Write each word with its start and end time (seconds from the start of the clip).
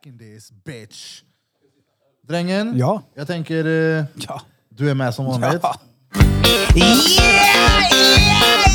back 0.00 0.06
in 0.06 0.18
this 0.18 0.50
bitch. 0.64 1.22
Drängen, 2.28 2.78
Ja. 2.78 3.02
jag 3.14 3.26
tänker 3.26 3.64
eh, 3.66 4.04
Ja. 4.28 4.40
du 4.68 4.90
är 4.90 4.94
med 4.94 5.14
som 5.14 5.26
vanligt. 5.26 5.60
Ja. 5.62 5.74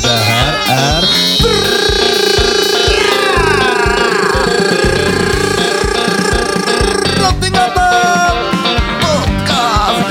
Det 0.02 0.08
här 0.08 0.54
är... 0.68 2.16
Drottninggatan 7.16 8.36
Podcast! 9.00 10.06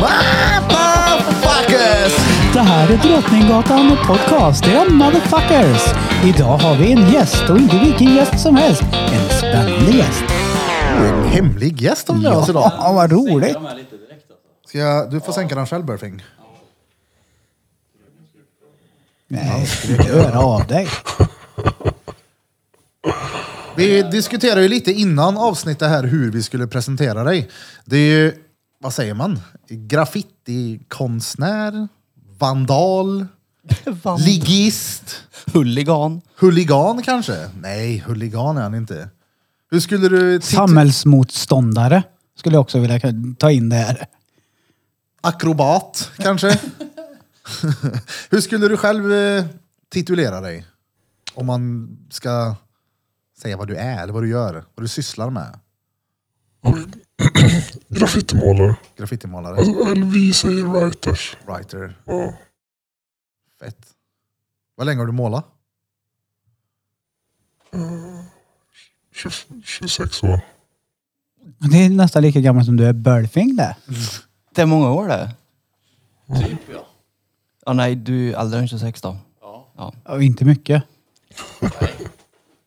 Motherfuckers! 0.00 2.12
Det 2.52 2.60
här 2.60 2.88
är 2.92 2.96
Drottninggatan 2.96 3.96
podcast. 4.06 4.64
Det 4.64 4.72
är 4.72 4.90
motherfuckers. 4.90 5.82
Idag 6.24 6.58
har 6.58 6.76
vi 6.76 6.92
en 6.92 7.12
gäst 7.12 7.50
och 7.50 7.58
inte 7.58 7.78
vilken 7.78 8.14
gäst 8.14 8.40
som 8.40 8.56
helst. 8.56 8.82
En 8.92 9.28
spännande 9.38 9.90
gäst. 9.92 10.24
En 10.98 11.24
hemlig 11.24 11.80
gäst 11.82 12.08
har 12.08 12.14
vi 12.14 12.20
med 12.22 12.32
oss 12.32 12.48
idag. 12.48 12.72
Ja, 12.78 12.92
vad 12.92 13.12
roligt. 13.12 13.56
Ska 14.66 14.78
jag, 14.78 15.10
du 15.10 15.20
får 15.20 15.32
sänka 15.32 15.54
den 15.54 15.66
själv 15.66 15.84
Burfing. 15.84 16.24
Nej, 19.28 19.66
skulle 19.66 20.02
höra 20.02 20.38
av 20.38 20.66
dig. 20.66 20.88
Vi 23.76 24.02
diskuterade 24.02 24.62
ju 24.62 24.68
lite 24.68 24.92
innan 24.92 25.36
avsnittet 25.38 25.88
här 25.88 26.02
hur 26.02 26.30
vi 26.30 26.42
skulle 26.42 26.66
presentera 26.66 27.24
dig. 27.24 27.48
Det 27.84 27.96
är 27.96 28.18
ju, 28.18 28.34
vad 28.80 28.94
säger 28.94 29.14
man? 29.14 29.40
Graffitikonstnär, 29.68 31.88
vandal, 32.38 33.26
ligist, 34.18 35.22
Huligan. 35.52 36.20
huligan 36.36 37.02
kanske? 37.02 37.50
Nej, 37.60 38.04
huligan 38.06 38.56
är 38.56 38.62
han 38.62 38.74
inte. 38.74 39.08
Hur 39.70 39.80
skulle 39.80 40.08
du... 40.08 40.40
Samhällsmotståndare 40.40 42.02
skulle 42.36 42.54
jag 42.56 42.60
också 42.60 42.78
vilja 42.78 43.00
ta 43.38 43.50
in 43.50 43.68
det 43.68 43.76
här. 43.76 44.06
Akrobat 45.20 46.10
kanske? 46.16 46.48
hur 48.30 48.40
skulle 48.40 48.68
du 48.68 48.76
själv 48.76 49.12
eh, 49.12 49.44
titulera 49.88 50.40
dig? 50.40 50.66
Om 51.34 51.46
man 51.46 51.88
ska 52.10 52.54
säga 53.42 53.56
vad 53.56 53.68
du 53.68 53.76
är 53.76 54.02
eller 54.02 54.12
vad 54.12 54.22
du 54.22 54.28
gör, 54.28 54.64
vad 54.74 54.84
du 54.84 54.88
sysslar 54.88 55.30
med. 55.30 55.58
Graffitimålare. 57.88 58.76
Graffitimålare, 58.96 59.56
Alltså, 59.56 59.72
eller 59.92 60.06
vi 60.06 60.32
säger 60.32 60.64
writers. 60.64 61.36
writer. 61.46 61.98
Ja. 62.04 62.34
Fett. 63.60 63.86
Vad 64.74 64.86
länge 64.86 65.00
har 65.00 65.06
du 65.06 65.12
målat? 65.12 65.46
20, 67.72 67.78
26 69.64 70.22
år. 70.24 70.40
Det 71.58 71.84
är 71.84 71.88
nästan 71.88 72.22
lika 72.22 72.40
gammal 72.40 72.64
som 72.64 72.76
du 72.76 72.86
är 72.86 72.92
Burfing 72.92 73.56
det. 73.56 73.76
Det 74.54 74.62
är 74.62 74.66
många 74.66 74.90
år 74.90 75.08
det. 75.08 75.30
Typ 76.40 76.60
ja. 76.72 76.86
Ja 77.66 77.72
nej, 77.72 77.94
du 77.96 78.32
är 78.32 78.40
äldre 78.40 78.60
än 78.60 78.68
26 78.68 79.00
då. 79.00 79.16
Ja. 79.76 79.92
Och 80.04 80.22
inte 80.22 80.44
mycket. 80.44 80.82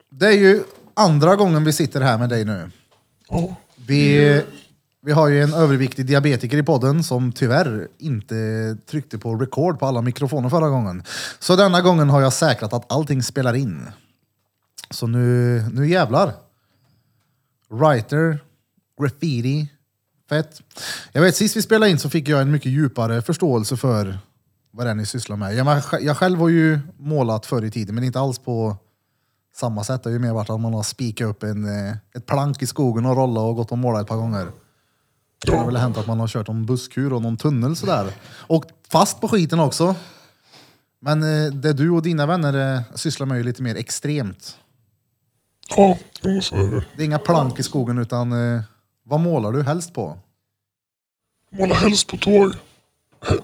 Det 0.09 0.25
är 0.25 0.38
ju 0.38 0.63
andra 0.94 1.35
gången 1.35 1.63
vi 1.63 1.73
sitter 1.73 2.02
här 2.02 2.17
med 2.17 2.29
dig 2.29 2.45
nu. 2.45 2.72
Ja. 3.29 3.55
Vi, 3.75 4.41
vi 5.02 5.11
har 5.11 5.27
ju 5.27 5.44
en 5.44 5.53
överviktig 5.53 6.05
diabetiker 6.05 6.57
i 6.57 6.63
podden 6.63 7.03
som 7.03 7.31
tyvärr 7.31 7.88
inte 7.97 8.35
tryckte 8.89 9.17
på 9.17 9.35
record 9.35 9.79
på 9.79 9.85
alla 9.85 10.02
mikrofoner 10.02 10.49
förra 10.49 10.69
gången. 10.69 11.03
Så 11.39 11.55
denna 11.55 11.81
gången 11.81 12.09
har 12.09 12.22
jag 12.22 12.33
säkrat 12.33 12.73
att 12.73 12.91
allting 12.91 13.23
spelar 13.23 13.53
in. 13.53 13.88
Så 14.92 15.08
nu, 15.08 15.64
nu 15.73 15.88
jävlar. 15.88 16.34
Writer, 17.70 18.39
graffiti, 19.02 19.67
fett. 20.30 20.61
Jag 21.11 21.22
vet 21.22 21.36
sist 21.36 21.56
vi 21.56 21.61
spelade 21.61 21.92
in 21.92 22.00
så 22.00 22.09
fick 22.09 22.28
jag 22.28 22.42
en 22.42 22.52
mycket 22.52 22.72
djupare 22.72 23.22
förståelse 23.22 23.78
för 23.78 24.19
vad 24.72 24.86
det 24.86 24.89
är 24.89 24.95
ni 24.95 25.06
sysslar 25.06 25.38
med. 25.38 25.56
Jag, 25.56 25.81
jag 26.01 26.18
själv 26.18 26.40
har 26.40 26.50
ju 26.50 26.80
målat 26.97 27.46
förr 27.46 27.63
i 27.63 27.72
tiden 27.72 27.96
men 27.96 28.03
inte 28.03 28.19
alls 28.19 28.40
på 28.40 28.78
samma 29.56 29.84
sätt. 29.84 30.03
Det 30.03 30.09
har 30.09 30.13
ju 30.13 30.19
mer 30.19 30.34
varit 30.34 30.50
att 30.50 30.62
man 30.62 30.74
har 30.74 30.84
spikat 30.84 31.28
upp 31.28 31.44
en, 31.44 31.66
eh, 31.66 31.96
ett 32.16 32.25
plank 32.25 32.62
i 32.62 32.68
skogen 32.68 33.06
och 33.06 33.16
rollat 33.16 33.41
och 33.41 33.56
gått 33.56 33.72
och 33.72 33.78
målat 33.78 34.01
ett 34.01 34.07
par 34.07 34.18
gånger. 34.18 34.47
Det 35.46 35.56
har 35.56 35.66
väl 35.66 35.78
hänt 35.78 35.97
att 35.97 36.07
man 36.07 36.19
har 36.19 36.28
kört 36.28 36.47
någon 36.47 36.66
busskur 36.66 37.13
och 37.13 37.22
någon 37.22 37.38
tunnel 37.38 37.75
sådär. 37.75 38.13
Och 38.31 38.66
fast 38.90 39.22
på 39.22 39.28
skiten 39.28 39.59
också. 39.59 39.96
Men 41.00 41.24
eh, 41.24 41.51
det 41.51 41.74
du 41.74 41.90
och 41.90 42.01
dina 42.01 42.25
vänner 42.25 42.75
eh, 42.75 42.81
sysslar 42.96 43.28
med 43.28 43.35
är 43.35 43.40
ju 43.40 43.44
lite 43.44 43.63
mer 43.63 43.75
extremt. 43.75 44.57
Ja, 45.77 45.97
så 46.41 46.55
är 46.55 46.71
det. 46.71 46.83
Det 46.95 47.03
är 47.03 47.05
inga 47.05 47.19
plank 47.19 47.59
i 47.59 47.63
skogen 47.63 47.97
utan 47.97 48.31
eh, 48.55 48.61
vad 49.03 49.19
målar 49.19 49.51
du 49.51 49.63
helst 49.63 49.93
på? 49.93 50.17
Målar 51.51 51.75
helst 51.75 52.07
på 52.07 52.17
tåg. 52.17 52.53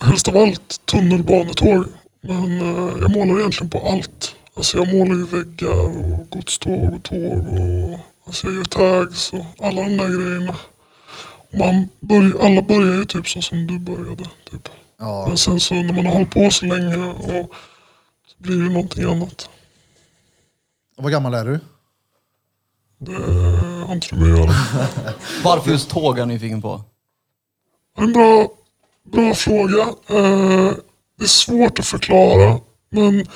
Helst 0.01 0.27
av 0.27 0.37
allt 0.37 0.85
tunnelbanetåg. 0.85 1.85
Men 2.21 2.61
eh, 2.61 2.93
jag 3.01 3.11
målar 3.11 3.39
egentligen 3.39 3.69
på 3.69 3.79
allt. 3.87 4.35
Alltså 4.53 4.77
jag 4.77 4.87
målar 4.93 5.15
ju 5.15 5.25
väggar 5.25 5.85
och 5.85 6.29
godståg 6.29 6.93
och 6.93 7.03
tåg 7.03 7.47
och 7.47 7.99
alltså 8.25 8.47
jag 8.47 8.55
gör 8.55 8.63
tags 8.63 9.33
och 9.33 9.45
alla 9.59 9.81
de 9.81 9.97
där 9.97 10.07
grejerna. 10.07 10.55
Man 11.59 11.89
börjar, 11.99 12.45
alla 12.45 12.61
börjar 12.61 12.93
ju 12.93 13.05
typ 13.05 13.27
så 13.27 13.41
som 13.41 13.67
du 13.67 13.79
började. 13.79 14.23
Typ. 14.51 14.69
Ja, 14.99 15.25
Men 15.27 15.37
sen 15.37 15.59
så 15.59 15.73
när 15.75 15.93
man 15.93 16.05
har 16.05 16.13
hållit 16.13 16.31
på 16.31 16.49
så 16.51 16.65
länge 16.65 16.97
och 16.97 17.49
så 18.27 18.35
blir 18.37 18.57
det 18.63 18.69
någonting 18.73 19.03
annat. 19.03 19.49
och 20.97 21.03
vad 21.03 21.11
gammal 21.11 21.33
är 21.33 21.45
du? 21.45 21.59
Det 22.99 23.15
att 23.89 24.11
göra. 24.27 24.55
Varför 25.43 25.71
just 25.71 25.89
tåg 25.89 26.15
är 26.15 26.21
jag 26.21 26.27
nyfiken 26.27 26.61
på? 26.61 26.81
Det 27.95 28.01
är 28.01 28.05
en 28.05 28.13
bra, 28.13 28.47
bra 29.11 29.33
fråga. 29.33 29.81
Eh, 30.09 30.73
det 31.17 31.23
är 31.23 31.27
svårt 31.27 31.79
att 31.79 31.85
förklara. 31.85 32.59
Men 32.89 33.27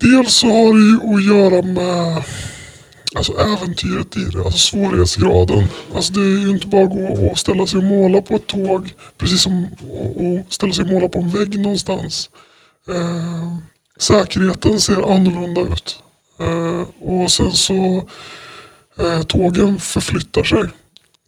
dels 0.00 0.34
så 0.34 0.46
har 0.46 0.74
det 0.74 0.80
ju 0.80 1.14
att 1.14 1.24
göra 1.24 1.62
med 1.62 2.24
alltså 3.14 3.32
äventyret 3.32 4.16
i 4.16 4.24
det, 4.24 4.38
alltså 4.38 4.58
svårighetsgraden. 4.58 5.64
Alltså 5.94 6.12
det 6.12 6.20
är 6.20 6.40
ju 6.40 6.50
inte 6.50 6.66
bara 6.66 6.82
att 6.82 6.90
gå 6.90 7.30
och 7.30 7.38
ställa 7.38 7.66
sig 7.66 7.78
och 7.78 7.84
måla 7.84 8.22
på 8.22 8.34
ett 8.34 8.46
tåg, 8.46 8.94
precis 9.18 9.42
som 9.42 9.64
att 9.64 10.52
ställa 10.52 10.72
sig 10.72 10.84
och 10.84 10.90
måla 10.90 11.08
på 11.08 11.18
en 11.18 11.30
vägg 11.30 11.60
någonstans. 11.60 12.30
Eh, 12.88 13.56
säkerheten 13.98 14.80
ser 14.80 15.12
annorlunda 15.14 15.60
ut. 15.60 16.02
Eh, 16.38 16.86
och 17.08 17.30
sen 17.30 17.52
så 17.52 18.02
eh, 18.98 19.22
tågen 19.22 19.78
förflyttar 19.78 20.42
sig. 20.44 20.62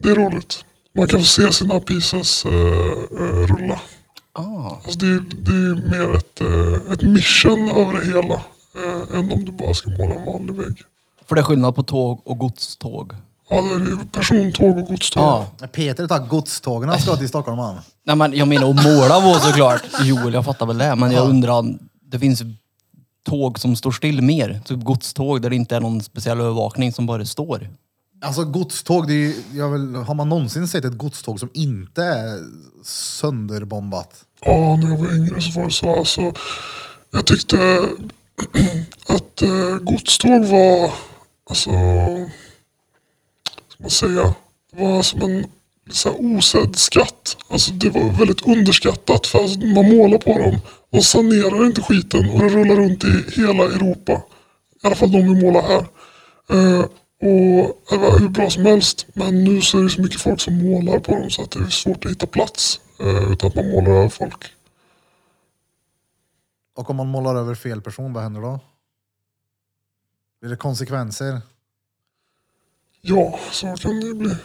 Det 0.03 0.09
är 0.11 0.15
roligt. 0.15 0.65
Man 0.97 1.07
kan 1.09 1.21
få 1.21 1.27
se 1.27 1.53
sina 1.53 1.81
pieces 1.81 2.45
eh, 2.47 2.53
eh, 2.53 3.47
rulla. 3.47 3.81
Ah. 4.33 4.71
Alltså 4.85 4.99
det, 4.99 5.07
är- 5.07 5.25
det 5.37 5.51
är 5.51 5.91
mer 5.91 6.17
ett, 6.17 6.41
ett 6.93 7.03
mission 7.03 7.69
över 7.71 8.01
det 8.01 8.07
hela. 8.07 8.35
Eh, 8.35 9.19
än 9.19 9.33
om 9.33 9.45
du 9.45 9.53
bara 9.53 9.75
ska 9.75 9.91
måla 9.91 10.15
en 10.15 10.25
vanlig 10.27 10.55
vägg. 10.55 10.83
För 11.29 11.35
det 11.35 11.41
är 11.41 11.45
skillnad 11.45 11.75
på 11.75 11.83
tåg 11.83 12.21
och 12.25 12.39
godståg. 12.39 13.13
Ja, 13.51 13.61
det 13.63 13.75
är 13.75 13.79
ju 13.79 13.97
persontåg 14.13 14.79
och 14.79 14.85
godståg. 14.87 15.23
Ja. 15.61 15.67
Peter 15.73 16.07
tar 16.07 16.19
godstågen 16.27 16.89
han 16.89 16.99
ska 17.01 17.17
till 17.17 17.29
Stockholm 17.29 17.59
han. 17.59 17.77
Nej 18.07 18.17
men 18.17 18.33
jag 18.33 18.49
menar 18.49 18.71
att 18.71 18.85
måla 18.85 19.21
på 19.21 19.41
såklart. 19.41 19.83
Jo, 20.01 20.31
jag 20.31 20.45
fattar 20.45 20.67
väl 20.67 20.79
det. 20.79 20.95
Men 20.97 21.11
jag 21.13 21.29
undrar, 21.29 21.65
det 22.11 22.19
finns 22.19 22.43
tåg 23.27 23.59
som 23.59 23.77
står 23.77 23.93
still 23.93 24.23
mer. 24.23 24.61
Typ 24.65 24.85
godståg 24.85 25.43
där 25.43 25.51
det 25.51 25.57
inte 25.57 25.77
är 25.77 25.81
någon 25.81 26.03
speciell 26.03 26.41
övervakning 26.41 26.93
som 26.93 27.07
bara 27.07 27.25
står. 27.27 27.69
Alltså 28.21 28.45
godståg, 28.45 29.07
det 29.09 29.13
är, 29.13 29.17
ju- 29.17 29.43
jag 29.55 29.71
vill, 29.71 29.95
har 29.95 30.15
man 30.15 30.29
någonsin 30.29 30.69
sett 30.69 30.85
ett 30.85 30.99
godståg 30.99 31.41
som 31.41 31.51
inte 31.55 32.03
är 32.05 32.39
sönderbombat? 32.85 34.25
Ja, 34.45 34.77
när 34.77 34.91
jag 34.91 34.97
var 34.99 35.15
yngre 35.15 35.41
så 35.41 35.61
var 35.61 35.67
det 35.67 35.73
så. 35.73 35.97
Alltså, 35.99 36.33
jag 37.13 37.27
tyckte 37.27 37.57
att 39.09 39.43
eh, 39.43 39.77
godståg 39.81 40.45
var, 40.45 40.91
alltså, 41.51 41.71
ska 43.69 43.83
man 43.83 43.91
säga, 43.91 44.35
det 44.73 44.83
var 44.83 45.03
som 45.03 45.23
en 45.23 45.47
så 45.91 46.09
här 46.09 46.37
osedd 46.37 46.77
skatt. 46.77 47.37
Alltså 47.49 47.73
det 47.73 47.91
var 47.91 48.19
väldigt 48.19 48.47
underskattat 48.47 49.27
för 49.27 49.39
alltså, 49.39 49.59
man 49.61 49.97
målar 49.97 50.19
på 50.19 50.39
dem. 50.39 50.59
De 50.97 51.03
sanerar 51.03 51.67
inte 51.67 51.83
skiten 51.83 52.31
och 52.31 52.39
det 52.39 52.49
rullar 52.49 52.77
runt 52.77 53.05
i 53.05 53.25
hela 53.41 53.65
Europa. 53.65 54.13
I 54.83 54.87
alla 54.87 54.97
fall 54.97 55.13
de 55.13 55.19
vi 55.19 55.43
målar 55.45 55.63
här. 55.63 55.87
Eh, 56.51 56.81
och 57.21 57.83
det 57.91 57.97
var 57.97 58.19
hur 58.19 58.29
bra 58.29 58.51
som 58.51 58.67
helst. 58.67 59.07
Men 59.15 59.45
nu 59.45 59.61
så 59.61 59.79
är 59.79 59.83
det 59.83 59.91
så 59.91 60.01
mycket 60.01 60.21
folk 60.21 60.41
som 60.41 60.71
målar 60.71 60.99
på 60.99 61.13
dem 61.13 61.31
så 61.31 61.43
att 61.43 61.51
det 61.51 61.59
är 61.59 61.69
svårt 61.69 62.05
att 62.05 62.11
hitta 62.11 62.27
plats. 62.27 62.81
Eh, 63.01 63.33
utan 63.33 63.49
att 63.49 63.55
man 63.55 63.71
målar 63.71 63.91
över 63.91 64.09
folk. 64.09 64.45
Och 66.77 66.91
om 66.91 66.97
man 66.97 67.09
målar 67.09 67.37
över 67.37 67.55
fel 67.55 67.83
person, 67.83 68.13
vad 68.13 68.23
händer 68.23 68.41
då? 68.41 68.61
Blir 70.41 70.51
det 70.51 70.57
konsekvenser? 70.57 71.41
Ja, 73.01 73.39
så 73.51 73.77
kan 73.77 74.01
det 74.01 74.15
bli. 74.15 74.37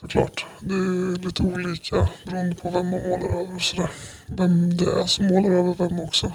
Såklart. 0.00 0.46
Det 0.60 0.74
är 0.74 1.18
lite 1.24 1.42
olika 1.42 2.08
beroende 2.26 2.54
på 2.56 2.70
vem 2.70 2.90
man 2.90 3.00
målar 3.00 3.40
över 3.40 3.54
och 3.54 3.62
sådär. 3.62 3.90
Vem 4.26 4.76
det 4.76 4.84
är 4.84 5.06
som 5.06 5.26
målar 5.26 5.50
över 5.50 5.74
vem 5.74 6.00
också. 6.00 6.32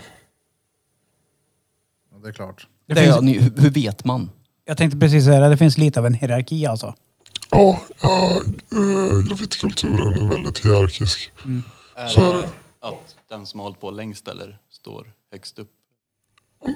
Ja, 2.12 2.18
det 2.24 2.30
är 2.30 2.34
klart. 2.34 2.68
Det 2.88 2.94
Det 2.94 3.02
finns, 3.02 3.16
är, 3.18 3.22
ni- 3.22 3.40
hur 3.58 3.70
vet 3.70 4.06
man? 4.06 4.30
jag 4.66 4.78
tänkte 4.78 5.00
precis 5.00 5.26
säga 5.26 5.40
det, 5.40 5.50
det 5.50 5.58
finns 5.58 5.78
lite 5.78 6.00
av 6.00 6.06
en 6.06 6.14
hierarki 6.14 6.66
alltså. 6.66 6.96
Ja, 7.52 7.82
ja 8.02 8.42
äh, 8.72 9.28
graffitikulturen 9.30 10.14
är 10.26 10.30
väldigt 10.30 10.66
hierarkisk. 10.66 11.32
Så 12.10 12.32
är 12.32 12.42
det. 12.42 12.50
Att 12.80 13.16
den 13.30 13.46
som 13.46 13.60
har 13.60 13.66
hållit 13.66 13.80
på 13.82 13.92
längst 13.92 14.28
eller 14.28 14.58
står 14.72 15.12
högst 15.32 15.60
upp. 15.60 15.70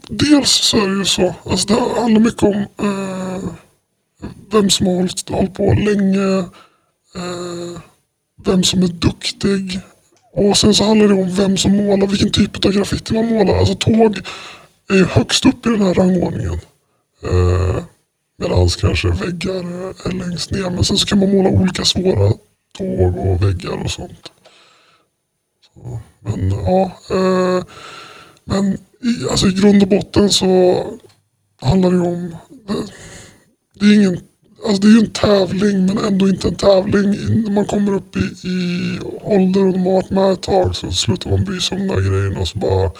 Dels 0.10 0.50
så 0.50 0.78
är 0.78 0.88
det 0.90 0.96
ju 0.98 1.06
så. 1.06 1.36
Alltså 1.46 1.68
det 1.68 2.00
handlar 2.02 2.20
mycket 2.22 2.44
om 2.44 2.54
eh, 2.78 3.50
vem 4.52 4.70
som 4.70 4.88
har 4.88 4.94
hållit, 4.96 5.30
hållit 5.30 5.54
på 5.54 5.64
länge. 5.74 6.50
Eh, 7.16 7.82
vem 8.46 8.64
som 8.64 8.84
är 8.84 8.88
duktig. 8.88 9.80
Och 10.34 10.58
sen 10.58 10.74
så 10.74 10.84
handlar 10.84 11.08
det 11.08 11.14
om 11.14 11.36
vem 11.36 11.58
som 11.58 11.78
målar, 11.78 12.08
vilken 12.08 12.32
typ 12.32 12.66
av 12.66 12.72
graffiti 12.72 13.14
man 13.14 13.26
målar. 13.30 13.58
Alltså 13.58 13.76
tåg 13.76 14.18
är 14.90 14.96
ju 14.96 15.06
högst 15.06 15.46
upp 15.46 15.66
i 15.66 15.70
den 15.70 15.82
här 15.82 15.94
rangordningen. 15.94 16.60
Eh, 17.24 17.84
Medan 18.40 18.70
kanske 18.70 19.08
väggar 19.08 19.64
är 20.08 20.12
längst 20.12 20.52
ner. 20.52 20.70
Men 20.70 20.84
sen 20.84 20.98
så 20.98 21.06
kan 21.06 21.20
man 21.20 21.32
måla 21.32 21.50
olika 21.50 21.86
svåra 21.86 22.34
tåg 22.78 23.18
och 23.18 23.44
väggar 23.44 23.84
och 23.84 23.92
sånt. 23.92 24.32
Så, 25.66 26.00
men 26.20 26.52
ja. 26.52 26.92
Eh, 27.12 27.64
men 28.44 28.74
i, 28.74 29.30
alltså 29.32 29.48
i 29.48 29.52
grund 29.54 29.84
och 29.84 29.90
botten 29.90 30.30
så 30.30 30.84
handlar 31.62 31.92
det 31.92 32.00
om... 32.00 32.36
Det, 32.68 32.74
det 33.80 33.86
är 33.86 33.96
ingen... 33.96 34.22
Alltså 34.66 34.82
det 34.82 34.88
är 34.88 34.92
ju 34.92 35.00
en 35.00 35.12
tävling 35.12 35.86
men 35.86 35.98
ändå 35.98 36.30
inte 36.30 36.48
en 36.48 36.56
tävling. 36.56 37.10
När 37.44 37.52
man 37.52 37.66
kommer 37.66 37.96
upp 37.96 38.16
i, 38.16 38.48
i 38.48 39.00
ålder 39.22 39.66
och 39.66 39.74
de 39.74 39.80
har 39.80 39.94
varit 39.94 40.10
med 40.10 40.32
ett 40.32 40.42
tag 40.42 40.76
så 40.76 40.92
slutar 40.92 41.30
man 41.30 41.44
bry 41.44 41.60
sig 41.60 41.78
om 41.78 41.88
de 41.88 41.94
där 41.94 42.10
grejerna 42.10 42.40
och 42.40 42.48
så 42.48 42.60
bara, 42.60 42.92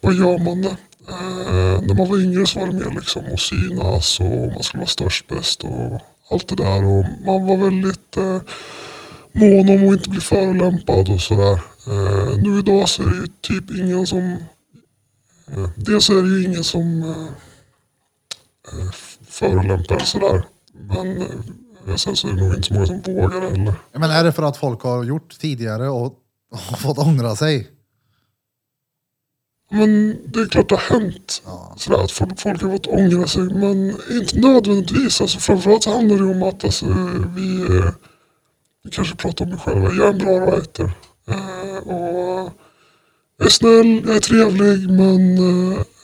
bara 0.00 0.12
gör 0.12 0.38
man 0.38 0.62
det. 0.62 0.76
Eh, 1.08 1.82
när 1.82 1.94
man 1.94 2.08
var 2.08 2.22
yngre 2.22 2.46
så 2.46 2.60
var 2.60 2.66
det 2.66 2.72
mer 2.72 2.94
liksom 2.94 3.22
att 3.32 3.40
synas 3.40 4.20
och 4.20 4.52
man 4.52 4.62
skulle 4.62 4.80
vara 4.80 4.88
störst, 4.88 5.28
bäst 5.28 5.64
och 5.64 6.00
allt 6.30 6.48
det 6.48 6.56
där. 6.56 6.84
Och 6.84 7.04
man 7.26 7.46
var 7.46 7.56
väldigt 7.56 8.16
eh, 8.16 8.40
mån 9.32 9.68
om 9.68 9.88
att 9.88 9.92
inte 9.92 10.10
bli 10.10 10.20
förolämpad 10.20 11.10
och 11.10 11.20
sådär. 11.20 11.60
Eh, 11.86 12.36
nu 12.42 12.58
idag 12.58 12.88
så 12.88 13.02
är 13.02 13.06
det 13.06 13.16
ju 13.16 13.26
typ 13.40 13.70
ingen 13.70 14.06
som 14.06 14.36
Eh, 15.56 15.68
Dels 15.76 16.10
är 16.10 16.22
det 16.22 16.28
ju 16.28 16.44
ingen 16.44 16.64
som 16.64 17.02
eh, 17.02 17.26
eh 18.68 18.90
förolämpar 19.28 19.98
sådär. 19.98 20.42
Men 20.88 21.98
sen 21.98 22.16
så 22.16 22.28
är 22.28 22.32
det 22.32 22.42
nog 22.42 22.54
inte 22.54 22.68
så 22.68 22.74
många 22.74 22.86
som 22.86 23.00
vågar 23.00 23.40
heller. 23.40 23.74
Men 23.92 24.10
är 24.10 24.24
det 24.24 24.32
för 24.32 24.42
att 24.42 24.56
folk 24.56 24.82
har 24.82 25.04
gjort 25.04 25.38
tidigare 25.40 25.88
och, 25.88 26.18
och 26.72 26.78
fått 26.78 26.98
ångra 26.98 27.36
sig? 27.36 27.70
Men 29.70 30.18
det 30.26 30.40
är 30.40 30.46
klart 30.46 30.68
det 30.68 30.74
har 30.74 31.00
hänt. 31.00 31.42
Sådär, 31.76 32.04
att 32.04 32.10
folk, 32.10 32.40
folk 32.40 32.62
har 32.62 32.70
fått 32.70 32.86
ångra 32.86 33.26
sig. 33.26 33.42
Men 33.42 33.96
inte 34.10 34.38
nödvändigtvis. 34.40 35.20
Alltså, 35.20 35.38
framförallt 35.38 35.82
så 35.82 35.92
handlar 35.94 36.16
det 36.16 36.24
om 36.24 36.42
att 36.42 36.64
alltså, 36.64 36.86
vi, 37.36 37.62
eh, 37.62 37.92
vi 38.84 38.90
kanske 38.90 39.16
pratar 39.16 39.44
om 39.44 39.50
mig 39.50 39.60
själva. 39.60 39.92
Jag 39.92 40.06
är 40.06 40.12
en 40.12 40.18
bra 40.18 40.46
writer. 40.46 40.92
Eh, 41.28 41.88
och 41.88 42.52
jag 43.38 43.46
är 43.46 43.50
snäll, 43.50 44.02
jag 44.06 44.16
är 44.16 44.20
trevlig. 44.20 44.90
Men 44.90 45.38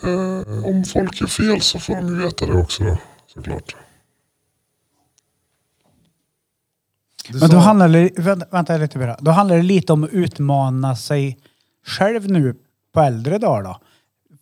eh, 0.02 0.64
om 0.66 0.84
folk 0.84 1.20
gör 1.20 1.28
fel 1.28 1.60
så 1.60 1.78
får 1.78 1.94
de 1.94 2.08
ju 2.08 2.14
veta 2.14 2.46
det 2.46 2.52
också 2.52 2.84
då. 2.84 2.98
Såklart. 3.34 3.76
Du 7.28 7.38
Men 7.38 7.48
då 7.50 7.56
sa- 7.56 7.58
handlar 7.58 7.88
det, 7.88 8.10
vänta, 8.18 8.46
vänta 8.50 8.76
lite 8.76 8.98
bara. 8.98 9.16
Då 9.20 9.30
handlar 9.30 9.56
det 9.56 9.62
lite 9.62 9.92
om 9.92 10.04
att 10.04 10.10
utmana 10.10 10.96
sig 10.96 11.38
själv 11.86 12.30
nu 12.30 12.54
på 12.92 13.00
äldre 13.00 13.38
dagar 13.38 13.62
då. 13.62 13.78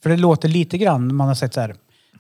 För 0.03 0.11
det 0.11 0.17
låter 0.17 0.49
lite 0.49 0.79
grann, 0.79 1.15
man 1.15 1.29
har 1.29 1.35
sett 1.35 1.55
så 1.55 1.61
här, 1.61 1.75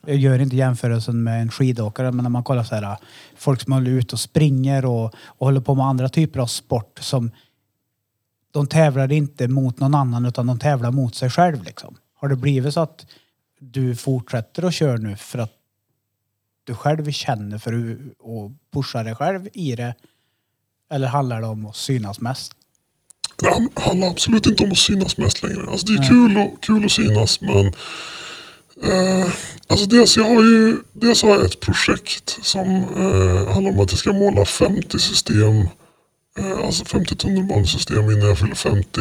jag 0.07 0.17
gör 0.17 0.39
inte 0.39 0.57
jämförelsen 0.57 1.23
med 1.23 1.43
en 1.43 1.51
skidåkare, 1.51 2.13
men 2.13 2.23
när 2.23 2.31
man 2.31 2.45
kollar 2.45 2.63
så 2.65 2.75
här, 2.75 2.97
folk 3.37 3.61
som 3.61 3.73
håller 3.73 3.91
ut 3.91 4.13
och 4.13 4.21
springer 4.21 4.85
och, 4.85 5.05
och 5.27 5.47
håller 5.47 5.61
på 5.61 5.75
med 5.75 5.87
andra 5.87 6.09
typer 6.09 6.41
av 6.41 6.47
sport 6.47 6.99
som 7.03 7.31
de 8.51 8.67
tävlar 8.67 9.13
inte 9.13 9.49
mot 9.49 9.81
någon 9.81 9.95
annan 9.95 10.27
utan 10.27 10.47
de 10.47 10.59
tävlar 10.59 10.91
mot 10.91 11.15
sig 11.15 11.31
själv 11.31 11.63
liksom. 11.65 11.97
Har 12.15 12.29
det 12.29 12.37
blivit 12.37 12.75
så 12.75 12.81
att 12.81 13.07
du 13.61 13.97
fortsätter 13.97 14.63
att 14.63 14.75
köra 14.75 14.97
nu 14.97 15.17
för 15.17 15.39
att 15.39 15.53
du 16.65 16.75
själv 16.75 17.11
känner 17.11 17.59
för 17.59 17.73
att 17.73 17.99
och 18.19 18.51
pusha 18.73 19.03
dig 19.03 19.15
själv 19.15 19.49
i 19.53 19.77
det? 19.77 19.95
Eller 20.93 21.07
handlar 21.07 21.41
det 21.41 21.47
om 21.47 21.67
att 21.67 21.77
synas 21.77 22.21
mest? 22.21 22.53
Det 23.37 23.49
han- 23.51 23.69
handlar 23.75 24.09
absolut 24.09 24.47
inte 24.47 24.65
om 24.65 24.73
att 24.73 24.79
synas 24.79 25.17
mest 25.19 25.43
längre. 25.43 25.71
Alltså 25.71 25.87
det 25.87 25.93
är 25.93 26.09
kul, 26.09 26.37
och, 26.39 26.63
kul 26.63 26.85
att 26.85 26.93
synas 26.93 27.41
men 27.41 27.67
eh, 28.93 29.29
alltså 29.67 29.87
dels, 29.87 30.17
jag 30.17 30.25
har 30.25 30.43
ju, 30.43 30.77
dels 30.93 31.23
har 31.23 31.31
jag 31.31 31.45
ett 31.45 31.61
projekt 31.61 32.39
som 32.43 32.67
eh, 32.97 33.53
handlar 33.53 33.73
om 33.73 33.81
att 33.81 33.91
jag 33.91 33.99
ska 33.99 34.13
måla 34.13 34.45
50 34.45 34.99
system. 34.99 35.69
Eh, 36.39 36.59
alltså 36.65 36.85
50 36.85 37.17
tunnelbanesystem 37.17 38.11
innan 38.11 38.29
jag 38.29 38.39
fyller 38.39 38.55
50. 38.55 39.01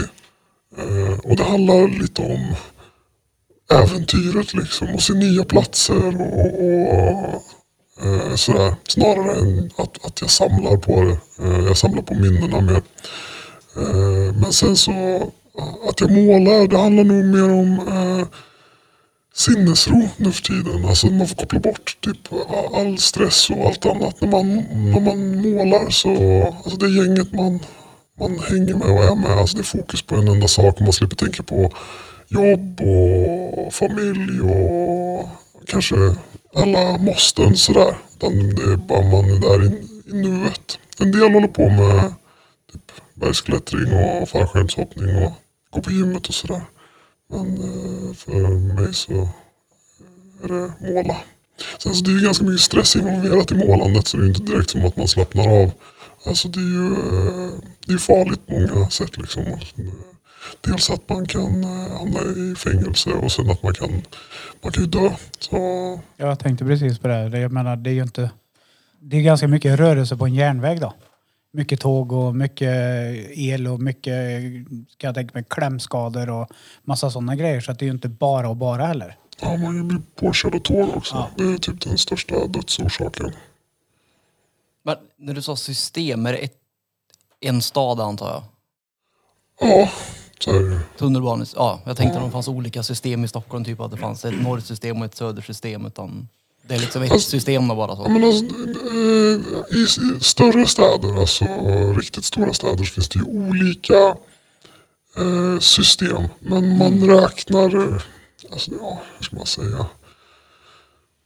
Eh, 0.77 1.19
och 1.23 1.35
det 1.37 1.43
handlar 1.43 1.99
lite 2.01 2.21
om 2.21 2.55
äventyret 3.71 4.53
liksom 4.53 4.87
och 4.95 5.01
se 5.01 5.13
nya 5.13 5.43
platser 5.45 6.21
och, 6.21 6.63
och 7.35 7.43
eh, 8.03 8.35
sådär. 8.35 8.75
Snarare 8.87 9.39
än 9.39 9.71
att, 9.77 10.05
att 10.05 10.21
jag 10.21 10.29
samlar 10.29 10.77
på 10.77 11.01
det. 11.01 11.17
Eh, 11.45 11.65
jag 11.65 11.77
samlar 11.77 12.01
på 12.01 12.13
minnena 12.13 12.61
mer. 12.61 12.81
Eh, 13.77 14.33
Men 14.41 14.53
sen 14.53 14.75
så 14.75 14.91
att 15.89 16.01
jag 16.01 16.11
målar, 16.11 16.67
det 16.67 16.77
handlar 16.77 17.03
nog 17.03 17.25
mer 17.25 17.43
om 17.53 17.79
eh, 17.87 18.27
sinnesro 19.35 20.01
nu 20.17 20.31
för 20.31 20.41
tiden. 20.43 20.85
Alltså 20.85 21.07
man 21.07 21.27
får 21.27 21.35
koppla 21.35 21.59
bort 21.59 21.97
typ 22.01 22.17
all 22.73 22.97
stress 22.97 23.49
och 23.49 23.65
allt 23.65 23.85
annat. 23.85 24.21
När 24.21 24.27
man, 24.29 24.55
när 24.91 24.99
man 25.01 25.41
målar 25.41 25.89
så, 25.89 26.43
alltså 26.63 26.77
det 26.77 26.89
gänget 26.89 27.33
man, 27.33 27.59
man 28.19 28.39
hänger 28.39 28.75
med 28.75 28.87
och 28.91 29.03
är 29.03 29.15
med. 29.15 29.31
Alltså 29.31 29.57
det 29.57 29.61
är 29.61 29.77
fokus 29.77 30.01
på 30.01 30.15
en 30.15 30.27
enda 30.27 30.47
sak 30.47 30.75
och 30.75 30.81
man 30.81 30.93
slipper 30.93 31.15
tänka 31.15 31.43
på 31.43 31.71
jobb 32.27 32.81
och 32.81 33.73
familj 33.73 34.41
och 34.41 35.29
kanske 35.67 35.95
alla 36.55 36.97
måsten 36.97 37.57
sådär. 37.57 37.97
Utan 38.15 38.55
det 38.55 38.63
är 38.63 38.77
bara 38.77 39.01
man 39.01 39.25
är 39.25 39.39
där 39.39 39.63
i, 39.63 39.67
i 40.09 40.13
nuet. 40.13 40.79
En 40.99 41.11
del 41.11 41.33
håller 41.33 41.47
på 41.47 41.69
med 41.69 42.13
typ 42.71 42.91
bergsklättring 43.13 43.93
och 43.93 44.29
fallskärmshoppning 44.29 45.15
och 45.15 45.31
gå 45.69 45.81
på 45.81 45.91
gymmet 45.91 46.27
och 46.27 46.33
sådär. 46.33 46.61
Men 47.29 47.47
eh, 47.47 48.13
för 48.13 48.49
mig 48.49 48.93
så 48.93 49.29
är 50.43 50.47
det 50.47 50.93
måla. 50.93 51.17
Sen 51.79 51.95
så 51.95 52.03
det 52.03 52.11
är 52.11 52.13
ju 52.19 52.25
ganska 52.25 52.45
mycket 52.45 52.61
stress 52.61 52.95
involverat 52.95 53.51
i 53.51 53.55
målandet 53.55 54.07
så 54.07 54.17
det 54.17 54.23
är 54.23 54.25
ju 54.25 54.33
inte 54.33 54.51
direkt 54.51 54.69
som 54.69 54.85
att 54.85 54.97
man 54.97 55.07
slappnar 55.07 55.61
av. 55.61 55.71
Alltså 56.25 56.47
det 56.47 56.59
är 56.59 56.71
ju 56.79 56.93
eh, 56.93 57.51
det 57.85 57.93
är 57.93 57.97
farligt 57.97 58.47
på 58.47 58.53
många 58.53 58.89
sätt 58.89 59.17
liksom. 59.17 59.43
Eh, 59.43 59.57
Dels 60.61 60.89
att 60.89 61.09
man 61.09 61.25
kan 61.25 61.63
eh, 61.63 61.97
hamna 61.97 62.19
i 62.21 62.55
fängelse 62.55 63.09
och 63.09 63.31
sen 63.31 63.49
att 63.49 63.63
man 63.63 63.73
kan, 63.73 63.91
man 64.61 64.71
kan 64.71 64.83
ju 64.83 64.89
dö. 64.89 65.11
Så 65.39 65.99
Jag 66.17 66.39
tänkte 66.39 66.65
precis 66.65 66.99
på 66.99 67.07
det. 67.07 67.13
här. 67.13 67.35
Jag 67.37 67.51
menar, 67.51 67.75
det 67.75 67.89
är 67.89 67.93
ju 67.93 68.01
inte... 68.03 68.31
Det 68.99 69.17
är 69.17 69.21
ganska 69.21 69.47
mycket 69.47 69.79
rörelse 69.79 70.17
på 70.17 70.25
en 70.25 70.33
järnväg 70.35 70.81
då. 70.81 70.93
Mycket 71.53 71.79
tåg 71.79 72.11
och 72.11 72.35
mycket 72.35 72.69
el 73.37 73.67
och 73.67 73.79
mycket, 73.79 74.13
ska 74.89 75.07
jag 75.07 75.15
tänka 75.15 75.31
mig, 75.33 75.43
klämskador 75.49 76.29
och 76.29 76.47
massa 76.83 77.11
sådana 77.11 77.35
grejer. 77.35 77.61
Så 77.61 77.71
att 77.71 77.79
det 77.79 77.83
är 77.85 77.87
ju 77.87 77.93
inte 77.93 78.09
bara 78.09 78.49
och 78.49 78.55
bara 78.55 78.85
heller. 78.85 79.17
ja, 79.41 79.57
man 79.57 79.77
kan 79.77 79.87
bli 79.87 79.97
påkörd 80.15 80.55
av 80.55 80.59
tåg 80.59 80.89
också. 80.97 81.27
Det 81.37 81.43
är 81.43 81.57
typ 81.57 81.81
den 81.81 81.97
största 81.97 82.47
dödsorsaken. 82.47 83.31
Men 84.83 84.95
när 85.17 85.33
du 85.33 85.41
sa 85.41 85.55
system, 85.55 86.25
är 86.25 86.31
det 86.31 86.37
ett, 86.37 86.57
en 87.39 87.61
stad 87.61 87.99
antar 87.99 88.27
jag? 88.29 88.43
Ja, 89.69 89.89
så 90.39 90.51
ju. 90.51 90.79
Tunnelbanes, 90.97 91.53
ja, 91.55 91.81
jag 91.85 91.97
tänkte 91.97 92.19
att 92.19 92.25
det 92.25 92.31
fanns 92.31 92.47
olika 92.47 92.83
system 92.83 93.23
i 93.23 93.27
Stockholm, 93.27 93.65
typ 93.65 93.79
att 93.79 93.91
det 93.91 93.97
fanns 93.97 94.25
ett 94.25 94.41
norrsystem 94.41 94.99
och 94.99 95.05
ett 95.05 95.15
södersystem. 95.15 95.85
Utan 95.85 96.27
det 96.67 96.75
är 96.75 96.79
liksom 96.79 97.01
ett 97.03 97.09
Fast- 97.09 97.29
system 97.29 97.67
då 97.67 97.75
bara. 97.75 97.91
Ja, 97.91 97.95
Så. 98.03 98.09
men 98.09 98.23
alltså, 98.23 98.45
eh, 98.45 99.77
I 99.79 99.83
i 100.17 100.19
större 100.21 100.65
städer, 100.65 101.19
alltså 101.19 101.45
riktigt 101.97 102.25
stora 102.25 102.53
städer, 102.53 102.83
så 102.83 102.93
finns 102.93 103.09
det 103.09 103.19
ju 103.19 103.25
olika 103.25 104.15
eh, 105.17 105.59
system. 105.59 106.23
Men 106.39 106.77
man 106.77 107.07
räknar, 107.09 107.75
eh, 107.75 108.01
alltså, 108.51 108.71
ja, 108.81 109.01
hur 109.17 109.23
ska 109.25 109.35
man 109.35 109.45
säga? 109.45 109.85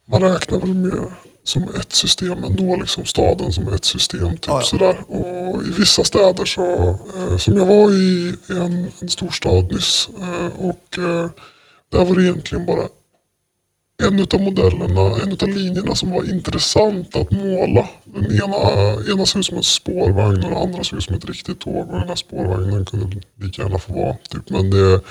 Man 0.06 0.22
räknar 0.22 0.60
väl 0.60 0.74
mer 0.74 1.14
som 1.44 1.64
ett 1.64 1.94
system 1.94 2.44
ändå, 2.44 2.76
liksom 2.76 3.06
staden 3.06 3.54
som 3.54 3.74
ett 3.74 3.86
system. 3.86 4.38
Typ 4.38 4.64
sådär. 4.64 4.98
Och 5.08 5.64
i 5.64 5.72
vissa 5.78 6.04
städer 6.04 6.46
så, 6.46 6.90
eh, 7.18 7.38
som 7.38 7.58
jag 7.58 7.66
var 7.66 7.92
i 7.92 8.36
en, 8.50 8.92
en 9.02 9.10
storstad 9.10 9.72
nyss, 9.72 10.10
eh, 10.22 10.66
och 10.66 10.98
eh, 10.98 11.30
där 11.92 12.06
var 12.06 12.16
det 12.16 12.24
egentligen 12.24 12.66
bara 12.66 12.88
en 14.04 14.20
utav 14.20 14.42
modellerna, 14.42 15.02
en 15.24 15.32
utav 15.32 15.50
linjerna 15.50 15.96
som 15.96 16.12
var 16.12 16.30
intressant 16.34 17.16
att 17.16 17.32
måla. 17.32 17.90
Den 18.06 18.26
ena, 18.26 18.58
ena 19.14 19.26
såg 19.26 19.40
ut 19.40 19.46
som 19.46 19.58
en 19.58 19.64
spårvagn 19.64 20.36
och 20.36 20.50
den 20.50 20.58
andra 20.58 20.84
såg 20.84 20.98
ut 20.98 21.04
som 21.04 21.16
ett 21.16 21.26
riktigt 21.26 21.60
tåg. 21.60 21.90
Och 21.90 22.00
den 22.00 22.08
här 22.08 22.16
spårvagnen 22.16 22.86
kunde 22.86 23.22
lika 23.36 23.62
gärna 23.62 23.80
få 23.80 23.94
vara. 23.94 24.18
Typ. 24.30 24.50
Men 24.50 24.70
det, 24.70 25.02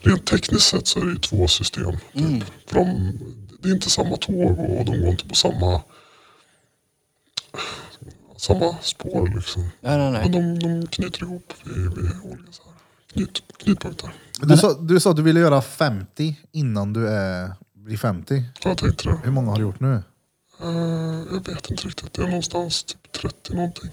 rent 0.00 0.26
tekniskt 0.26 0.66
sett 0.66 0.86
så 0.86 1.00
är 1.00 1.04
det 1.04 1.10
ju 1.10 1.18
två 1.18 1.48
system. 1.48 1.92
Typ. 2.14 2.44
För 2.66 2.74
de, 2.74 3.12
det 3.62 3.68
är 3.68 3.72
inte 3.72 3.90
samma 3.90 4.16
tåg 4.16 4.58
och 4.58 4.84
de 4.84 5.00
går 5.00 5.08
inte 5.08 5.28
på 5.28 5.34
samma 5.34 5.82
samma 8.36 8.76
spår 8.82 9.32
liksom. 9.34 9.62
Nej, 9.62 9.98
nej, 9.98 10.10
Men 10.12 10.32
nej. 10.32 10.58
de, 10.58 10.58
de 10.58 10.86
knyter 10.86 11.22
ihop 11.22 11.52
vid, 11.64 11.76
vid 11.76 12.10
olika 12.24 12.52
så 12.52 12.62
här 12.62 12.72
knyt, 13.12 13.42
knutpunkter. 13.56 14.12
Du 14.42 14.56
sa, 14.56 14.74
du 14.74 15.00
sa 15.00 15.10
att 15.10 15.16
du 15.16 15.22
ville 15.22 15.40
göra 15.40 15.62
50 15.62 16.36
innan 16.52 16.92
du 16.92 17.08
är, 17.08 17.52
blir 17.72 17.96
50. 17.96 18.44
Så 18.62 18.68
jag 18.68 18.78
tänkte 18.78 19.08
det. 19.08 19.20
Hur 19.24 19.30
många 19.30 19.50
har 19.50 19.56
du 19.56 19.62
gjort 19.62 19.80
nu? 19.80 20.02
Eh, 20.62 20.68
jag 21.32 21.46
vet 21.46 21.70
inte 21.70 21.86
riktigt. 21.86 22.12
Det 22.12 22.22
är 22.22 22.26
någonstans 22.26 22.84
typ 22.84 23.12
30 23.12 23.54
någonting. 23.54 23.90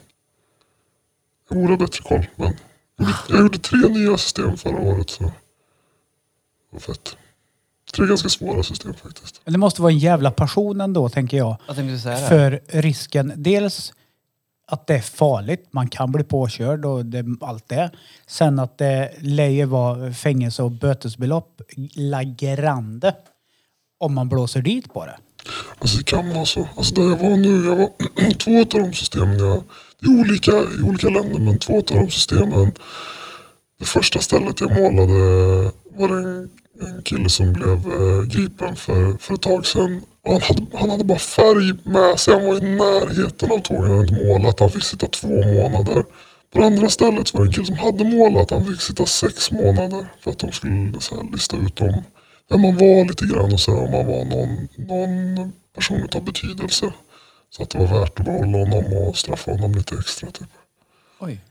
Jag 1.49 1.57
borde 1.57 1.73
ha 1.73 1.77
bättre 1.77 2.03
koll. 2.03 2.27
Men 2.35 2.53
jag 2.95 3.07
gjorde, 3.07 3.13
jag 3.29 3.39
gjorde 3.39 3.57
tre 3.59 3.89
nya 3.89 4.17
system 4.17 4.57
förra 4.57 4.79
året. 4.81 5.09
Så 5.09 5.23
det 5.23 5.33
var 6.69 6.79
fett. 6.79 7.17
Tre 7.93 8.05
ganska 8.05 8.29
svåra 8.29 8.63
system 8.63 8.93
faktiskt. 8.93 9.41
Men 9.45 9.51
det 9.53 9.59
måste 9.59 9.81
vara 9.81 9.91
en 9.91 9.99
jävla 9.99 10.31
passion 10.31 10.81
ändå, 10.81 11.09
tänker 11.09 11.37
jag. 11.37 11.57
Jag 11.67 11.75
tänkte 11.75 11.99
säga 11.99 12.19
det. 12.19 12.27
För 12.27 12.61
risken, 12.81 13.33
dels 13.35 13.93
att 14.67 14.87
det 14.87 14.95
är 14.95 15.01
farligt, 15.01 15.67
man 15.71 15.89
kan 15.89 16.11
bli 16.11 16.23
påkörd 16.23 16.85
och 16.85 17.05
det, 17.05 17.25
allt 17.41 17.69
det. 17.69 17.91
Sen 18.27 18.59
att 18.59 18.77
det 18.77 19.11
lär 19.19 19.65
vara 19.65 20.13
fängelse 20.13 20.63
och 20.63 20.71
bötesbelopp 20.71 21.61
la 21.95 22.23
grande 22.23 23.15
om 23.97 24.13
man 24.13 24.29
blåser 24.29 24.61
dit 24.61 24.93
på 24.93 25.05
det. 25.05 25.17
Alltså 25.79 25.97
det 25.97 26.03
kan 26.03 26.29
vara 26.29 26.45
så. 26.45 26.67
Alltså 26.77 26.95
där 26.95 27.03
jag 27.03 27.17
var 27.17 27.37
nu, 27.37 27.65
jag 27.65 27.75
var 27.75 28.33
två 28.37 28.59
av 28.59 28.83
de 28.89 28.93
systemen, 28.93 29.39
jag, 29.39 29.63
det 29.99 30.07
är 30.07 30.19
olika 30.19 30.51
i 30.51 30.81
olika 30.83 31.09
länder 31.09 31.39
men 31.39 31.59
två 31.59 31.77
av 31.77 31.83
de 31.83 32.09
systemen. 32.11 32.71
Det 33.79 33.85
första 33.85 34.19
stället 34.19 34.61
jag 34.61 34.71
målade 34.71 35.13
var 35.95 36.07
det 36.07 36.29
en, 36.29 36.49
en 36.81 37.01
kille 37.03 37.29
som 37.29 37.53
blev 37.53 37.71
eh, 37.71 38.21
gripen 38.23 38.75
för, 38.75 39.17
för 39.17 39.33
ett 39.33 39.41
tag 39.41 39.65
sedan. 39.65 40.01
Han, 40.25 40.41
hade, 40.41 40.77
han 40.77 40.89
hade 40.89 41.03
bara 41.03 41.19
färg 41.19 41.73
med 41.83 42.19
sig, 42.19 42.33
han 42.33 42.45
var 42.45 42.57
i 42.57 42.61
närheten 42.61 43.51
av 43.51 43.59
tåget, 43.59 44.11
han 44.11 44.27
målat. 44.27 44.59
Han 44.59 44.69
fick 44.69 44.83
sitta 44.83 45.07
två 45.07 45.27
månader. 45.27 46.03
På 46.53 46.59
det 46.59 46.65
andra 46.65 46.89
stället 46.89 47.33
var 47.33 47.41
det 47.41 47.47
en 47.47 47.53
kille 47.53 47.65
som 47.65 47.77
hade 47.77 48.03
målat, 48.03 48.51
han 48.51 48.65
fick 48.65 48.81
sitta 48.81 49.05
sex 49.05 49.51
månader 49.51 50.07
för 50.21 50.31
att 50.31 50.39
de 50.39 50.51
skulle 50.51 51.01
så 51.01 51.15
här, 51.15 51.31
lista 51.31 51.57
ut 51.57 51.81
om 51.81 52.03
vem 52.49 52.61
man 52.61 52.75
var 52.75 53.05
lite 53.05 53.25
grann 53.25 53.53
och 53.53 53.59
så 53.59 53.71
här, 53.71 53.83
om 53.83 53.91
man 53.91 54.07
var 54.07 54.25
någon, 54.25 54.67
någon 54.77 55.51
person 55.75 56.07
av 56.15 56.23
betydelse. 56.23 56.93
Så 57.49 57.63
att 57.63 57.69
det 57.69 57.77
var 57.79 57.99
värt 57.99 58.19
att 58.19 58.25
behålla 58.25 58.57
honom 58.57 59.07
och 59.07 59.17
straffa 59.17 59.51
honom 59.51 59.71
lite 59.71 59.95
extra. 59.95 60.31
Typ. 60.31 60.47
Oj. 61.19 61.41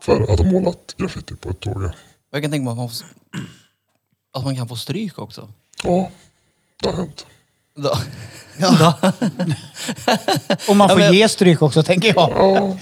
För 0.00 0.32
att 0.32 0.38
ha 0.38 0.50
målat 0.52 0.94
graffiti 0.96 1.36
på 1.36 1.50
ett 1.50 1.60
tåg. 1.60 1.82
ja. 1.82 1.92
Jag 2.30 2.42
kan 2.42 2.50
tänka 2.50 2.64
mig 2.64 2.70
att 2.70 2.76
man, 2.76 2.90
att 4.34 4.44
man 4.44 4.56
kan 4.56 4.68
få 4.68 4.76
stryk 4.76 5.18
också. 5.18 5.48
Ja, 5.84 6.10
det 6.82 6.88
har 6.88 6.96
hänt. 6.96 7.26
Då. 7.76 7.88
Och 10.68 10.76
man 10.76 10.88
får 10.88 11.00
Ja, 11.00 11.06
men- 11.10 11.14
ge 11.14 11.28
stryk 11.28 11.62
också, 11.62 11.82
tänker 11.82 12.08
jag. 12.08 12.30
Ja, 12.30 12.76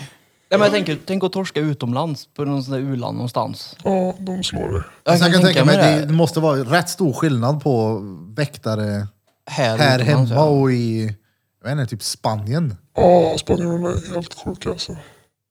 Ja, 0.49 0.59
men 0.59 0.65
jag 0.65 0.73
tänker, 0.73 0.99
tänk 1.07 1.25
att 1.25 1.33
torska 1.33 1.61
utomlands 1.61 2.29
på 2.35 2.45
någon 2.45 2.65
sån 2.65 2.73
där 2.73 2.81
u-land 2.81 3.17
någonstans. 3.17 3.77
ja 3.85 4.15
de 4.19 4.43
slår 4.45 4.73
dig. 4.73 4.83
Jag 5.05 5.13
Alltså, 5.13 5.27
jag 5.27 5.35
kan 5.35 5.43
tänka 5.43 5.65
mig 5.65 5.77
det. 5.77 6.07
det 6.07 6.13
måste 6.13 6.41
vara 6.41 6.57
rätt 6.59 6.89
stor 6.89 7.13
skillnad 7.13 7.63
på 7.63 8.01
väktare 8.37 9.07
här, 9.47 9.79
här 9.79 9.99
utomlands, 9.99 10.31
hemma 10.31 10.41
ja. 10.43 10.49
och 10.49 10.73
i 10.73 11.17
jag 11.65 11.71
vet 11.71 11.81
inte, 11.81 11.91
typ 11.91 12.03
Spanien. 12.03 12.77
Ja, 12.97 13.35
spanjorerna 13.39 13.89
är 13.89 14.15
helt 14.15 14.35
sjuka 14.35 14.71
alltså. 14.71 14.97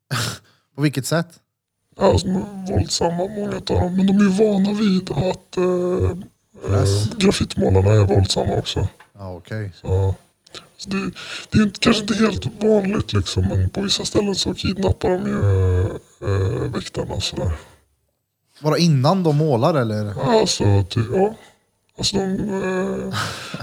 På 0.75 0.81
vilket 0.81 1.05
sätt? 1.05 1.27
Ja, 2.01 2.07
Alltså, 2.11 2.27
de 2.27 2.35
är 2.35 2.71
våldsamma 2.73 3.17
många 3.27 3.55
av 3.55 3.61
dem. 3.63 3.95
Men 3.97 4.07
de 4.07 4.17
är 4.17 4.29
vana 4.51 4.73
vid 4.73 5.11
att 5.11 5.57
eh, 5.57 6.73
eh, 6.77 7.17
graffitimålarna 7.17 7.91
är 7.91 8.05
våldsamma 8.05 8.53
också. 8.57 8.87
Ja, 9.17 9.33
okej. 9.35 9.71
Så, 9.81 10.15
så 10.77 10.89
det, 10.89 11.11
det 11.51 11.57
är 11.59 11.63
inte, 11.63 11.79
kanske 11.79 12.01
inte 12.01 12.15
helt 12.15 12.63
vanligt 12.63 13.13
liksom. 13.13 13.43
Men 13.47 13.69
på 13.69 13.81
vissa 13.81 14.05
ställen 14.05 14.35
så 14.35 14.53
kidnappar 14.53 15.09
de 15.09 15.27
ju 15.27 15.39
eh, 15.81 15.87
eh, 16.31 16.71
väktarna 16.73 17.21
sådär. 17.21 17.51
Bara 18.63 18.77
innan 18.77 19.23
de 19.23 19.37
målar 19.37 19.73
eller? 19.73 20.13
Alltså, 20.41 20.83
ty, 20.89 21.01
ja. 21.13 21.33
Alltså 22.01 22.15
de... 22.17 22.23
Eh, 22.23 23.19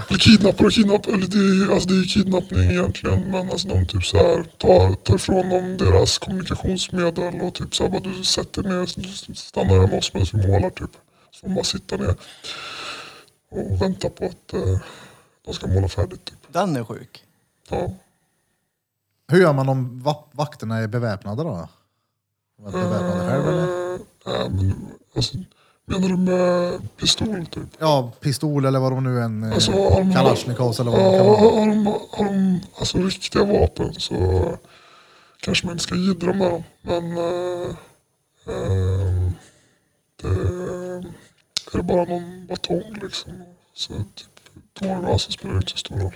eller 0.07 0.19
kidnappar 0.19 0.65
och 0.65 0.71
kidnappar. 0.71 1.11
Eller 1.13 1.27
det, 1.27 1.37
är- 1.37 1.73
alltså 1.73 1.89
det 1.89 1.95
är 1.95 2.03
kidnappning 2.03 2.59
egentligen. 2.71 3.19
Men 3.31 3.49
alltså 3.51 3.67
de 3.67 3.85
typ 3.87 4.05
så 4.05 4.17
här 4.17 4.43
tar, 4.57 4.93
tar 4.95 5.15
ifrån 5.15 5.49
dem 5.49 5.77
deras 5.77 6.17
kommunikationsmedel 6.17 7.41
och 7.41 7.53
typ 7.53 7.75
så 7.75 7.83
här 7.83 7.89
bara 7.91 7.99
du 8.01 8.23
sätter 8.23 8.63
ner, 8.63 8.89
du 9.27 9.35
stannar 9.35 9.73
hemma 9.81 9.95
hos 9.95 10.13
mig 10.13 10.23
vi 10.33 10.47
målar 10.47 10.69
typ. 10.69 10.91
Så 11.31 11.45
man 11.45 11.55
bara 11.55 11.63
sitta 11.63 11.97
ner 11.97 12.15
och 13.51 13.81
vänta 13.81 14.09
på 14.09 14.25
att 14.25 14.53
eh, 14.53 14.79
de 15.45 15.53
ska 15.53 15.67
måla 15.67 15.87
färdigt 15.87 16.25
typ. 16.25 16.37
Den 16.53 16.75
är 16.75 16.83
sjuk. 16.83 17.23
Ja. 17.69 17.91
Hur 19.27 19.41
gör 19.41 19.53
man 19.53 19.69
om 19.69 19.99
va- 20.03 20.23
vakterna 20.31 20.77
är 20.77 20.87
beväpnade 20.87 21.43
då? 21.43 21.67
De 22.57 22.65
är 22.67 22.71
beväpnade 22.71 23.29
själv 23.29 23.47
eller? 23.47 23.67
Nej, 24.25 24.49
men 24.49 24.75
alltså, 25.15 25.37
menar 25.89 26.07
du 26.09 26.17
med 26.17 26.79
pistol 26.97 27.45
typ? 27.51 27.63
Ja, 27.79 28.11
pistol 28.19 28.65
eller 28.65 28.79
vad 28.79 28.91
de 28.91 29.03
nu 29.03 29.19
än... 29.21 29.43
eh, 29.43 29.53
Alltså, 29.53 29.71
har 29.71 29.99
de- 29.99 30.13
Kalashnikovs 30.13 30.79
eller 30.79 30.91
vad 30.91 30.99
de 30.99 31.05
kan 31.05 31.13
Ja, 31.15 31.23
vara. 31.23 31.37
har 31.59 31.67
de, 31.67 31.85
har 32.11 32.25
de 32.25 32.59
alltså, 32.79 32.97
riktiga 32.97 33.43
vapen 33.43 33.93
så 33.93 34.43
kanske 35.41 35.65
man 35.65 35.73
inte 35.73 35.83
ska 35.83 35.95
jiddra 35.95 36.33
med 36.33 36.51
dem. 36.51 36.63
Men 36.81 37.17
eh, 37.17 37.69
eh, 38.47 39.31
det, 40.21 40.27
är 41.73 41.77
det 41.77 41.83
bara 41.83 42.03
någon 42.05 42.47
batong 42.47 42.97
liksom. 43.03 43.31
Så 43.73 43.93
typ 43.93 44.27
tårgasen 44.79 45.31
spelar 45.31 45.55
inte 45.55 45.71
så 45.71 45.77
stor 45.77 45.95
roll. 45.95 46.15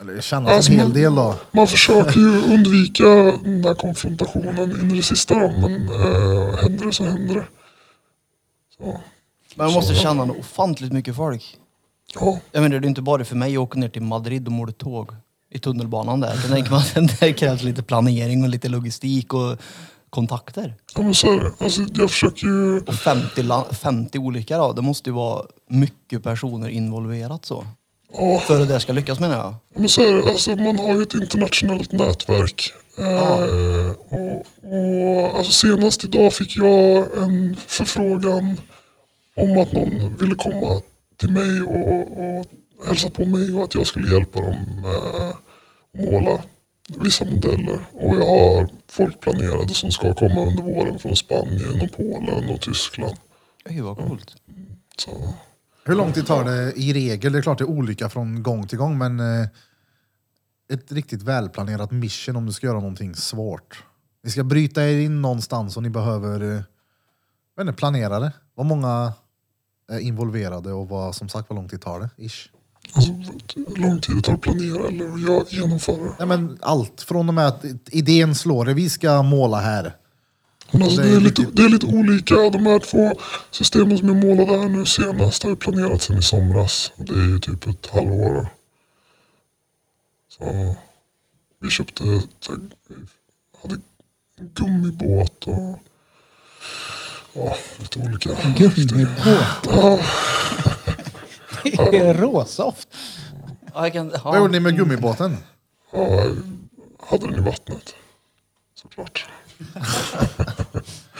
Eller 0.00 0.12
det 0.12 0.22
känns 0.22 0.48
Alltså, 0.48 0.72
en 0.72 0.78
hel 0.78 0.86
man- 0.88 0.94
del 0.96 1.14
då. 1.14 1.34
Man 1.50 1.66
försöker 1.66 2.20
ju 2.20 2.54
undvika 2.54 3.04
den 3.42 3.62
där 3.62 3.74
konfrontationen 3.74 4.70
in 4.80 4.90
i 4.90 4.96
det 4.96 5.02
sista 5.02 5.34
då, 5.34 5.50
men 5.60 5.88
eh, 5.88 6.56
händer 6.62 6.86
det 6.86 6.92
så 6.92 7.04
händer 7.04 7.34
det. 7.34 7.44
Men 9.56 9.66
man 9.66 9.72
måste 9.72 9.94
känna 9.94 10.24
något 10.24 10.38
ofantligt 10.38 10.92
mycket 10.92 11.16
folk. 11.16 11.56
ja, 12.14 12.38
Jag 12.52 12.62
menar, 12.62 12.80
det 12.80 12.86
är 12.86 12.88
inte 12.88 13.02
bara 13.02 13.24
för 13.24 13.36
mig 13.36 13.52
att 13.56 13.60
åka 13.62 13.78
ner 13.78 13.88
till 13.88 14.02
Madrid 14.02 14.46
och 14.46 14.52
måla 14.52 14.72
tåg 14.72 15.10
i 15.50 15.58
tunnelbanan 15.58 16.20
där. 16.20 16.36
Då 16.42 16.54
tänker 16.54 16.70
man 16.70 16.82
det 17.20 17.32
krävs 17.32 17.62
lite 17.62 17.82
planering 17.82 18.42
och 18.42 18.48
lite 18.48 18.68
logistik 18.68 19.34
och 19.34 19.56
kontakter. 20.10 20.74
ja 20.96 21.02
men 21.02 21.14
så 21.14 21.32
är 21.32 21.40
det. 21.40 21.64
Alltså, 21.64 21.82
jag 21.94 22.10
försöker 22.10 22.46
ju 22.46 22.80
Och 22.80 22.94
50, 22.94 23.42
la- 23.42 23.66
50 23.72 24.18
olika 24.18 24.58
då. 24.58 24.72
Det 24.72 24.82
måste 24.82 25.10
ju 25.10 25.14
vara 25.14 25.44
mycket 25.70 26.22
personer 26.22 26.68
involverat 26.68 27.44
så. 27.44 27.66
ja, 28.12 28.38
För 28.38 28.60
att 28.62 28.68
det 28.68 28.80
ska 28.80 28.92
lyckas 28.92 29.20
menar 29.20 29.36
jag. 29.36 29.54
Men 29.76 29.88
så 29.88 30.00
är 30.02 30.12
det, 30.12 30.30
alltså 30.30 30.56
man 30.56 30.78
har 30.78 30.94
ju 30.94 31.02
ett 31.02 31.14
internationellt 31.14 31.92
nätverk. 31.92 32.72
Eh, 32.98 33.90
och, 34.08 34.46
och, 34.72 35.38
alltså 35.38 35.52
senast 35.52 36.04
idag 36.04 36.32
fick 36.32 36.56
jag 36.56 37.18
en 37.22 37.56
förfrågan 37.66 38.60
om 39.36 39.58
att 39.58 39.72
någon 39.72 40.16
ville 40.16 40.34
komma 40.34 40.80
till 41.16 41.30
mig 41.30 41.62
och, 41.62 42.18
och 42.18 42.46
hälsa 42.86 43.10
på 43.10 43.24
mig 43.24 43.54
och 43.54 43.64
att 43.64 43.74
jag 43.74 43.86
skulle 43.86 44.14
hjälpa 44.14 44.40
dem 44.40 44.56
med 44.82 44.94
att 44.94 45.36
måla 45.94 46.42
vissa 46.98 47.24
modeller. 47.24 47.78
Och 47.92 48.16
jag 48.16 48.26
har 48.26 48.68
folk 48.88 49.20
planerade 49.20 49.74
som 49.74 49.90
ska 49.90 50.14
komma 50.14 50.40
under 50.40 50.62
våren 50.62 50.98
från 50.98 51.16
Spanien 51.16 51.80
och 51.80 51.96
Polen 51.96 52.50
och 52.50 52.60
Tyskland. 52.60 53.16
Oj, 53.68 53.80
vad 53.80 53.96
coolt. 53.96 54.36
Så, 54.96 55.34
Hur 55.84 55.94
lång 55.94 56.12
tid 56.12 56.26
tar 56.26 56.44
det 56.44 56.72
i 56.72 56.92
regel? 56.92 57.32
Det 57.32 57.38
är 57.38 57.42
klart 57.42 57.58
det 57.58 57.64
är 57.64 57.68
olika 57.68 58.08
från 58.08 58.42
gång 58.42 58.66
till 58.66 58.78
gång, 58.78 58.98
men 58.98 59.20
eh, 59.20 59.48
ett 60.72 60.92
riktigt 60.92 61.22
välplanerat 61.22 61.90
mission 61.90 62.36
om 62.36 62.46
du 62.46 62.52
ska 62.52 62.66
göra 62.66 62.80
någonting 62.80 63.14
svårt. 63.14 63.84
Ni 64.24 64.30
ska 64.30 64.44
bryta 64.44 64.88
er 64.88 64.98
in 64.98 65.22
någonstans 65.22 65.76
och 65.76 65.82
ni 65.82 65.90
behöver 65.90 66.56
eh, 66.56 66.62
inte, 67.60 67.72
planera 67.72 68.18
det. 68.20 68.32
Vad 68.54 68.66
många 68.66 69.12
är 69.88 69.98
involverade 69.98 70.72
och 70.72 70.88
vad, 70.88 71.14
som 71.14 71.28
sagt 71.28 71.50
vad 71.50 71.56
lång 71.56 71.68
tid 71.68 71.80
tar 71.80 72.00
det? 72.00 72.24
Ish. 72.24 72.48
alltså, 72.92 73.12
lång 73.76 74.00
tid 74.00 74.16
det 74.16 74.22
tar 74.22 74.32
att 74.32 74.40
planera 74.40 74.88
eller 74.88 75.28
jag 75.28 75.44
genomföra. 75.48 76.14
Nej, 76.18 76.28
men 76.28 76.58
allt 76.62 77.02
från 77.02 77.28
och 77.28 77.34
med 77.34 77.46
att 77.46 77.64
idén 77.90 78.34
slår 78.34 78.64
det, 78.64 78.74
vi 78.74 78.90
ska 78.90 79.22
måla 79.22 79.56
här. 79.56 79.92
Men 80.70 80.82
alltså, 80.82 81.00
Det 81.02 81.08
är 81.08 81.16
är 81.16 81.20
lite, 81.20 81.46
det 81.52 81.64
är 81.64 81.68
lite 81.68 81.86
olika. 81.86 82.34
De 82.34 82.66
här 82.66 82.78
två 82.78 83.20
systemen 83.50 83.98
som 83.98 84.08
jag 84.08 84.16
målade 84.16 84.58
här 84.58 84.68
nu 84.68 84.86
senast 84.86 85.42
har 85.42 85.50
ju 85.50 85.56
planerats 85.56 86.04
sedan 86.04 86.18
i 86.18 86.22
somras. 86.22 86.92
Det 86.96 87.12
är 87.12 87.28
ju 87.28 87.38
typ 87.38 87.66
ett 87.66 87.86
halvår. 87.86 88.48
Så 90.28 90.76
vi 91.60 91.70
köpte, 91.70 92.02
hade 93.62 93.74
en 94.38 94.50
gummibåt 94.54 95.46
och 95.46 95.78
ja, 97.34 97.56
lite 97.78 97.98
olika. 97.98 98.30
Gummibåt. 98.56 100.00
Det 101.90 101.98
är 101.98 102.14
råsoft. 102.14 102.88
Ja, 103.74 103.82
jag 103.82 103.92
kan, 103.92 104.12
Vad 104.24 104.38
gjorde 104.38 104.52
ni 104.52 104.60
med 104.60 104.76
gummibåten? 104.76 105.36
Ja, 105.92 105.98
jag 106.00 106.36
hade 107.06 107.26
den 107.26 107.34
i 107.34 107.40
vattnet. 107.40 107.94
Såklart. 108.74 109.26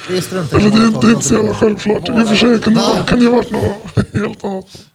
Eller 0.09 0.71
det 0.71 0.77
är 0.77 0.85
i 0.85 0.87
inte, 0.87 1.01
det 1.01 1.07
är 1.07 1.11
inte 1.11 1.25
så 1.25 1.35
jävla 1.35 1.55
självklart. 1.55 2.09
I 2.09 2.13
och 2.13 2.29
för 2.29 2.37
sig 2.37 2.61
kan 2.61 2.75
det, 2.75 3.05
kan 3.07 3.19
det 3.19 3.27
ha 3.27 3.33
varit 3.37 3.51
något 3.51 4.15
helt 4.15 4.45
annat. 4.45 4.87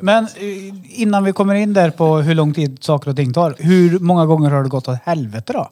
Men 0.00 0.24
eh, 0.24 1.00
innan 1.02 1.24
vi 1.24 1.32
kommer 1.32 1.54
in 1.54 1.72
där 1.72 1.90
på 1.90 2.16
hur 2.16 2.34
lång 2.34 2.54
tid 2.54 2.78
saker 2.84 3.10
och 3.10 3.16
ting 3.16 3.32
tar. 3.32 3.54
Hur 3.58 3.98
många 3.98 4.26
gånger 4.26 4.50
har 4.50 4.62
det 4.62 4.68
gått 4.68 4.88
åt 4.88 4.98
helvete 5.02 5.52
då? 5.52 5.70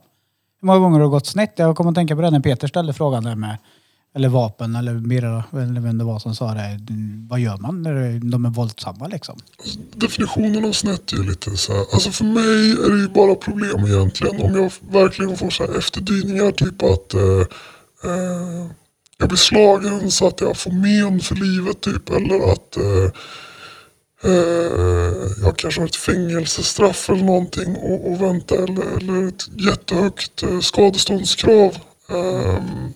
Hur 0.61 0.67
många 0.67 0.79
gånger 0.79 0.99
har 0.99 1.05
det 1.05 1.11
gått 1.11 1.27
snett? 1.27 1.53
Jag 1.57 1.77
kommer 1.77 1.91
att 1.91 1.95
tänka 1.95 2.17
på 2.17 2.23
det 2.23 2.31
när 2.31 2.41
Peter 2.41 2.69
ställde 2.69 2.93
frågan 2.93 3.25
där 3.25 3.35
med 3.35 3.57
eller 4.17 4.29
vapen 4.29 4.77
eller 4.77 4.95
Mirra, 4.95 5.45
eller 5.53 5.81
vem 5.81 5.99
det 5.99 6.05
var 6.05 6.19
som 6.19 6.35
sa 6.35 6.55
det. 6.55 6.81
Vad 7.29 7.41
gör 7.41 7.57
man 7.57 7.83
när 7.83 8.21
de 8.31 8.45
är 8.45 8.51
våldsamma 8.51 9.07
liksom? 9.07 9.39
definitionen 9.95 10.65
av 10.65 10.73
snett 10.73 11.13
är 11.13 11.17
ju 11.17 11.23
lite 11.23 11.57
så 11.57 11.73
här. 11.73 11.85
Alltså 11.93 12.11
för 12.11 12.25
mig 12.25 12.71
är 12.71 12.91
det 12.91 13.01
ju 13.01 13.09
bara 13.09 13.35
problem 13.35 13.87
egentligen. 13.87 14.43
Om 14.43 14.55
jag 14.55 14.73
verkligen 15.03 15.37
får 15.37 15.51
så 15.51 15.67
här 15.67 15.79
efterdyningar. 15.79 16.51
Typ 16.51 16.83
att 16.83 17.15
eh, 17.15 17.41
eh, 18.11 18.67
jag 19.19 19.29
blir 19.29 19.39
slagen 19.39 20.11
så 20.11 20.27
att 20.27 20.41
jag 20.41 20.57
får 20.57 20.71
men 20.73 21.21
för 21.21 21.35
livet. 21.35 21.81
Typ. 21.81 22.11
Eller 22.11 22.53
att 22.53 22.77
eh, 22.77 23.11
eh, 24.31 25.43
jag 25.43 25.57
kanske 25.57 25.81
har 25.81 25.89
ett 25.89 25.97
fängelsestraff 25.97 27.11
eller 27.11 27.25
någonting 27.25 27.77
och, 27.77 28.11
och 28.11 28.23
vänta. 28.23 28.55
Eller, 28.55 28.97
eller 28.97 29.29
ett 29.29 29.49
jättehögt 29.57 30.43
eh, 30.43 30.61
skadeståndskrav. 30.61 31.79
Ehm, 32.09 32.93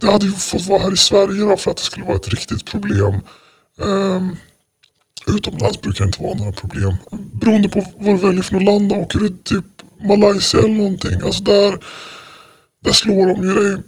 det 0.00 0.10
hade 0.10 0.26
ju 0.26 0.32
fått 0.32 0.66
vara 0.66 0.82
här 0.82 0.92
i 0.92 0.96
Sverige 0.96 1.40
då 1.40 1.56
för 1.56 1.70
att 1.70 1.76
det 1.76 1.82
skulle 1.82 2.06
vara 2.06 2.16
ett 2.16 2.28
riktigt 2.28 2.64
problem. 2.64 3.14
Um, 3.76 4.36
utomlands 5.26 5.80
brukar 5.80 6.04
det 6.04 6.08
inte 6.08 6.22
vara 6.22 6.34
några 6.34 6.52
problem. 6.52 6.96
Beroende 7.32 7.68
på 7.68 7.84
vad 7.98 8.14
du 8.14 8.16
väljer 8.16 8.42
för 8.42 8.54
något 8.54 8.64
land. 8.64 8.92
Åker 8.92 9.18
du 9.18 9.28
typ 9.28 9.64
Malaysia 10.08 10.60
eller 10.60 10.74
någonting. 10.74 11.22
Alltså 11.24 11.42
där, 11.42 11.78
där 12.84 12.92
slår 12.92 13.26
de 13.26 13.48
ju 13.48 13.54
dig 13.54 13.82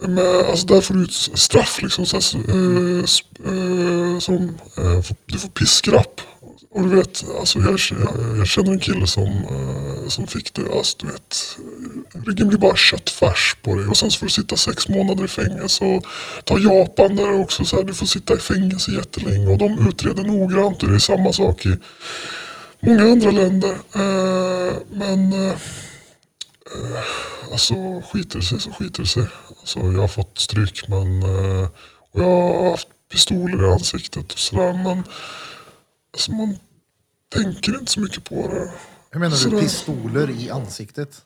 med, 0.00 0.44
alltså 0.50 0.66
där 0.66 0.80
får 0.80 0.94
du 0.94 1.02
ut 1.02 1.12
straff 1.12 1.82
liksom. 1.82 2.06
Så, 2.06 2.16
här, 2.16 2.50
eh, 2.50 3.04
eh, 3.52 4.18
som, 4.18 4.34
eh, 4.76 5.02
du 5.26 5.38
får 5.38 5.48
piskrapp. 5.48 6.20
Och 6.76 6.82
du 6.82 6.96
vet, 6.96 7.24
alltså 7.38 7.58
jag, 7.58 7.78
jag, 7.90 8.38
jag 8.38 8.46
känner 8.46 8.72
en 8.72 8.78
kille 8.78 9.06
som, 9.06 9.28
eh, 9.28 10.08
som 10.08 10.26
fick 10.26 10.54
det. 10.54 10.72
Alltså 10.72 10.96
du 11.00 11.06
vet, 11.06 11.58
ryggen 12.26 12.48
blir 12.48 12.58
bara 12.58 12.76
köttfärs 12.76 13.56
på 13.62 13.74
dig. 13.74 13.86
Och 13.86 13.96
sen 13.96 14.10
så 14.10 14.18
får 14.18 14.26
du 14.26 14.32
sitta 14.32 14.56
sex 14.56 14.88
månader 14.88 15.24
i 15.24 15.28
fängelse. 15.28 15.84
Och 15.84 16.06
ta 16.44 16.58
Japan 16.58 17.16
där 17.16 17.40
också 17.40 17.64
så 17.64 17.76
här, 17.76 17.84
du 17.84 17.94
får 17.94 18.06
sitta 18.06 18.34
i 18.34 18.38
fängelse 18.38 18.90
jättelänge. 18.90 19.46
Och 19.46 19.58
de 19.58 19.88
utreder 19.88 20.22
noggrant 20.22 20.82
och 20.82 20.88
det 20.88 20.94
är 20.94 20.98
samma 20.98 21.32
sak 21.32 21.66
i 21.66 21.76
många 22.80 23.02
andra 23.02 23.30
länder. 23.30 23.72
Eh, 23.94 24.74
men 24.90 25.32
eh, 25.32 25.56
alltså 27.52 27.74
skiter 28.12 28.38
det 28.38 28.44
sig 28.44 28.60
så 28.60 28.70
skiter 28.70 29.02
det 29.02 29.08
sig. 29.08 29.26
Alltså, 29.60 29.78
jag 29.78 30.00
har 30.00 30.08
fått 30.08 30.38
stryk 30.38 30.88
men 30.88 31.22
eh, 31.22 31.68
och 32.12 32.22
jag 32.22 32.24
har 32.24 32.70
haft 32.70 32.88
pistoler 33.12 33.68
i 33.68 33.72
ansiktet 33.72 34.32
och 34.32 34.38
sådär. 34.38 34.72
Men 34.72 35.02
alltså, 36.12 36.32
man 36.32 36.58
tänker 37.34 37.78
inte 37.78 37.92
så 37.92 38.00
mycket 38.00 38.24
på 38.24 38.34
det. 38.34 38.70
Hur 39.10 39.20
menar 39.20 39.30
du 39.36 39.42
Sådär. 39.42 39.60
pistoler 39.60 40.30
i 40.30 40.50
ansiktet? 40.50 41.22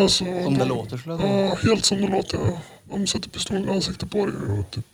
Alltså, 0.00 0.24
Som 0.24 0.54
det 0.54 0.58
de- 0.58 0.68
låter 0.68 0.96
skulle 0.96 1.14
jag 1.14 1.20
säga. 1.22 1.44
Ja, 1.48 1.54
helt 1.62 1.84
som 1.84 2.00
det 2.00 2.08
låter. 2.08 2.38
ja. 2.38 2.58
De 2.90 3.06
sätter 3.06 3.30
pistolen 3.30 3.68
i 3.68 3.70
ansiktet 3.72 4.10
på 4.10 4.26
dig 4.26 4.34
och 4.58 4.70
typ. 4.70 4.86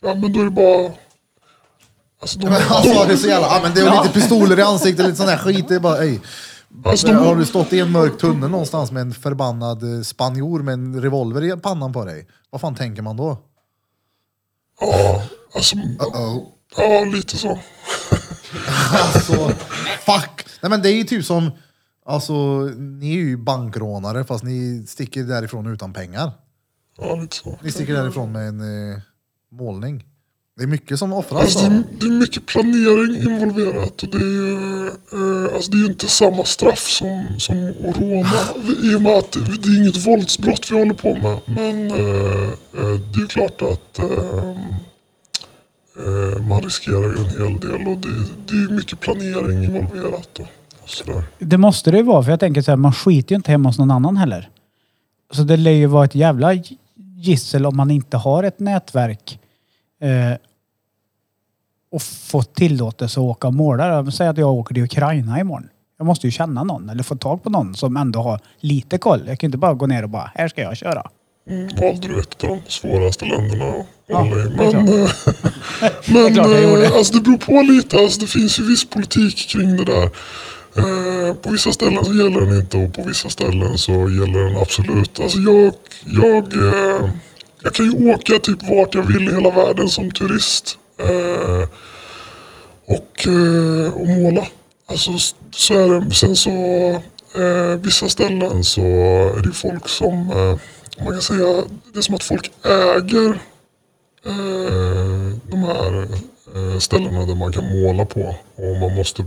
Ja, 0.00 0.14
men 0.14 0.32
då 0.32 0.40
är 0.40 0.44
det 0.44 0.50
bara... 0.50 0.92
Alltså, 2.20 2.38
de, 2.38 2.48
Men 2.48 2.60
sa 2.62 3.04
det 3.06 3.16
så 3.16 3.28
jävla, 3.28 3.46
ja 3.46 3.60
men 3.62 3.74
det 3.74 3.80
är 3.80 4.02
lite 4.02 4.14
pistoler 4.14 4.58
i 4.58 4.62
ansiktet, 4.62 5.04
lite 5.06 5.16
sån 5.16 5.26
där 5.26 5.36
skit. 5.38 5.68
Det 5.68 5.74
är 5.74 5.80
bara, 5.80 5.98
ej. 5.98 6.20
alltså, 6.84 7.06
de, 7.06 7.12
Har 7.16 7.36
du 7.36 7.46
stått 7.46 7.72
i 7.72 7.80
en 7.80 7.90
mörk 7.92 8.18
tunnel 8.18 8.50
någonstans 8.50 8.90
med 8.92 9.00
en 9.00 9.14
förbannad 9.14 9.96
eh, 9.96 10.02
spanjor 10.02 10.62
med 10.62 10.72
en 10.72 11.02
revolver 11.02 11.44
i 11.44 11.56
pannan 11.60 11.92
på 11.92 12.04
dig? 12.04 12.26
Vad 12.50 12.60
fan 12.60 12.74
tänker 12.74 13.02
man 13.02 13.16
då? 13.16 13.38
ja, 14.80 15.22
alltså, 15.54 15.76
Uh-oh. 15.76 16.42
ja, 16.76 17.04
lite 17.04 17.36
så. 17.36 17.58
Alltså, 18.92 19.52
fuck! 20.06 20.46
Nej 20.62 20.70
men 20.70 20.82
det 20.82 20.88
är 20.88 20.94
ju 20.94 21.04
typ 21.04 21.24
som, 21.24 21.50
alltså 22.06 22.32
ni 22.76 23.12
är 23.12 23.20
ju 23.20 23.36
bankrånare 23.36 24.24
fast 24.24 24.44
ni 24.44 24.84
sticker 24.86 25.22
därifrån 25.22 25.66
utan 25.66 25.92
pengar. 25.92 26.32
Ja, 26.98 27.16
lite 27.16 27.36
så. 27.36 27.58
Ni 27.62 27.72
sticker 27.72 27.94
därifrån 27.94 28.32
med 28.32 28.48
en 28.48 28.60
eh, 28.60 28.98
målning. 29.50 30.04
Det 30.56 30.62
är 30.62 30.66
mycket 30.66 30.98
som 30.98 31.12
offras. 31.12 31.40
Alltså, 31.40 31.58
det, 31.58 31.76
är, 31.76 31.84
det 32.00 32.06
är 32.06 32.10
mycket 32.10 32.46
planering 32.46 33.16
involverat 33.16 34.02
och 34.02 34.08
det 34.08 34.16
är 34.16 34.20
ju 34.20 34.86
eh, 34.86 35.54
alltså, 35.54 35.70
det 35.70 35.76
är 35.76 35.78
ju 35.78 35.86
inte 35.86 36.08
samma 36.08 36.44
straff 36.44 36.88
som, 36.88 37.26
som 37.38 37.68
att 37.88 37.98
råna 37.98 38.30
i 38.82 38.94
och 38.94 39.02
med 39.02 39.12
att 39.12 39.32
det 39.32 39.68
är 39.68 39.82
inget 39.82 40.06
våldsbrott 40.06 40.70
vi 40.70 40.78
håller 40.78 40.94
på 40.94 41.14
med. 41.14 41.38
Men 41.46 41.90
eh, 41.90 42.48
eh, 42.78 43.00
det 43.12 43.16
är 43.16 43.20
ju 43.20 43.26
klart 43.26 43.62
att 43.62 43.98
eh, 43.98 44.56
Eh, 45.96 46.46
man 46.46 46.62
riskerar 46.62 47.02
ju 47.02 47.18
en 47.18 47.24
hel 47.24 47.60
del 47.60 47.88
och 47.88 47.98
det, 47.98 48.08
det 48.46 48.54
är 48.54 48.60
ju 48.60 48.68
mycket 48.68 49.00
planering 49.00 49.64
involverat. 49.64 50.38
Och, 50.38 50.46
och 50.82 50.88
sådär. 50.88 51.24
Det 51.38 51.58
måste 51.58 51.90
det 51.90 51.96
ju 51.96 52.02
vara, 52.02 52.22
för 52.22 52.30
jag 52.30 52.40
tänker 52.40 52.62
så 52.62 52.70
här, 52.70 52.76
man 52.76 52.92
skiter 52.92 53.32
ju 53.32 53.36
inte 53.36 53.50
hemma 53.50 53.68
hos 53.68 53.78
någon 53.78 53.90
annan 53.90 54.16
heller. 54.16 54.48
Så 55.30 55.42
det 55.42 55.56
lär 55.56 55.70
ju 55.70 55.86
vara 55.86 56.04
ett 56.04 56.14
jävla 56.14 56.52
gissel 57.16 57.66
om 57.66 57.76
man 57.76 57.90
inte 57.90 58.16
har 58.16 58.42
ett 58.42 58.60
nätverk 58.60 59.40
eh, 60.00 60.36
och 61.90 62.02
fått 62.02 62.54
tillåtelse 62.54 63.20
att 63.20 63.24
åka 63.24 63.46
och 63.46 63.54
måla. 63.54 64.10
Säg 64.10 64.28
att 64.28 64.38
jag 64.38 64.52
åker 64.52 64.74
till 64.74 64.84
Ukraina 64.84 65.40
imorgon. 65.40 65.68
Jag 65.98 66.06
måste 66.06 66.26
ju 66.26 66.30
känna 66.30 66.64
någon 66.64 66.90
eller 66.90 67.02
få 67.02 67.16
tag 67.16 67.42
på 67.42 67.50
någon 67.50 67.74
som 67.74 67.96
ändå 67.96 68.22
har 68.22 68.40
lite 68.60 68.98
koll. 68.98 69.22
Jag 69.26 69.38
kan 69.38 69.48
inte 69.48 69.58
bara 69.58 69.74
gå 69.74 69.86
ner 69.86 70.02
och 70.02 70.10
bara, 70.10 70.32
här 70.34 70.48
ska 70.48 70.62
jag 70.62 70.76
köra. 70.76 71.10
Mm, 71.50 71.68
valde 71.80 72.08
du 72.08 72.20
ett 72.20 72.44
av 72.44 72.48
de 72.50 72.70
svåraste 72.70 73.24
länderna 73.24 73.74
Ja, 74.06 74.26
i. 74.26 74.30
det 74.30 74.50
Men, 74.56 74.88
eh, 75.02 75.10
men 76.06 76.34
gjorde. 76.34 76.84
eh, 76.86 76.92
alltså 76.96 77.14
det 77.14 77.20
beror 77.20 77.36
på 77.38 77.52
lite. 77.62 77.96
Alltså 77.98 78.20
det 78.20 78.26
finns 78.26 78.58
ju 78.58 78.66
viss 78.66 78.84
politik 78.90 79.48
kring 79.48 79.76
det 79.76 79.84
där. 79.84 80.10
Eh, 80.76 81.34
på 81.34 81.50
vissa 81.50 81.72
ställen 81.72 82.04
så 82.04 82.14
gäller 82.14 82.40
den 82.40 82.56
inte 82.60 82.76
och 82.76 82.94
på 82.94 83.02
vissa 83.02 83.28
ställen 83.28 83.78
så 83.78 83.92
gäller 83.92 84.44
den 84.44 84.56
absolut. 84.56 85.20
Alltså 85.20 85.38
jag, 85.38 85.72
jag, 86.04 86.54
eh, 86.54 87.10
jag 87.62 87.74
kan 87.74 87.86
ju 87.86 88.10
åka 88.14 88.38
typ 88.38 88.62
vart 88.62 88.94
jag 88.94 89.02
vill 89.02 89.28
i 89.28 89.34
hela 89.34 89.50
världen 89.50 89.88
som 89.88 90.10
turist. 90.10 90.78
Eh, 91.00 91.68
och, 92.86 93.26
eh, 93.26 93.92
och 93.94 94.08
måla. 94.08 94.46
Alltså 94.86 95.10
så 95.50 95.74
är 95.74 96.00
det. 96.00 96.14
Sen 96.14 96.36
så 96.36 96.50
eh, 97.34 97.76
vissa 97.80 98.08
ställen 98.08 98.64
så 98.64 98.80
är 99.36 99.42
det 99.42 99.52
folk 99.52 99.88
som 99.88 100.30
eh, 100.30 100.56
man 101.04 101.12
kan 101.12 101.22
säga 101.22 101.64
det 101.92 101.98
är 101.98 102.02
som 102.02 102.14
att 102.14 102.22
folk 102.22 102.52
äger 102.64 103.30
eh, 104.26 105.36
de 105.50 105.62
här 105.62 106.02
eh, 106.54 106.78
ställena 106.78 107.26
där 107.26 107.34
man 107.34 107.52
kan 107.52 107.82
måla 107.82 108.04
på. 108.04 108.34
Och 108.56 108.76
man 108.80 108.94
måste 108.94 109.22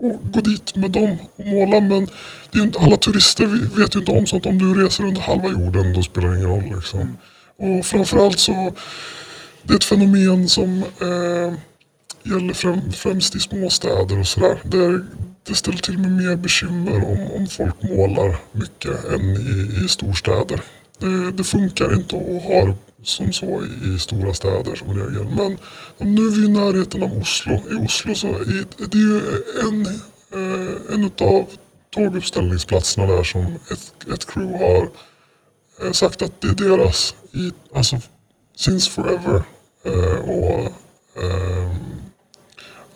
gå- 0.00 0.18
gå 0.22 0.40
dit 0.40 0.76
med 0.76 0.90
dem 0.90 1.16
och 1.36 1.46
måla. 1.46 1.80
Men 1.80 2.08
det 2.52 2.58
är 2.58 2.62
inte, 2.62 2.78
alla 2.78 2.96
turister 2.96 3.46
vet 3.80 3.94
ju 3.96 3.98
inte 4.00 4.12
om 4.12 4.26
sånt. 4.26 4.46
Om 4.46 4.58
du 4.58 4.84
reser 4.84 5.04
runt 5.04 5.18
halva 5.18 5.48
jorden 5.48 5.92
då 5.92 6.02
spelar 6.02 6.28
det 6.28 6.36
ingen 6.36 6.48
roll. 6.48 6.76
Liksom. 6.76 7.16
Och 7.58 7.86
framförallt 7.86 8.38
så 8.38 8.72
det 9.62 9.72
är 9.72 9.76
ett 9.76 9.84
fenomen 9.84 10.48
som 10.48 10.82
eh, 11.00 11.52
gäller 12.32 12.54
främ, 12.54 12.92
främst 12.92 13.36
i 13.36 13.40
småstäder 13.40 14.18
och 14.20 14.26
sådär. 14.26 14.58
Där 14.62 15.04
det 15.48 15.54
ställer 15.54 15.78
till 15.78 15.98
med 15.98 16.12
mer 16.12 16.36
bekymmer 16.36 16.96
om, 17.04 17.30
om 17.40 17.46
folk 17.46 17.82
målar 17.82 18.36
mycket 18.52 19.04
än 19.04 19.30
i, 19.36 19.84
i 19.84 19.88
storstäder. 19.88 20.60
Det, 20.98 21.32
det 21.32 21.44
funkar 21.44 21.94
inte 21.94 22.16
att 22.16 22.42
ha 22.42 22.74
som 23.02 23.32
så 23.32 23.62
i, 23.64 23.94
i 23.94 23.98
stora 23.98 24.34
städer 24.34 24.74
som 24.74 24.98
regel. 24.98 25.26
Men 25.36 25.58
nu 26.14 26.26
är 26.26 26.30
vi 26.30 26.46
i 26.46 26.48
närheten 26.48 27.02
av 27.02 27.18
Oslo. 27.18 27.52
I 27.70 27.74
Oslo 27.86 28.14
så 28.14 28.26
är 28.26 28.88
det 28.88 28.98
ju 28.98 29.20
en, 29.62 29.86
eh, 30.32 30.94
en 30.94 31.04
av 31.04 31.46
tåguppställningsplatserna 31.94 33.06
där 33.06 33.24
som 33.24 33.42
ett, 33.70 34.12
ett 34.12 34.26
crew 34.26 34.64
har 34.64 34.90
eh, 35.82 35.92
sagt 35.92 36.22
att 36.22 36.40
det 36.40 36.48
är 36.48 36.68
deras. 36.68 37.14
I, 37.32 37.52
alltså 37.74 38.00
since 38.56 38.90
forever. 38.90 39.42
Och 40.22 40.72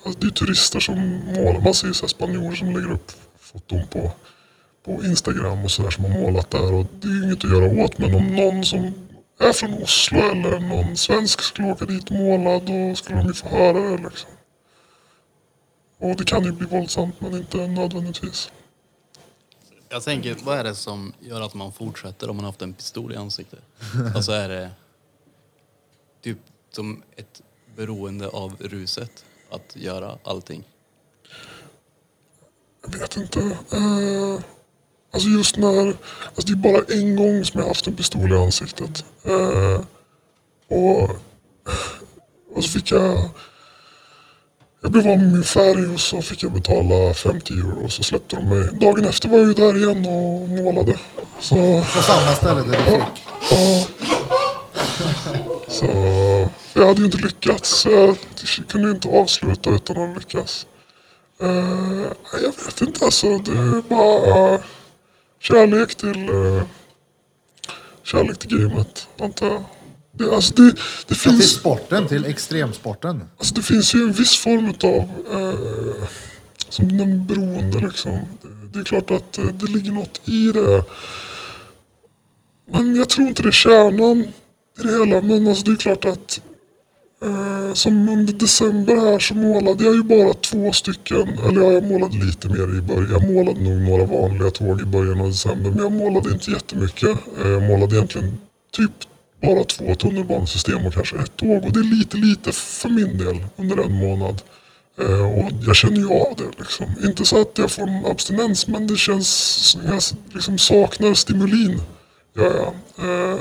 Alltså 0.05 0.21
det 0.21 0.27
är 0.27 0.31
turister 0.31 0.81
som 0.81 0.99
målar. 1.27 1.61
Man 1.61 1.75
ser 1.75 1.87
ju 1.87 1.95
spanjorer 1.95 2.55
som 2.55 2.67
lägger 2.67 2.93
upp 2.93 3.13
foton 3.41 3.87
på, 3.87 4.13
på 4.85 5.05
Instagram 5.05 5.65
och 5.65 5.71
sådär 5.71 5.91
som 5.91 6.05
har 6.05 6.21
målat 6.21 6.51
där. 6.51 6.75
Och 6.75 6.87
det 7.01 7.09
är 7.09 7.13
ju 7.13 7.25
inget 7.25 7.45
att 7.45 7.51
göra 7.51 7.85
åt. 7.85 7.99
Men 7.99 8.15
om 8.15 8.37
någon 8.37 8.65
som 8.65 8.93
är 9.39 9.53
från 9.53 9.75
Oslo 9.75 10.19
eller 10.19 10.61
någon 10.61 10.97
svensk 10.97 11.41
skulle 11.41 11.73
åka 11.73 11.85
dit 11.85 12.11
och 12.11 12.17
måla 12.17 12.59
då 12.59 12.95
skulle 12.95 13.19
de 13.19 13.27
ju 13.27 13.35
få 13.35 13.49
höra 13.49 13.91
det 13.91 14.03
liksom. 14.03 14.31
Och 15.99 16.17
det 16.17 16.25
kan 16.25 16.45
ju 16.45 16.53
bli 16.53 16.67
våldsamt 16.67 17.21
men 17.21 17.35
inte 17.35 17.67
nödvändigtvis. 17.67 18.53
Jag 19.89 20.03
tänker, 20.03 20.37
vad 20.43 20.59
är 20.59 20.65
det 20.65 20.75
som 20.75 21.13
gör 21.21 21.41
att 21.41 21.55
man 21.55 21.73
fortsätter 21.73 22.31
om 22.31 22.37
man 22.37 22.45
har 22.45 22.53
haft 22.53 22.63
en 22.63 22.73
pistol 22.73 23.13
i 23.13 23.17
ansiktet? 23.17 23.61
Alltså 24.15 24.33
är 24.33 24.49
det 24.49 24.71
typ 26.23 26.39
som 26.71 27.03
ett 27.17 27.43
beroende 27.77 28.29
av 28.29 28.57
ruset 28.61 29.25
att 29.51 29.77
göra 29.77 30.19
allting? 30.25 30.65
Jag 32.83 32.99
vet 32.99 33.17
inte. 33.17 33.41
Eh, 33.73 34.41
alltså 35.13 35.29
just 35.29 35.57
när, 35.57 35.87
alltså 36.37 36.47
det 36.47 36.53
är 36.53 36.73
bara 36.73 36.83
en 36.89 37.17
gång 37.17 37.45
som 37.45 37.61
jag 37.61 37.69
haft 37.69 37.87
en 37.87 37.97
pistol 37.97 38.33
i 38.33 38.37
ansiktet. 38.37 39.05
Eh, 39.25 39.81
och, 40.69 41.03
och 42.55 42.65
så 42.65 42.71
fick 42.71 42.91
jag, 42.91 43.29
jag 44.83 44.93
blev 44.93 45.09
av 45.09 45.19
med 45.19 45.33
min 45.33 45.43
färg 45.45 45.95
och 45.95 46.01
så 46.01 46.23
fick 46.23 46.43
jag 46.43 46.53
betala 46.53 47.15
50 47.15 47.53
euro 47.55 47.85
och 47.85 47.93
så 47.93 48.03
släppte 48.03 48.37
de 48.37 48.49
mig. 48.49 48.69
Dagen 48.81 49.05
efter 49.05 49.29
var 49.29 49.39
jag 49.39 49.47
ju 49.47 49.55
där 49.55 49.77
igen 49.77 50.07
och 50.07 50.49
målade. 50.49 50.99
Så, 51.41 51.55
På 51.95 52.03
samma 52.03 52.35
ställe 52.35 52.61
där 52.61 52.79
du 52.79 52.85
fick. 52.85 53.25
ja. 53.51 53.87
Så 55.69 55.87
jag 56.75 56.87
hade 56.87 56.99
ju 57.01 57.05
inte 57.05 57.19
lyckats. 57.19 57.87
Jag 57.87 58.17
kunde 58.69 58.91
inte 58.91 59.09
avsluta 59.09 59.71
utan 59.71 60.11
att 60.11 60.17
lyckas. 60.19 60.67
Nej, 61.41 62.07
jag 62.33 62.65
vet 62.65 62.81
inte 62.81 63.05
alltså. 63.05 63.39
Det 63.39 63.51
är 63.51 63.83
bara 63.89 64.59
kärlek 65.41 65.95
till 65.95 66.29
eh, 66.29 66.63
kärlek 68.03 68.39
till 68.39 68.59
gamet, 68.59 69.09
antar 69.19 69.47
jag. 69.47 69.65
Det, 70.13 70.35
alltså 70.35 70.55
det, 70.55 70.71
det 70.71 70.77
Till 71.07 71.17
finns... 71.17 71.51
sporten, 71.51 72.09
till 72.09 72.25
extremsporten. 72.25 73.23
Alltså 73.37 73.55
det 73.55 73.63
finns 73.63 73.95
ju 73.95 74.03
en 74.03 74.13
viss 74.13 74.37
form 74.37 74.75
av 74.83 75.11
eh, 75.41 76.09
som 76.69 76.99
den 76.99 77.27
beroende 77.27 77.79
liksom. 77.79 78.13
Det, 78.43 78.49
det 78.73 78.79
är 78.79 78.85
klart 78.85 79.11
att 79.11 79.39
eh, 79.39 79.45
det 79.45 79.67
ligger 79.67 79.93
något 79.93 80.21
i 80.25 80.53
det. 80.53 80.85
Men 82.73 82.97
jag 82.97 83.09
tror 83.09 83.29
inte 83.29 83.43
det 83.43 83.49
är 83.49 83.53
kärnan 83.53 84.21
i 84.21 84.33
det 84.83 84.91
hela. 84.91 85.23
Men 85.23 85.49
alltså 85.49 85.65
det 85.65 85.73
är 85.73 85.77
klart 85.77 86.05
att 86.05 86.41
eh, 87.23 87.75
som 87.75 88.09
under 88.09 88.33
december 88.33 88.97
här 88.97 89.19
så 89.19 89.35
målade 89.35 89.85
jag 89.85 89.95
ju 89.95 90.03
bara 90.03 90.35
två 90.35 90.73
stycken. 90.73 91.29
Eller 91.49 91.63
ja, 91.63 91.73
jag 91.73 91.85
målade 91.85 92.17
lite 92.17 92.49
mer 92.49 92.79
i 92.79 92.81
början. 92.81 93.11
Jag 93.11 93.33
målade 93.33 93.61
nog 93.61 93.81
några 93.81 94.05
vanliga 94.05 94.51
tåg 94.51 94.81
i 94.81 94.85
början 94.85 95.21
av 95.21 95.29
december. 95.29 95.71
Men 95.71 95.79
jag 95.79 95.93
målade 95.93 96.31
inte 96.31 96.51
jättemycket. 96.51 97.19
Eh, 97.45 97.49
jag 97.49 97.63
målade 97.63 97.97
egentligen 97.97 98.39
typ 98.73 98.93
bara 99.43 99.65
två 99.65 99.95
tunnelbanesystem 99.95 100.87
och 100.87 100.95
kanske 100.95 101.17
ett 101.17 101.37
tåg. 101.37 101.65
Och 101.65 101.73
det 101.73 101.81
är 101.81 101.99
lite 101.99 102.17
lite 102.17 102.53
för 102.53 102.89
min 102.89 103.19
del 103.19 103.45
under 103.57 103.77
en 103.85 103.93
månad. 103.93 104.43
Eh, 105.01 105.39
och 105.39 105.51
jag 105.67 105.77
känner 105.77 105.97
ju 105.97 106.09
av 106.09 106.35
det 106.37 106.59
liksom. 106.59 106.87
Inte 107.05 107.25
så 107.25 107.41
att 107.41 107.59
jag 107.59 107.71
får 107.71 107.89
en 107.89 108.07
abstinens 108.07 108.67
men 108.67 108.87
det 108.87 108.97
känns, 108.97 109.29
som 109.71 109.81
jag 109.85 110.03
liksom 110.35 110.59
saknar 110.59 111.15
stimulin. 111.15 111.81
Ja, 112.35 112.53
ja. 112.57 112.75
Eh, 113.05 113.41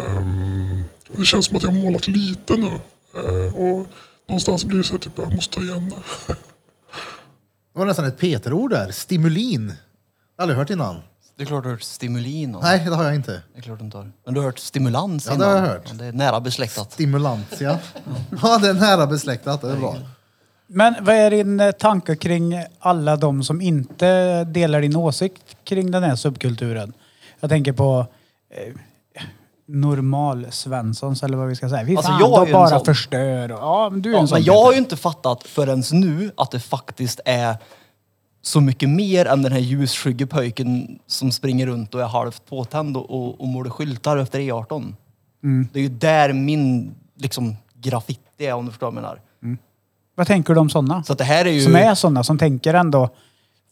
det 1.18 1.26
känns 1.26 1.46
som 1.46 1.58
att 1.58 1.64
jag 1.64 1.72
har 1.72 1.80
målat 1.80 2.08
lite 2.08 2.58
nu. 2.58 2.72
Eh, 3.16 3.56
och 3.56 3.88
någonstans 4.28 4.66
blir 4.66 4.78
det 4.78 4.84
så 4.84 4.96
att 4.96 5.02
typ, 5.02 5.14
jag 5.18 5.34
måste 5.36 5.56
ta 5.56 5.62
igen 5.62 5.90
det. 5.90 6.34
Det 7.74 7.80
var 7.80 7.86
nästan 7.86 8.06
ett 8.06 8.18
Peter-ord 8.18 8.72
där. 8.72 8.92
Stimulin. 8.92 9.74
Aldrig 10.38 10.58
hört 10.58 10.70
innan. 10.70 10.96
Det 11.36 11.44
är 11.44 11.48
klart 11.48 11.64
du 11.64 11.70
har 11.70 11.74
hört 11.74 11.82
stimulin. 11.84 12.56
Och, 12.56 12.64
Nej, 12.64 12.86
det 12.86 12.96
har 12.96 13.04
jag 13.04 13.16
inte. 13.16 13.32
Det 13.54 13.60
är 13.60 13.62
klart 13.62 13.80
du 13.80 13.86
inte 13.86 13.98
har. 13.98 14.12
Men 14.26 14.34
du 14.34 14.40
har 14.40 14.46
hört 14.46 14.60
stimulans 14.60 15.28
Ja, 15.28 15.36
det 15.36 15.46
har 15.46 15.54
jag 15.54 15.62
hört. 15.62 15.84
Ja, 15.86 15.94
Det 15.94 16.06
är 16.06 16.12
nära 16.12 16.40
besläktat. 16.42 16.92
Stimulantia. 16.92 17.80
Ja, 18.42 18.58
det 18.58 18.68
är 18.70 18.74
nära 18.74 19.08
besläktat. 19.08 19.62
Det 19.62 19.72
är 19.72 19.76
bra. 19.76 19.98
Men 20.68 20.96
vad 21.02 21.16
är 21.16 21.30
din 21.32 21.60
eh, 21.60 21.72
tanke 21.72 22.16
kring 22.16 22.64
alla 22.80 23.16
de 23.16 23.44
som 23.44 23.62
inte 23.62 24.44
delar 24.44 24.82
din 24.82 24.96
åsikt 24.96 25.58
kring 25.64 25.92
den 25.92 26.04
här 26.04 26.16
subkulturen? 26.16 26.94
Jag 27.40 27.50
tänker 27.50 27.74
på 27.74 28.08
eh, 28.50 28.74
normal 29.72 30.48
Svenssons 30.50 31.24
eller 31.24 31.38
vad 31.38 31.48
vi 31.48 31.56
ska 31.56 31.70
säga. 31.70 31.86
Fy 31.86 31.96
Alltså, 31.96 32.12
fan, 32.12 32.20
jag 32.22 32.48
de 32.48 32.52
bara 32.52 32.80
förstör. 32.86 33.52
och- 33.52 33.60
Ja, 33.62 33.90
men 33.92 34.02
du 34.02 34.10
är 34.10 34.14
Ja, 34.14 34.20
en 34.22 34.28
sån. 34.28 34.36
men 34.36 34.44
jag 34.44 34.54
har 34.54 34.64
Peter. 34.64 34.74
ju 34.74 34.78
inte 34.80 34.98
fattat 34.98 35.44
förrän 35.44 35.84
nu 35.92 36.32
att 36.38 36.52
det 36.52 36.60
faktiskt 36.60 37.20
är 37.26 37.58
så 38.42 38.62
mycket 38.62 38.90
mer 38.90 39.26
än 39.26 39.42
den 39.42 39.52
här 39.52 39.60
ljusskygge 39.60 40.28
pojken 40.28 41.00
som 41.08 41.32
springer 41.32 41.68
runt 41.68 41.96
och 41.96 42.02
är 42.02 42.06
halvt 42.06 42.46
påtänd 42.46 42.98
och, 42.98 43.10
och, 43.10 43.42
och 43.42 43.48
målar 43.48 43.70
skyltar 43.72 44.18
efter 44.18 44.40
E18. 44.40 44.94
Det 45.74 45.80
är 45.80 45.84
ju 45.84 45.90
där 45.90 46.34
min 46.34 46.92
liksom, 47.16 47.56
graffiti 47.74 48.46
är 48.46 48.54
om 48.54 48.66
du 48.66 48.72
förstår 48.72 48.88
vad 48.92 48.96
jag 48.96 49.02
menar. 49.02 49.20
Vad 50.16 50.28
tänker 50.28 50.54
du 50.54 50.60
om 50.60 50.70
sådana? 50.70 51.04
Så 51.04 51.14
det 51.14 51.24
här 51.24 51.46
är 51.46 51.52
ju... 51.52 51.62
Som 51.62 51.76
är 51.76 51.96
sådana 51.96 52.24
som 52.24 52.38
tänker 52.38 52.74
ändå. 52.74 53.10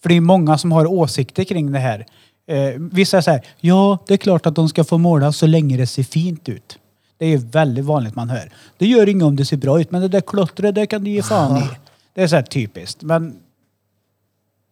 För 0.02 0.10
det 0.10 0.16
är 0.16 0.22
många 0.22 0.58
som 0.58 0.72
har 0.72 0.86
åsikter 0.86 1.44
kring 1.44 1.72
det 1.72 1.80
här. 1.80 2.06
Eh, 2.48 2.74
vissa 2.78 3.22
säger 3.22 3.46
ja 3.60 3.98
det 4.08 4.14
är 4.14 4.18
klart 4.18 4.46
att 4.46 4.56
de 4.56 4.70
ska 4.70 4.84
få 4.84 4.98
måla 4.98 5.32
så 5.32 5.48
länge 5.48 5.78
det 5.78 5.88
ser 5.88 6.04
fint 6.04 6.50
ut. 6.50 6.80
Det 7.18 7.26
är 7.26 7.30
ju 7.30 7.38
väldigt 7.38 7.86
vanligt 7.86 8.16
man 8.16 8.30
hör. 8.30 8.52
Det 8.78 8.86
gör 8.86 9.10
inget 9.10 9.24
om 9.24 9.36
det 9.36 9.46
ser 9.46 9.58
bra 9.58 9.82
ut 9.82 9.92
men 9.92 10.02
det 10.02 10.08
där 10.08 10.22
klottret 10.22 10.76
det 10.76 10.88
kan 10.88 11.04
du 11.04 11.12
ge 11.12 11.24
fan 11.24 11.58
i. 11.58 11.70
Det 12.14 12.24
är 12.24 12.28
så 12.28 12.36
här 12.36 12.44
typiskt. 12.44 13.02
Men 13.02 13.40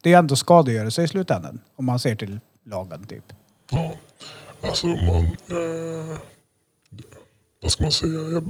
det 0.04 0.14
är 0.14 0.20
ändå 0.20 0.36
skadegörelse 0.36 1.04
i 1.04 1.08
slutändan. 1.08 1.60
Om 1.76 1.86
man 1.86 2.00
ser 2.00 2.16
till 2.16 2.40
lagen 2.66 3.06
typ. 3.06 3.34
Ja, 3.72 3.94
alltså 4.62 4.88
man... 4.88 5.26
Eh, 5.26 6.18
vad 7.62 7.72
ska 7.72 7.84
man 7.84 7.92
säga? 7.92 8.20
Jag, 8.20 8.50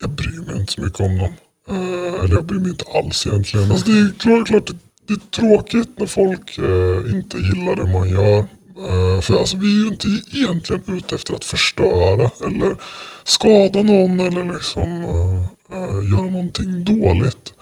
jag 0.00 0.10
bryr 0.10 0.46
mig 0.46 0.60
inte 0.60 0.72
så 0.72 0.80
mycket 0.80 1.00
om 1.00 1.18
dem. 1.18 1.34
Eh, 1.68 2.24
eller 2.24 2.34
jag 2.34 2.44
bryr 2.44 2.58
mig 2.58 2.70
inte 2.70 2.84
alls 2.94 3.26
egentligen. 3.26 3.70
Alltså 3.70 3.90
det 3.90 3.98
är 3.98 4.12
klart, 4.18 4.46
klart 4.46 4.70
det, 5.06 5.14
är 5.14 5.30
tråkigt 5.30 5.98
när 5.98 6.06
folk 6.06 6.58
eh, 6.58 7.14
inte 7.14 7.38
gillar 7.38 7.76
det 7.76 7.92
man 7.92 8.08
gör. 8.08 8.38
Eh, 8.38 9.20
för 9.20 9.38
alltså 9.38 9.56
vi 9.56 9.66
är 9.66 9.84
ju 9.84 9.86
inte 9.88 10.08
egentligen 10.32 10.82
ute 10.86 11.14
efter 11.14 11.34
att 11.34 11.44
förstöra 11.44 12.30
eller 12.46 12.76
skada 13.24 13.82
någon 13.82 14.20
eller 14.20 14.52
liksom 14.54 15.04
eh, 15.04 15.78
eh, 15.78 16.10
göra 16.12 16.30
någonting 16.30 16.84
dåligt. 16.84 17.54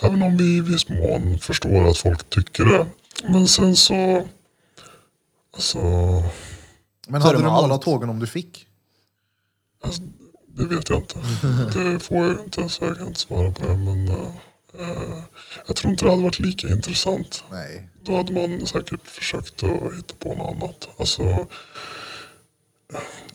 Även 0.00 0.22
om 0.22 0.36
vi 0.36 0.56
i 0.56 0.60
viss 0.60 0.88
mån 0.88 1.38
förstår 1.38 1.88
att 1.88 1.98
folk 1.98 2.30
tycker 2.30 2.64
det. 2.64 2.86
Men 3.28 3.48
sen 3.48 3.76
så 3.76 4.26
Alltså, 5.54 5.78
Men 7.08 7.22
hade 7.22 7.38
du 7.38 7.44
målat 7.44 7.82
tågen 7.82 8.10
om 8.10 8.18
du 8.18 8.26
fick? 8.26 8.66
alltså 9.84 10.02
det 10.48 10.64
vet 10.64 10.90
jag 10.90 10.98
inte. 10.98 11.18
Det 11.78 11.98
får 12.00 12.16
jag 12.16 12.40
inte 12.44 12.68
så 12.68 12.84
jag 12.84 12.96
kan 12.98 13.06
inte 13.06 13.20
svara 13.20 13.50
på 13.50 13.66
det. 13.66 13.76
Men 13.76 14.08
eh, 14.08 14.30
jag 15.66 15.76
tror 15.76 15.90
inte 15.90 16.04
det 16.04 16.10
hade 16.10 16.22
varit 16.22 16.38
lika 16.38 16.68
intressant. 16.68 17.44
Nej. 17.50 17.88
Då 18.02 18.16
hade 18.16 18.32
man 18.32 18.66
säkert 18.66 19.06
försökt 19.06 19.62
att 19.62 19.70
hitta 19.70 20.14
på 20.18 20.34
något 20.34 20.56
annat. 20.56 20.88
Alltså, 20.96 21.46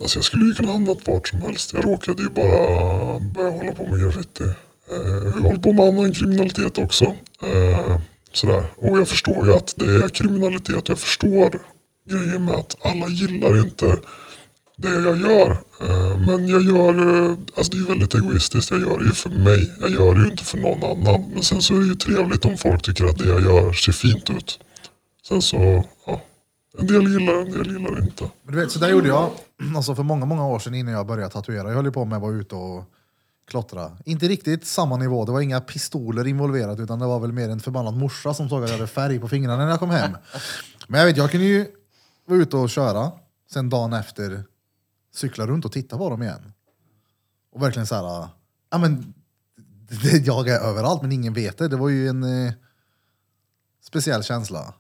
alltså 0.02 0.18
jag 0.18 0.26
skulle 0.26 0.46
ju 0.46 0.54
kunna 0.54 0.72
hamnat 0.72 1.08
vart 1.08 1.28
som 1.28 1.42
helst. 1.42 1.74
Jag 1.74 1.86
råkade 1.86 2.24
ju 2.24 2.30
bara 2.30 3.20
börja 3.20 3.50
hålla 3.50 3.72
på 3.72 3.88
med 3.88 4.00
graffiti. 4.00 4.44
Eh, 4.44 4.98
jag 5.36 5.42
håller 5.42 5.60
på 5.60 5.74
med 5.74 5.86
annan 5.86 6.14
kriminalitet 6.14 6.78
också. 6.78 7.06
Eh, 7.44 8.00
sådär. 8.34 8.66
Och 8.76 9.00
jag 9.00 9.08
förstår 9.08 9.48
ju 9.48 9.54
att 9.54 9.74
det 9.78 9.86
är 9.86 10.10
kriminalitet. 10.10 10.90
Jag 10.90 11.00
förstår 11.00 11.60
grejen 12.10 12.46
med 12.46 12.56
att 12.56 12.76
alla 12.82 13.08
gillar 13.08 13.60
inte 13.60 13.98
det 14.78 14.90
jag 14.90 15.18
gör. 15.18 15.52
Eh, 15.82 16.18
men 16.28 16.48
jag 16.48 16.62
gör, 16.62 17.26
eh, 17.26 17.38
alltså 17.56 17.72
det 17.72 17.78
är 17.78 17.80
ju 17.80 17.86
väldigt 17.86 18.16
egoistiskt. 18.16 18.72
Jag 18.72 18.80
gör 18.80 18.98
det 18.98 19.06
ju 19.06 19.12
för 19.12 19.30
mig. 19.30 19.74
Jag 19.80 19.90
gör 19.90 20.16
det 20.16 20.22
ju 20.22 20.28
inte 20.32 20.44
för 20.44 20.58
någon 20.58 20.84
annan. 20.84 21.30
Men 21.34 21.44
sen 21.44 21.62
så 21.62 21.76
är 21.76 21.80
det 21.80 21.86
ju 21.86 21.96
trevligt 21.96 22.46
om 22.46 22.58
folk 22.58 22.82
tycker 22.82 23.06
att 23.06 23.18
det 23.18 23.28
jag 23.28 23.42
gör 23.42 23.74
ser 23.74 23.92
fint 23.92 24.30
ut. 24.30 24.60
Sen 25.28 25.42
så, 25.42 25.84
ja. 26.06 26.22
En 26.80 26.88
del 26.88 27.04
gillar 27.04 27.34
det, 27.34 27.42
en 27.42 27.52
del 27.52 27.68
gillar 27.68 27.96
det 27.96 28.02
inte. 28.02 28.30
Men 28.44 28.56
du 28.56 28.62
vet, 28.62 28.72
så 28.72 28.80
där 28.80 28.90
gjorde 28.90 29.08
jag 29.08 29.30
alltså 29.76 29.96
för 29.96 30.04
många, 30.04 30.26
många 30.26 30.48
år 30.48 30.60
sedan 30.60 30.74
innan 30.74 30.94
jag 30.94 31.08
började 31.08 31.34
tatuera. 31.34 31.68
Jag 31.68 31.76
höll 31.76 31.86
ju 31.86 31.92
på 31.92 32.06
med 32.06 32.16
att 32.16 32.22
vara 32.22 32.34
ute 32.34 32.56
och 32.56 32.84
klottra. 33.48 33.98
Inte 34.06 34.28
riktigt 34.28 34.66
samma 34.66 34.98
nivå, 34.98 35.26
det 35.26 35.32
var 35.32 35.42
inga 35.42 35.62
pistoler 35.62 36.28
involverat 36.28 36.80
utan 36.80 37.00
det 37.00 37.06
var 37.06 37.20
väl 37.20 37.32
mer 37.32 37.50
en 37.50 37.60
förbannad 37.60 37.98
morsa 37.98 38.34
som 38.34 38.50
såg 38.50 38.64
att 38.64 38.70
jag 38.70 38.78
hade 38.78 38.88
färg 38.88 39.20
på 39.20 39.28
fingrarna 39.28 39.64
när 39.64 39.70
jag 39.70 39.80
kom 39.80 39.90
hem. 39.90 40.12
Men 40.88 41.00
jag 41.00 41.08
vet, 41.08 41.18
jag 41.18 41.32
kunde 41.32 41.46
ju 41.46 41.68
vara 42.28 42.40
ute 42.40 42.58
och 42.58 42.70
köra, 42.70 43.12
sen 43.54 43.70
dagen 43.70 43.94
efter 43.94 44.44
cykla 45.14 45.48
runt 45.48 45.66
och 45.66 45.72
titta 45.72 45.98
på 45.98 46.10
dem 46.10 46.24
igen. 46.24 46.54
Och 47.52 47.62
verkligen 47.62 47.88
så 47.88 47.96
här, 47.96 48.04
ah, 48.04 48.30
ja 48.70 48.78
men 48.78 49.14
det, 50.02 50.18
jag 50.26 50.48
är 50.48 50.60
överallt 50.60 51.02
men 51.02 51.12
ingen 51.12 51.34
vet 51.34 51.58
det. 51.58 51.68
Det 51.68 51.78
var 51.78 51.90
ju 51.90 52.08
en 52.08 52.24
eh, 52.24 52.54
speciell 53.82 54.24
känsla. 54.24 54.74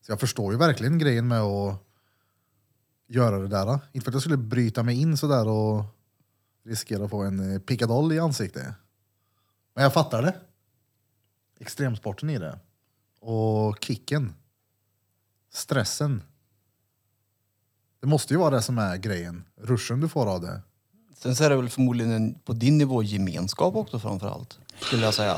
Så 0.00 0.12
jag 0.12 0.20
förstår 0.20 0.52
ju 0.52 0.58
verkligen 0.58 0.98
grejen 0.98 1.28
med 1.28 1.40
att 1.40 1.84
göra 3.06 3.38
det 3.38 3.48
där. 3.48 3.66
Ah. 3.66 3.80
Inte 3.92 4.04
för 4.04 4.10
att 4.10 4.14
jag 4.14 4.22
skulle 4.22 4.36
bryta 4.36 4.82
mig 4.82 5.00
in 5.00 5.16
sådär 5.16 5.48
och 5.48 5.84
riskera 6.64 7.04
att 7.04 7.10
få 7.10 7.22
en 7.22 7.52
eh, 7.52 7.58
pickadoll 7.58 8.12
i 8.12 8.18
ansiktet. 8.18 8.66
Men 9.74 9.82
jag 9.82 9.92
fattar 9.92 10.22
det. 10.22 10.36
Extremsporten 11.60 12.30
i 12.30 12.38
det. 12.38 12.58
Och 13.20 13.78
kicken. 13.80 14.34
Stressen. 15.52 16.22
Det 18.00 18.06
måste 18.06 18.34
ju 18.34 18.38
vara 18.40 18.50
det 18.50 18.62
som 18.62 18.78
är 18.78 18.96
grejen. 18.96 19.44
Ruschen 19.62 20.00
du 20.00 20.08
får 20.08 20.26
av 20.26 20.40
det. 20.40 20.60
Sen 21.22 21.36
så 21.36 21.44
är 21.44 21.50
det 21.50 21.56
väl 21.56 21.68
förmodligen 21.68 22.12
en, 22.12 22.34
på 22.34 22.52
din 22.52 22.78
nivå 22.78 23.02
gemenskap 23.02 23.76
också 23.76 23.98
framför 23.98 24.28
allt. 24.28 24.58
Skulle 24.80 25.04
jag 25.04 25.14
säga. 25.14 25.36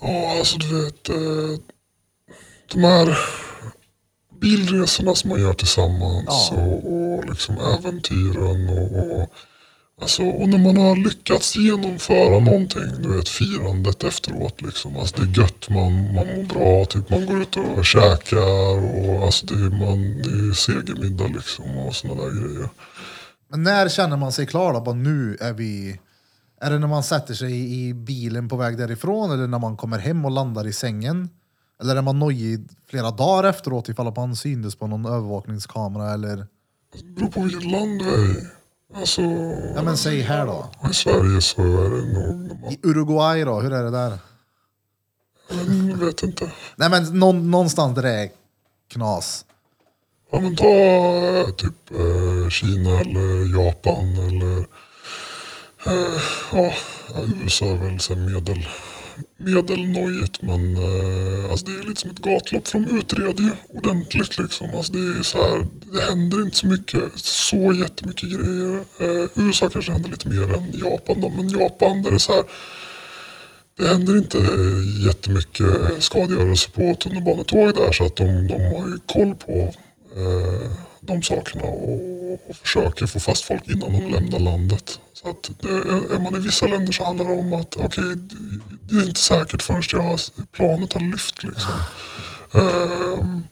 Ja, 0.00 0.38
alltså 0.38 0.58
du 0.58 0.84
vet. 0.84 1.08
Eh, 1.08 1.16
de 2.72 2.84
här 2.84 3.18
bilresorna 4.40 5.14
som 5.14 5.30
man 5.30 5.40
gör 5.40 5.54
tillsammans 5.54 6.24
Ja. 6.50 6.56
och, 6.62 6.92
och 7.18 7.24
liksom 7.30 7.56
äventyren 7.58 8.68
och, 8.68 9.20
och 9.22 9.28
Alltså, 10.02 10.22
och 10.22 10.48
när 10.48 10.58
man 10.58 10.76
har 10.76 10.96
lyckats 10.96 11.56
genomföra 11.56 12.38
någonting, 12.38 13.02
du 13.02 13.16
vet 13.16 13.28
firandet 13.28 14.04
efteråt 14.04 14.62
liksom. 14.62 14.96
Alltså 14.96 15.16
det 15.16 15.22
är 15.22 15.42
gött, 15.42 15.68
man, 15.68 15.92
man 16.14 16.26
mår 16.26 16.44
bra, 16.44 16.84
typ 16.84 17.10
man 17.10 17.26
går 17.26 17.42
ut 17.42 17.56
och 17.56 17.84
käkar 17.84 18.76
och 18.98 19.24
alltså 19.24 19.46
det 19.46 19.54
är, 19.54 19.70
man, 19.70 20.22
det 20.22 20.50
är 20.50 20.54
segermiddag 20.54 21.26
liksom 21.26 21.78
och 21.78 21.94
sådana 21.94 22.22
där 22.22 22.30
grejer. 22.30 22.68
Men 23.48 23.62
när 23.62 23.88
känner 23.88 24.16
man 24.16 24.32
sig 24.32 24.46
klar 24.46 24.72
då? 24.72 24.80
Bara 24.80 24.94
nu 24.94 25.36
är 25.40 25.52
vi... 25.52 26.00
Är 26.60 26.70
det 26.70 26.78
när 26.78 26.86
man 26.86 27.02
sätter 27.02 27.34
sig 27.34 27.80
i 27.80 27.94
bilen 27.94 28.48
på 28.48 28.56
väg 28.56 28.78
därifrån 28.78 29.30
eller 29.30 29.46
när 29.46 29.58
man 29.58 29.76
kommer 29.76 29.98
hem 29.98 30.24
och 30.24 30.30
landar 30.30 30.66
i 30.66 30.72
sängen? 30.72 31.28
Eller 31.82 31.96
är 31.96 32.02
man 32.02 32.18
nojig 32.18 32.68
flera 32.90 33.10
dagar 33.10 33.48
efteråt 33.48 33.88
ifall 33.88 34.12
man 34.16 34.36
syntes 34.36 34.76
på 34.76 34.86
någon 34.86 35.06
övervakningskamera 35.06 36.12
eller... 36.12 36.46
Det 36.92 37.04
beror 37.04 37.28
på 37.28 37.40
vilket 37.40 37.70
land 37.70 37.98
du 37.98 38.04
är 38.14 38.38
i. 38.38 38.46
Alltså, 38.94 39.22
Ja 39.74 39.82
men 39.82 39.96
säg 39.96 40.20
här 40.20 40.46
då. 40.46 40.70
i 40.90 40.94
Sverige 40.94 41.40
så 41.40 41.62
är 41.62 41.90
det 41.90 42.20
nog... 42.20 42.72
I 42.72 42.78
Uruguay 42.82 43.44
då, 43.44 43.60
hur 43.60 43.72
är 43.72 43.84
det 43.84 43.90
där? 43.90 44.18
Jag 45.90 45.96
vet 45.96 46.22
inte. 46.22 46.50
Nej 46.76 46.90
men 46.90 47.18
någon, 47.18 47.50
någonstans 47.50 47.94
där 47.94 48.02
det 48.02 48.10
är 48.10 48.30
knas. 48.88 49.44
Ja 50.30 50.40
men 50.40 50.56
ta 50.56 50.64
eh, 50.66 51.46
typ 51.46 51.90
eh, 51.90 52.48
Kina 52.50 53.00
eller 53.00 53.58
Japan 53.58 54.16
eller 54.28 54.58
eh, 55.86 56.22
ja, 56.52 56.72
USA 57.44 57.66
är 57.66 57.76
väl 57.76 58.00
så 58.00 58.16
medel, 58.16 58.68
medelnojigt 59.36 60.42
men 60.42 60.76
eh, 60.76 61.50
alltså 61.50 61.66
det 61.66 61.72
är 61.72 61.88
lite 61.88 62.00
som 62.00 62.10
ett 62.10 62.18
gatlopp 62.18 62.68
för 62.68 62.78
de 62.78 62.98
utreder 62.98 63.42
ju 63.42 63.50
ordentligt 63.68 64.38
liksom. 64.38 64.70
Alltså 64.74 64.92
det 64.92 65.18
är 65.18 65.22
så 65.22 65.38
här, 65.42 65.66
det 65.92 66.00
händer 66.00 66.42
inte 66.42 66.56
så 66.56 66.66
mycket, 66.66 67.02
så 67.16 67.72
jättemycket 67.72 68.28
grejer. 68.28 68.76
Eh, 69.00 69.28
USA 69.34 69.68
kanske 69.68 69.92
händer 69.92 70.10
lite 70.10 70.28
mer 70.28 70.54
än 70.54 70.72
Japan 70.72 71.20
då, 71.20 71.28
men 71.28 71.48
Japan 71.48 72.02
där 72.02 72.10
det 72.10 72.16
är 72.16 72.18
så 72.18 72.32
här 72.32 72.44
det 73.78 73.88
händer 73.88 74.16
inte 74.16 74.38
eh, 74.38 75.06
jättemycket 75.06 75.66
skadegörelse 75.98 76.70
på 76.70 76.94
tunnelbanetåg 76.94 77.74
där 77.74 77.92
så 77.92 78.04
att 78.04 78.16
de, 78.16 78.46
de 78.46 78.54
har 78.54 78.88
ju 78.88 78.98
koll 79.06 79.34
på 79.34 79.74
eh, 80.16 80.70
de 81.00 81.22
sakerna 81.22 81.64
och, 81.64 82.11
och 82.48 82.56
försöker 82.56 83.06
få 83.06 83.20
fast 83.20 83.44
folk 83.44 83.68
innan 83.68 83.92
de 83.92 84.10
lämnar 84.12 84.38
landet. 84.38 84.98
Så 85.12 85.30
att 85.30 85.50
det, 85.60 85.68
är 86.14 86.22
man 86.22 86.36
i 86.36 86.38
vissa 86.38 86.66
länder 86.66 86.92
så 86.92 87.04
handlar 87.04 87.24
det 87.24 87.32
om 87.32 87.52
att 87.52 87.76
okej, 87.76 88.04
det- 88.16 88.36
det 88.88 88.94
är 89.02 89.06
inte 89.08 89.20
säkert 89.20 89.62
förrän 89.62 89.82
jag 89.92 90.02
har, 90.02 90.20
planet 90.52 90.92
har 90.92 91.00
lyft 91.00 91.42
liksom. 91.44 91.72
Ehm, 92.54 93.20
um, 93.20 93.42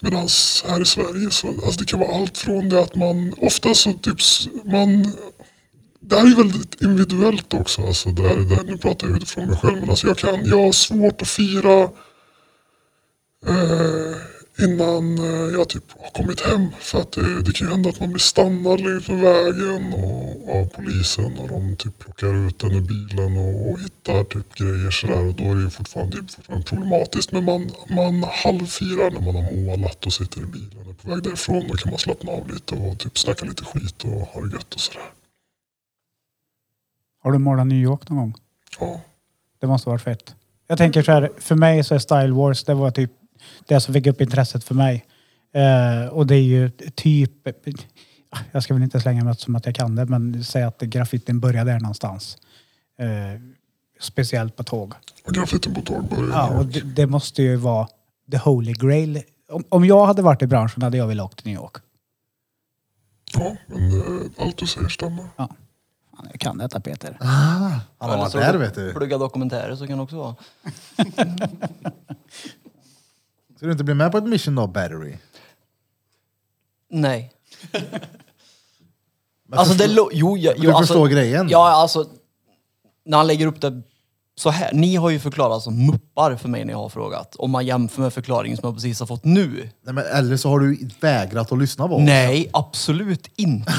Medan 0.00 0.28
här 0.68 0.80
i 0.82 0.84
Sverige 0.84 1.30
så 1.30 1.48
alltså 1.48 1.70
det 1.80 1.84
kan 1.86 2.00
vara 2.00 2.16
allt 2.16 2.38
från 2.38 2.68
det 2.68 2.80
att 2.82 2.94
man 2.94 3.34
ofta 3.38 3.74
så 3.74 3.92
typ 3.92 4.18
man 4.64 5.12
det 6.00 6.16
här 6.16 6.26
är 6.32 6.36
väldigt 6.36 6.82
individuellt 6.82 7.54
också. 7.54 7.86
Alltså 7.86 8.08
det 8.08 8.22
här, 8.28 8.36
det 8.36 8.54
här, 8.56 8.62
nu 8.62 8.78
pratar 8.78 9.06
jag 9.08 9.16
utifrån 9.16 9.46
mig 9.46 9.56
själv 9.56 9.80
men 9.80 9.90
alltså 9.90 10.06
jag, 10.06 10.18
kan, 10.18 10.44
jag 10.46 10.64
har 10.64 10.72
svårt 10.72 11.22
att 11.22 11.28
fira 11.28 11.82
eh, 13.46 14.16
innan 14.58 15.18
eh, 15.18 15.54
jag 15.58 15.68
typ 15.68 15.84
har 16.00 16.10
kommit 16.10 16.40
hem. 16.40 16.66
För 16.78 17.00
att 17.00 17.12
det, 17.12 17.42
det 17.42 17.52
kan 17.52 17.66
ju 17.66 17.72
hända 17.72 17.90
att 17.90 18.00
man 18.00 18.08
blir 18.08 18.20
stannad 18.20 18.80
längs 18.80 19.08
med 19.08 19.20
vägen 19.20 19.92
och, 19.92 20.56
av 20.56 20.66
polisen 20.66 21.38
och 21.38 21.48
de 21.48 21.76
typ 21.76 21.98
plockar 21.98 22.46
ut 22.46 22.62
en 22.62 22.72
ur 22.72 22.80
bilen 22.80 23.36
och, 23.36 23.70
och 23.70 23.80
hittar 23.80 24.24
typ 24.24 24.54
grejer 24.54 24.90
sådär 24.90 25.26
och 25.26 25.34
då 25.34 25.44
är 25.44 25.54
det 25.54 25.62
ju 25.62 25.70
fortfarande, 25.70 26.16
är 26.16 26.22
fortfarande 26.22 26.66
problematiskt. 26.66 27.32
Men 27.32 27.44
man, 27.44 27.70
man 27.88 28.24
halvfirar 28.44 29.10
när 29.10 29.20
man 29.20 29.34
har 29.34 29.52
målat 29.52 30.06
och 30.06 30.12
sitter 30.12 30.40
i 30.40 30.44
bilen 30.44 30.78
och 30.84 30.90
är 30.90 30.94
på 30.94 31.10
väg 31.10 31.22
därifrån. 31.22 31.64
Då 31.68 31.74
kan 31.74 31.90
man 31.90 31.98
slappna 31.98 32.32
av 32.32 32.50
lite 32.50 32.74
och 32.74 32.98
typ 32.98 33.18
snacka 33.18 33.44
lite 33.44 33.64
skit 33.64 34.04
och 34.04 34.10
ha 34.10 34.40
det 34.40 34.52
gött 34.52 34.74
och 34.74 34.80
sådär. 34.80 35.02
Har 37.22 37.32
du 37.32 37.38
målat 37.38 37.66
New 37.66 37.78
York 37.78 38.08
någon 38.08 38.18
gång? 38.18 38.34
Ja. 38.80 39.00
Det 39.60 39.66
måste 39.66 39.88
varit 39.88 40.02
fett. 40.02 40.34
Jag 40.66 40.78
tänker 40.78 41.02
så 41.02 41.12
här, 41.12 41.30
för 41.38 41.54
mig 41.54 41.84
så 41.84 41.94
är 41.94 41.98
Style 41.98 42.32
Wars, 42.32 42.64
det 42.64 42.74
var 42.74 42.90
typ 42.90 43.10
det 43.66 43.80
som 43.80 43.94
fick 43.94 44.06
upp 44.06 44.20
intresset 44.20 44.64
för 44.64 44.74
mig. 44.74 45.04
Eh, 45.56 46.08
och 46.08 46.26
det 46.26 46.34
är 46.36 46.42
ju 46.42 46.70
typ, 46.94 47.48
jag 48.52 48.62
ska 48.62 48.74
väl 48.74 48.82
inte 48.82 49.00
slänga 49.00 49.24
mig 49.24 49.36
som 49.36 49.56
att 49.56 49.66
jag 49.66 49.74
kan 49.74 49.94
det, 49.94 50.06
men 50.06 50.44
säg 50.44 50.62
att 50.62 50.80
graffitin 50.80 51.40
började 51.40 51.72
där 51.72 51.80
någonstans. 51.80 52.38
Eh, 52.98 53.40
speciellt 54.00 54.56
på 54.56 54.64
tåg. 54.64 54.94
Och 55.24 55.34
graffitin 55.34 55.74
på 55.74 55.80
tåg 55.80 56.08
börjar 56.08 56.30
Ja, 56.30 56.58
och 56.58 56.66
det, 56.66 56.80
det 56.80 57.06
måste 57.06 57.42
ju 57.42 57.56
vara 57.56 57.88
the 58.30 58.38
holy 58.38 58.72
grail. 58.72 59.22
Om, 59.48 59.64
om 59.68 59.84
jag 59.84 60.06
hade 60.06 60.22
varit 60.22 60.42
i 60.42 60.46
branschen 60.46 60.82
hade 60.82 60.96
jag 60.96 61.06
velat 61.06 61.26
åka 61.26 61.34
till 61.34 61.46
New 61.46 61.54
York. 61.54 61.76
Ja, 63.34 63.56
men 63.66 64.00
eh, 64.00 64.44
allt 64.46 64.56
du 64.56 64.66
säger 64.66 64.88
stämmer. 64.88 65.24
Fan, 65.36 66.28
jag 66.30 66.40
kan 66.40 66.58
detta 66.58 66.80
Peter. 66.80 67.16
Han 67.20 67.80
har 67.98 68.18
varit 68.18 68.32
där 68.32 68.58
vet 68.58 68.74
du. 68.74 68.92
Plugga 68.94 69.18
dokumentärer 69.18 69.76
så 69.76 69.86
kan 69.86 69.96
det 69.96 70.02
också 70.02 70.16
vara. 70.16 70.34
Ska 73.66 73.68
du 73.68 73.72
inte 73.72 73.84
bli 73.84 73.94
med 73.94 74.12
på 74.12 74.18
ett 74.18 74.24
mission 74.24 74.54
då, 74.54 74.66
Battery? 74.66 75.16
Nej. 76.90 77.32
Men 79.48 79.58
Alltså 79.58 79.74
det 79.74 79.84
förstå- 79.84 79.94
lo- 79.96 80.10
jo, 80.12 80.36
jag, 80.36 80.56
Du 80.56 80.62
jo, 80.64 80.70
alltså, 80.70 80.94
förstår 80.94 81.08
grejen? 81.08 81.48
Ja, 81.50 81.68
alltså. 81.70 82.06
När 83.04 83.16
han 83.16 83.26
lägger 83.26 83.46
upp 83.46 83.60
det 83.60 83.82
så 84.40 84.50
här. 84.50 84.70
Ni 84.72 84.96
har 84.96 85.10
ju 85.10 85.18
förklarat 85.20 85.62
som 85.62 85.86
muppar 85.86 86.36
för 86.36 86.48
mig 86.48 86.64
när 86.64 86.72
jag 86.72 86.78
har 86.78 86.88
frågat. 86.88 87.36
Om 87.36 87.50
man 87.50 87.66
jämför 87.66 88.02
med 88.02 88.12
förklaringen 88.12 88.56
som 88.56 88.66
jag 88.66 88.74
precis 88.74 89.00
har 89.00 89.06
fått 89.06 89.24
nu. 89.24 89.70
Nej, 89.84 89.94
men, 89.94 90.04
eller 90.04 90.36
så 90.36 90.48
har 90.48 90.58
du 90.58 90.88
vägrat 91.00 91.52
att 91.52 91.58
lyssna 91.58 91.88
på 91.88 91.94
oss. 91.94 92.02
Nej, 92.02 92.50
absolut 92.52 93.30
inte. 93.36 93.72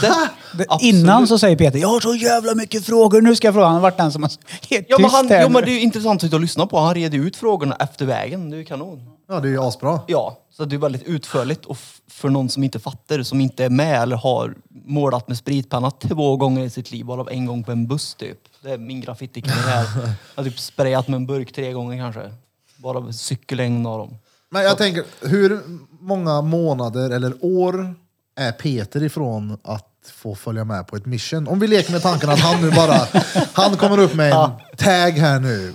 Det, 0.57 0.65
Absolut. 0.69 0.95
innan 0.95 1.27
så 1.27 1.39
säger 1.39 1.57
Peter, 1.57 1.79
jag 1.79 1.87
har 1.87 1.99
så 1.99 2.15
jävla 2.15 2.55
mycket 2.55 2.85
frågor, 2.85 3.21
nu 3.21 3.35
ska 3.35 3.47
jag 3.47 3.55
fråga. 3.55 3.65
Han 3.65 3.75
har 3.75 3.81
varit 3.81 3.97
den 3.97 4.11
som 4.11 4.23
har 4.23 4.31
helt 4.69 4.85
Ja 4.89 4.97
men, 4.99 5.09
han, 5.09 5.25
nu. 5.27 5.49
men 5.49 5.63
det 5.63 5.71
är 5.71 5.73
ju 5.73 5.81
intressant 5.81 6.23
att 6.23 6.41
lyssna 6.41 6.67
på. 6.67 6.79
Han 6.79 6.93
reder 6.93 7.17
ut 7.17 7.35
frågorna 7.35 7.75
efter 7.79 8.05
vägen. 8.05 8.49
Det 8.49 8.55
är 8.55 8.59
ju 8.59 8.65
kanon. 8.65 8.99
Ja, 9.29 9.39
det 9.39 9.47
är 9.47 9.51
ju 9.51 9.63
asbra. 9.63 9.99
Ja, 10.07 10.37
så 10.57 10.65
det 10.65 10.75
är 10.75 10.79
väldigt 10.79 11.03
utförligt 11.03 11.65
och 11.65 11.77
för 12.07 12.29
någon 12.29 12.49
som 12.49 12.63
inte 12.63 12.79
fattar, 12.79 13.23
som 13.23 13.41
inte 13.41 13.65
är 13.65 13.69
med 13.69 14.01
eller 14.01 14.15
har 14.15 14.55
målat 14.69 15.27
med 15.27 15.37
spritpenna 15.37 15.91
två 15.91 16.37
gånger 16.37 16.65
i 16.65 16.69
sitt 16.69 16.91
liv, 16.91 17.05
bara 17.05 17.31
en 17.31 17.45
gång 17.45 17.63
på 17.63 17.71
en 17.71 17.87
buss 17.87 18.15
typ. 18.15 18.39
Det 18.61 18.71
är 18.71 18.77
min 18.77 19.01
graffitikarriär. 19.01 19.85
Jag 20.35 20.43
har 20.43 20.49
typ 20.49 20.59
sprayat 20.59 21.07
med 21.07 21.15
en 21.15 21.25
burk 21.25 21.53
tre 21.53 21.71
gånger 21.71 21.97
kanske. 21.97 22.31
Bara 22.77 23.13
cykel 23.13 23.59
en 23.59 23.85
av 23.85 23.99
dem. 23.99 24.17
Men 24.49 24.63
jag 24.63 24.77
tänker, 24.77 25.03
hur 25.21 25.61
många 25.99 26.41
månader 26.41 27.09
eller 27.09 27.33
år 27.41 27.95
är 28.35 28.51
Peter 28.51 29.03
ifrån 29.03 29.57
att 29.63 29.93
få 30.13 30.35
följa 30.35 30.63
med 30.63 30.87
på 30.87 30.95
ett 30.95 31.05
mission? 31.05 31.47
Om 31.47 31.59
vi 31.59 31.67
leker 31.67 31.91
med 31.91 32.01
tanken 32.01 32.29
att 32.29 32.39
han 32.39 32.61
nu 32.61 32.71
bara, 32.71 33.07
han 33.53 33.77
kommer 33.77 33.99
upp 33.99 34.13
med 34.13 34.31
en 34.31 34.51
tag 34.77 35.11
här 35.11 35.39
nu, 35.39 35.73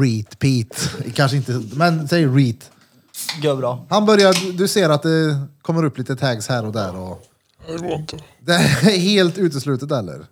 Reet 0.00 0.38
Pete. 0.38 0.76
Kanske 1.14 1.36
inte, 1.36 1.62
men 1.72 2.08
säg 2.08 2.26
Reet. 2.26 2.70
Går 3.42 3.56
bra. 3.56 3.86
Han 3.90 4.06
börjar, 4.06 4.52
du 4.58 4.68
ser 4.68 4.88
att 4.90 5.02
det 5.02 5.40
kommer 5.62 5.84
upp 5.84 5.98
lite 5.98 6.16
tags 6.16 6.48
här 6.48 6.66
och 6.66 6.72
där. 6.72 6.96
Och 6.96 7.22
Det 7.66 7.78
går 7.78 7.92
inte. 7.92 8.16
det 8.40 8.52
är 8.54 8.98
helt 8.98 9.38
uteslutet 9.38 9.92
eller? 9.92 10.26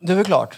Det 0.00 0.12
är 0.12 0.16
väl 0.16 0.24
klart. 0.24 0.56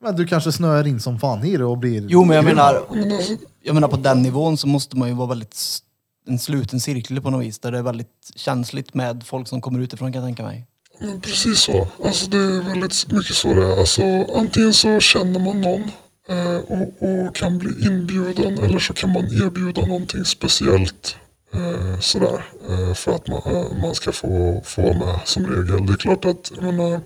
Men 0.00 0.16
du 0.16 0.26
kanske 0.26 0.52
snöar 0.52 0.86
in 0.86 1.00
som 1.00 1.18
fan 1.20 1.44
i 1.44 1.56
det 1.56 1.64
och 1.64 1.78
blir... 1.78 2.06
Jo 2.08 2.24
men 2.24 2.36
jag 2.36 2.44
menar, 2.44 2.82
Men 2.90 3.20
jag 3.62 3.74
menar 3.74 3.88
på 3.88 3.96
den 3.96 4.22
nivån 4.22 4.56
så 4.58 4.66
måste 4.66 4.96
man 4.96 5.08
ju 5.08 5.14
vara 5.14 5.28
väldigt 5.28 5.54
s- 5.54 5.82
en 6.26 6.38
sluten 6.38 6.80
cirkel 6.80 7.20
på 7.20 7.30
något 7.30 7.42
vis. 7.44 7.58
Där 7.58 7.72
det 7.72 7.78
är 7.78 7.82
väldigt 7.82 8.32
känsligt 8.36 8.94
med 8.94 9.22
folk 9.26 9.48
som 9.48 9.60
kommer 9.60 9.80
utifrån 9.80 10.12
kan 10.12 10.22
jag 10.22 10.28
tänka 10.28 10.42
mig. 10.42 10.66
men 11.00 11.20
precis 11.20 11.58
så. 11.60 11.88
Alltså 12.04 12.30
det 12.30 12.36
är 12.38 12.60
väldigt 12.68 13.12
mycket 13.12 13.34
så 13.36 13.54
det 13.54 13.66
är. 13.66 13.78
Alltså, 13.80 14.02
antingen 14.36 14.72
så 14.72 15.00
känner 15.00 15.40
man 15.40 15.60
någon 15.60 15.90
Eh, 16.30 16.56
och, 16.56 17.02
och 17.02 17.36
kan 17.36 17.58
bli 17.58 17.86
inbjuden 17.86 18.58
eller 18.58 18.78
så 18.78 18.92
kan 18.92 19.12
man 19.12 19.24
erbjuda 19.24 19.86
någonting 19.86 20.24
speciellt. 20.24 21.16
Eh, 21.54 22.00
sådär. 22.00 22.44
Eh, 22.68 22.94
för 22.94 23.12
att 23.14 23.28
man, 23.28 23.42
eh, 23.46 23.82
man 23.82 23.94
ska 23.94 24.12
få, 24.12 24.62
få 24.64 24.82
vara 24.82 24.98
med 24.98 25.18
som 25.24 25.46
regel. 25.46 25.86
Det 25.86 25.92
är 25.92 25.96
klart 25.96 26.24
att 26.24 26.52
jag 26.54 26.64
menar, 26.64 27.00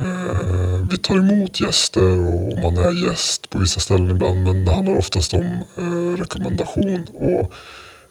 Eh, 0.00 0.86
vi 0.90 0.98
tar 0.98 1.18
emot 1.18 1.60
gäster 1.60 2.18
och 2.20 2.58
man 2.62 2.76
är 2.76 3.08
gäst 3.08 3.50
på 3.50 3.58
vissa 3.58 3.80
ställen 3.80 4.10
ibland 4.10 4.42
men 4.42 4.64
det 4.64 4.72
handlar 4.72 4.96
oftast 4.96 5.34
om 5.34 5.46
eh, 5.76 6.20
rekommendation. 6.20 7.06
Och, 7.14 7.52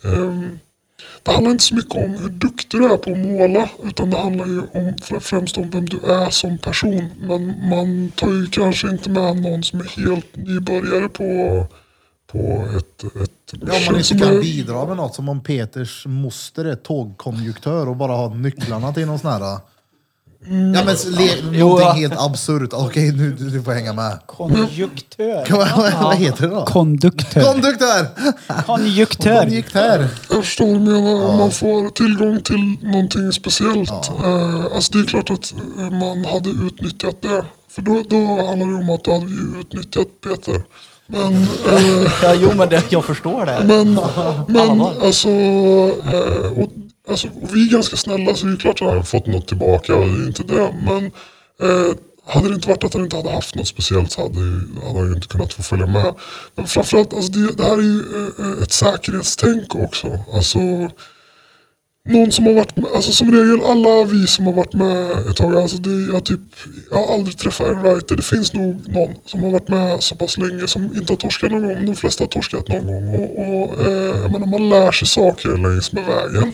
ehm, 0.03 0.59
det 1.23 1.31
handlar 1.31 1.51
inte 1.51 1.63
så 1.63 1.75
mycket 1.75 1.95
om 1.95 2.11
hur 2.17 2.29
duktig 2.29 2.79
du 2.79 2.85
är 2.85 2.97
på 2.97 3.11
att 3.11 3.17
måla 3.17 3.69
utan 3.83 4.09
det 4.09 4.17
handlar 4.17 4.45
ju 4.45 4.59
om, 4.59 4.95
fr- 4.95 5.19
främst 5.19 5.57
om 5.57 5.69
vem 5.69 5.85
du 5.85 5.97
är 5.97 6.29
som 6.29 6.57
person. 6.57 7.09
Men 7.19 7.69
man 7.69 8.11
tar 8.15 8.27
ju 8.27 8.47
kanske 8.47 8.89
inte 8.89 9.09
med 9.09 9.37
någon 9.41 9.63
som 9.63 9.79
är 9.79 9.85
helt 9.85 10.35
nybörjare 10.35 11.09
på, 11.09 11.65
på 12.27 12.65
ett, 12.77 13.03
ett 13.03 13.31
Ja, 13.51 13.77
om 13.77 13.85
man 13.85 13.97
inte 13.97 14.17
kan 14.17 14.39
bidra 14.41 14.85
med 14.85 14.97
något, 14.97 15.15
som 15.15 15.29
om 15.29 15.43
Peters 15.43 16.05
moster 16.05 16.65
är 16.65 16.75
tågkonjuktör 16.75 17.89
och 17.89 17.95
bara 17.95 18.11
har 18.11 18.29
nycklarna 18.29 18.93
till 18.93 19.05
någon 19.07 19.19
sån 19.19 19.31
här... 19.31 19.59
Mm. 20.45 20.73
Ja 20.73 20.83
men 20.83 20.95
le, 21.07 21.59
någonting 21.59 22.01
helt 22.01 22.13
absurt. 22.17 22.73
Okej, 22.73 23.11
nu 23.11 23.31
du, 23.31 23.49
du 23.49 23.63
får 23.63 23.71
hänga 23.71 23.93
med. 23.93 24.19
Konjuktör. 24.25 25.45
Vad, 26.03 26.15
heter 26.15 26.47
det 26.47 26.55
då? 26.55 26.65
Konduktör. 26.65 27.41
Konduktör! 27.43 28.07
Konjuktör. 28.65 29.41
Konjuktör! 29.43 30.07
Jag 30.29 30.45
förstår 30.45 30.65
vad 30.65 30.75
du 30.75 30.79
menar. 30.79 31.25
Om 31.29 31.37
man 31.37 31.51
får 31.51 31.89
tillgång 31.89 32.41
till 32.41 32.77
någonting 32.81 33.31
speciellt. 33.31 33.89
Eh, 33.89 34.65
alltså 34.75 34.91
det 34.93 34.99
är 34.99 35.05
klart 35.05 35.29
att 35.29 35.53
eh, 35.77 35.89
man 35.91 36.25
hade 36.25 36.49
utnyttjat 36.49 37.21
det. 37.21 37.45
För 37.69 37.81
då, 37.81 38.03
då 38.09 38.17
handlar 38.47 38.67
det 38.67 38.75
om 38.83 38.89
att 38.89 39.03
du 39.03 39.11
hade 39.11 39.59
utnyttjat 39.59 40.07
Peter. 40.23 40.61
Men, 41.07 41.33
eh, 41.43 42.11
Ja, 42.23 42.33
jo 42.35 42.51
men 42.55 42.69
det, 42.69 42.83
jag 42.91 43.05
förstår 43.05 43.45
det. 43.45 43.63
men, 43.65 43.99
men 44.47 44.81
alltså, 44.81 45.29
eh, 45.29 46.51
och, 46.61 46.69
alltså, 47.09 47.27
och 47.27 47.55
vi 47.55 47.67
är 47.67 47.71
ganska 47.71 47.97
snälla 47.97 48.35
så 48.35 48.45
det 48.45 48.53
är 48.53 48.57
klart 48.57 48.81
att 48.81 48.87
han 48.87 48.97
har 48.97 49.03
fått 49.03 49.27
något 49.27 49.47
tillbaka. 49.47 49.95
Det 49.95 50.03
är 50.03 50.27
inte 50.27 50.43
det. 50.43 50.75
Men 50.85 51.05
eh, 51.61 51.93
hade 52.29 52.49
det 52.49 52.55
inte 52.55 52.67
varit 52.69 52.83
att 52.83 52.93
han 52.93 53.03
inte 53.03 53.15
hade 53.17 53.31
haft 53.31 53.55
något 53.55 53.67
speciellt 53.67 54.11
så 54.11 54.21
hade, 54.21 54.39
hade 54.87 54.99
han 54.99 55.07
ju 55.09 55.13
inte 55.15 55.27
kunnat 55.27 55.53
få 55.53 55.63
följa 55.63 55.85
med. 55.87 56.13
Men 56.55 56.67
framförallt, 56.67 57.13
alltså 57.13 57.31
det, 57.31 57.51
det 57.53 57.63
här 57.63 57.77
är 57.77 57.81
ju 57.81 57.99
eh, 58.39 58.63
ett 58.63 58.71
säkerhetstänk 58.71 59.75
också. 59.75 60.19
Alltså, 60.33 60.59
någon 62.09 62.31
som 62.31 62.45
har 62.45 62.53
varit 62.53 62.77
med, 62.77 62.85
alltså 62.95 63.11
som 63.11 63.31
regel 63.31 63.65
alla 63.65 64.03
vi 64.03 64.27
som 64.27 64.45
har 64.45 64.53
varit 64.53 64.73
med 64.73 65.11
ett 65.29 65.35
tag, 65.35 65.55
alltså 65.55 65.77
det, 65.77 66.13
jag, 66.13 66.25
typ, 66.25 66.39
jag 66.91 66.97
har 66.97 67.13
aldrig 67.13 67.37
träffat 67.37 67.67
en 67.67 67.81
writer. 67.81 68.15
Det 68.15 68.21
finns 68.21 68.53
nog 68.53 68.81
någon 68.87 69.15
som 69.25 69.43
har 69.43 69.51
varit 69.51 69.67
med 69.67 70.03
så 70.03 70.15
pass 70.15 70.37
länge 70.37 70.67
som 70.67 70.83
inte 70.83 71.13
har 71.13 71.17
torskat 71.17 71.51
någon 71.51 71.67
gång. 71.67 71.85
De 71.85 71.95
flesta 71.95 72.23
har 72.23 72.29
torskat 72.29 72.67
någon 72.67 72.85
gång. 72.85 73.15
Och, 73.15 73.39
och, 73.39 73.85
eh, 73.87 74.21
jag 74.21 74.31
menar, 74.31 74.47
man 74.47 74.69
lär 74.69 74.91
sig 74.91 75.07
saker 75.07 75.57
längs 75.57 75.91
med 75.91 76.03
vägen. 76.05 76.53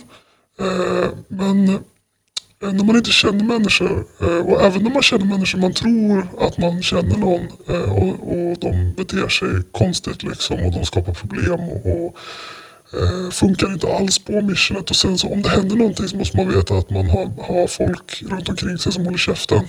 Eh, 0.59 1.07
men 1.27 1.69
eh, 1.69 2.73
när 2.73 2.83
man 2.83 2.95
inte 2.95 3.11
känner 3.11 3.43
människor 3.43 4.05
eh, 4.21 4.37
och 4.37 4.61
även 4.61 4.83
när 4.83 4.91
man 4.91 5.03
känner 5.03 5.25
människor 5.25 5.59
man 5.59 5.73
tror 5.73 6.27
att 6.39 6.57
man 6.57 6.83
känner 6.83 7.17
någon 7.17 7.47
eh, 7.67 7.91
och, 7.91 8.31
och 8.31 8.57
de 8.59 8.93
beter 8.97 9.27
sig 9.27 9.49
konstigt 9.71 10.23
liksom 10.23 10.65
och 10.65 10.71
de 10.71 10.85
skapar 10.85 11.13
problem 11.13 11.59
och, 11.59 12.05
och 12.05 12.17
eh, 13.01 13.29
funkar 13.31 13.73
inte 13.73 13.93
alls 13.95 14.19
på 14.19 14.41
missionet 14.41 14.89
och 14.89 14.95
sen 14.95 15.17
så 15.17 15.27
om 15.33 15.41
det 15.41 15.49
händer 15.49 15.75
någonting 15.75 16.07
så 16.07 16.17
måste 16.17 16.37
man 16.37 16.49
veta 16.55 16.73
att 16.77 16.89
man 16.89 17.09
har, 17.09 17.25
har 17.47 17.67
folk 17.67 18.23
runt 18.29 18.49
omkring 18.49 18.77
sig 18.77 18.91
som 18.91 19.05
håller 19.05 19.17
käften. 19.17 19.59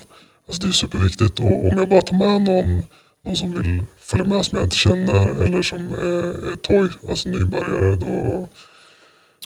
Alltså 0.49 0.63
det 0.63 0.69
är 0.69 0.73
superviktigt 0.73 1.41
och 1.41 1.65
om 1.73 1.79
jag 1.79 1.89
bara 1.89 2.03
tar 2.03 2.17
med 2.17 2.43
någon, 2.43 2.83
någon 3.27 3.37
som 3.37 3.53
vill 3.53 3.83
följa 4.01 4.25
med 4.27 4.45
som 4.47 4.59
jag 4.59 4.67
inte 4.67 4.77
känner 4.77 5.43
eller 5.45 5.63
som 5.63 5.79
är, 5.95 6.53
är 6.53 6.57
toy, 6.57 6.89
alltså 7.09 7.29
nybörjare 7.29 7.97
då 7.97 8.49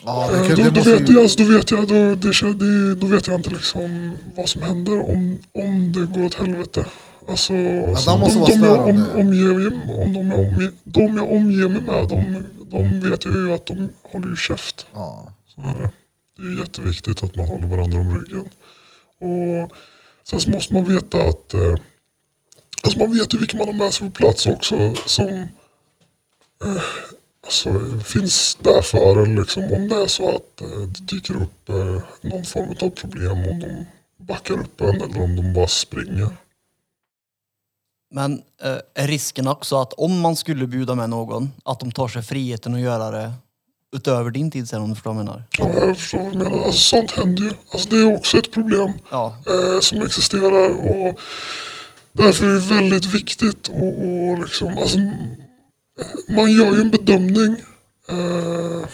Ja, 0.05 0.31
Eh, 0.33 0.47
kan- 0.47 0.55
Då, 0.57 0.63
det 0.63 0.69
då, 0.69 0.81
vet 0.91 1.09
jag, 1.09 1.17
alltså, 1.23 1.43
då 1.43 1.49
vet 1.53 1.71
jag, 1.71 1.87
då, 1.87 2.15
det, 2.53 2.95
då 2.95 3.07
vet 3.07 3.27
jag 3.27 3.35
inte 3.35 3.49
liksom 3.49 4.11
vad 4.35 4.49
som 4.49 4.61
händer 4.61 5.09
om, 5.09 5.37
om 5.53 5.91
det 5.93 6.19
går 6.19 6.25
åt 6.25 6.33
helvete. 6.35 6.85
Alltså, 7.29 7.53
alltså 7.53 8.09
de 8.11 8.59
de, 8.59 8.65
jag 8.65 8.87
om, 8.87 9.09
omger, 9.15 9.67
om 10.01 10.13
de, 10.13 10.27
jag 10.29 10.39
omger, 10.39 10.71
de 10.83 11.17
jag 11.17 11.31
omger 11.31 11.69
mig 11.69 11.81
med, 11.81 12.07
de, 12.09 12.43
de 12.71 13.09
vet 13.09 13.25
ju 13.25 13.53
att 13.53 13.65
de 13.65 13.89
håller 14.03 14.27
ju 14.27 14.35
käft. 14.35 14.87
Ja. 14.93 15.33
Så 15.47 15.61
är 15.61 15.81
det. 15.81 15.91
det 16.37 16.47
är 16.47 16.59
jätteviktigt 16.59 17.23
att 17.23 17.35
man 17.35 17.47
håller 17.47 17.67
varandra 17.67 17.99
om 17.99 18.19
ryggen. 18.19 18.49
Och 19.19 19.71
sen 20.23 20.39
så 20.39 20.49
måste 20.49 20.73
man 20.73 20.83
veta 20.95 21.17
att 21.17 21.53
eh, 21.53 21.75
alltså 22.83 22.99
man 22.99 23.17
vet 23.17 23.33
ju 23.33 23.37
vilka 23.37 23.57
man 23.57 23.67
har 23.67 23.73
med 23.73 23.93
sig 23.93 24.09
på 24.09 24.15
plats 24.15 24.45
också. 24.45 24.95
Som 25.05 25.27
eh, 26.65 26.83
alltså, 27.45 27.99
finns 28.05 28.57
där 28.61 28.81
för 28.81 29.23
en. 29.23 29.35
Liksom, 29.35 29.63
om 29.63 29.87
det 29.89 29.95
är 29.95 30.07
så 30.07 30.29
att 30.29 30.61
eh, 30.61 30.67
det 30.67 31.15
dyker 31.15 31.35
upp 31.35 31.69
eh, 31.69 32.01
någon 32.21 32.45
form 32.45 32.75
av 32.81 32.89
problem. 32.89 33.31
Om 33.31 33.59
de 33.59 33.85
backar 34.17 34.53
upp 34.53 34.81
en 34.81 35.01
eller 35.01 35.21
om 35.21 35.35
de 35.35 35.53
bara 35.53 35.67
springer. 35.67 36.29
Men 38.11 38.41
eh, 38.63 39.03
är 39.03 39.07
risken 39.07 39.47
också 39.47 39.75
att 39.81 39.93
om 39.93 40.19
man 40.19 40.35
skulle 40.35 40.67
bjuda 40.67 40.95
med 40.95 41.09
någon, 41.09 41.51
att 41.65 41.79
de 41.79 41.91
tar 41.91 42.07
sig 42.07 42.21
friheten 42.23 42.73
att 42.75 42.81
göra 42.81 43.11
det 43.11 43.33
utöver 43.95 44.31
din 44.31 44.51
tid 44.51 44.69
sen 44.69 44.81
om 44.81 44.89
du 44.89 44.95
förstår 44.95 45.13
vad 45.13 45.19
jag 45.19 45.25
menar? 45.25 45.43
Ja, 45.57 45.85
jag 45.87 45.97
förstår 45.97 46.19
vad 46.19 46.31
du 46.31 46.37
menar. 46.37 46.57
Alltså, 46.65 46.71
sånt 46.79 47.11
händer 47.11 47.43
ju. 47.43 47.51
Alltså, 47.71 47.89
det 47.89 47.97
är 47.97 48.15
också 48.15 48.37
ett 48.37 48.51
problem. 48.51 48.93
Ja. 49.11 49.35
eh, 49.47 49.79
som 49.79 50.01
existerar. 50.01 50.69
Och 50.69 51.19
därför 52.11 52.45
är 52.45 52.53
det 52.53 52.59
väldigt 52.59 53.05
viktigt 53.05 53.67
och, 53.67 54.03
och 54.03 54.39
liksom, 54.39 54.77
alltså, 54.77 54.97
man 56.29 56.51
gör 56.51 56.75
ju 56.75 56.81
en 56.81 56.89
bedömning 56.91 57.55
eh, 58.09 58.87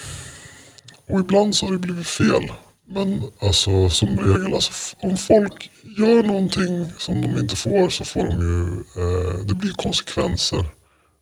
och 1.10 1.20
ibland 1.20 1.56
så 1.56 1.66
har 1.66 1.74
det 1.74 1.80
blivit 1.80 2.08
fel. 2.08 2.52
Men 2.88 3.24
alltså 3.40 3.90
som 3.90 4.10
regel, 4.20 4.54
alltså, 4.54 4.96
om 5.00 5.18
folk 5.18 5.72
gör 5.98 6.24
någonting 6.24 6.86
som 6.98 7.22
de 7.22 7.40
inte 7.40 7.56
får 7.56 7.90
så 7.90 8.06
får 8.06 8.24
de 8.24 8.32
ju, 8.42 8.64
eh, 9.04 9.46
det 9.46 9.54
blir 9.54 9.72
konsekvenser 9.74 10.66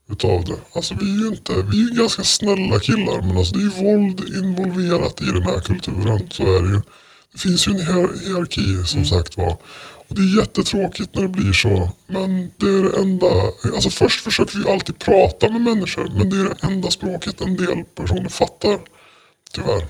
utav 0.09 0.45
det. 0.45 0.55
Alltså 0.75 0.95
vi 1.01 1.11
är 1.15 1.19
ju 1.19 1.27
inte, 1.27 1.53
vi 1.53 1.83
är 1.83 1.89
ju 1.89 1.95
ganska 1.95 2.23
snälla 2.23 2.79
killar 2.79 3.21
men 3.21 3.37
alltså 3.37 3.55
det 3.55 3.59
är 3.59 3.63
ju 3.63 3.69
våld 3.69 4.19
involverat 4.37 5.21
i 5.21 5.25
den 5.25 5.43
här 5.43 5.59
kulturen. 5.59 6.29
Så 6.31 6.43
är 6.57 6.61
det 6.61 6.69
ju. 6.69 6.81
Det 7.33 7.39
finns 7.39 7.67
ju 7.67 7.71
en 7.71 7.79
hier- 7.79 8.25
hierarki 8.27 8.85
som 8.85 9.05
sagt 9.05 9.37
var. 9.37 9.57
Och 10.07 10.15
det 10.15 10.21
är 10.21 10.37
jättetråkigt 10.39 11.15
när 11.15 11.21
det 11.21 11.27
blir 11.27 11.53
så. 11.53 11.89
Men 12.07 12.51
det 12.57 12.65
är 12.65 12.83
det 12.83 12.97
enda, 13.01 13.27
alltså 13.75 13.89
först 13.89 14.21
försöker 14.23 14.57
vi 14.59 14.69
alltid 14.71 14.99
prata 14.99 15.49
med 15.49 15.61
människor 15.61 16.11
men 16.17 16.29
det 16.29 16.37
är 16.37 16.43
det 16.43 16.55
enda 16.67 16.91
språket 16.91 17.41
en 17.41 17.55
del 17.57 17.83
personer 17.95 18.29
fattar. 18.29 18.79
Tyvärr. 19.53 19.87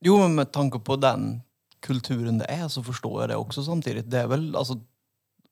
Jo, 0.00 0.18
men 0.18 0.34
med 0.34 0.52
tanke 0.52 0.78
på 0.78 0.96
den 0.96 1.40
kulturen 1.80 2.38
det 2.38 2.44
är 2.44 2.68
så 2.68 2.82
förstår 2.82 3.20
jag 3.22 3.28
det 3.30 3.36
också 3.36 3.64
samtidigt. 3.64 4.10
Det 4.10 4.18
är 4.18 4.26
väl 4.26 4.56
alltså, 4.56 4.80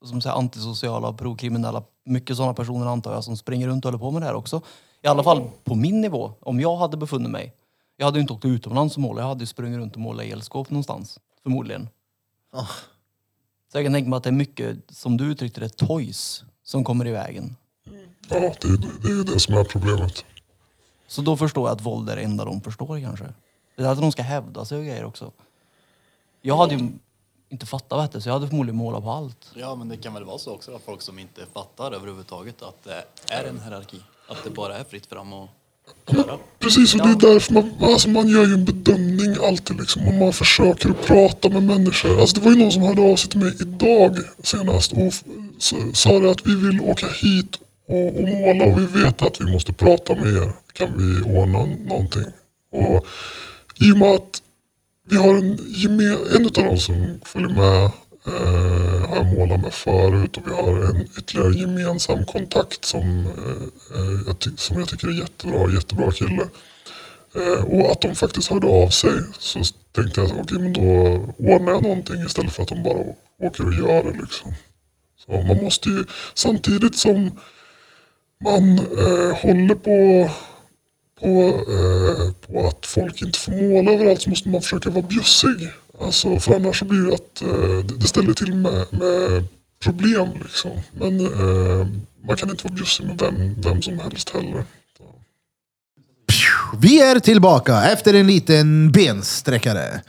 som 0.04 0.20
säger, 0.20 0.37
antisociala, 0.37 1.12
prokriminella, 1.12 1.82
mycket 2.04 2.37
sådana 2.37 2.54
personer 2.54 2.87
antar 2.87 3.12
jag 3.14 3.24
som 3.24 3.37
springer 3.37 3.68
runt 3.68 3.85
och 3.85 3.88
håller 3.92 3.98
på 3.98 4.11
med 4.11 4.22
det 4.22 4.26
här 4.26 4.35
också. 4.35 4.61
I 5.02 5.06
alla 5.06 5.22
fall 5.22 5.50
på 5.64 5.74
min 5.74 6.00
nivå, 6.00 6.32
om 6.40 6.61
jag 6.61 6.76
hade 6.76 6.96
befunnit 6.96 7.30
mig. 7.30 7.54
Jag 7.96 8.06
hade 8.06 8.18
ju 8.18 8.20
inte 8.22 8.32
åkt 8.32 8.44
utomlands 8.44 8.96
och 8.96 9.02
målat, 9.02 9.22
jag 9.22 9.28
hade 9.28 9.40
ju 9.42 9.46
sprungit 9.46 9.78
runt 9.78 9.94
och 9.94 10.00
målat 10.00 10.26
elskåp 10.26 10.70
någonstans. 10.70 11.18
Förmodligen. 11.42 11.88
Ah. 12.52 12.66
Så 13.72 13.78
jag 13.78 13.85
kan 13.85 13.92
tänka 13.92 14.11
mig 14.11 14.16
att 14.16 14.22
det 14.22 14.30
är 14.30 14.32
mycket, 14.32 14.76
som 14.90 15.16
du 15.16 15.24
uttryckte 15.24 15.61
det, 15.61 15.68
toys 15.76 16.44
som 16.62 16.85
kommer 16.85 17.06
i 17.06 17.11
vägen. 17.12 17.56
Ja, 18.28 18.38
det, 18.40 18.46
är- 18.68 19.02
det 19.02 19.09
är 19.09 19.12
ju 19.16 19.22
det 19.24 19.40
som 19.40 19.54
är 19.54 19.64
problemet. 19.64 20.24
Så 21.06 21.22
då 21.22 21.37
förstår 21.37 21.68
jag 21.68 21.74
att 21.74 21.80
våld 21.82 22.11
är 22.11 22.16
det 22.16 22.22
enda 22.22 22.44
de 22.44 22.61
förstår 22.61 23.00
kanske. 23.00 23.24
Det 23.76 23.82
är 23.82 23.88
att 23.88 24.00
de 24.00 24.12
ska 24.12 24.22
hävda 24.22 24.64
sig 24.64 24.78
och 24.78 24.84
grejer 24.84 25.04
också. 25.04 25.32
Jag 26.42 26.56
hade 26.56 26.74
ju 26.74 26.88
inte 27.48 27.66
fattat 27.66 28.12
du, 28.12 28.20
så 28.20 28.28
jag 28.28 28.34
hade 28.34 28.48
förmodligen 28.48 28.76
målat 28.76 29.02
på 29.02 29.10
allt. 29.10 29.50
Ja, 29.54 29.74
men 29.74 29.88
det 29.88 29.96
kan 29.96 30.14
väl 30.14 30.24
vara 30.24 30.38
så 30.38 30.52
också 30.52 30.74
att 30.74 30.82
folk 30.82 31.02
som 31.02 31.18
inte 31.18 31.40
fattar 31.54 31.92
överhuvudtaget 31.92 32.62
att 32.62 32.84
det 32.84 33.04
är 33.34 33.44
en 33.44 33.60
hierarki. 33.60 34.00
Att 34.28 34.44
det 34.44 34.50
bara 34.50 34.76
är 34.76 34.84
fritt 34.84 35.06
fram 35.06 35.32
och 35.32 35.48
köra. 36.10 36.38
Precis, 36.58 36.94
och 36.94 37.00
det 37.00 37.08
är 37.08 37.32
därför 37.32 37.52
man, 37.52 37.72
alltså 37.80 38.08
man 38.08 38.28
gör 38.28 38.46
ju 38.46 38.54
en 38.54 38.64
bedömning 38.64 39.36
alltid 39.42 39.76
liksom. 39.76 40.08
Och 40.08 40.14
man 40.14 40.32
försöker 40.32 40.90
att 40.90 41.06
prata 41.06 41.48
med 41.48 41.62
människor. 41.62 42.20
Alltså 42.20 42.36
det 42.36 42.44
var 42.44 42.52
ju 42.52 42.58
någon 42.58 42.72
som 42.72 42.82
hörde 42.82 43.12
av 43.12 43.16
sig 43.16 43.30
till 43.30 43.40
mig 43.40 43.52
idag 43.60 44.16
senast 44.42 44.92
och 44.92 45.12
sa 45.96 46.18
det 46.18 46.30
att 46.30 46.46
vi 46.46 46.54
vill 46.54 46.80
åka 46.80 47.06
hit 47.06 47.58
och, 47.88 48.06
och 48.06 48.28
måla 48.28 48.64
och 48.64 48.78
vi 48.80 48.86
vet 48.86 49.22
att 49.22 49.40
vi 49.40 49.52
måste 49.52 49.72
prata 49.72 50.14
med 50.14 50.26
er. 50.26 50.52
Kan 50.72 50.92
vi 50.98 51.38
ordna 51.38 51.64
någonting? 51.64 52.32
Och 52.72 53.06
i 53.80 53.92
och 53.92 53.96
med 53.98 54.08
att 54.08 54.42
vi 55.08 55.16
har 55.16 55.34
en, 55.34 55.58
en 56.36 56.46
av 56.46 56.52
dem 56.52 56.78
som 56.78 57.20
följer 57.24 57.48
med 57.48 57.84
eh, 58.26 59.08
har 59.08 59.16
jag 59.16 59.26
målat 59.38 59.60
med 59.60 59.74
förut 59.74 60.36
och 60.36 60.42
vi 60.46 60.50
har 60.52 60.84
en 60.90 61.02
ytterligare 61.18 61.54
gemensam 61.54 62.24
kontakt 62.26 62.84
som, 62.84 63.26
eh, 63.94 64.26
jag, 64.26 64.38
ty- 64.38 64.56
som 64.56 64.78
jag 64.78 64.88
tycker 64.88 65.08
är 65.08 65.12
jättebra, 65.12 65.72
jättebra 65.72 66.10
kille. 66.12 66.48
Eh, 67.34 67.64
och 67.64 67.92
att 67.92 68.00
de 68.00 68.14
faktiskt 68.14 68.50
hörde 68.50 68.66
av 68.66 68.88
sig 68.88 69.12
så 69.38 69.60
tänkte 69.92 70.20
jag 70.20 70.30
okej 70.40 70.58
men 70.58 70.72
då 70.72 70.82
ordnar 71.38 71.72
jag 71.72 71.82
någonting 71.82 72.22
istället 72.26 72.52
för 72.52 72.62
att 72.62 72.68
de 72.68 72.82
bara 72.82 73.04
åker 73.42 73.66
och 73.66 73.74
gör 73.74 74.02
det 74.04 74.18
liksom. 74.20 74.54
Så 75.26 75.32
man 75.32 75.64
måste 75.64 75.88
ju 75.88 76.04
samtidigt 76.34 76.96
som 76.96 77.30
man 78.44 78.78
eh, 78.78 79.36
håller 79.42 79.74
på 79.74 80.30
på, 81.20 81.26
eh, 81.72 82.33
på 82.52 82.68
att 82.68 82.87
folk 82.87 83.22
inte 83.22 83.38
får 83.38 83.52
måla 83.52 83.92
överallt 83.92 84.22
så 84.22 84.31
måste 84.31 84.48
man 84.48 84.62
försöka 84.62 84.90
vara 84.90 85.07
bjussig. 85.07 85.68
Alltså, 86.00 86.40
för 86.40 86.55
annars 86.57 86.79
så 86.79 86.85
blir 86.85 87.02
det 87.02 87.14
att 87.14 87.42
eh, 87.42 87.87
det- 87.87 87.96
det 87.98 88.07
ställer 88.07 88.33
till 88.35 88.55
med, 88.55 88.87
med 88.90 89.44
problem. 89.83 90.29
Liksom. 90.42 90.70
Men 90.92 91.20
eh, 91.20 91.87
man 92.26 92.37
kan 92.37 92.50
inte 92.50 92.64
vara 92.64 92.74
bjussig 92.74 93.05
med 93.07 93.18
vem, 93.20 93.55
vem 93.62 93.83
som 93.83 93.98
helst 93.98 94.31
heller. 94.31 94.64
Vi 96.81 97.00
är 97.00 97.20
tillbaka 97.20 97.83
efter 97.85 98.14
en 98.14 98.26
liten 98.26 98.92
bensträckare. 98.92 100.00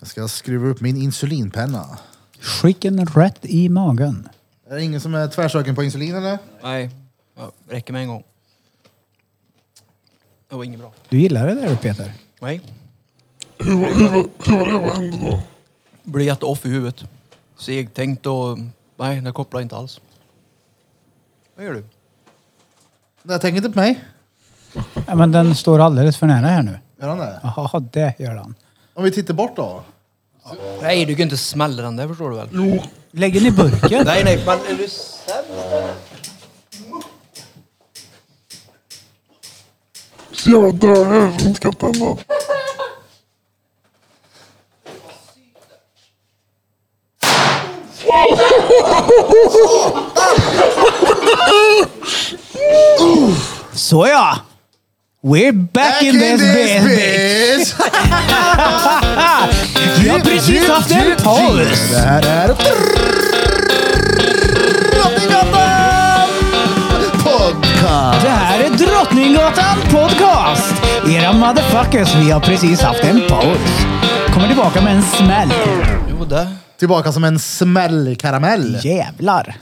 Jag 0.00 0.08
ska 0.08 0.28
skruva 0.28 0.68
upp 0.68 0.80
min 0.80 0.96
insulinpenna. 0.96 1.98
Skicken 2.40 3.06
rätt 3.06 3.38
i 3.42 3.68
magen. 3.68 4.28
Är 4.70 4.74
det 4.76 4.82
ingen 4.82 5.00
som 5.00 5.14
är 5.14 5.28
tvärsöken 5.28 5.74
på 5.74 5.82
insulin 5.84 6.14
eller? 6.14 6.38
Nej, 6.62 6.90
ja, 7.36 7.52
räcker 7.70 7.92
med 7.92 8.02
en 8.02 8.08
gång. 8.08 8.22
Det 10.50 10.56
var 10.56 10.64
inget 10.64 10.80
bra. 10.80 10.92
Du 11.08 11.18
gillar 11.18 11.46
det 11.46 11.54
där 11.54 11.76
Peter? 11.76 12.12
Nej. 12.40 12.60
Hur, 13.58 13.74
var- 13.80 13.92
hur, 13.94 14.08
var- 14.08 14.28
hur 14.44 14.58
var 14.58 14.66
det? 14.66 14.78
Vad 14.86 14.96
hände 14.96 15.16
då? 15.30 15.40
Blev 16.02 16.26
jätteoff 16.26 16.66
i 16.66 16.68
huvudet. 16.68 17.04
Segtänkt 17.58 18.26
och... 18.26 18.58
Nej, 18.96 19.20
det 19.20 19.32
kopplar 19.32 19.60
inte 19.60 19.76
alls. 19.76 20.00
Vad 21.56 21.64
gör 21.66 21.74
du? 21.74 21.84
Jag 23.22 23.40
tänker 23.40 23.56
inte 23.56 23.70
på 23.70 23.78
mig. 23.78 24.04
Ja, 25.06 25.14
men 25.14 25.32
den 25.32 25.54
står 25.54 25.78
alldeles 25.78 26.16
för 26.16 26.26
nära 26.26 26.46
här 26.46 26.62
nu. 26.62 26.78
Gör 27.00 27.08
han 27.08 27.18
det? 27.18 27.40
Jaha, 27.42 27.80
det 27.92 28.14
gör 28.20 28.34
den. 28.34 28.54
Om 28.94 29.04
vi 29.04 29.10
tittar 29.12 29.34
bort 29.34 29.56
då? 29.56 29.82
Nej, 30.82 31.04
du 31.04 31.14
kan 31.14 31.22
inte 31.22 31.36
smälla 31.36 31.82
den 31.82 31.96
där 31.96 32.08
förstår 32.08 32.30
du 32.30 32.36
väl? 32.36 32.48
Jo, 32.52 32.82
Lägg 33.10 33.34
den 33.34 33.46
i 33.46 33.50
burken. 33.50 34.02
Nej, 34.06 34.24
nej, 34.24 34.42
men 34.46 34.58
är 34.58 34.78
du 34.78 34.88
sämst? 34.88 35.28
så 35.70 36.07
jävla 40.46 40.72
död 40.72 41.06
runt 41.06 41.60
katten. 41.60 41.94
Så 53.74 54.06
ja! 54.06 54.38
We're 55.20 55.52
back, 55.52 56.02
in, 56.02 56.18
this, 56.18 56.40
bitch. 56.40 56.84
bitch. 56.84 57.74
Vi 59.98 60.08
har 60.08 60.20
precis 60.20 60.68
haft 60.68 60.90
en 60.90 61.16
paus. 61.16 61.90
Det 61.90 61.98
här 61.98 62.22
är 62.22 62.48
Drottninggatan 64.94 65.77
Drottninggatan 68.78 69.76
Podcast. 69.90 70.74
Era 71.08 71.32
motherfuckers, 71.32 72.14
vi 72.14 72.30
har 72.30 72.40
precis 72.40 72.80
haft 72.80 73.04
en 73.04 73.20
paus. 73.28 73.58
Kommer 74.34 74.46
tillbaka 74.48 74.80
med 74.82 74.96
en 74.96 75.02
smäll. 75.02 75.48
Jo, 76.10 76.24
det. 76.24 76.48
Tillbaka 76.78 77.12
som 77.12 77.24
en 77.24 77.38
smällkaramell. 77.38 78.78
Jävlar. 78.84 79.56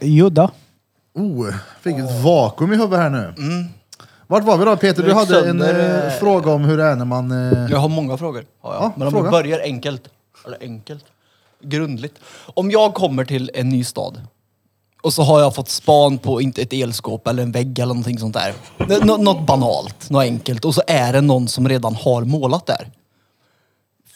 Jo 0.00 0.28
då. 0.28 0.50
Oh, 1.14 1.50
fick 1.82 1.96
ett 1.98 2.22
vakuum 2.24 2.72
i 2.72 2.76
huvudet 2.76 2.98
här 2.98 3.10
nu. 3.10 3.34
Mm. 3.38 3.68
Vart 4.26 4.44
var 4.44 4.56
vi 4.58 4.64
då 4.64 4.76
Peter? 4.76 5.02
Du 5.02 5.12
hade 5.12 5.38
en 5.38 5.44
sönder, 5.44 5.78
eh, 6.04 6.06
eh, 6.12 6.18
fråga 6.20 6.52
om 6.52 6.64
hur 6.64 6.76
det 6.76 6.84
är 6.84 6.96
när 6.96 7.04
man... 7.04 7.52
Eh, 7.52 7.70
Jag 7.70 7.78
har 7.78 7.88
många 7.88 8.16
frågor. 8.16 8.44
Har 8.62 8.74
jag. 8.74 8.82
Ja, 8.82 8.92
Men 8.96 9.06
om 9.06 9.12
fråga. 9.12 9.24
vi 9.24 9.30
börjar 9.30 9.60
enkelt. 9.60 10.08
Eller 10.46 10.58
enkelt. 10.60 11.04
Grundligt. 11.62 12.18
Om 12.54 12.70
jag 12.70 12.94
kommer 12.94 13.24
till 13.24 13.50
en 13.54 13.68
ny 13.68 13.84
stad 13.84 14.20
och 15.02 15.12
så 15.12 15.22
har 15.22 15.40
jag 15.40 15.54
fått 15.54 15.68
span 15.68 16.18
på 16.18 16.40
inte 16.40 16.62
ett 16.62 16.72
elskåp 16.72 17.26
eller 17.28 17.42
en 17.42 17.52
vägg 17.52 17.78
eller 17.78 17.94
någonting 17.94 18.18
sånt 18.18 18.34
där. 18.34 18.54
Nå- 19.04 19.16
något 19.16 19.46
banalt, 19.46 20.10
något 20.10 20.22
enkelt. 20.22 20.64
Och 20.64 20.74
så 20.74 20.82
är 20.86 21.12
det 21.12 21.20
någon 21.20 21.48
som 21.48 21.68
redan 21.68 21.94
har 21.94 22.22
målat 22.24 22.66
där. 22.66 22.88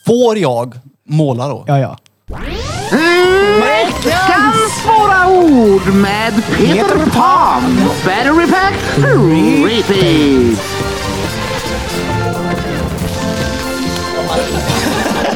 Får 0.07 0.39
jag 0.39 0.78
måla 1.09 1.49
då? 1.49 1.64
Ja, 1.66 1.78
ja. 1.78 1.99
Veckans 3.61 4.83
svåra 4.83 5.28
ord 5.28 5.95
med 5.95 6.43
Peter 6.57 7.11
Pan. 7.11 7.76
Battery 8.05 8.47
pack 8.51 8.74
repeat. 9.66 10.82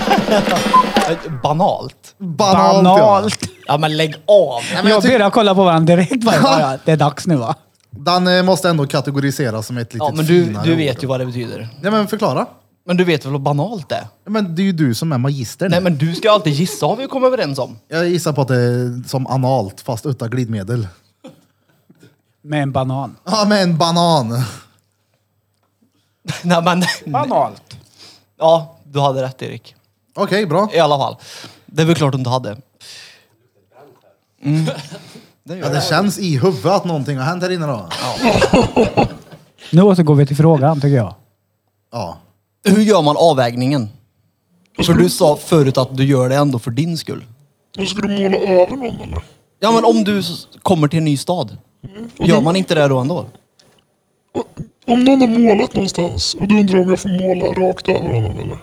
Banalt? 1.42 2.14
banalt, 2.18 2.84
Banalt. 2.84 3.38
Ja 3.66 3.78
men 3.78 3.96
lägg 3.96 4.14
av! 4.26 4.62
men 4.74 4.86
jag 4.86 4.96
Jag 4.96 5.02
tyck- 5.04 5.12
börjar 5.12 5.30
kolla 5.30 5.54
på 5.54 5.64
varandra 5.64 5.96
direkt. 5.96 6.24
Bara, 6.24 6.36
ja, 6.36 6.60
ja, 6.60 6.78
det 6.84 6.92
är 6.92 6.96
dags 6.96 7.26
nu 7.26 7.36
va? 7.36 7.54
Ja. 7.58 7.62
Den 7.90 8.38
eh, 8.38 8.42
måste 8.42 8.68
ändå 8.70 8.86
kategoriseras 8.86 9.66
som 9.66 9.78
ett 9.78 9.94
lite 9.94 10.04
Ja 10.04 10.12
men 10.14 10.26
du, 10.26 10.44
finare 10.46 10.64
du 10.64 10.72
ord. 10.72 10.78
vet 10.78 11.02
ju 11.02 11.06
vad 11.06 11.20
det 11.20 11.26
betyder. 11.26 11.68
Nej 11.80 11.92
men 11.92 12.08
förklara. 12.08 12.46
Men 12.86 12.96
du 12.96 13.04
vet 13.04 13.24
väl 13.24 13.32
vad 13.32 13.40
banalt 13.42 13.92
är? 13.92 14.06
Ja, 14.24 14.30
Men 14.30 14.54
det 14.54 14.62
är 14.62 14.64
ju 14.64 14.72
du 14.72 14.94
som 14.94 15.12
är 15.12 15.18
magister. 15.18 15.68
Nej 15.68 15.80
men 15.80 15.98
du 15.98 16.14
ska 16.14 16.30
alltid 16.30 16.52
gissa 16.52 16.86
har 16.86 16.96
vi 16.96 17.06
kommit 17.06 17.26
överens 17.26 17.58
om. 17.58 17.78
Jag 17.88 18.08
gissar 18.08 18.32
på 18.32 18.40
att 18.42 18.48
det 18.48 18.56
är 18.56 19.08
som 19.08 19.26
analt 19.26 19.80
fast 19.80 20.06
utan 20.06 20.30
glidmedel. 20.30 20.88
Med 22.42 22.62
en 22.62 22.72
banan. 22.72 23.16
Ja, 23.24 23.44
med 23.44 23.62
en 23.62 23.78
banan. 23.78 24.28
Nej 26.42 26.62
men... 26.62 26.82
Banalt. 27.12 27.62
Ja, 28.38 28.76
du 28.84 29.00
hade 29.00 29.22
rätt 29.22 29.42
Erik. 29.42 29.74
Okej, 30.16 30.46
bra. 30.46 30.68
I 30.74 30.78
alla 30.78 30.98
fall. 30.98 31.16
Det 31.66 31.82
är 31.82 31.86
väl 31.86 31.94
klart 31.96 32.12
du 32.12 32.18
inte 32.18 32.30
hade. 32.30 32.56
Mm. 34.42 34.64
Det 35.44 35.56
Ja, 35.56 35.68
det 35.68 35.80
känns 35.88 36.18
i 36.18 36.38
huvudet 36.38 36.66
att 36.72 36.84
någonting 36.84 37.16
har 37.18 37.24
hänt 37.24 37.42
här 37.42 37.50
inne 37.50 37.66
då. 37.66 37.88
Nu 39.72 39.82
återgår 39.82 40.14
vi 40.14 40.26
till 40.26 40.36
frågan 40.36 40.80
tycker 40.80 40.96
jag. 40.96 41.14
Ja. 41.92 42.18
Hur 42.64 42.82
gör 42.82 43.02
man 43.02 43.16
avvägningen? 43.18 43.88
För 44.86 44.92
du 44.94 45.08
sa 45.08 45.36
förut 45.36 45.78
att 45.78 45.96
du 45.96 46.04
gör 46.04 46.28
det 46.28 46.36
ändå 46.36 46.58
för 46.58 46.70
din 46.70 46.98
skull. 46.98 47.24
Ska 47.88 48.00
du 48.00 48.08
måla 48.08 48.36
över 48.36 48.76
någon 48.76 49.00
eller? 49.00 49.22
Ja 49.60 49.72
men 49.72 49.84
om 49.84 50.04
du 50.04 50.18
s- 50.18 50.46
kommer 50.62 50.88
till 50.88 50.98
en 50.98 51.04
ny 51.04 51.16
stad. 51.16 51.56
Gör 52.18 52.40
man 52.40 52.56
inte 52.56 52.74
det 52.74 52.88
då 52.88 52.98
ändå? 52.98 53.26
Om 54.86 55.04
någon 55.04 55.20
har 55.20 55.28
målat 55.28 55.74
någonstans 55.74 56.34
och 56.34 56.48
du 56.48 56.60
undrar 56.60 56.80
om 56.80 56.90
jag 56.90 57.00
får 57.00 57.08
måla 57.08 57.68
rakt 57.68 57.88
över 57.88 58.14
honom 58.14 58.38
eller? 58.38 58.58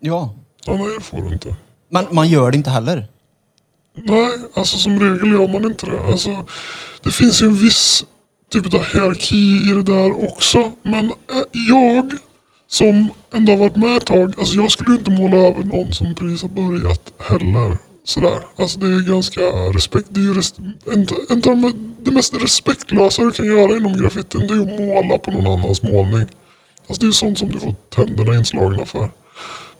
Ja. 0.00 0.34
Ja, 0.66 0.76
nej 0.76 0.94
det 0.98 1.04
får 1.04 1.22
du 1.22 1.32
inte. 1.32 1.56
Men 1.88 2.06
man 2.10 2.28
gör 2.28 2.50
det 2.50 2.56
inte 2.56 2.70
heller. 2.70 3.08
Nej, 3.96 4.30
alltså 4.54 4.78
som 4.78 5.00
regel 5.00 5.32
gör 5.32 5.48
man 5.48 5.64
inte 5.64 5.86
det. 5.86 6.00
Alltså, 6.00 6.46
det 7.02 7.10
finns 7.10 7.42
ju 7.42 7.46
en 7.46 7.54
viss 7.54 8.04
typ 8.50 8.74
av 8.74 8.84
hierarki 8.84 9.70
i 9.70 9.72
det 9.74 9.82
där 9.82 10.32
också. 10.32 10.72
Men 10.82 11.04
eh, 11.04 11.12
jag 11.68 12.12
som 12.66 13.08
ändå 13.32 13.52
har 13.52 13.56
varit 13.56 13.76
med 13.76 13.96
ett 13.96 14.06
tag, 14.06 14.34
alltså 14.38 14.54
jag 14.56 14.70
skulle 14.70 14.94
inte 14.96 15.10
måla 15.10 15.36
över 15.36 15.64
någon 15.64 15.92
som 15.92 16.14
precis 16.14 16.42
har 16.42 16.48
börjat 16.48 17.12
heller. 17.18 17.78
Sådär. 18.04 18.40
Alltså 18.56 18.78
det 18.78 18.86
är 18.86 19.00
ganska 19.00 19.40
respekt. 19.74 20.06
Det 20.10 20.20
är 20.20 20.34
res, 20.34 20.54
av 21.30 21.40
de, 21.40 21.94
det 22.00 22.10
mest 22.10 22.34
respektlösa 22.34 23.22
du 23.22 23.30
kan 23.30 23.46
göra 23.46 23.76
inom 23.76 23.92
graffitin 23.92 24.46
det 24.46 24.54
är 24.54 24.60
att 24.60 24.80
måla 24.80 25.18
på 25.18 25.30
någon 25.30 25.46
annans 25.46 25.82
målning. 25.82 26.26
Alltså 26.88 27.02
det 27.02 27.06
är 27.06 27.12
sånt 27.12 27.38
som 27.38 27.48
du 27.48 27.60
får 27.60 27.74
tänderna 27.90 28.34
inslagna 28.34 28.84
för. 28.84 29.10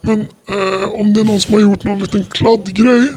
Men 0.07 0.21
eh, 0.49 0.89
om 0.89 1.15
det 1.15 1.21
är 1.21 1.25
någon 1.25 1.41
som 1.41 1.55
har 1.55 1.61
gjort 1.61 1.85
någon 1.85 1.99
liten 1.99 2.25
kladdgrej 2.25 3.09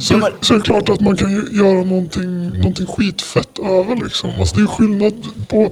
så, 0.00 0.28
så 0.40 0.54
är 0.54 0.58
det 0.58 0.64
klart 0.64 0.88
att 0.88 1.00
man 1.00 1.16
kan 1.16 1.30
ju 1.30 1.48
göra 1.52 1.84
någonting, 1.84 2.48
någonting 2.48 2.86
skitfett 2.86 3.58
över 3.58 3.96
liksom. 3.96 4.30
Alltså 4.38 4.56
det 4.56 4.62
är 4.62 4.66
skillnad 4.66 5.26
på 5.48 5.62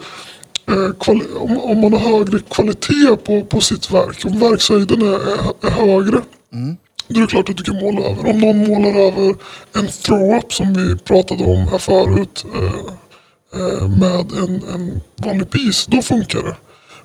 eh, 0.67 1.11
om, 1.39 1.59
om 1.59 1.81
man 1.81 1.93
har 1.93 2.01
högre 2.01 2.39
kvalitet 2.39 3.17
på, 3.25 3.45
på 3.45 3.61
sitt 3.61 3.91
verk. 3.91 4.25
Om 4.25 4.39
verkshöjden 4.39 5.03
är, 5.03 5.15
är, 5.15 5.67
är 5.67 5.71
högre. 5.71 6.21
Då 7.09 7.17
är 7.17 7.21
det 7.21 7.27
klart 7.27 7.49
att 7.49 7.57
du 7.57 7.63
kan 7.63 7.77
måla 7.77 8.01
över. 8.01 8.31
Om 8.31 8.39
någon 8.41 8.59
målar 8.59 9.01
över 9.01 9.35
en 9.73 9.89
throw-up 9.89 10.53
som 10.53 10.75
vi 10.75 10.97
pratade 10.97 11.45
om 11.45 11.69
här 11.69 11.79
förut. 11.79 12.45
Eh, 12.55 13.61
eh, 13.61 13.89
med 13.89 14.33
en, 14.33 14.63
en 14.75 15.01
vanlig 15.17 15.51
piece, 15.51 15.91
då 15.91 16.03
funkar 16.03 16.43
det. 16.43 16.57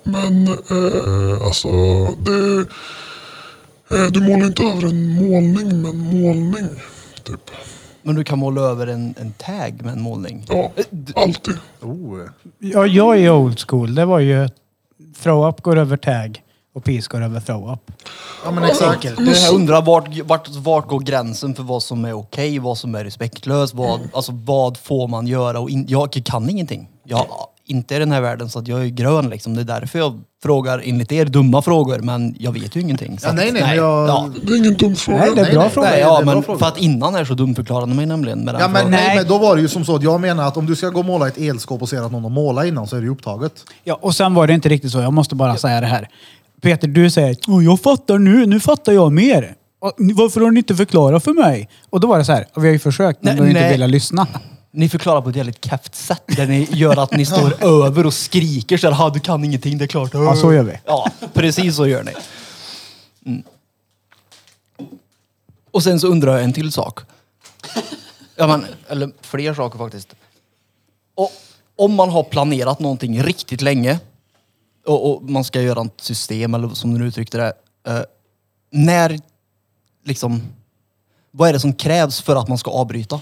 Men 0.04 0.48
eh, 0.48 1.46
alltså 1.48 1.70
det 2.06 2.66
Du 4.12 4.22
målar 4.22 4.46
inte 4.46 4.64
över 4.64 4.88
en 4.88 5.16
målning 5.16 5.82
med 5.82 5.92
en 5.92 6.22
målning. 6.22 6.68
Typ. 7.24 7.52
Men 8.02 8.16
du 8.16 8.24
kan 8.24 8.40
måla 8.40 8.62
över 8.62 8.88
en, 8.88 9.16
en 9.18 9.32
tag 9.32 9.82
med 9.84 9.94
en 9.94 10.02
målning. 10.02 10.46
Ja, 10.50 10.72
alltid. 11.16 11.58
Oh. 11.82 12.20
Ja, 12.60 12.88
jag 12.88 13.20
är 13.20 13.32
old 13.32 13.60
school. 13.60 13.96
Det 13.96 14.06
var 14.06 14.20
ju 14.20 14.50
throw-up 15.24 15.62
går 15.62 15.78
över 15.78 15.98
tag 15.98 16.44
och 16.76 16.84
peace 16.84 17.08
går 17.10 17.22
över 17.22 17.40
throw-up. 17.40 17.92
Ja 18.46 18.52
men 18.52 18.64
exakt. 18.64 19.18
Du, 19.18 19.32
jag 19.32 19.54
undrar 19.56 19.82
vart, 19.82 20.18
vart, 20.18 20.50
vart 20.50 20.88
går 20.88 21.00
gränsen 21.00 21.56
för 21.56 21.64
vad 21.64 21.84
som 21.84 22.06
är 22.06 22.14
okej, 22.14 22.60
vad 22.60 22.78
som 22.78 22.96
är 22.96 23.04
respektlöst, 23.04 23.74
vad, 23.74 24.00
alltså, 24.14 24.32
vad 24.32 24.78
får 24.78 25.08
man 25.08 25.28
göra 25.28 25.60
och 25.60 25.70
in, 25.70 25.86
jag 25.88 26.12
kan 26.26 26.50
ingenting. 26.50 26.90
Jag 27.04 27.26
inte 27.70 27.96
i 27.96 28.00
den 28.00 28.12
här 28.12 28.22
världen 28.22 28.50
så 28.50 28.60
att 28.60 28.68
jag 28.68 28.82
är 28.82 28.88
grön 28.88 29.30
liksom. 29.30 29.56
Det 29.56 29.62
är 29.62 29.66
därför 29.80 30.00
jag 30.00 30.20
frågar 30.44 30.82
enligt 30.86 31.12
er 31.12 31.26
dumma 31.26 31.62
frågor 31.62 32.00
men 32.00 32.36
jag 32.40 32.52
vet 32.52 32.76
ju 32.76 32.82
ingenting. 32.82 33.20
Så 33.20 33.26
Ja, 33.28 33.30
att- 33.30 33.36
nej, 33.36 33.52
nej, 33.52 33.62
men 33.62 33.76
jag- 33.76 34.10
ja. 34.10 34.30
Det 34.44 34.54
är 34.54 34.58
ingen 34.58 34.74
dum 34.74 34.96
fråga. 34.96 35.18
Nej, 35.20 35.30
det 35.36 35.42
är 35.42 35.52
bra 35.54 35.62
nej, 35.62 35.70
fråga. 35.70 35.88
Nej, 35.90 35.96
det 36.00 36.02
ja, 36.08 36.22
men 36.26 36.44
fråga. 36.44 36.60
för 36.60 36.66
att 36.66 36.78
innan 36.78 37.16
är 37.16 37.26
så 37.26 37.34
dumförklarade 37.34 37.94
mig 37.94 38.06
nämligen 38.06 38.40
med 38.46 38.54
den 38.54 38.62
Ja 38.62 38.68
men 38.68 38.76
frågan. 38.76 38.92
nej, 38.92 39.08
Nej. 39.08 39.16
men 39.18 39.28
då 39.28 39.38
var 39.38 39.56
det 39.56 39.62
ju 39.62 39.68
som 39.68 39.86
så 39.86 39.96
att 39.96 40.04
jag 40.04 40.22
menar 40.22 40.48
att 40.48 40.58
om 40.58 40.66
du 40.66 40.76
ska 40.76 40.90
gå 40.90 41.00
och 41.00 41.06
måla 41.06 41.28
ett 41.28 41.38
elskåp 41.38 41.82
och 41.82 41.90
ser 41.90 42.02
att 42.06 42.12
någon 42.12 42.24
har 42.24 42.30
målat 42.30 42.66
innan 42.66 42.88
så 42.88 42.96
är 42.96 43.00
det 43.00 43.06
ju 43.06 43.12
upptaget. 43.12 43.54
Ja, 43.84 44.00
och 44.02 44.16
sen 44.16 44.34
var 44.34 44.48
det 44.48 44.54
inte 44.54 44.70
riktigt 44.70 44.92
så. 44.92 45.00
Jag 45.00 45.14
måste 45.14 45.36
bara 45.36 45.58
säga 45.58 45.82
det 45.82 45.88
här. 45.88 46.08
Peter, 46.62 46.88
du 46.88 47.10
säger 47.10 47.36
Åh, 47.48 47.64
jag 47.66 47.80
fattar 47.82 48.18
nu. 48.18 48.46
Nu 48.46 48.60
fattar 48.60 48.92
jag 48.92 49.12
mer. 49.12 49.54
Och, 49.82 49.94
varför 49.98 50.42
har 50.42 50.52
ni 50.52 50.58
inte 50.58 50.76
förklarat 50.76 51.24
för 51.24 51.34
mig? 51.34 51.70
Och 51.90 52.00
då 52.00 52.08
var 52.08 52.18
det 52.18 52.26
så 52.26 52.32
här. 52.32 52.46
Vi 52.56 52.62
har 52.62 52.74
ju 52.74 52.80
försökt, 52.80 53.24
men 53.24 53.28
Nej, 53.32 53.36
du 53.36 53.42
har 53.42 53.48
inte 53.50 53.62
nej. 53.62 53.72
velat 53.72 53.90
lyssna. 53.90 54.28
Ni 54.72 54.90
förklarar 54.90 55.22
på 55.22 55.30
ett 55.30 55.36
jävligt 55.36 55.66
kefft 55.66 55.96
sätt 55.96 56.24
där 56.28 56.48
ni 56.48 56.68
gör 56.72 57.04
att 57.04 57.12
ni 57.12 57.26
står 57.26 57.64
över 57.86 58.06
och 58.06 58.14
skriker 58.14 58.78
så 58.78 58.88
här, 58.88 58.94
"Ha, 58.94 59.10
du 59.10 59.20
kan 59.20 59.44
ingenting, 59.44 59.78
det 59.78 59.86
är 59.86 59.88
klart. 59.88 60.14
Ja, 60.14 60.36
så 60.36 60.54
gör 60.54 60.64
vi. 60.64 60.80
Ja, 60.86 61.12
precis 61.34 61.76
så 61.76 61.88
gör 61.88 62.04
ni. 62.04 62.12
Mm. 63.26 63.44
Och 65.72 65.84
sen 65.84 66.00
så 66.00 66.08
undrar 66.08 66.34
jag 66.34 66.44
en 66.44 66.54
till 66.54 66.72
sak. 66.72 67.00
Ja, 68.36 68.48
men, 68.48 68.66
eller 68.88 69.12
fler 69.22 69.54
saker 69.54 69.80
faktiskt. 69.80 70.16
Och, 71.16 71.32
om 71.76 71.94
man 71.94 72.10
har 72.10 72.24
planerat 72.24 72.80
någonting 72.80 73.24
riktigt 73.24 73.62
länge 73.62 74.00
och, 74.86 75.12
och 75.12 75.30
man 75.30 75.44
ska 75.44 75.62
göra 75.62 75.82
ett 75.82 76.02
system, 76.02 76.54
eller 76.54 76.70
som 76.70 77.00
du 77.00 77.06
uttryckte 77.06 77.38
det. 77.38 77.54
Eh, 77.92 78.02
när, 78.72 79.20
liksom, 80.06 80.42
vad 81.32 81.50
är 81.50 81.54
det 81.54 81.60
som 81.60 81.74
krävs 81.74 82.22
för 82.22 82.36
att 82.36 82.48
man 82.48 82.58
ska 82.58 82.72
avbryta? 82.72 83.20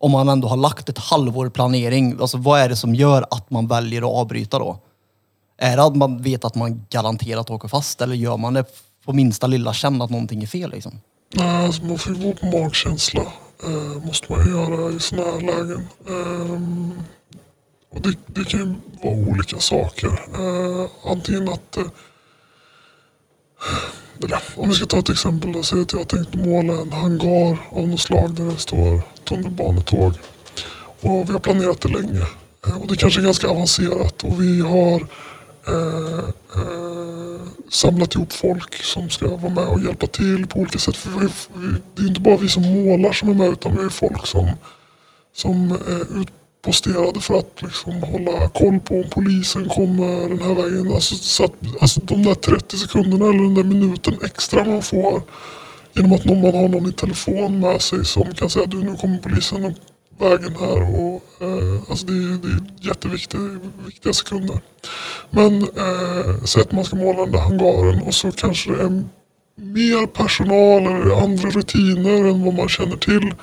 Om 0.00 0.10
man 0.10 0.28
ändå 0.28 0.48
har 0.48 0.56
lagt 0.56 0.88
ett 0.88 0.98
halvår 0.98 1.48
planering, 1.48 2.18
alltså 2.20 2.36
vad 2.36 2.60
är 2.60 2.68
det 2.68 2.76
som 2.76 2.94
gör 2.94 3.26
att 3.30 3.50
man 3.50 3.66
väljer 3.66 4.02
att 4.02 4.14
avbryta 4.16 4.58
då? 4.58 4.78
Är 5.58 5.76
det 5.76 5.82
att 5.82 5.96
man 5.96 6.22
vet 6.22 6.44
att 6.44 6.54
man 6.54 6.86
garanterat 6.90 7.50
åker 7.50 7.68
fast 7.68 8.00
eller 8.00 8.14
gör 8.14 8.36
man 8.36 8.54
det 8.54 8.64
på 9.04 9.12
minsta 9.12 9.46
lilla 9.46 9.72
känna 9.72 10.04
att 10.04 10.10
någonting 10.10 10.42
är 10.42 10.46
fel 10.46 10.70
liksom? 10.70 11.00
Nej, 11.34 11.64
alltså 11.66 11.84
man 11.84 11.98
får 11.98 12.14
ju 12.16 12.22
gå 12.22 12.34
på 12.34 12.46
magkänsla. 12.46 13.22
Eh, 13.64 14.04
måste 14.06 14.32
man 14.32 14.48
göra 14.48 14.92
i 14.92 15.00
sådana 15.00 15.30
här 15.30 15.40
lägen. 15.40 15.88
Eh, 16.08 16.60
och 17.90 18.00
det, 18.02 18.18
det 18.26 18.44
kan 18.44 18.60
ju 18.60 18.74
vara 19.02 19.30
olika 19.30 19.58
saker. 19.58 20.08
Eh, 20.08 21.10
antingen 21.12 21.48
att... 21.48 21.76
Eh, 21.76 21.84
eller, 24.24 24.42
om 24.56 24.68
vi 24.68 24.74
ska 24.74 24.86
ta 24.86 24.98
ett 24.98 25.08
exempel 25.08 25.52
då. 25.52 25.62
Säg 25.62 25.80
att 25.80 25.92
jag 25.92 26.00
har 26.00 26.04
tänkt 26.04 26.34
måla 26.34 26.72
en 26.80 26.92
hangar 26.92 27.58
av 27.70 27.88
något 27.88 28.00
slag 28.00 28.34
där 28.34 28.44
det 28.44 28.56
står 28.56 29.00
tunnelbanetåg. 29.24 30.12
Och 31.00 31.28
vi 31.28 31.32
har 31.32 31.38
planerat 31.38 31.80
det 31.80 31.88
länge. 31.88 32.26
Eh, 32.66 32.76
och 32.80 32.86
det 32.86 32.96
kanske 32.96 33.20
är 33.20 33.24
ganska 33.24 33.48
avancerat 33.48 34.24
och 34.24 34.42
vi 34.42 34.60
har 34.60 35.06
eh, 35.68 36.24
eh, 36.56 37.40
samlat 37.70 38.14
ihop 38.14 38.32
folk 38.32 38.82
som 38.82 39.10
ska 39.10 39.36
vara 39.36 39.54
med 39.54 39.64
och 39.64 39.80
hjälpa 39.80 40.06
till 40.06 40.46
på 40.46 40.58
olika 40.58 40.78
sätt. 40.78 40.96
För 40.96 41.10
vi, 41.10 41.28
vi, 41.54 41.74
det 41.94 42.02
är 42.02 42.08
inte 42.08 42.20
bara 42.20 42.36
vi 42.36 42.48
som 42.48 42.62
målar 42.62 43.12
som 43.12 43.28
är 43.28 43.34
med 43.34 43.48
utan 43.48 43.76
vi 43.76 43.84
är 43.84 43.88
folk 43.88 44.26
som, 44.26 44.50
som 45.34 45.70
eh, 45.70 46.20
är 46.20 46.26
posterade 46.62 47.20
för 47.20 47.38
att 47.38 47.62
liksom 47.62 48.02
hålla 48.02 48.48
koll 48.48 48.80
på 48.80 48.94
om 48.94 49.04
polisen 49.10 49.68
kommer 49.68 50.28
den 50.28 50.42
här 50.42 50.54
vägen. 50.54 50.92
Alltså, 50.92 51.14
så 51.14 51.44
att, 51.44 51.52
alltså 51.80 52.00
de 52.00 52.22
där 52.22 52.34
30 52.34 52.76
sekunderna 52.78 53.24
eller 53.26 53.38
den 53.42 53.54
där 53.54 53.64
minuten 53.64 54.14
extra 54.24 54.64
man 54.64 54.82
får 54.82 55.22
genom 55.94 56.12
att 56.12 56.24
någon, 56.24 56.40
man 56.42 56.54
har 56.54 56.68
någon 56.68 56.88
i 56.88 56.92
telefon 56.92 57.60
med 57.60 57.82
sig 57.82 58.04
som 58.04 58.34
kan 58.34 58.50
säga 58.50 58.66
du 58.66 58.76
nu 58.84 58.96
kommer 58.96 59.18
polisen 59.18 59.64
upp 59.64 59.76
vägen 60.18 60.56
här. 60.60 60.82
Och, 61.00 61.22
eh, 61.40 61.90
alltså 61.90 62.06
det, 62.06 62.12
är- 62.12 62.38
det 62.42 62.48
är 62.48 62.88
jätteviktiga 62.88 64.12
sekunder. 64.12 64.60
Men 65.30 65.62
eh, 65.62 66.44
säg 66.44 66.62
att 66.62 66.72
man 66.72 66.84
ska 66.84 66.96
måla 66.96 67.22
den 67.22 67.32
där 67.32 67.38
hangaren 67.40 68.02
och 68.02 68.14
så 68.14 68.32
kanske 68.32 68.70
det 68.72 68.82
är 68.82 69.04
mer 69.56 70.06
personal 70.06 70.82
eller 70.86 71.22
andra 71.24 71.50
rutiner 71.50 72.24
än 72.30 72.44
vad 72.44 72.54
man 72.54 72.68
känner 72.68 72.96
till 72.96 73.34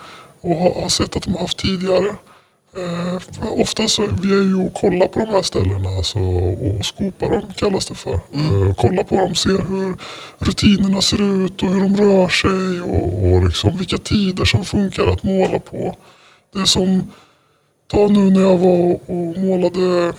och 0.42 0.56
har, 0.56 0.82
har 0.82 0.90
sett 0.90 1.16
att 1.16 1.24
de 1.24 1.34
har 1.34 1.42
haft 1.42 1.58
tidigare. 1.58 2.16
Eh, 2.78 3.20
för 3.20 3.62
ofta 3.62 3.88
så 3.88 4.08
vi 4.22 4.34
är 4.34 4.44
ju 4.44 4.68
och 4.68 4.74
kollar 4.74 5.08
på 5.08 5.20
de 5.20 5.26
här 5.26 5.42
ställena 5.42 5.90
alltså, 5.90 6.20
och 6.20 6.86
skopar 6.86 7.30
dem 7.30 7.54
kallas 7.56 7.86
det 7.86 7.96
för. 7.96 8.14
Eh, 8.14 8.76
kolla 8.78 9.04
på 9.04 9.16
dem, 9.16 9.36
ser 9.36 9.50
hur 9.70 9.98
rutinerna 10.40 11.02
ser 11.02 11.46
ut 11.46 11.64
och 11.64 11.70
hur 11.70 11.82
de 11.82 11.98
rör 11.98 12.28
sig 12.28 12.82
och, 12.82 13.32
och 13.32 13.46
liksom 13.46 13.78
vilka 13.78 13.98
tider 13.98 14.46
som 14.46 14.66
funkar 14.66 15.08
att 15.08 15.24
måla 15.24 15.60
på. 15.60 15.96
Det 16.54 16.60
är 16.60 16.66
som, 16.66 17.12
ta 17.88 18.08
nu 18.08 18.30
när 18.30 18.42
jag 18.42 18.58
var 18.58 19.00
och 19.06 19.38
målade 19.38 20.14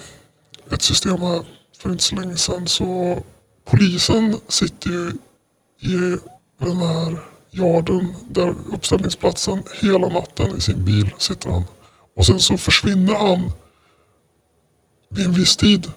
ett 0.73 0.83
system 0.83 1.21
här 1.21 1.43
för 1.79 1.91
inte 1.91 2.05
så 2.05 2.17
länge 2.17 2.37
sedan 2.37 2.67
så 2.67 3.19
polisen 3.65 4.37
sitter 4.49 4.91
ju 4.91 5.13
i 5.81 6.17
den 6.59 6.77
här 6.77 7.19
yarden, 7.51 8.15
där 8.29 8.55
uppställningsplatsen, 8.73 9.63
hela 9.83 10.09
natten 10.09 10.57
i 10.57 10.61
sin 10.61 10.85
bil 10.85 11.11
sitter 11.19 11.51
han. 11.51 11.65
Och 12.17 12.27
sen 12.27 12.41
så 12.41 12.57
försvinner 12.57 13.15
han 13.15 13.53
vid 15.09 15.27
en 15.27 15.33
viss 15.33 15.57
tid. 15.57 15.93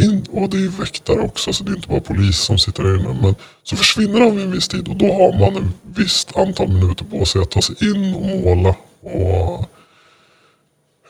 In, 0.00 0.26
och 0.30 0.48
det 0.48 0.56
är 0.56 0.68
väktare 0.68 1.20
också 1.20 1.52
så 1.52 1.64
det 1.64 1.70
är 1.70 1.76
inte 1.76 1.88
bara 1.88 2.00
polis 2.00 2.38
som 2.38 2.58
sitter 2.58 2.82
där 2.82 3.00
inne. 3.00 3.20
Men 3.22 3.34
så 3.62 3.76
försvinner 3.76 4.20
han 4.20 4.36
vid 4.36 4.44
en 4.44 4.52
viss 4.52 4.68
tid 4.68 4.88
och 4.88 4.96
då 4.96 5.06
har 5.06 5.38
man 5.40 5.56
ett 5.56 5.74
visst 5.82 6.36
antal 6.36 6.68
minuter 6.68 7.04
på 7.04 7.24
sig 7.24 7.42
att 7.42 7.50
ta 7.50 7.62
sig 7.62 7.76
in 7.90 8.14
och 8.14 8.22
måla. 8.22 8.74
Och 9.00 9.68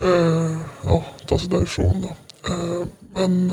eh, 0.00 0.58
ja, 0.84 1.04
ta 1.26 1.38
sig 1.38 1.48
därifrån 1.48 2.02
då. 2.02 2.08
Eh, 2.52 2.86
men 3.14 3.52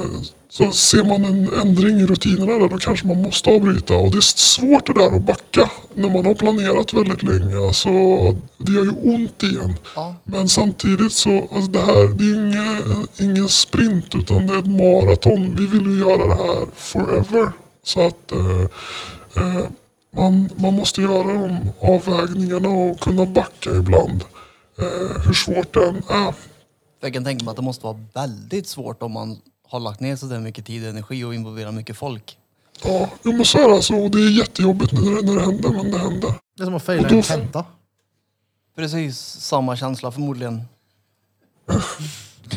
så 0.49 0.72
ser 0.72 1.03
man 1.03 1.26
en 1.26 1.53
ändring 1.53 1.99
i 1.99 2.05
rutinerna 2.05 2.53
där, 2.60 2.70
då 2.70 2.78
kanske 2.78 3.07
man 3.07 3.22
måste 3.22 3.49
avbryta. 3.49 3.95
Och 3.95 4.12
det 4.12 4.18
är 4.18 4.22
svårt 4.22 4.86
det 4.86 4.93
där 4.93 5.16
att 5.16 5.22
backa 5.22 5.72
när 5.93 6.10
man 6.10 6.26
har 6.26 6.34
planerat 6.34 6.93
väldigt 6.93 7.24
länge. 7.24 7.68
Alltså, 7.68 7.89
det 8.57 8.72
gör 8.72 8.84
ju 8.84 8.91
ont 8.91 9.43
igen. 9.43 9.76
Ja. 9.95 10.16
Men 10.24 10.49
samtidigt 10.49 11.12
så, 11.12 11.38
alltså 11.38 11.72
det 11.72 11.80
här, 11.80 12.07
det 12.07 12.24
är 12.24 12.36
ingen, 12.36 13.07
ingen 13.18 13.49
sprint 13.49 14.16
utan 14.16 14.47
det 14.47 14.53
är 14.53 14.60
ett 14.60 14.68
maraton. 14.68 15.55
Vi 15.55 15.66
vill 15.68 15.86
ju 15.86 15.99
göra 15.99 16.28
det 16.28 16.43
här 16.43 16.66
forever. 16.76 17.51
Så 17.84 18.07
att 18.07 18.32
eh, 18.32 18.62
eh, 19.43 19.66
man, 20.16 20.49
man 20.55 20.74
måste 20.74 21.01
göra 21.01 21.34
de 21.34 21.57
avvägningarna 21.82 22.70
och 22.70 22.99
kunna 22.99 23.26
backa 23.26 23.70
ibland. 23.76 24.24
Eh, 24.80 25.22
hur 25.26 25.34
svårt 25.34 25.74
det 25.74 25.86
än 25.86 26.03
är. 26.10 26.34
Jag 27.01 27.14
kan 27.14 27.24
tänka 27.24 27.45
mig 27.45 27.51
att 27.51 27.57
det 27.57 27.64
måste 27.64 27.86
vara 27.86 27.99
väldigt 28.14 28.68
svårt 28.68 29.03
om 29.03 29.12
man 29.12 29.38
har 29.70 29.80
lagt 29.80 29.99
ner 29.99 30.15
så 30.15 30.26
där 30.26 30.39
mycket 30.39 30.65
tid 30.65 30.84
och 30.84 30.89
energi 30.89 31.24
och 31.24 31.36
involverat 31.36 31.74
mycket 31.74 31.97
folk. 31.97 32.38
Ja, 32.84 33.09
jo, 33.24 33.32
men 33.32 33.45
så 33.45 33.57
är 33.57 33.67
det 33.70 33.76
alltså. 33.76 33.93
Och 33.95 34.11
det 34.11 34.17
är 34.22 34.30
jättejobbigt 34.30 34.91
när 34.93 35.01
det, 35.01 35.22
när 35.22 35.36
det 35.36 35.41
händer, 35.41 35.70
men 35.70 35.91
det 35.91 35.97
händer. 35.97 36.34
Det 36.57 36.63
är 36.63 36.65
som 36.65 36.76
att 36.76 36.86
då- 36.86 36.93
en 37.17 37.24
tenta. 37.24 37.65
Precis 38.76 39.17
samma 39.20 39.76
känsla 39.76 40.11
förmodligen. 40.11 40.61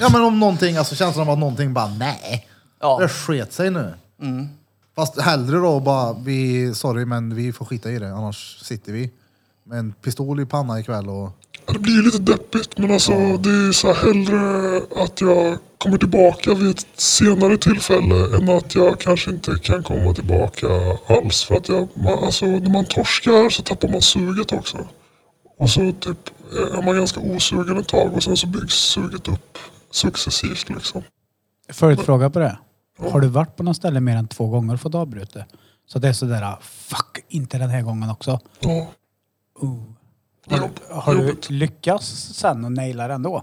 Ja 0.01 0.09
men 0.13 0.23
om 0.25 0.41
någonting, 0.41 0.77
alltså 0.77 0.95
känslan 0.95 1.27
av 1.29 1.33
att 1.33 1.39
någonting 1.39 1.75
bara 1.75 1.89
nej. 1.89 2.49
Ja. 2.81 2.99
Det 2.99 3.09
sket 3.09 3.53
sig 3.53 3.71
nu. 3.71 3.95
Fast 4.97 5.21
hellre 5.21 5.57
då 5.59 5.81
bara, 5.81 6.13
vi, 6.13 6.75
sorry 6.75 7.05
men 7.05 7.35
vi 7.35 7.53
får 7.53 7.65
skita 7.65 7.91
i 7.91 7.99
det 7.99 8.15
annars 8.15 8.59
sitter 8.63 8.93
vi 8.93 9.11
med 9.65 9.79
en 9.79 9.93
pistol 9.93 10.41
i 10.41 10.47
pannan 10.47 10.79
ikväll 10.79 11.09
och 11.09 11.31
Det 11.67 11.79
blir 11.79 12.03
lite 12.03 12.19
deppigt, 12.19 12.79
men 12.79 12.91
alltså 12.91 13.13
det 13.37 13.51
är 13.51 13.73
så 13.73 13.93
här 13.93 14.07
hellre 14.07 14.77
att 15.05 15.21
jag 15.21 15.59
kommer 15.79 15.99
tillbaka 15.99 16.55
vid 16.55 16.71
ett 16.71 16.87
senare 16.97 17.59
tillfälle 17.59 18.37
än 18.37 18.49
att 18.49 18.75
jag 18.75 19.01
kanske 19.01 19.31
inte 19.31 19.59
kan 19.63 19.83
komma 19.83 20.15
tillbaka 20.15 20.67
alls. 21.07 21.45
För 21.45 21.55
att 21.55 21.69
jag, 21.69 21.89
man, 21.95 22.25
alltså, 22.25 22.47
när 22.47 22.71
man 22.71 22.85
torskar 22.85 23.51
så 23.51 23.63
tappar 23.63 23.89
man 23.89 24.03
suget 24.03 24.53
också. 24.53 24.79
Och 25.59 25.71
så 25.71 25.93
typ 25.93 26.31
är 26.75 26.83
man 26.83 26.97
ganska 26.97 27.21
osugen 27.21 27.79
ett 27.79 27.89
tag 27.89 28.15
och 28.15 28.23
sen 28.23 28.37
så 28.37 28.47
byggs 28.47 28.75
suget 28.75 29.29
upp 29.29 29.59
successivt 29.91 30.69
liksom. 30.69 31.03
Följdfråga 31.73 32.31
på 32.31 32.39
det. 32.39 32.59
Har 32.99 33.21
du 33.21 33.29
varit 33.29 33.57
på 33.57 33.63
något 33.63 33.77
ställe 33.77 34.01
mer 34.01 34.17
än 34.17 34.29
två 34.29 34.47
gånger 34.47 34.75
och 34.75 34.81
fått 34.81 34.95
avbryta? 34.95 35.45
Så 35.87 35.99
det 35.99 36.09
är 36.09 36.13
sådär, 36.13 36.57
fuck, 36.63 37.25
inte 37.29 37.59
den 37.59 37.71
här 37.71 37.83
gången 37.83 38.11
också. 38.11 38.41
Ja, 38.61 38.89
Oh. 39.55 39.92
Har, 40.47 40.59
Jobb- 40.59 40.71
du, 40.89 40.95
har 40.95 41.15
du 41.15 41.37
lyckats 41.49 42.07
sen 42.35 42.65
och 42.65 42.73
naila 42.73 43.09
det 43.09 43.15
ändå? 43.15 43.43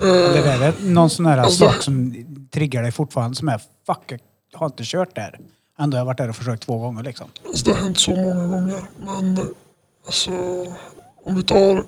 Eller 0.00 0.46
är 0.46 0.58
det 0.72 0.74
någon 0.84 1.10
sån 1.10 1.26
här 1.26 1.38
Alltså- 1.38 1.64
sak 1.68 1.82
som 1.82 2.14
triggar 2.50 2.82
dig 2.82 2.92
fortfarande 2.92 3.36
som 3.36 3.48
är 3.48 3.58
fuck, 3.86 4.20
jag 4.52 4.58
har 4.58 4.66
inte 4.66 4.82
kört 4.86 5.14
där. 5.14 5.40
Ändå 5.78 5.94
har 5.96 6.00
jag 6.00 6.06
varit 6.06 6.18
där 6.18 6.28
och 6.28 6.36
försökt 6.36 6.62
två 6.62 6.78
gånger 6.78 7.02
liksom. 7.02 7.28
alltså, 7.46 7.64
det 7.64 7.72
har 7.76 7.82
hänt 7.82 7.98
så 7.98 8.10
många 8.10 8.46
gånger. 8.46 8.82
Men 9.06 9.54
alltså, 10.06 10.30
om 11.24 11.34
vi 11.36 11.42
tar, 11.42 11.84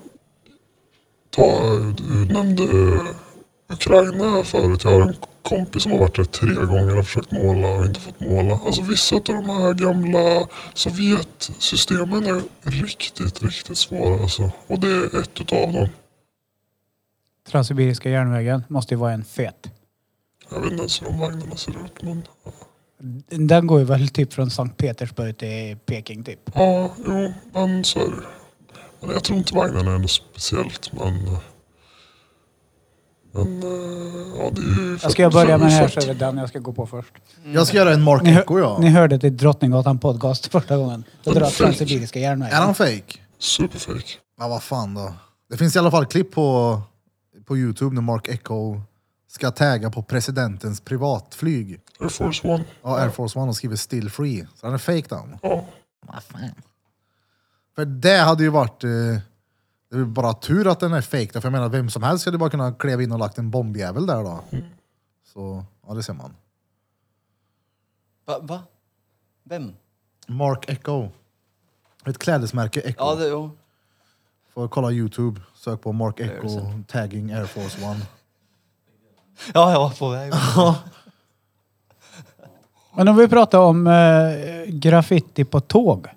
tar 1.29 1.93
du 1.97 2.33
nämnde 2.33 2.63
Ukraina 3.69 4.43
förut. 4.43 4.83
Jag 4.83 4.91
har 4.91 5.01
en 5.01 5.15
kompis 5.41 5.83
som 5.83 5.91
har 5.91 5.99
varit 5.99 6.15
där 6.15 6.23
tre 6.23 6.53
gånger 6.53 6.97
och 6.97 7.05
försökt 7.05 7.31
måla 7.31 7.67
och 7.67 7.85
inte 7.85 7.99
fått 7.99 8.19
måla. 8.19 8.59
Alltså 8.65 8.81
vissa 8.81 9.15
av 9.15 9.23
de 9.23 9.49
här 9.49 9.73
gamla 9.73 10.47
Sovjetsystemen 10.73 12.25
är 12.25 12.41
riktigt, 12.61 13.43
riktigt 13.43 13.77
svåra 13.77 14.21
alltså. 14.21 14.51
Och 14.67 14.79
det 14.79 14.87
är 14.87 15.19
ett 15.19 15.41
utav 15.41 15.73
dem. 15.73 15.87
Transsibiriska 17.51 18.09
järnvägen 18.09 18.63
måste 18.67 18.93
ju 18.93 18.97
vara 18.97 19.11
en 19.13 19.23
fet. 19.25 19.67
Jag 20.49 20.59
vet 20.61 20.71
inte 20.71 20.81
ens 20.81 21.01
hur 21.01 21.07
de 21.07 21.19
vagnarna 21.19 21.55
ser 21.55 21.71
ut 21.71 22.01
men 22.01 22.23
Den 23.47 23.67
går 23.67 23.79
ju 23.79 23.85
väl 23.85 24.09
typ 24.09 24.33
från 24.33 24.49
Sankt 24.51 24.77
Petersburg 24.77 25.37
till 25.37 25.77
Peking 25.85 26.23
typ. 26.23 26.39
ja, 26.53 26.91
jo, 27.07 27.33
men 27.53 27.83
så 27.83 27.99
är 27.99 28.05
det. 28.11 28.23
Men 29.01 29.09
jag 29.09 29.23
tror 29.23 29.37
inte 29.37 29.55
vagnarna 29.55 29.91
är 29.95 29.99
något 29.99 30.11
speciellt 30.11 30.91
men 30.93 31.37
ja 34.37 34.49
det 34.51 34.99
Jag 35.03 35.11
ska 35.11 35.29
börja 35.29 35.57
med 35.57 35.67
den 35.67 35.77
här 35.77 35.87
så 35.87 35.99
är 35.99 36.07
det 36.07 36.13
den 36.13 36.37
jag 36.37 36.49
ska 36.49 36.59
gå 36.59 36.73
på 36.73 36.87
först. 36.87 37.13
Jag 37.53 37.67
ska 37.67 37.77
göra 37.77 37.93
en 37.93 38.01
Mark 38.01 38.23
Ni, 38.23 38.31
hör, 38.31 38.41
Echo 38.41 38.59
ja. 38.59 38.77
ni 38.79 38.89
hörde 38.89 39.19
till 39.19 39.37
Drottninggatan 39.37 39.99
podcast 39.99 40.47
första 40.47 40.77
gången. 40.77 41.03
Då 41.23 41.31
drar 41.31 41.49
Transsibiriska 41.49 42.19
järnvägen. 42.19 42.57
Är 42.57 42.61
han 42.61 42.75
fake? 42.75 43.19
Superfake. 43.39 44.13
Ja 44.39 44.47
vad 44.47 44.63
fan 44.63 44.93
då. 44.93 45.13
Det 45.49 45.57
finns 45.57 45.75
i 45.75 45.79
alla 45.79 45.91
fall 45.91 46.05
klipp 46.05 46.31
på, 46.31 46.81
på 47.45 47.57
Youtube 47.57 47.95
när 47.95 48.01
Mark 48.01 48.27
Echo 48.27 48.81
ska 49.29 49.51
tagga 49.51 49.89
på 49.89 50.03
presidentens 50.03 50.81
privatflyg. 50.81 51.79
Air 51.99 52.09
Force 52.09 52.47
One. 52.47 52.63
Ja, 52.83 52.99
Air 52.99 53.09
Force 53.09 53.39
One 53.39 53.49
och 53.49 53.55
skriver 53.55 53.75
still 53.75 54.09
free. 54.09 54.47
Så 54.55 54.67
han 54.67 54.73
är 54.73 54.77
fake 54.77 55.05
då. 55.09 55.29
Ja. 55.41 55.65
Vad 56.07 56.23
fan. 56.23 56.51
För 57.75 57.85
det 57.85 58.17
hade 58.17 58.43
ju 58.43 58.49
varit... 58.49 58.83
Eh, 58.83 58.89
det 59.89 59.97
är 59.97 60.05
bara 60.05 60.33
tur 60.33 60.67
att 60.67 60.79
den 60.79 60.93
är 60.93 61.01
fake. 61.01 61.41
För 61.41 61.41
jag 61.43 61.51
menar, 61.51 61.69
vem 61.69 61.89
som 61.89 62.03
helst 62.03 62.25
hade 62.25 62.37
bara 62.37 62.49
kunnat 62.49 62.77
kliva 62.77 63.03
in 63.03 63.11
och 63.11 63.19
lagt 63.19 63.37
en 63.37 63.51
bombjävel 63.51 64.05
där 64.05 64.23
då. 64.23 64.43
Så, 65.33 65.65
ja 65.87 65.93
det 65.93 66.03
ser 66.03 66.13
man. 66.13 66.33
Va? 68.25 68.39
va? 68.39 68.63
Vem? 69.43 69.73
Mark 70.27 70.69
Echo. 70.69 71.09
Ett 72.05 72.17
klädesmärke 72.17 72.81
Echo. 72.81 72.95
Ja, 72.97 73.15
det, 73.15 73.27
jo. 73.27 73.51
Får 74.53 74.67
kolla 74.67 74.91
Youtube. 74.91 75.41
Sök 75.55 75.81
på 75.81 75.91
Mark 75.91 76.19
Echo 76.19 76.83
tagging 76.87 77.31
Air 77.31 77.45
Force 77.45 77.85
One. 77.85 77.99
ja, 79.53 79.71
jag 79.71 79.79
var 79.79 79.89
på 79.89 80.09
väg. 80.09 80.33
Men 82.95 83.07
om 83.07 83.15
vi 83.15 83.27
pratar 83.27 83.59
om 83.59 83.87
eh, 83.87 84.65
graffiti 84.65 85.45
på 85.45 85.59
tåg. 85.59 86.07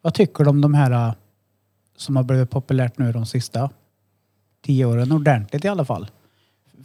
Vad 0.00 0.14
tycker 0.14 0.44
du 0.44 0.50
om 0.50 0.60
de 0.60 0.74
här 0.74 0.90
eh, 0.90 1.14
som 2.02 2.16
har 2.16 2.22
blivit 2.22 2.50
populärt 2.50 2.98
nu 2.98 3.12
de 3.12 3.26
sista 3.26 3.70
tio 4.64 4.84
åren? 4.84 5.12
Ordentligt 5.12 5.64
i 5.64 5.68
alla 5.68 5.84
fall. 5.84 6.10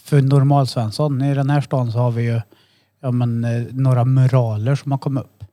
För 0.04 0.22
normalsvensson. 0.22 1.22
I 1.22 1.36
den 1.36 1.50
här 1.50 1.62
stan 1.62 1.92
så 1.92 1.98
har 1.98 2.12
vi 2.12 2.24
ju 2.24 2.42
ja, 3.00 3.12
men, 3.12 3.44
eh, 3.44 3.64
några 3.72 4.06
muraler 4.06 4.76
som 4.76 4.92
har 4.92 5.00
kommit 5.00 5.24
upp. 5.24 5.44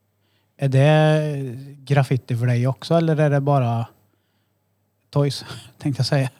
Är 0.57 0.69
det 0.69 1.57
graffiti 1.85 2.37
för 2.37 2.47
dig 2.47 2.67
också 2.67 2.95
eller 2.95 3.17
är 3.17 3.31
det 3.31 3.41
bara 3.41 3.87
toys? 5.11 5.45
Tänkte 5.79 6.01
jag 6.01 6.07
säga. 6.07 6.31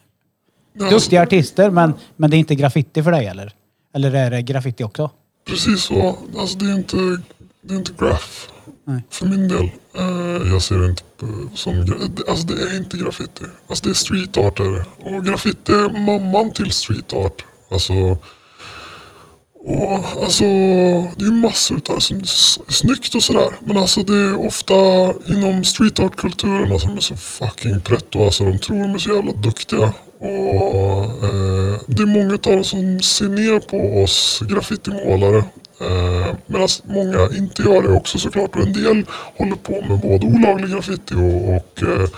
Duktiga 0.73 1.21
artister 1.21 1.69
men, 1.69 1.93
men 2.15 2.29
det 2.29 2.37
är 2.37 2.39
inte 2.39 2.55
graffiti 2.55 3.03
för 3.03 3.11
dig 3.11 3.25
eller? 3.25 3.53
Eller 3.93 4.13
är 4.13 4.31
det 4.31 4.41
graffiti 4.41 4.83
också? 4.83 5.11
precis 5.45 5.83
så. 5.83 6.17
Alltså 6.37 6.57
det 6.57 6.65
är 6.65 6.75
inte, 6.75 6.97
det 7.61 7.73
är 7.73 7.77
inte 7.77 7.93
graph. 7.97 8.54
Nej. 8.85 9.01
För 9.09 9.25
min 9.25 9.47
del. 9.47 9.69
Eh, 9.97 10.51
jag 10.51 10.61
ser 10.61 10.77
det 10.79 10.85
inte 10.85 11.03
som... 11.55 11.79
Alltså 12.27 12.47
det 12.47 12.53
är 12.53 12.77
inte 12.77 12.97
graffiti. 12.97 13.45
Alltså 13.67 13.83
det 13.83 13.89
är 13.89 13.93
street 13.93 14.37
art 14.37 14.59
är 14.59 14.71
det. 14.71 14.85
Och 14.99 15.25
graffiti 15.25 15.71
är 15.71 16.05
mamman 16.05 16.53
till 16.53 16.71
street 16.71 17.13
art. 17.13 17.45
Alltså... 17.71 18.17
Och 19.67 20.23
alltså, 20.23 20.43
det 21.15 21.21
är 21.21 21.25
ju 21.25 21.31
massor 21.31 21.77
utav 21.77 21.95
det 21.95 22.01
som 22.01 22.17
är 22.17 22.71
snyggt 22.71 23.15
och 23.15 23.23
sådär. 23.23 23.49
Men 23.59 23.77
alltså 23.77 24.03
det 24.03 24.15
är 24.15 24.45
ofta 24.45 24.73
inom 25.27 25.63
street 25.63 25.99
art-kulturen 25.99 26.71
alltså, 26.71 26.87
de 26.87 26.97
är 26.97 27.01
så 27.01 27.15
fucking 27.15 27.81
pretto. 27.81 28.25
Alltså 28.25 28.43
de 28.43 28.59
tror 28.59 28.77
de 28.77 28.93
är 28.93 28.97
så 28.97 29.09
jävla 29.09 29.31
duktiga. 29.31 29.93
Och 30.19 31.23
eh, 31.23 31.79
det 31.87 32.01
är 32.01 32.05
många 32.05 32.33
av 32.33 32.39
dem 32.39 32.63
som 32.63 33.01
ser 33.01 33.29
ner 33.29 33.59
på 33.59 34.03
oss 34.03 34.41
graffitimålare. 34.49 35.43
Eh, 35.81 36.35
Medan 36.45 36.67
många 36.83 37.29
inte 37.37 37.61
gör 37.61 37.81
det 37.81 37.89
också 37.89 38.19
såklart. 38.19 38.55
Och 38.55 38.61
en 38.61 38.73
del 38.73 39.05
håller 39.37 39.55
på 39.55 39.81
med 39.81 39.99
både 39.99 40.25
olaglig 40.25 40.71
graffiti 40.71 41.15
och, 41.15 41.55
och 41.55 41.83
eh, 41.83 42.09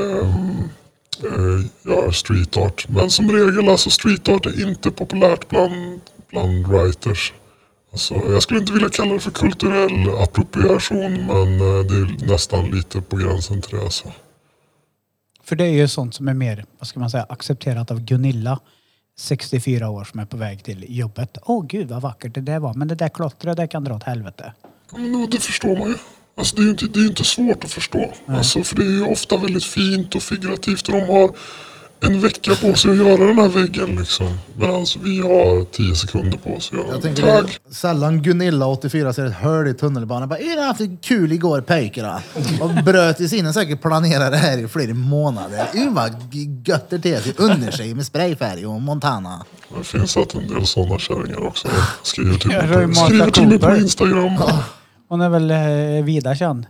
eh, 0.00 0.28
eh 1.88 2.10
street 2.10 2.56
art. 2.56 2.86
Men 2.88 3.10
som 3.10 3.32
regel 3.32 3.68
alltså 3.68 3.90
street 3.90 4.28
art 4.28 4.46
är 4.46 4.68
inte 4.68 4.90
populärt 4.90 5.48
bland, 5.48 6.00
bland 6.30 6.66
writers. 6.66 7.32
Alltså, 7.92 8.14
jag 8.14 8.42
skulle 8.42 8.60
inte 8.60 8.72
vilja 8.72 8.88
kalla 8.88 9.12
det 9.12 9.20
för 9.20 9.30
kulturell 9.30 10.08
appropriation 10.22 11.12
men 11.12 11.60
eh, 11.60 11.84
det 11.84 11.94
är 11.94 12.26
nästan 12.26 12.70
lite 12.70 13.00
på 13.00 13.16
gränsen 13.16 13.62
till 13.62 13.76
det 13.76 13.84
alltså. 13.84 14.12
För 15.44 15.56
det 15.56 15.64
är 15.64 15.72
ju 15.72 15.88
sånt 15.88 16.14
som 16.14 16.28
är 16.28 16.34
mer, 16.34 16.64
vad 16.78 16.88
ska 16.88 17.00
man 17.00 17.10
säga, 17.10 17.26
accepterat 17.28 17.90
av 17.90 18.00
Gunilla. 18.00 18.60
64 19.18 19.90
år 19.90 20.04
som 20.04 20.20
är 20.20 20.24
på 20.24 20.36
väg 20.36 20.64
till 20.64 20.98
jobbet. 20.98 21.38
Åh 21.42 21.66
gud 21.66 21.88
vad 21.88 22.02
vackert 22.02 22.34
det 22.34 22.40
där 22.40 22.58
var. 22.58 22.74
Men 22.74 22.88
det 22.88 22.94
där 22.94 23.08
klottret, 23.08 23.56
det 23.56 23.66
kan 23.66 23.84
dra 23.84 23.94
åt 23.94 24.02
helvete. 24.02 24.52
Men 24.92 25.30
det 25.30 25.38
förstår 25.40 25.76
man 25.76 25.88
ju. 25.88 25.94
Alltså 26.34 26.56
det 26.56 26.62
är 26.62 26.64
ju 26.64 26.70
inte, 26.70 26.86
det 26.86 27.00
är 27.00 27.06
inte 27.06 27.24
svårt 27.24 27.64
att 27.64 27.70
förstå. 27.70 28.12
Alltså, 28.26 28.62
för 28.62 28.76
det 28.76 28.82
är 28.82 28.90
ju 28.90 29.06
ofta 29.06 29.36
väldigt 29.36 29.64
fint 29.64 30.14
och 30.14 30.22
figurativt 30.22 30.88
och 30.88 30.94
de 30.94 31.00
har 31.00 31.30
en 32.00 32.20
vecka 32.20 32.54
på 32.54 32.74
sig 32.74 32.90
att 32.90 32.96
göra 32.96 33.26
den 33.26 33.38
här 33.38 33.48
väggen 33.48 33.96
liksom. 33.96 34.38
Medan 34.56 34.86
vi 35.02 35.20
har 35.20 35.64
10 35.64 35.94
sekunder 35.94 36.38
på 36.38 36.54
oss 36.56 36.68
att 36.72 36.78
göra 36.78 36.86
Jag 36.86 36.94
den. 36.94 37.02
tänker 37.02 37.22
det 37.26 37.42
Tack! 37.42 37.60
är 37.68 37.74
sällan 37.74 38.22
Gunilla 38.22 38.66
84 38.66 39.12
ser 39.12 39.26
ett 39.26 39.34
hål 39.34 39.68
i 39.68 39.74
tunnelbanan. 39.74 40.28
Bara, 40.28 40.38
"Är 40.38 40.56
det 40.56 40.62
haft 40.62 40.80
kul 41.02 41.32
igår 41.32 41.60
pojkar 41.60 42.22
Och 42.60 42.84
bröt 42.84 43.20
i 43.20 43.28
sinne 43.28 43.52
säkert 43.52 43.82
planera 43.82 44.30
det 44.30 44.36
här 44.36 44.58
i 44.58 44.68
flera 44.68 44.94
månader. 44.94 45.66
Uh, 45.76 45.92
vad 45.92 46.12
gött 46.66 46.90
det 46.90 47.06
är 47.06 47.20
till 47.20 47.34
under 47.36 47.70
sig 47.70 47.94
med 47.94 48.06
sprayfärg 48.06 48.66
och 48.66 48.80
Montana. 48.82 49.44
Det 49.78 49.84
finns 49.84 50.16
att 50.16 50.34
en 50.34 50.48
del 50.48 50.66
sådana 50.66 50.98
kärringar 50.98 51.46
också. 51.46 51.68
Skriver 52.02 52.34
till, 52.38 52.50
Ja, 52.52 52.62
mig, 52.66 52.86
på, 52.88 52.94
skriver 52.94 53.30
till 53.30 53.48
mig 53.48 53.58
på. 53.58 53.76
Instagram. 53.76 54.32
Hon 55.08 55.20
är 55.20 55.28
väl 55.28 55.50
eh, 55.50 56.04
vida 56.04 56.34
känd. 56.36 56.66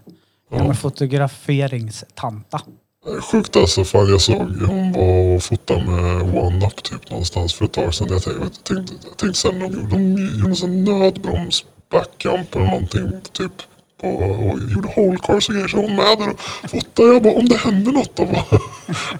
Gammal 0.53 0.74
fotograferingstanta. 0.74 2.61
Sjukt 3.07 3.57
alltså. 3.57 3.84
Fan, 3.84 4.09
jag 4.09 4.20
såg 4.20 4.36
hon 4.36 4.92
var 4.92 5.34
och 5.36 5.42
fotade 5.42 5.84
med 5.84 6.22
OneUp 6.22 6.82
typ 6.82 7.11
någonstans 7.11 7.55
för 7.55 7.64
ett 7.64 7.72
tag 7.72 7.94
sedan. 7.94 8.09
Jag 8.11 8.22
tänkte, 8.22 8.42
jag 8.42 8.64
tänkte, 8.64 8.94
jag 9.09 9.16
tänkte 9.16 9.40
sen 9.40 9.59
de 9.59 9.66
gjorde, 9.66 9.88
de 9.96 10.16
gjorde 10.16 10.49
en 10.49 10.57
sån 10.57 10.84
nödbroms 10.84 11.64
backjump 11.90 12.55
eller 12.57 12.66
någonting 12.66 13.11
typ. 13.32 13.53
På, 14.01 14.09
och 14.09 14.59
gjorde 14.70 14.88
whole 14.96 15.18
cars 15.22 15.49
och 15.49 15.55
grejer. 15.55 15.68
Så 15.68 15.76
hon 15.76 15.96
med 15.96 16.18
där 16.18 16.30
och 16.62 16.70
fotade. 16.70 17.09
Jag 17.12 17.22
bara 17.22 17.34
om 17.34 17.49
det 17.49 17.57
händer 17.57 17.92
något 17.92 18.16
då, 18.16 18.24
vad, 18.24 18.44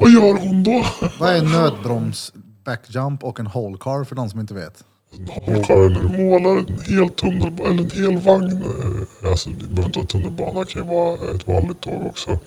vad 0.01 0.11
gör 0.11 0.39
hon 0.39 0.62
då? 0.62 0.85
Vad 1.18 1.37
är 1.37 1.43
nödbroms, 1.43 2.33
backjump 2.64 3.24
och 3.24 3.41
en 3.41 3.47
hole 3.47 3.76
car 3.81 4.05
för 4.05 4.14
de 4.14 4.31
som 4.31 4.41
inte 4.41 4.55
vet? 4.55 4.85
Whole 5.18 5.64
car 5.64 5.74
är 5.76 5.89
när 5.89 6.01
du 6.01 6.24
målar 6.24 6.59
en 6.59 6.79
hel 6.87 7.11
tunnelbana 7.11 7.70
eller 7.70 7.83
en 7.83 7.91
hel 7.91 8.18
vagn. 8.18 8.64
Alltså 9.24 9.51
det 9.51 9.66
behöver 9.66 9.87
inte 9.87 9.99
vara 9.99 10.07
tunnelbana. 10.07 10.61
Det 10.61 10.66
kan 10.66 10.83
ju 10.83 10.89
vara 10.89 11.14
ett 11.35 11.49
vanligt 11.49 11.81
tåg 11.81 12.07
också. 12.07 12.39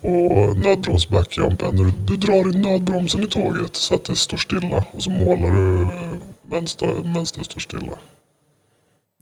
Och 0.00 0.56
nödbroms 0.56 1.08
backjump 1.08 1.62
är 1.62 1.72
när 1.72 1.84
du, 1.84 1.90
du 1.90 2.16
drar 2.16 2.54
i 2.54 2.58
nödbromsen 2.58 3.22
i 3.22 3.26
tåget 3.26 3.76
så 3.76 3.94
att 3.94 4.04
det 4.04 4.16
står 4.16 4.36
stilla. 4.36 4.84
Och 4.92 5.02
så 5.02 5.10
målar 5.10 5.50
du 5.50 5.82
eh, 5.82 6.18
medan 6.48 6.64
det 7.14 7.44
står 7.44 7.60
stilla. 7.60 7.98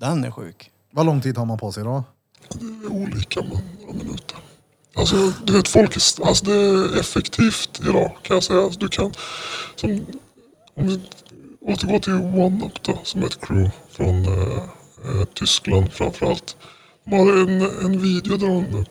Den 0.00 0.24
är 0.24 0.30
sjuk. 0.30 0.70
Vad 0.92 1.06
lång 1.06 1.20
tid 1.20 1.36
har 1.38 1.44
man 1.44 1.58
på 1.58 1.72
sig 1.72 1.84
då? 1.84 2.04
Det 2.48 2.86
är 2.86 2.92
olika 2.92 3.42
men 3.42 3.62
några 3.80 3.92
minuter. 3.92 4.36
Alltså 4.94 5.32
du 5.44 5.52
vet 5.52 5.68
folk 5.68 5.96
är, 5.96 6.26
alltså, 6.26 6.44
det 6.44 6.54
är 6.54 7.00
effektivt 7.00 7.80
idag 7.80 8.16
kan 8.22 8.36
jag 8.36 8.44
säga. 8.44 8.60
Alltså, 8.60 8.80
du 8.80 8.88
kan, 8.88 9.14
som, 9.74 10.06
om 10.74 10.86
vi 10.86 11.00
återgår 11.60 11.98
till 11.98 12.12
OneUp 12.12 12.82
då 12.82 12.98
som 13.02 13.22
är 13.22 13.26
ett 13.26 13.40
crew 13.40 13.70
från 13.90 14.24
eh, 14.24 14.56
eh, 15.04 15.24
Tyskland 15.34 15.92
framförallt. 15.92 16.56
De 17.04 17.12
har 17.12 17.26
en, 17.26 17.62
en 17.84 18.02
video 18.02 18.36
där 18.36 18.46
de 18.46 18.84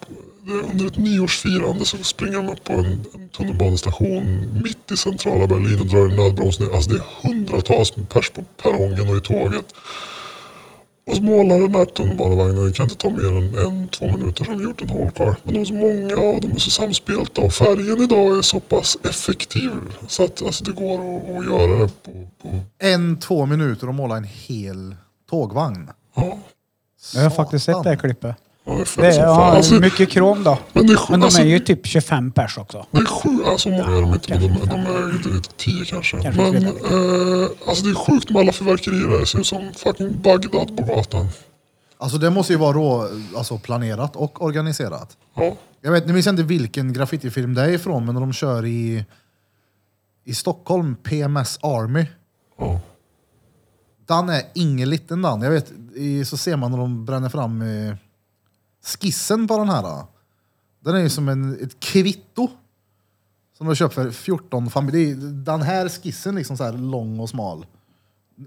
under 0.54 0.88
ett 0.88 0.98
nyårsfirande 0.98 1.86
så 1.86 1.98
springer 1.98 2.38
de 2.38 2.50
upp 2.50 2.64
på 2.64 2.74
en, 2.74 3.06
en 3.14 3.30
tunnelbanestation 3.30 4.50
mitt 4.64 4.92
i 4.92 4.98
centrala 4.98 5.48
Berlin 5.48 5.80
och 5.80 5.86
drar 5.88 6.10
en 6.10 6.16
nödbroms 6.16 6.60
ner. 6.60 6.76
Alltså 6.76 6.90
det 6.90 6.98
är 6.98 7.28
hundratals 7.28 7.92
pers 8.10 8.30
på 8.30 8.44
perrongen 8.64 9.10
och 9.10 9.18
i 9.18 9.22
tåget. 9.22 9.66
Och 11.08 11.16
så 11.16 11.22
målar 11.22 11.60
den 11.60 11.76
här 11.76 11.86
tunnelbanevagnen, 11.86 12.66
det 12.66 12.74
kan 12.74 12.84
inte 12.84 12.96
ta 12.96 13.10
mer 13.10 13.38
än 13.38 13.58
en, 13.58 13.88
två 13.88 14.06
minuter 14.18 14.46
som 14.46 14.58
vi 14.58 14.64
gjort 14.64 14.82
en 14.82 14.88
whole 14.88 15.12
car. 15.12 15.36
Men 15.44 15.54
de 15.54 15.60
är 15.60 15.66
så 15.66 15.74
många 15.74 16.18
och 16.18 16.42
de 16.42 16.52
är 16.52 16.60
så 16.60 16.70
samspelta 16.70 17.42
och 17.42 17.54
färgen 17.54 18.02
idag 18.02 18.38
är 18.38 18.42
så 18.42 18.60
pass 18.60 18.98
effektiv. 19.04 19.72
Så 20.08 20.24
att 20.24 20.42
alltså, 20.42 20.64
det 20.64 20.72
går 20.72 21.18
att, 21.18 21.38
att 21.38 21.46
göra 21.46 21.80
det 21.84 22.04
på, 22.04 22.28
på 22.42 22.60
En, 22.80 23.20
två 23.20 23.46
minuter 23.46 23.88
och 23.88 23.96
måla 23.96 24.18
en 24.18 24.24
hel 24.24 24.96
tågvagn. 25.30 25.90
ja. 26.16 26.40
Jag 27.14 27.22
har 27.22 27.30
faktiskt 27.30 27.66
sett 27.66 27.84
det 27.84 27.90
här 27.90 27.96
klippet. 27.96 28.36
Ja, 28.68 28.84
det 28.98 29.08
är 29.08 29.20
ja, 29.20 29.46
Alltså, 29.56 29.74
mycket 29.76 30.10
krom 30.10 30.44
då. 30.44 30.58
men 30.74 30.88
det 30.88 30.98
Men 31.10 31.20
de 31.20 31.26
alltså, 31.26 31.42
är 31.42 31.46
ju 31.46 31.60
typ 31.60 31.86
25 31.88 32.32
pers 32.32 32.58
också. 32.58 32.86
Det 32.92 32.98
är 32.98 33.06
sju, 33.06 33.44
alltså 33.46 33.70
många 33.70 33.84
är 33.84 34.02
de 34.02 34.14
inte, 34.14 34.40
men 34.40 34.42
de, 34.42 34.48
kanske 34.50 34.70
de 34.70 34.86
är 34.86 35.30
ju 35.30 35.36
inte 35.36 35.50
tio 35.58 35.86
kanske. 35.86 36.22
Kanske 36.22 36.42
men 36.42 36.64
eh, 36.66 37.48
alltså 37.68 37.86
det 37.86 37.90
är 37.92 37.96
sjukt 37.96 38.30
med 38.30 38.40
alla 38.40 38.52
fyrverkerier. 38.52 39.20
Det 39.20 39.26
ser 39.26 39.40
ut 39.40 39.48
som 39.48 39.72
fucking 39.76 40.22
Bagdad 40.22 40.78
på 40.78 40.84
gatan. 40.84 41.28
Alltså 41.98 42.18
det 42.18 42.30
måste 42.30 42.54
ju 42.54 42.60
vara 42.60 42.74
rå, 42.74 43.10
alltså 43.38 43.58
planerat 43.58 44.16
och 44.16 44.42
organiserat. 44.44 45.18
Ja, 45.36 45.56
Jag 45.82 45.92
vet, 45.92 46.08
nu 46.08 46.14
minns 46.14 46.26
jag 46.26 46.34
inte 46.34 46.44
vilken 46.44 46.94
graffitifilm 46.94 47.54
det 47.54 47.62
är 47.62 47.70
ifrån, 47.70 48.06
men 48.06 48.14
när 48.16 48.22
de 48.22 48.34
kör 48.34 48.66
i, 48.66 49.06
i 50.26 50.34
Stockholm, 50.36 50.96
PMS 51.04 51.60
Army. 51.62 52.06
ja. 52.60 52.80
Den 54.08 54.30
är 54.30 54.42
ingen 54.54 54.90
liten 54.90 55.22
den. 55.22 55.42
Jag 55.42 55.52
vet, 55.52 55.72
i, 55.96 56.26
så 56.26 56.38
ser 56.38 56.56
man 56.58 56.72
när 56.72 56.78
de 56.78 57.06
bränner 57.06 57.30
fram 57.30 57.62
eh, 57.62 57.96
skissen 58.86 59.48
på 59.48 59.58
den 59.58 59.70
här. 59.70 59.82
då. 59.84 60.08
Den 60.80 60.96
är 60.96 61.00
ju 61.00 61.10
som 61.10 61.30
en, 61.30 61.64
ett 61.64 61.80
kvitto. 61.80 62.48
Som 63.58 63.66
de 63.66 63.68
har 63.68 63.76
köpt 63.76 63.94
för 63.94 64.12
14 64.12 64.70
familjer. 64.70 65.16
Den 65.46 65.62
här 65.62 65.90
skissen 65.90 66.36
liksom 66.36 66.58
så 66.58 66.64
här 66.64 66.74
lång 66.74 67.20
och 67.20 67.30
smal. 67.30 67.66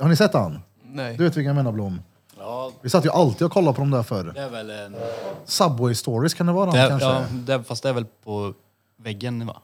Har 0.00 0.08
ni 0.08 0.16
sett 0.16 0.32
den? 0.32 0.58
Nej. 0.82 1.16
Du 1.16 1.24
vet 1.24 1.36
vilken 1.36 1.46
jag 1.48 1.56
menar 1.56 1.72
Blom? 1.72 2.00
Ja, 2.38 2.72
Vi 2.82 2.90
satt 2.90 3.04
ju 3.04 3.10
alltid 3.10 3.42
och 3.46 3.52
kollade 3.52 3.74
på 3.74 3.80
dem 3.80 3.90
där 3.90 4.02
förr. 4.02 4.32
det 4.34 4.40
är 4.40 4.50
väl 4.50 4.70
en... 4.70 4.96
Subway 5.44 5.94
Stories 5.94 6.34
kan 6.34 6.46
det 6.46 6.52
vara 6.52 6.70
Det 6.70 6.76
den 6.76 6.84
är, 6.86 6.88
kanske? 6.88 7.06
ja, 7.08 7.24
det 7.46 7.54
är, 7.54 7.62
fast 7.62 7.82
det 7.82 7.88
är 7.88 7.92
väl 7.92 8.04
på 8.24 8.54
väggen 8.96 9.46
va? 9.46 9.56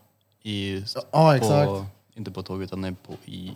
I, 0.43 0.85
Ja, 1.11 1.37
exakt. 1.37 1.67
På, 1.69 1.85
inte 2.15 2.31
på 2.31 2.43
tåget 2.43 2.69
utan 2.69 2.83
det 2.83 2.89
är 2.89 2.93
på, 3.07 3.13
i, 3.25 3.53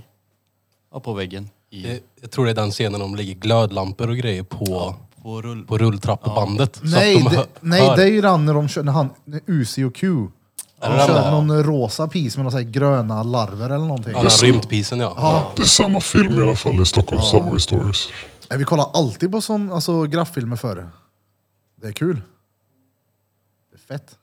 ja, 0.93 1.01
på 1.01 1.12
väggen. 1.12 1.51
I, 1.71 1.83
Det- 1.83 2.03
Jag 2.21 2.31
tror 2.31 2.45
det 2.45 2.51
är 2.51 2.55
den 2.55 2.71
scenen 2.71 3.01
de 3.01 3.16
lägger 3.16 3.35
glödlampor 3.35 4.11
och 4.11 4.16
grejer 4.16 4.43
på, 4.43 4.95
på 5.29 5.43
rull. 5.43 5.64
på 5.64 5.79
rulltrappebandet. 5.79 6.76
Så 6.76 6.85
Nej, 6.85 7.16
att 7.16 7.24
de 7.24 7.37
det, 7.37 7.47
nej 7.61 7.81
hör. 7.81 7.97
det 7.97 8.03
är 8.03 8.07
ju 8.07 8.20
den 8.20 8.45
när 8.47 8.55
de 8.55 8.68
kör, 8.68 8.83
när 8.83 8.93
han, 8.93 9.11
när 9.24 9.41
Uzi 9.47 9.85
och 9.85 9.95
Q. 9.95 10.07
De 10.09 10.87
Är 10.87 10.91
det 10.91 10.97
den 10.97 11.07
kör 11.07 11.31
någon 11.31 11.62
rosa 11.62 12.09
pis 12.09 12.37
med 12.37 12.53
sån 12.53 12.59
här 12.62 12.70
gröna 12.70 13.22
larver 13.22 13.66
eller 13.66 13.87
någonting. 13.87 14.12
Ja, 14.12 14.18
den 14.22 14.31
här 14.31 14.43
rymdpisen 14.43 15.01
ja. 15.01 15.53
Det 15.57 15.62
är 15.62 15.66
samma 15.66 16.01
film 16.01 16.39
i 16.39 16.43
alla 16.43 16.57
fall 16.57 16.83
i 16.83 16.85
Stockholm 16.85 17.22
Subway 17.22 17.61
Stories. 17.61 18.09
Nej, 18.51 18.59
Vi 18.59 18.64
kollar 18.64 18.91
alltid 18.93 19.33
på 19.33 19.41
som, 19.41 19.72
alltså, 19.72 20.05
grafffilmer 20.05 20.57
förr. 20.57 20.89
Det 21.81 21.89
är 21.89 21.93
kul. 21.93 22.20
Det 23.70 23.76
är 23.76 23.99
fett. 23.99 24.18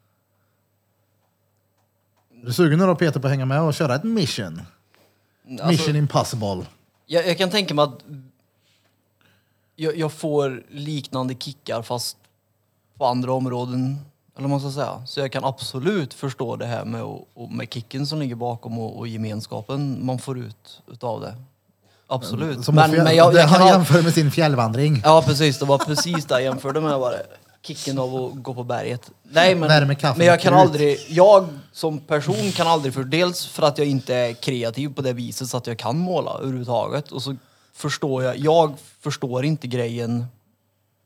Är 2.41 2.45
du 2.45 2.53
sugen 2.53 2.80
nu 2.80 2.86
då 2.86 2.95
Peter 2.95 3.20
på 3.20 3.28
att 3.28 3.32
hänga 3.32 3.45
med 3.45 3.62
och 3.62 3.74
köra 3.74 3.95
ett 3.95 4.03
mission? 4.03 4.62
Alltså, 5.49 5.68
mission 5.68 5.95
impossible. 5.95 6.66
jag, 7.06 7.28
jag 7.28 7.38
kan 7.38 7.49
tänka 7.49 7.74
mig 7.74 7.84
att 7.84 7.99
jag, 9.76 9.98
jag 9.98 10.12
får 10.12 10.64
liknande 10.70 11.36
kickar 11.40 11.82
fast 11.82 12.18
på 12.98 13.06
andra 13.06 13.34
områden. 13.34 14.00
Eller 14.38 14.48
man 14.48 14.60
ska 14.60 14.72
säga. 14.72 15.02
Så 15.06 15.20
jag 15.20 15.32
kan 15.32 15.46
absolut 15.46 16.14
förstå 16.14 16.56
det 16.56 16.66
här 16.66 16.86
med, 16.86 17.04
och, 17.04 17.28
och 17.34 17.52
med 17.52 17.74
kicken 17.74 18.08
som 18.08 18.20
ligger 18.20 18.36
bakom 18.36 18.80
och, 18.80 18.98
och 18.98 19.08
gemenskapen 19.08 20.06
man 20.06 20.20
får 20.20 20.40
ut 20.40 20.82
utav 20.92 21.22
det. 21.22 21.36
Absolut. 22.08 22.66
Som 22.66 22.76
Men, 22.76 22.92
fjäll, 22.92 23.04
men 23.04 23.16
jag, 23.16 23.34
det 23.34 23.40
jag 23.40 23.48
han 23.48 23.68
jämför 23.68 24.02
med 24.02 24.14
sin 24.14 24.32
fjällvandring. 24.32 25.02
Ja 25.04 25.24
precis, 25.26 25.60
det 25.60 25.66
var 25.66 25.78
precis 25.78 26.26
det 26.26 26.34
jag 26.34 26.44
jämförde 26.44 26.82
med. 26.82 27.00
Bara. 27.00 27.16
Kicken 27.62 28.00
av 28.00 28.16
att 28.16 28.44
gå 28.44 28.54
på 28.54 28.64
berget. 28.64 29.12
Nej 29.24 29.56
men, 29.56 29.88
men 29.88 30.28
jag 30.28 30.42
kan 30.42 30.54
aldrig, 30.54 30.98
jag 31.10 31.48
som 31.72 32.00
person 32.00 32.52
kan 32.52 32.68
aldrig 32.68 32.94
för 32.94 33.04
dels 33.04 33.46
för 33.46 33.64
att 33.64 33.78
jag 33.78 33.88
inte 33.88 34.16
är 34.16 34.34
kreativ 34.34 34.94
på 34.94 35.02
det 35.02 35.14
viset 35.14 35.48
så 35.48 35.58
att 35.58 35.68
jag 35.68 35.78
kan 35.78 35.98
måla 35.98 36.32
överhuvudtaget 36.32 37.12
och 37.12 37.22
så 37.22 37.36
förstår 37.76 38.24
jag. 38.24 38.38
Jag 38.38 38.74
förstår 39.00 39.46
inte 39.46 39.68
grejen 39.68 40.26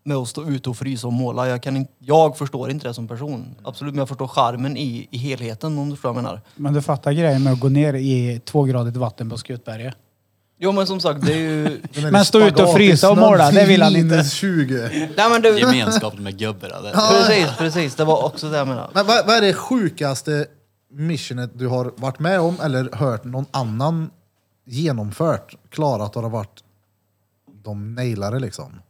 med 0.04 0.18
att 0.18 0.28
stå 0.28 0.50
ute 0.50 0.70
och 0.70 0.78
frysa 0.78 1.08
och 1.08 1.14
måla. 1.14 1.48
Jag, 1.48 1.64
kan 1.64 1.78
inte, 1.78 1.94
jag 2.00 2.38
förstår 2.38 2.72
inte 2.72 2.88
det 2.88 2.94
som 2.94 3.08
person. 3.08 3.56
Absolut, 3.64 3.94
men 3.94 4.00
jag 4.00 4.08
förstår 4.08 4.28
charmen 4.28 4.78
i, 4.78 5.08
i 5.12 5.18
helheten 5.18 5.78
om 5.78 5.90
du 5.90 5.96
förstår 5.96 6.10
vad 6.10 6.18
jag 6.18 6.24
menar. 6.24 6.42
Men 6.56 6.74
du 6.74 6.82
fattar 6.82 7.12
grejen 7.12 7.44
med 7.44 7.54
att 7.54 7.60
gå 7.60 7.70
ner 7.70 7.94
i 7.94 8.42
tvågradigt 8.46 8.98
vatten 8.98 9.30
på 9.30 9.38
Skutberget? 9.38 9.96
Jo 10.62 10.72
men 10.72 10.88
som 10.88 11.00
sagt, 11.00 11.26
det 11.26 11.34
är 11.34 11.38
ju... 11.38 11.82
Men 12.12 12.26
stå 12.26 12.40
ute 12.40 12.64
och 12.64 12.74
frysa 12.74 13.12
och 13.12 13.18
måla, 13.18 13.52
det 13.52 13.66
vill 13.66 13.82
han 13.82 13.96
inte. 13.96 14.16
minus 14.16 14.34
20. 14.34 14.90
Nej 15.18 15.30
men 15.30 15.42
du... 15.42 15.60
Gemenskap 15.60 16.20
med 16.20 16.38
gubbar. 16.38 16.70
det. 16.70 16.92
Precis, 17.28 17.58
precis. 17.58 17.96
Det 17.96 18.06
var 18.06 18.26
också 18.26 18.50
det 18.50 18.58
jag 18.58 18.68
menade. 18.68 18.90
Men 18.94 19.06
vad, 19.06 19.26
vad 19.28 19.38
är 19.38 19.42
det 19.42 19.54
sjukaste 19.54 20.46
missionet 20.92 21.52
du 21.54 21.68
har 21.68 21.92
varit 21.96 22.20
med 22.20 22.40
om 22.40 22.58
eller 22.64 22.90
hört 22.96 23.24
någon 23.24 23.46
annan 23.52 24.10
genomfört, 24.70 25.56
klarat 25.70 26.16
och 26.16 26.22
det 26.22 26.26
har 26.28 26.34
varit 26.34 26.64
de 27.64 27.96
nailade 27.96 28.40
liksom? 28.40 28.82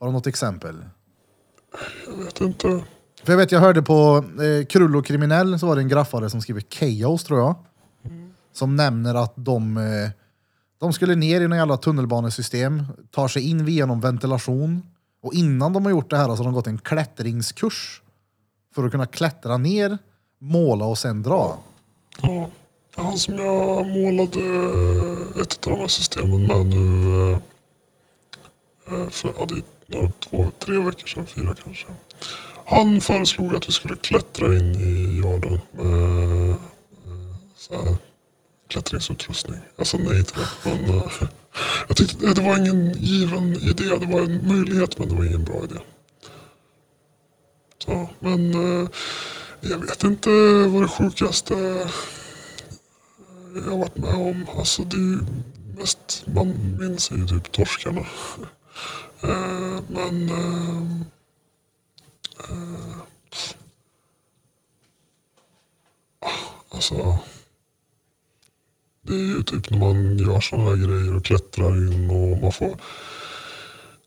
Har 0.00 0.06
du 0.06 0.12
något 0.12 0.26
exempel? 0.26 0.84
Jag 2.06 2.24
vet 2.24 2.40
inte. 2.40 2.84
För 3.24 3.32
jag 3.32 3.36
vet, 3.36 3.52
jag 3.52 3.60
hörde 3.60 3.82
på 3.82 4.24
eh, 4.42 4.66
Krull 4.66 4.96
och 4.96 5.06
kriminell 5.06 5.58
så 5.58 5.66
var 5.66 5.76
det 5.76 5.82
en 5.82 5.88
graffare 5.88 6.30
som 6.30 6.40
skriver 6.42 6.60
Chaos 6.70 7.24
tror 7.24 7.40
jag. 7.40 7.54
Som 8.52 8.76
nämner 8.76 9.14
att 9.14 9.32
de, 9.36 9.76
eh, 9.76 10.10
de 10.78 10.92
skulle 10.92 11.14
ner 11.14 11.40
i 11.40 11.48
några 11.48 11.56
jävla 11.56 11.76
tunnelbanesystem, 11.76 12.84
tar 13.10 13.28
sig 13.28 13.50
in 13.50 13.64
via 13.64 13.86
någon 13.86 14.00
ventilation. 14.00 14.82
Och 15.22 15.34
innan 15.34 15.72
de 15.72 15.84
har 15.84 15.90
gjort 15.90 16.10
det 16.10 16.16
här 16.16 16.24
så 16.24 16.36
har 16.36 16.44
de 16.44 16.52
gått 16.52 16.66
en 16.66 16.78
klättringskurs. 16.78 18.02
För 18.74 18.84
att 18.84 18.90
kunna 18.90 19.06
klättra 19.06 19.56
ner, 19.56 19.98
måla 20.38 20.84
och 20.84 20.98
sen 20.98 21.22
dra. 21.22 21.58
Ja, 22.22 22.50
han 22.96 23.18
som 23.18 23.38
jag 23.38 23.86
målade 23.86 24.40
eh, 24.40 25.42
ett 25.42 25.66
av 25.66 25.72
de 25.72 25.80
här 25.80 25.88
systemen 25.88 26.46
med 26.46 26.66
nu 26.66 27.12
eh, 27.12 27.38
eh, 28.86 29.08
för 29.08 29.34
ja, 29.38 29.46
det 29.86 29.98
är 29.98 30.12
två, 30.20 30.50
tre 30.58 30.78
veckor 30.78 31.06
sedan, 31.06 31.26
fyra 31.26 31.54
kanske. 31.64 31.86
Han 32.66 33.00
föreslog 33.00 33.54
att 33.54 33.68
vi 33.68 33.72
skulle 33.72 33.96
klättra 33.96 34.46
in 34.46 34.74
i 34.74 35.18
jorden 35.18 35.60
med 35.72 36.54
så 37.56 37.74
här, 37.74 37.96
klättringsutrustning. 38.68 39.60
Jag 39.76 39.86
sa 39.86 39.98
nej 39.98 40.24
till 40.24 40.36
det. 40.36 40.70
Men, 40.70 41.02
jag 41.88 41.96
tyckte 41.96 42.34
det 42.34 42.42
var 42.42 42.58
ingen 42.58 42.92
given 42.92 43.54
idé. 43.54 43.84
Det 43.84 44.06
var 44.06 44.20
en 44.20 44.48
möjlighet 44.48 44.98
men 44.98 45.08
det 45.08 45.14
var 45.14 45.24
ingen 45.24 45.44
bra 45.44 45.64
idé. 45.64 45.80
Så, 47.78 48.08
men 48.18 48.52
jag 49.60 49.78
vet 49.78 50.04
inte 50.04 50.30
vad 50.68 50.82
det 50.82 50.88
sjukaste 50.88 51.54
jag 53.64 53.70
har 53.70 53.78
varit 53.78 53.96
med 53.96 54.14
om. 54.14 54.46
Alltså 54.58 54.82
det 54.82 54.96
är 54.96 55.00
ju 55.00 55.18
mest 55.78 56.24
man 56.26 56.76
minns 56.80 57.10
ju 57.10 57.26
typ 57.26 57.52
torskarna. 57.52 58.06
Eh, 59.22 59.80
men 59.88 60.30
Eh, 62.38 62.98
eh, 66.22 66.30
alltså 66.68 67.18
det 69.02 69.14
är 69.14 69.18
ju 69.18 69.42
typ 69.42 69.70
när 69.70 69.78
man 69.78 70.18
gör 70.18 70.40
sådana 70.40 70.70
här 70.70 70.76
grejer 70.76 71.16
och 71.16 71.24
klättrar 71.24 71.76
in 71.76 72.10
och 72.10 72.42
man 72.42 72.52
får 72.52 72.76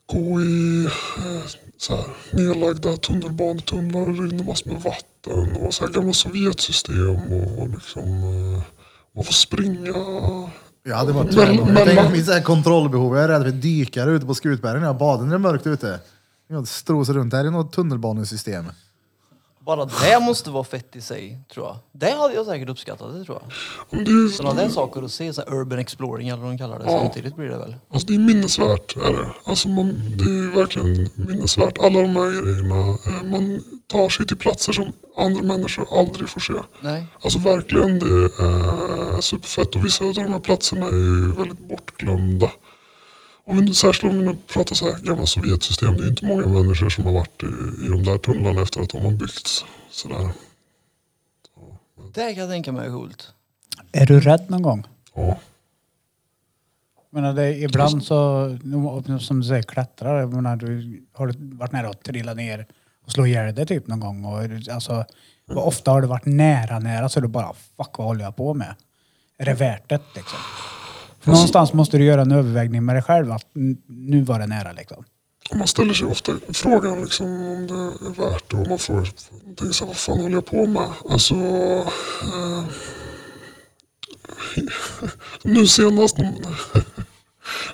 gå 0.05 0.41
i 0.41 0.85
eh, 1.17 1.43
så 1.77 1.95
här, 1.95 2.05
nedlagda 2.33 2.97
tunnelbanetunnlar 2.97 4.01
och 4.01 4.13
det 4.13 4.21
rinner 4.21 4.43
massor 4.43 4.71
med 4.71 4.81
vatten 4.81 5.55
och 5.55 5.73
så 5.73 5.85
här 5.85 5.93
gamla 5.93 6.13
Sovjetsystem 6.13 7.33
och, 7.33 7.61
och 7.61 7.69
liksom 7.69 8.23
eh, 8.23 8.63
man 9.15 9.23
får 9.23 9.33
springa. 9.33 9.87
Ja, 10.83 11.03
det 11.05 11.11
var 11.11 11.23
Men- 11.23 11.55
men- 11.55 11.75
Jag 11.75 11.85
tänker 11.87 12.09
mitt 12.11 12.25
så 12.25 12.31
här 12.31 12.41
kontrollbehov. 12.41 13.15
Jag 13.15 13.23
är 13.23 13.27
rädd 13.27 13.43
för 13.43 13.51
dykare 13.51 14.11
ute 14.11 14.25
på 14.25 14.33
Skutbergen 14.35 14.79
när 14.79 14.87
jag 14.87 14.97
badar 14.97 15.23
när 15.23 15.29
det 15.29 15.35
är 15.35 15.39
mörkt 15.39 15.67
ute. 15.67 15.99
Jag 16.49 16.67
strosar 16.67 17.13
runt 17.13 17.31
där 17.31 17.45
i 17.45 17.51
något 17.51 17.71
tunnelbanesystem. 17.73 18.65
Bara 19.65 19.85
det 19.85 20.19
måste 20.21 20.49
vara 20.49 20.63
fett 20.63 20.95
i 20.95 21.01
sig, 21.01 21.39
tror 21.53 21.65
jag. 21.65 21.77
Det 21.91 22.11
hade 22.11 22.33
jag 22.33 22.45
säkert 22.45 22.69
uppskattat, 22.69 23.13
det 23.13 23.23
tror 23.25 23.37
jag. 23.41 23.51
Men 23.89 24.03
det 24.05 24.11
är 24.11 24.23
ju 24.23 24.29
Sådana 24.29 24.61
där 24.61 24.69
saker 24.69 25.01
att 25.03 25.11
se, 25.11 25.33
så 25.33 25.41
här 25.41 25.53
urban 25.53 25.79
exploring 25.79 26.27
eller 26.29 26.41
vad 26.43 26.51
de 26.51 26.57
kallar 26.57 26.79
det. 26.79 26.85
Samtidigt 26.85 27.35
blir 27.35 27.47
det 27.49 27.57
väl. 27.57 27.75
Alltså 27.93 28.07
det 28.07 28.15
är 28.15 28.19
minnesvärt. 28.19 28.95
Är 28.95 29.13
det. 29.13 29.33
Alltså 29.43 29.69
man, 29.69 29.87
det 30.17 30.23
är 30.23 30.55
verkligen 30.55 31.09
minnesvärt. 31.15 31.77
Alla 31.77 32.01
de 32.01 32.15
här 32.15 32.41
grejerna. 32.43 32.79
Eh, 33.07 33.23
Man 33.31 33.61
tar 33.87 34.09
sig 34.09 34.27
till 34.27 34.37
platser 34.37 34.73
som 34.73 34.91
andra 35.17 35.43
människor 35.43 35.99
aldrig 35.99 36.29
får 36.29 36.41
se. 36.41 36.53
Nej. 36.81 37.05
Alltså 37.21 37.39
verkligen, 37.39 37.99
det 37.99 38.05
är 38.05 39.21
superfett. 39.21 39.75
Och 39.75 39.85
vissa 39.85 40.05
av 40.05 40.13
de 40.13 40.21
här 40.33 40.39
platserna 40.39 40.85
är 40.85 40.91
ju 40.91 41.31
väldigt 41.31 41.59
bortglömda. 41.59 42.51
Nu- 43.49 43.73
särskilt 43.73 44.13
om 44.13 44.19
vi 44.19 44.25
nu 44.25 44.37
pratar 44.47 44.75
så 44.75 44.91
här 44.91 44.99
gamla 44.99 45.25
Sovjetsystem. 45.25 45.97
Det 45.97 46.03
är 46.03 46.09
inte 46.09 46.25
många 46.25 46.47
människor 46.47 46.89
som 46.89 47.05
har 47.05 47.13
varit 47.13 47.43
i, 47.43 47.45
i 47.85 47.89
de 47.89 48.03
där 48.03 48.17
tunnlarna 48.17 48.61
efter 48.61 48.81
att 48.81 48.89
de 48.89 49.01
har 49.01 49.11
byggts. 49.11 49.65
Sådär. 49.91 50.29
Det 52.13 52.33
kan 52.33 52.41
jag 52.43 52.49
tänka 52.49 52.71
mig 52.71 52.87
är 52.87 52.91
coolt. 52.91 53.33
Är 53.91 54.05
du 54.05 54.19
rädd 54.19 54.49
någon 54.49 54.61
gång? 54.61 54.87
Ja. 55.15 55.39
Menar, 57.11 57.33
det, 57.33 57.55
ibland 57.57 58.03
så, 58.03 58.57
som 59.19 59.39
du 59.39 59.47
säger, 59.47 59.63
klättrar. 59.63 60.19
Jag 60.19 60.33
menar, 60.33 60.55
du, 60.55 61.01
har 61.13 61.27
du 61.27 61.55
varit 61.55 61.71
nära 61.71 61.89
att 61.89 62.03
trilla 62.03 62.33
ner 62.33 62.67
och 63.05 63.11
slå 63.11 63.25
ihjäl 63.25 63.55
dig 63.55 63.65
typ 63.65 63.87
någon 63.87 63.99
gång? 63.99 64.25
Och, 64.25 64.41
alltså, 64.71 65.05
vad 65.45 65.67
ofta 65.67 65.91
har 65.91 66.01
du 66.01 66.07
varit 66.07 66.25
nära, 66.25 66.79
nära 66.79 67.09
så 67.09 67.19
du 67.19 67.27
bara 67.27 67.53
fuck 67.77 67.97
vad 67.97 68.07
håller 68.07 68.23
jag 68.23 68.35
på 68.35 68.53
med? 68.53 68.75
Är 69.37 69.45
det 69.45 69.53
värt 69.53 69.89
det 69.89 70.01
liksom? 70.15 70.39
För 71.19 71.31
någonstans 71.31 71.73
måste 71.73 71.97
du 71.97 72.05
göra 72.05 72.21
en 72.21 72.31
övervägning 72.31 72.85
med 72.85 72.95
dig 72.95 73.03
själv 73.03 73.31
att 73.31 73.45
nu 73.87 74.21
var 74.21 74.39
det 74.39 74.47
nära 74.47 74.71
liksom. 74.71 75.03
Man 75.53 75.67
ställer 75.67 75.93
sig 75.93 76.07
ofta 76.07 76.31
frågan 76.53 77.01
liksom 77.01 77.25
om 77.27 77.67
det 77.67 77.73
är 77.73 78.29
värt 78.29 78.51
det. 78.51 78.57
Och 78.57 78.67
man 78.67 78.79
får 78.79 79.09
tänka 79.55 79.73
sig, 79.73 79.87
vad 79.87 79.97
fan 79.97 80.19
håller 80.19 80.35
jag 80.35 80.45
på 80.45 80.65
med? 80.65 80.89
Alltså... 81.09 81.35
Eh, 81.35 82.63
nu 85.43 85.67
senast... 85.67 86.17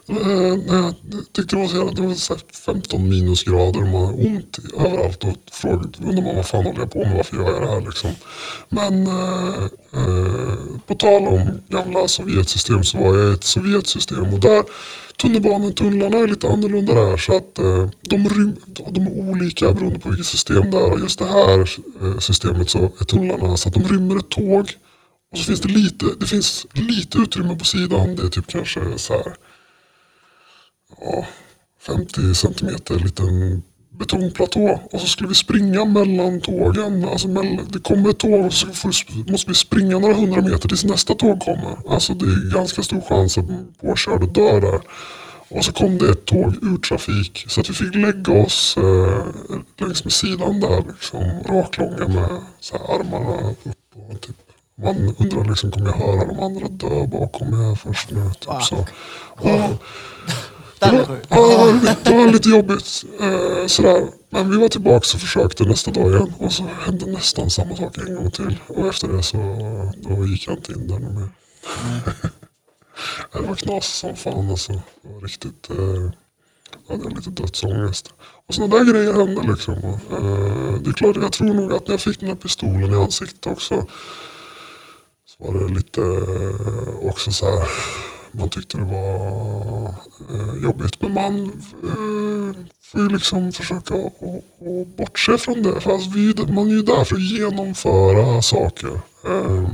Eh, 0.09 0.75
jag 0.75 0.93
tyckte 1.33 1.55
det 1.55 1.61
var 1.61 1.67
så 1.67 1.77
jävla, 1.77 1.91
det 1.91 2.01
var 2.01 2.13
så 2.13 2.37
15 2.65 3.09
minusgrader 3.09 3.81
och 3.81 3.87
man 3.87 4.05
har 4.05 4.25
ont 4.25 4.59
överallt. 4.77 5.23
Och 5.23 5.35
frågade, 5.51 5.89
undrar 6.03 6.23
man 6.23 6.35
vad 6.35 6.47
fan 6.47 6.65
håller 6.65 6.79
jag 6.79 6.91
på 6.91 6.99
med? 6.99 7.15
Varför 7.15 7.37
gör 7.37 7.51
jag 7.51 7.61
det 7.61 7.69
här 7.69 7.81
liksom? 7.81 8.11
Men 8.69 9.07
eh, 9.07 9.63
eh 9.93 10.55
på 10.87 10.95
tal 10.95 11.27
om 11.27 11.61
gamla 11.69 12.07
Sovjetsystem 12.07 12.83
så 12.83 12.97
var 12.97 13.17
jag 13.17 13.31
i 13.31 13.33
ett 13.33 13.43
Sovjetsystem 13.43 14.33
och 14.33 14.39
där 14.39 14.63
tunnelbanetunnlarna 15.21 16.17
är 16.17 16.27
lite 16.27 16.49
annorlunda 16.49 16.93
där 16.93 17.17
så 17.17 17.37
att 17.37 17.59
eh, 17.59 17.89
de, 18.01 18.29
rym, 18.29 18.55
de 18.91 19.07
är 19.07 19.29
olika 19.29 19.71
beroende 19.71 19.99
på 19.99 20.09
vilket 20.09 20.27
system 20.27 20.71
det 20.71 20.77
är. 20.77 20.91
Och 20.91 20.99
just 20.99 21.19
det 21.19 21.25
här 21.25 21.59
eh, 22.01 22.19
systemet 22.19 22.69
så 22.69 22.91
är 22.99 23.05
tunnlarna 23.05 23.57
så 23.57 23.69
att 23.69 23.73
de 23.73 23.83
rymmer 23.83 24.19
ett 24.19 24.29
tåg 24.29 24.71
och 25.31 25.37
så 25.37 25.43
finns 25.43 25.61
det 25.61 25.69
lite, 25.69 26.05
det 26.19 26.25
finns 26.25 26.67
lite 26.73 27.17
utrymme 27.17 27.55
på 27.55 27.65
sidan. 27.65 28.15
Det 28.15 28.23
är 28.23 28.29
typ 28.29 28.47
kanske 28.47 28.81
så 28.97 29.13
här 29.13 29.35
ja, 31.01 31.25
50 31.87 32.35
centimeter 32.35 32.95
liten 32.99 33.63
betongplatå. 33.99 34.79
Och 34.91 35.01
så 35.01 35.07
skulle 35.07 35.29
vi 35.29 35.35
springa 35.35 35.85
mellan 35.85 36.41
tågen. 36.41 37.05
Alltså 37.05 37.27
det 37.69 37.79
kommer 37.79 38.09
ett 38.09 38.17
tåg 38.17 38.45
och 38.45 38.53
så 38.53 38.67
måste 39.27 39.49
vi 39.49 39.55
springa 39.55 39.99
några 39.99 40.13
hundra 40.13 40.41
meter 40.41 40.69
tills 40.69 40.83
nästa 40.83 41.13
tåg 41.13 41.39
kommer. 41.39 41.77
Alltså 41.89 42.13
det 42.13 42.25
är 42.25 42.53
ganska 42.53 42.83
stor 42.83 43.01
chans 43.01 43.37
att 43.37 43.49
man 43.49 43.73
påkörd 43.81 44.23
och 44.23 44.29
dör 44.29 44.61
där. 44.61 44.81
Och 45.49 45.65
så 45.65 45.71
kom 45.71 45.97
det 45.97 46.09
ett 46.09 46.25
tåg 46.25 46.55
ur 46.61 46.77
trafik 46.77 47.45
så 47.47 47.61
att 47.61 47.69
vi 47.69 47.73
fick 47.73 47.95
lägga 47.95 48.33
oss 48.43 48.77
eh, 48.77 49.23
längs 49.77 50.03
med 50.03 50.13
sidan 50.13 50.59
där 50.59 50.83
liksom 50.87 51.21
raklånga 51.45 52.07
med 52.07 52.29
så 52.59 52.77
här, 52.77 52.99
armarna 52.99 53.49
upp 53.49 53.67
och 53.95 54.21
typ 54.21 54.35
man 54.77 55.15
undrar 55.19 55.49
liksom, 55.49 55.71
kommer 55.71 55.87
jag 55.87 55.97
höra 55.97 56.25
de 56.25 56.39
andra 56.39 56.67
dö 56.67 57.07
bakom 57.07 57.49
mig 57.49 57.75
först 57.75 58.11
nu? 58.11 58.31
Typ 58.39 58.63
så. 58.63 58.85
Och, 59.29 59.83
Den 60.79 60.95
är 60.95 61.05
sjuk. 61.05 61.23
Ja, 61.29 61.95
det 62.03 62.13
var 62.15 62.27
lite 62.31 62.49
jobbigt. 62.49 63.03
Eh, 63.19 63.67
sådär. 63.67 64.07
Men 64.29 64.51
vi 64.51 64.57
var 64.57 64.69
tillbaka 64.69 64.97
och 64.97 65.21
försökte 65.21 65.63
nästa 65.63 65.91
dag 65.91 66.11
igen. 66.11 66.33
Och 66.39 66.53
så 66.53 66.63
hände 66.63 67.05
nästan 67.05 67.49
samma 67.49 67.75
sak 67.75 67.97
en 67.97 68.15
gång 68.15 68.31
till. 68.31 68.57
Och 68.67 68.87
efter 68.87 69.07
det 69.07 69.23
så 69.23 69.37
då 69.95 70.25
gick 70.25 70.47
jag 70.47 70.57
inte 70.57 70.71
in 70.71 70.87
där 70.87 70.99
mer. 70.99 71.29
det 73.33 73.39
var 73.47 73.55
knas 73.55 73.87
som 73.87 74.15
fan 74.15 74.49
alltså. 74.49 74.71
Det 74.73 75.13
var 75.13 75.21
riktigt... 75.21 75.69
Eh, 75.69 76.11
jag 76.87 76.97
hade 76.97 77.15
lite 77.15 77.29
dödsångest. 77.29 78.13
Och 78.47 78.53
sådana 78.55 78.77
där 78.77 78.93
grejer 78.93 79.13
hände 79.13 79.41
liksom. 79.51 79.73
Eh, 79.73 80.81
det 80.81 80.89
är 80.89 80.93
klart, 80.93 81.15
jag 81.15 81.33
tror 81.33 81.53
nog 81.53 81.73
att 81.73 81.87
när 81.87 81.93
jag 81.93 82.01
fick 82.01 82.19
den 82.19 82.29
här 82.29 82.35
pistolen 82.35 82.93
i 82.93 82.95
ansiktet 82.95 83.47
också. 83.47 83.85
Så 85.25 85.43
var 85.43 85.59
det 85.59 85.73
lite 85.73 86.01
eh, 86.01 87.09
också 87.09 87.31
så 87.31 87.45
här. 87.45 87.67
Man 88.39 88.49
tyckte 88.49 88.77
det 88.77 88.83
var 88.83 89.87
eh, 90.33 90.63
jobbigt. 90.63 91.01
Men 91.01 91.13
man 91.13 91.35
eh, 91.83 92.55
får 92.91 93.01
ju 93.01 93.09
liksom 93.09 93.51
försöka 93.51 93.93
och, 93.93 94.23
och 94.59 94.87
bortse 94.97 95.37
från 95.37 95.63
det. 95.63 95.81
För 95.81 95.91
alltså, 95.91 96.09
vi, 96.09 96.33
man 96.53 96.67
är 96.67 96.71
ju 96.71 96.81
där 96.81 97.03
för 97.03 97.15
att 97.15 97.21
genomföra 97.21 98.41
saker. 98.41 98.91
Eh, 99.27 99.69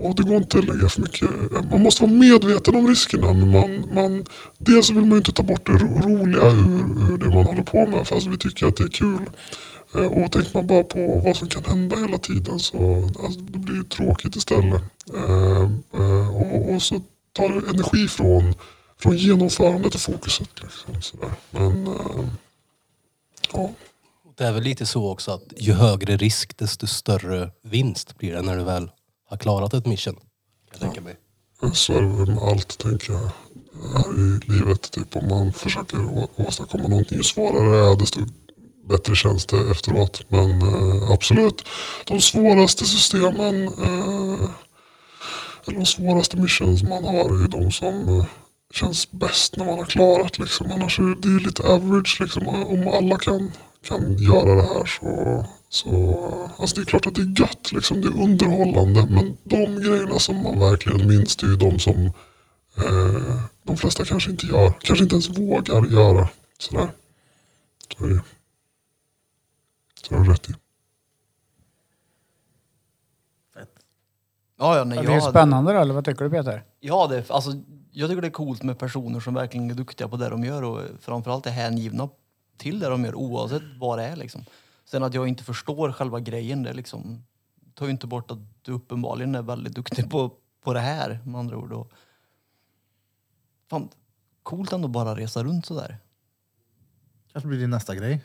Och 0.00 0.14
det 0.14 0.22
går 0.22 0.36
inte 0.36 0.58
att 0.58 0.64
lägga 0.64 0.88
för 0.88 1.00
mycket. 1.02 1.30
Man 1.70 1.82
måste 1.82 2.02
vara 2.02 2.12
medveten 2.12 2.76
om 2.76 2.88
riskerna. 2.88 3.32
Men 3.32 3.50
man, 3.50 3.84
man, 3.94 4.24
dels 4.58 4.90
vill 4.90 5.00
man 5.00 5.10
ju 5.10 5.16
inte 5.16 5.32
ta 5.32 5.42
bort 5.42 5.66
det 5.66 5.72
roliga 5.72 6.46
ur, 6.50 7.12
ur 7.12 7.18
det 7.18 7.28
man 7.28 7.44
håller 7.46 7.62
på 7.62 7.86
med. 7.86 8.06
Fast 8.08 8.26
vi 8.26 8.36
tycker 8.38 8.66
att 8.66 8.76
det 8.76 8.84
är 8.84 8.88
kul. 8.88 9.20
Eh, 9.94 10.06
och 10.06 10.32
tänker 10.32 10.50
man 10.54 10.66
bara 10.66 10.84
på 10.84 11.22
vad 11.24 11.36
som 11.36 11.48
kan 11.48 11.64
hända 11.64 11.96
hela 11.96 12.18
tiden 12.18 12.58
så 12.58 13.04
alltså, 13.24 13.40
det 13.40 13.58
blir 13.58 13.76
ju 13.76 13.84
tråkigt 13.84 14.36
istället. 14.36 14.82
Eh, 15.14 15.62
eh, 16.00 16.36
Och, 16.36 16.74
och 16.74 16.82
så 16.82 16.94
tar 17.38 17.68
energi 17.70 18.08
från, 18.08 18.54
från 19.00 19.16
genomförandet 19.16 19.94
och 19.94 20.00
fokuset. 20.00 20.48
Liksom, 20.62 21.02
sådär. 21.02 21.30
Men 21.50 21.86
eh, 21.86 22.24
ja, 23.52 23.70
Det 24.36 24.44
är 24.44 24.52
väl 24.52 24.62
lite 24.62 24.86
så 24.86 25.10
också 25.10 25.30
att 25.32 25.42
ju 25.56 25.72
högre 25.72 26.16
risk 26.16 26.56
desto 26.58 26.86
större 26.86 27.50
vinst 27.62 28.18
blir 28.18 28.32
det 28.32 28.42
när 28.42 28.56
du 28.56 28.64
väl 28.64 28.90
har 29.28 29.36
klarat 29.36 29.74
ett 29.74 29.86
mission. 29.86 30.14
Kan 30.14 30.22
jag 30.70 30.80
tänka 30.80 31.00
mig. 31.00 31.16
så 31.74 31.92
är 31.92 32.02
det 32.02 32.08
väl 32.08 32.26
med 32.26 32.38
allt 32.42 32.78
tänker 32.78 33.12
jag 33.12 33.30
här 33.94 34.14
i 34.18 34.40
livet. 34.52 34.90
Typ 34.90 35.16
om 35.16 35.28
man 35.28 35.52
försöker 35.52 35.98
å- 36.04 36.28
åstadkomma 36.36 36.88
någonting, 36.88 37.16
ju 37.18 37.24
svårare 37.24 37.70
det 37.70 37.92
är 37.92 37.96
desto 37.96 38.20
bättre 38.88 39.16
känns 39.16 39.46
det 39.46 39.70
efteråt. 39.70 40.22
Men 40.28 40.62
eh, 40.62 41.10
absolut, 41.10 41.64
de 42.06 42.20
svåraste 42.20 42.84
systemen 42.84 43.54
eller 43.68 44.48
de 45.74 45.86
svåraste 45.86 46.36
missions 46.36 46.82
man 46.82 47.04
har 47.04 47.44
är 47.44 47.48
de 47.48 47.72
som 47.72 48.08
eh, 48.08 48.26
känns 48.74 49.10
bäst 49.10 49.56
när 49.56 49.64
man 49.64 49.78
har 49.78 49.84
klarat. 49.84 50.38
Liksom. 50.38 50.72
Annars 50.72 50.98
är 50.98 51.22
det, 51.22 51.28
är 51.28 51.40
lite 51.40 51.62
average. 51.62 52.18
Liksom. 52.20 52.46
Eh, 52.46 52.62
om 52.62 52.88
alla 52.88 53.18
kan, 53.18 53.52
kan 53.84 54.18
göra 54.18 54.54
det 54.54 54.62
här 54.62 54.86
så, 54.86 55.44
så 55.68 55.90
eh, 55.90 56.60
alltså 56.60 56.76
det 56.76 56.82
är 56.82 56.84
klart 56.84 57.06
att 57.06 57.14
det 57.14 57.20
är 57.20 57.40
gött. 57.40 57.72
Liksom. 57.72 58.00
Det 58.00 58.08
är 58.08 58.22
underhållande. 58.22 59.06
Men 59.10 59.36
de 59.44 59.80
grejerna 59.82 60.18
som 60.18 60.42
man 60.42 60.58
verkligen 60.58 61.08
minns 61.08 61.36
det 61.36 61.46
är 61.46 61.50
ju 61.50 61.56
de 61.56 61.78
som 61.78 62.04
eh, 62.76 63.42
de 63.62 63.76
flesta 63.76 64.04
kanske 64.04 64.30
inte 64.30 64.46
gör. 64.46 64.72
Kanske 64.80 65.02
inte 65.02 65.14
ens 65.14 65.28
vågar 65.28 65.86
göra. 65.86 66.28
Sådär. 66.58 66.88
Så 67.98 68.04
är 68.04 68.08
det. 68.08 68.20
Så 70.08 70.14
har 70.14 70.24
du 70.24 70.30
rätt 70.32 70.50
i. 70.50 70.54
Ja, 74.58 74.76
ja, 74.76 74.84
nej, 74.84 74.98
Det 75.06 75.12
är 75.12 75.14
ju 75.14 75.20
spännande 75.20 75.72
då, 75.72 75.78
eller 75.78 75.94
vad 75.94 76.04
tycker 76.04 76.24
du 76.24 76.30
Peter? 76.30 76.64
Ja, 76.80 77.06
det, 77.06 77.30
alltså, 77.30 77.50
jag 77.90 78.10
tycker 78.10 78.22
det 78.22 78.28
är 78.28 78.32
coolt 78.32 78.62
med 78.62 78.78
personer 78.78 79.20
som 79.20 79.34
verkligen 79.34 79.70
är 79.70 79.74
duktiga 79.74 80.08
på 80.08 80.16
det 80.16 80.28
de 80.28 80.44
gör 80.44 80.62
och 80.62 80.82
framförallt 81.00 81.46
är 81.46 81.50
hängivna 81.50 82.08
till 82.56 82.78
det 82.78 82.88
de 82.88 83.04
gör 83.04 83.14
oavsett 83.14 83.62
vad 83.80 83.98
det 83.98 84.04
är. 84.04 84.16
Liksom. 84.16 84.44
Sen 84.84 85.02
att 85.02 85.14
jag 85.14 85.28
inte 85.28 85.44
förstår 85.44 85.92
själva 85.92 86.20
grejen, 86.20 86.62
det 86.62 86.72
liksom, 86.72 87.24
tar 87.74 87.86
ju 87.86 87.90
inte 87.90 88.06
bort 88.06 88.30
att 88.30 88.38
du 88.62 88.72
uppenbarligen 88.72 89.34
är 89.34 89.42
väldigt 89.42 89.74
duktig 89.74 90.10
på, 90.10 90.32
på 90.64 90.72
det 90.72 90.80
här 90.80 91.20
med 91.24 91.38
andra 91.38 91.56
ord. 91.56 91.72
Och, 91.72 91.92
fan, 93.70 93.88
coolt 94.42 94.72
ändå 94.72 94.88
bara 94.88 95.16
resa 95.16 95.44
runt 95.44 95.66
sådär. 95.66 95.98
Kanske 97.32 97.48
blir 97.48 97.58
din 97.58 97.70
nästa 97.70 97.94
grej. 97.94 98.24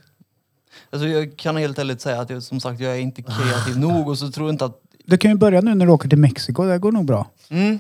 Alltså, 0.90 1.08
jag 1.08 1.38
kan 1.38 1.58
helt 1.58 1.80
ärligt 1.80 2.02
säga 2.02 2.22
att 2.22 2.30
jag, 2.30 2.44
som 2.44 2.60
sagt, 2.60 2.80
jag 2.80 2.96
är 2.96 3.00
inte 3.00 3.22
kreativ 3.22 3.78
nog 3.80 4.08
och 4.08 4.18
så 4.18 4.32
tror 4.32 4.48
jag 4.48 4.54
inte 4.54 4.66
att 4.66 4.83
Du 5.06 5.18
kan 5.18 5.32
ju 5.32 5.38
börja 5.38 5.62
nu 5.62 5.76
när 5.76 5.86
du 5.86 5.92
åker 5.92 6.10
till 6.10 6.18
Mexiko, 6.18 6.64
det 6.64 6.78
går 6.78 6.92
nog 6.92 7.06
bra. 7.06 7.28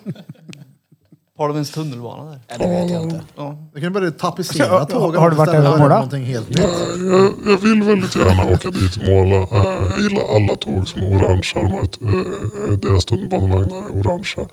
Parliaments 1.37 1.71
tunnelbana 1.71 2.23
där. 2.31 2.39
Nej, 2.49 2.57
det 2.59 2.67
vet 2.67 2.91
jag 2.91 3.03
inte. 3.03 3.21
Ja. 3.35 3.57
Du 3.73 3.81
kan 3.81 3.93
börja 3.93 4.11
tapetsera 4.11 4.69
Har- 4.79 4.85
tågen 4.85 5.21
har 5.21 5.29
du 5.29 5.35
varit 5.35 5.79
någonting 5.89 6.23
helt 6.23 6.49
nytt. 6.49 6.59
Jag, 6.59 7.33
jag 7.45 7.57
vill 7.57 7.83
väldigt 7.83 8.15
gärna 8.15 8.53
åka 8.53 8.69
dit 8.71 8.97
och 8.97 9.03
måla. 9.03 9.47
Jag 9.89 9.99
gillar 9.99 10.35
alla 10.35 10.55
tåg 10.55 10.87
som 10.87 11.01
är 11.01 11.15
orangea. 11.15 11.61
De 11.61 11.71
har 11.71 11.81
ett, 11.83 12.01
eh, 12.01 12.77
deras 12.77 13.05
tunnelbanevagnar 13.05 13.77
är 13.77 13.99
orangea 13.99 14.45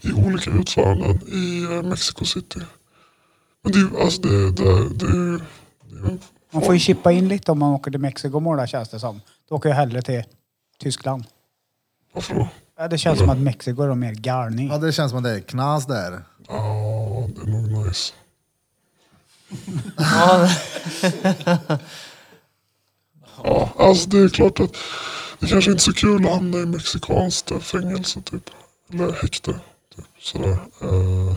i 0.00 0.12
olika 0.12 0.50
utföranden 0.50 1.20
i 1.28 1.62
eh, 1.62 1.82
Mexico 1.82 2.24
City. 2.24 2.60
Men 3.62 3.72
det 3.72 3.78
är 3.78 3.82
ju 3.82 4.00
alltså 4.02 4.22
det, 4.22 4.50
det, 4.50 4.88
det, 4.94 5.38
det 5.88 6.18
Man 6.52 6.62
får 6.62 6.74
ju 6.74 6.80
chippa 6.80 7.12
in 7.12 7.28
lite 7.28 7.52
om 7.52 7.58
man 7.58 7.72
åker 7.74 7.90
till 7.90 8.00
Mexiko 8.00 8.36
och 8.36 8.42
målar 8.42 8.66
känns 8.66 8.88
det 8.88 9.00
som. 9.00 9.20
Då 9.48 9.54
åker 9.54 9.68
jag 9.68 9.76
hellre 9.76 10.02
till 10.02 10.22
Tyskland. 10.82 11.24
Varför 12.12 12.34
då? 12.34 12.48
Ja, 12.78 12.88
Det 12.88 12.98
känns 12.98 13.18
som 13.18 13.30
att 13.30 13.38
Mexiko 13.38 13.82
är 13.82 13.94
mer 13.94 14.12
galning. 14.14 14.68
Ja, 14.68 14.78
det 14.78 14.92
känns 14.92 15.10
som 15.10 15.18
att 15.18 15.24
det 15.24 15.30
är 15.30 15.40
knas 15.40 15.86
där. 15.86 16.22
Ja, 16.48 17.28
det 17.36 17.42
är 17.42 17.46
nog 17.46 17.86
nice. 17.86 18.12
Ja, 19.96 20.48
Ja, 23.44 23.68
alltså 23.78 24.08
det 24.08 24.18
är 24.18 24.28
klart 24.28 24.60
att 24.60 24.76
det 25.38 25.46
kanske 25.46 25.70
inte 25.70 25.80
är 25.80 25.82
så 25.82 25.92
kul 25.92 26.26
att 26.26 26.32
hamna 26.32 26.58
i 26.58 26.66
mexikanskt 26.66 27.52
fängelse 27.62 28.20
typ. 28.22 28.50
Eller 28.92 29.12
häkte. 29.12 29.52
Typ, 29.96 30.04
sådär. 30.20 30.58
Eh, 30.80 31.34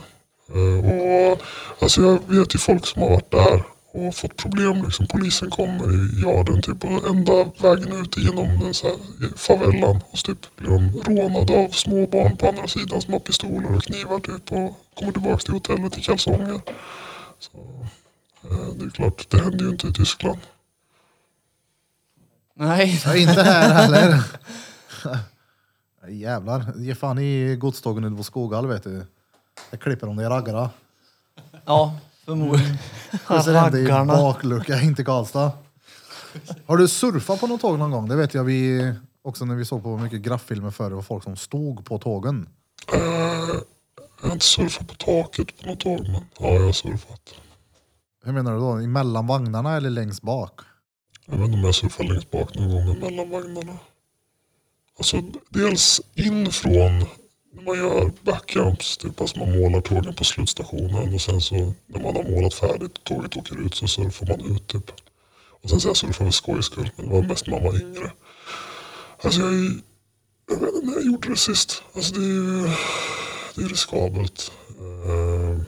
eh, 0.58 1.32
och, 1.32 1.42
alltså 1.80 2.02
jag 2.02 2.20
vet 2.28 2.56
ju 2.56 2.60
folk 2.60 2.86
som 2.86 3.02
har 3.02 3.10
varit 3.10 3.32
där 3.32 3.64
och 3.96 4.16
fått 4.16 4.38
problem. 4.38 4.84
Liksom. 4.84 5.08
Polisen 5.08 5.50
kommer 5.50 5.94
i 5.94 6.22
yarden 6.22 6.62
typ, 6.62 6.84
och 6.84 7.10
enda 7.10 7.44
vägen 7.44 8.02
ut 8.02 8.18
genom 8.18 8.60
den 8.60 8.74
så 8.74 8.88
här, 8.88 8.98
favelan. 9.38 10.00
Och 10.12 10.18
så 10.18 10.28
typ 10.28 10.56
blir 10.56 10.70
de 10.70 11.02
rånade 11.04 11.66
av 11.66 11.70
små 11.70 12.08
barn 12.08 12.38
på 12.38 12.48
andra 12.48 12.68
sidan 12.68 13.02
som 13.02 13.14
har 13.14 13.20
pistoler 13.20 13.76
och 13.76 13.84
knivar 13.84 14.20
typ, 14.20 14.52
och 14.52 14.80
kommer 14.94 15.12
tillbaka 15.12 15.38
till 15.38 15.54
hotellet 15.54 15.98
i 15.98 16.02
kalsonger. 16.02 16.62
Så, 17.40 17.58
eh, 18.44 18.68
det 18.76 18.86
är 18.86 18.90
klart, 18.90 19.30
det 19.30 19.42
händer 19.42 19.66
ju 19.66 19.72
inte 19.72 19.88
i 19.88 19.94
Tyskland. 19.94 20.40
nej. 22.54 23.02
Ja, 23.06 23.16
inte 23.16 23.44
här 23.44 23.74
heller. 23.74 24.24
Jävlar, 26.10 26.74
ge 26.76 26.96
fan 26.96 27.20
i 27.20 27.56
godstågen 27.56 28.04
ute 28.04 28.16
på 28.16 28.24
Skoghall 28.24 28.68
vet 28.68 28.84
du. 28.84 29.06
Där 29.72 29.78
klipper 29.78 30.08
de 30.08 30.16
dig 30.16 30.26
i 30.26 30.30
raggarna. 30.30 30.70
Ja, 31.66 32.00
förmodligen. 32.26 32.78
Och 33.28 33.44
så 33.44 33.52
hände 33.52 33.80
i 33.80 33.84
Raggarna. 33.84 34.14
baklucka 34.14 34.82
in 34.82 34.96
till 34.96 35.06
Karlstad. 35.06 35.52
Har 36.66 36.78
du 36.78 36.88
surfat 36.88 37.40
på 37.40 37.48
något 37.48 37.62
tåg 37.62 37.80
någon 37.80 37.92
gång? 37.92 38.08
Det 38.10 38.16
vet 38.16 38.34
jag 38.34 38.44
vi 38.44 38.94
också 39.22 39.46
när 39.46 39.56
vi 39.56 39.66
såg 39.66 39.84
på 39.84 39.98
mycket 39.98 40.22
grafffilmer 40.22 40.72
förr. 40.72 40.90
Det 40.90 40.96
var 40.96 41.02
folk 41.02 41.24
som 41.24 41.36
stod 41.36 41.86
på 41.86 42.00
tågen. 42.00 42.50
Eh, 42.94 43.00
jag 44.22 44.28
har 44.28 44.34
inte 44.34 44.46
surfat 44.46 44.88
på 44.88 44.96
taket 44.96 45.62
på 45.62 45.70
något 45.70 45.80
tåg, 45.80 46.02
men 46.02 46.26
ja, 46.40 46.54
jag 46.54 46.66
har 46.66 46.72
surfat. 46.72 47.34
Hur 48.26 48.32
menar 48.32 48.54
du 48.54 48.60
då? 48.60 48.72
Emellan 48.72 49.28
vagnarna 49.28 49.78
eller 49.78 49.90
längst 49.90 50.22
bak? 50.22 50.60
Jag 51.26 51.38
vet 51.38 51.46
inte 51.46 51.58
om 51.58 51.64
jag 51.64 51.76
surfar 51.76 52.04
längst 52.04 52.32
bak 52.32 52.56
någon 52.56 52.86
gång 52.86 53.00
mellan 53.00 53.30
vagnarna. 53.30 53.78
Alltså 54.98 55.22
dels 55.50 56.02
in 56.16 56.52
från 56.52 57.06
man 57.66 57.78
gör 57.78 58.12
backjumps, 58.22 58.98
typ 58.98 59.22
alltså 59.22 59.40
man 59.40 59.60
målar 59.60 59.82
tågen 59.82 60.16
på 60.16 60.24
slutstationen 60.24 61.14
och 61.14 61.22
sen 61.22 61.42
så 61.42 61.56
när 61.88 62.00
man 62.04 62.16
har 62.16 62.24
målat 62.32 62.54
färdigt 62.54 62.98
och 62.98 63.04
tåget 63.04 63.38
åker 63.38 63.66
ut 63.66 63.76
så 63.76 63.88
surfar 63.88 64.26
man 64.28 64.56
ut 64.56 64.68
typ. 64.68 64.92
Och 65.64 65.70
sen 65.70 65.80
så 65.80 65.88
jag 65.88 65.98
surfar 65.98 66.26
för 66.26 66.32
skojs 66.32 66.66
skull, 66.66 66.90
men 66.96 67.10
det 67.10 67.16
var 67.16 67.22
mest 67.22 67.48
när 67.48 67.54
man 67.54 67.64
var 67.64 67.82
yngre. 67.82 68.12
Alltså 69.24 69.42
jag, 69.42 69.54
jag 70.50 70.60
vet 70.60 70.74
inte 70.76 70.86
när 70.86 70.94
jag 70.94 71.06
gjorde 71.06 71.30
det 71.30 71.38
sist. 71.38 71.84
Alltså 71.96 72.14
det 72.14 72.22
är 72.22 72.28
ju 72.28 72.70
det 73.56 73.62
är 73.62 73.68
riskabelt. 73.70 74.52
Eh, 74.80 75.60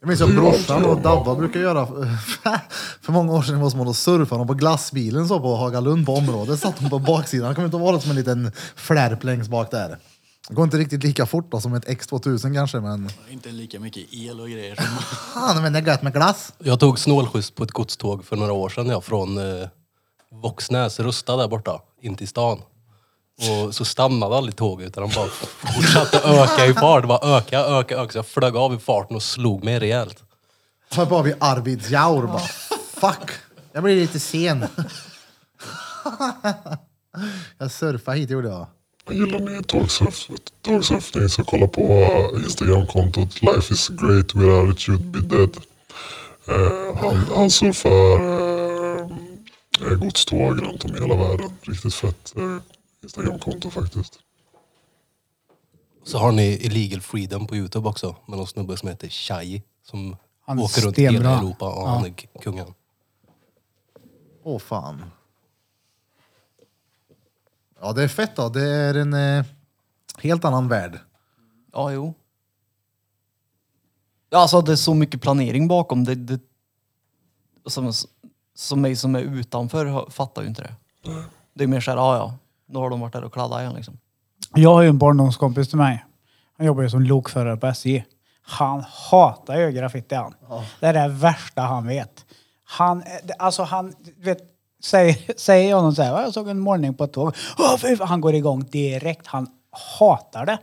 Jag 0.00 0.08
minns 0.08 0.20
att 0.20 0.34
brorsan 0.34 0.84
och 0.84 1.00
Dabba 1.00 1.34
brukar 1.34 1.60
göra 1.60 1.86
för 3.02 3.12
många 3.12 3.32
år 3.32 3.42
sedan 3.42 3.60
var 3.60 3.70
som 3.70 3.80
att 3.80 3.96
surfa 3.96 4.36
de 4.36 4.46
på 4.46 4.54
glassbilen 4.54 5.28
så 5.28 5.40
på 5.40 5.56
Hagalund 5.56 6.06
på 6.06 6.12
området. 6.14 6.60
Satt 6.60 6.78
de 6.80 6.90
på 6.90 6.98
baksidan. 6.98 7.48
Det 7.48 7.54
kommer 7.54 7.66
inte 7.66 7.76
vara 7.78 8.00
som 8.00 8.10
en 8.10 8.16
liten 8.16 8.52
flärp 8.76 9.24
längst 9.24 9.50
bak 9.50 9.70
där. 9.70 9.98
Det 10.48 10.54
går 10.54 10.64
inte 10.64 10.76
riktigt 10.76 11.04
lika 11.04 11.26
fort 11.26 11.50
då, 11.50 11.60
som 11.60 11.74
ett 11.74 11.84
X2000 11.84 12.54
kanske 12.54 12.80
men... 12.80 13.10
Inte 13.28 13.48
lika 13.48 13.80
mycket 13.80 14.14
el 14.14 14.40
och 14.40 14.48
grejer 14.48 14.76
som... 14.76 14.84
Fan 15.34 15.62
men 15.62 15.72
det 15.72 15.78
är 15.78 15.86
gött 15.86 16.02
med 16.02 16.12
glass. 16.12 16.52
Jag 16.58 16.80
tog 16.80 16.98
snålskjuts 16.98 17.50
på 17.50 17.64
ett 17.64 17.70
godståg 17.70 18.24
för 18.24 18.36
några 18.36 18.52
år 18.52 18.68
sedan. 18.68 18.86
Jag 18.86 19.04
från 19.04 19.38
eh, 19.38 19.68
Våxnäs, 20.42 21.00
Rusta 21.00 21.36
där 21.36 21.48
borta, 21.48 21.80
in 22.00 22.14
till 22.14 22.28
stan. 22.28 22.62
Och 23.38 23.74
så 23.74 23.84
stannade 23.84 24.36
aldrig 24.36 24.56
tåget 24.56 24.88
utan 24.88 25.08
de 25.08 25.14
bara 25.14 25.28
fortsatte 25.28 26.18
öka 26.18 26.66
i 26.66 26.74
fart. 26.74 27.02
Det 27.02 27.08
bara 27.08 27.36
öka, 27.38 27.60
öka, 27.60 27.96
öka. 27.96 28.12
Så 28.12 28.18
jag 28.18 28.26
flög 28.26 28.56
av 28.56 28.74
i 28.74 28.78
farten 28.78 29.16
och 29.16 29.22
slog 29.22 29.64
mig 29.64 29.78
rejält. 29.78 30.22
Här 30.90 31.06
bara 31.06 31.22
vid 31.22 31.34
Arvidsjaur 31.40 32.26
bara. 32.26 32.48
Fuck! 32.94 33.30
Jag 33.72 33.82
blir 33.82 33.96
lite 33.96 34.20
sen. 34.20 34.66
jag 37.58 37.70
surfade 37.70 38.18
hit 38.18 38.30
gjorde 38.30 38.48
jag. 38.48 38.66
Gillar 39.10 39.38
ni 39.40 39.62
tågsurf, 39.62 40.28
tågsurfning 40.62 41.28
så 41.28 41.44
kolla 41.44 41.66
på 41.66 41.82
Instagramkontot 42.44 43.42
Life 43.42 43.74
is 43.74 43.88
great 43.88 44.34
with 44.34 44.48
attitude 44.50 45.04
be 45.04 45.20
dead. 45.20 45.56
Eh, 46.48 46.96
han, 46.96 47.16
han 47.16 47.50
surfar 47.50 48.20
eh, 49.90 49.98
godståg 49.98 50.62
runt 50.62 50.84
om 50.84 50.96
i 50.96 51.00
hela 51.00 51.14
världen. 51.16 51.52
Riktigt 51.62 51.94
fett 51.94 52.32
eh, 52.36 52.56
Instagramkonto 53.02 53.70
faktiskt. 53.70 54.18
Så 56.04 56.18
har 56.18 56.32
ni 56.32 56.58
Illegal 56.60 57.00
Freedom 57.00 57.46
på 57.46 57.56
Youtube 57.56 57.88
också. 57.88 58.16
Med 58.26 58.38
någon 58.38 58.46
snubbe 58.46 58.76
som 58.76 58.88
heter 58.88 59.08
Shai. 59.08 59.62
Som 59.82 60.16
Han 60.46 60.58
åker 60.58 60.82
runt 60.82 60.94
stenbra. 60.94 61.12
hela 61.12 61.38
Europa 61.38 61.72
och 61.74 61.88
han 61.88 62.04
är 62.04 62.12
kungen. 62.42 62.66
Åh 64.44 64.58
fan. 64.58 65.04
Ja 67.84 67.92
det 67.92 68.02
är 68.02 68.08
fett 68.08 68.36
då. 68.36 68.48
Det 68.48 68.68
är 68.68 68.94
en 68.94 69.14
eh, 69.14 69.44
helt 70.18 70.44
annan 70.44 70.68
värld. 70.68 70.98
Ja, 71.72 71.92
jo. 71.92 72.14
Ja, 74.30 74.38
Alltså 74.38 74.60
det 74.60 74.72
är 74.72 74.76
så 74.76 74.94
mycket 74.94 75.20
planering 75.22 75.68
bakom. 75.68 76.04
Det, 76.04 76.14
det, 76.14 76.40
som, 77.66 77.92
som 78.54 78.80
mig 78.80 78.96
som 78.96 79.14
är 79.16 79.20
utanför 79.20 79.86
har- 79.86 80.10
fattar 80.10 80.42
ju 80.42 80.48
inte 80.48 80.62
det. 80.62 80.74
Det 81.54 81.64
är 81.64 81.68
mer 81.68 81.80
såhär, 81.80 81.98
ja 81.98 82.16
ja, 82.16 82.34
då 82.66 82.80
har 82.80 82.90
de 82.90 83.00
varit 83.00 83.12
där 83.12 83.24
och 83.24 83.32
kladdat 83.32 83.60
igen 83.60 83.74
liksom. 83.74 83.98
Jag 84.54 84.74
har 84.74 84.82
ju 84.82 84.88
en 84.88 84.98
barndomskompis 84.98 85.68
till 85.68 85.78
mig. 85.78 86.04
Han 86.56 86.66
jobbar 86.66 86.82
ju 86.82 86.90
som 86.90 87.02
lokförare 87.02 87.56
på 87.56 87.66
SJ. 87.66 88.04
Han 88.42 88.84
hatar 89.10 89.58
ju 89.60 89.70
graffiti 89.72 90.14
han. 90.14 90.34
Det 90.80 90.86
är 90.86 90.92
det 90.92 91.08
värsta 91.08 91.62
han 91.62 91.86
vet. 91.86 92.26
Han, 92.64 92.98
det- 93.24 93.34
alltså 93.38 93.62
han, 93.62 93.94
du 94.00 94.22
vet, 94.22 94.38
säger, 94.84 95.16
säger 95.36 95.74
honom 95.74 95.94
så 95.94 96.02
här, 96.02 96.10
"Ja, 96.12 96.22
jag 96.22 96.34
såg 96.34 96.48
en 96.48 96.58
målning 96.58 96.94
på 96.94 97.04
ett 97.04 97.12
tåg. 97.12 97.34
Åh, 97.58 97.76
fy 97.78 97.96
fan." 97.96 98.08
Han 98.08 98.20
går 98.20 98.34
igång 98.34 98.64
direkt. 98.64 99.26
Han 99.26 99.46
hatar 99.98 100.46
det. 100.46 100.58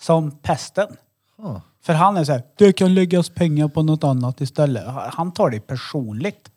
Som 0.00 0.30
pesten. 0.30 0.86
För 1.82 1.92
han 1.92 2.16
är 2.16 2.24
så 2.24 2.32
här, 2.32 2.42
det 2.56 2.72
kan 2.72 2.94
läggas 2.94 3.28
pengar 3.30 3.68
på 3.68 3.82
något 3.82 4.04
annat 4.04 4.40
istället. 4.40 4.84
Han 5.12 5.32
tar 5.32 5.50
det 5.50 5.60
personligt. 5.60 6.48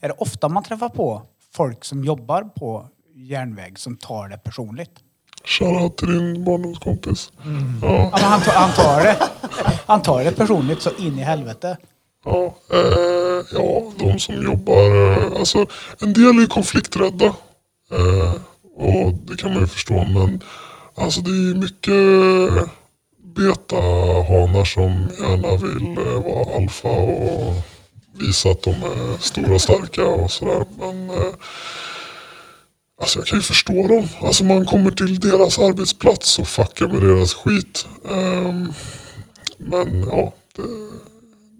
Är 0.00 0.08
det 0.08 0.14
ofta 0.18 0.48
man 0.48 0.62
träffar 0.62 0.88
på 0.88 1.22
folk 1.52 1.84
som 1.84 2.04
jobbar 2.04 2.42
på 2.42 2.86
järnväg 3.14 3.78
som 3.78 3.96
tar 3.96 4.28
det 4.28 4.38
personligt? 4.38 4.90
Shoutout 5.44 5.96
till 5.98 6.08
din 6.08 6.44
barndomskompis. 6.44 7.32
Ja, 7.36 7.42
Ja, 7.88 8.10
men 8.12 8.20
han, 8.30 8.40
tar, 8.40 8.52
han, 8.52 8.70
tar 8.70 9.00
det, 9.02 9.16
han 9.86 10.02
tar 10.02 10.24
det 10.24 10.32
personligt 10.32 10.82
så 10.82 10.90
in 10.98 11.18
i 11.18 11.22
helvete. 11.22 11.76
ja, 12.24 12.44
eh, 12.44 13.25
ja, 13.52 13.92
de 13.98 14.18
som 14.18 14.44
jobbar. 14.44 15.12
Eh, 15.12 15.38
alltså, 15.38 15.66
en 16.00 16.12
del 16.12 16.38
är 16.42 16.46
konflikträdda. 16.46 17.26
Eh, 17.92 18.34
och 18.76 19.12
det 19.12 19.36
kan 19.36 19.52
man 19.52 19.60
ju 19.60 19.66
förstå. 19.66 20.04
Men 20.04 20.42
alltså, 20.94 21.20
det 21.20 21.30
är 21.30 21.54
mycket 21.54 22.68
betahanar 23.34 24.64
som 24.64 25.08
gärna 25.20 25.56
vill 25.56 25.98
eh, 25.98 26.22
vara 26.22 26.56
alfa 26.56 26.88
och 26.88 27.54
visa 28.18 28.50
att 28.50 28.62
de 28.62 28.70
är 28.70 29.18
stora 29.18 29.54
och 29.54 29.62
starka 29.62 30.04
och 30.04 30.30
sådär. 30.30 30.64
Men 30.78 31.10
Alltså 33.00 33.18
jag 33.18 33.26
kan 33.26 33.38
ju 33.38 33.42
förstå 33.42 33.88
dem. 33.88 34.08
Alltså 34.20 34.44
man 34.44 34.66
kommer 34.66 34.90
till 34.90 35.20
deras 35.20 35.58
arbetsplats 35.58 36.38
och 36.38 36.48
fuckar 36.48 36.88
med 36.88 37.02
deras 37.02 37.34
skit. 37.34 37.86
Ehm, 38.10 38.72
men 39.58 40.08
ja, 40.10 40.32
det, 40.56 40.62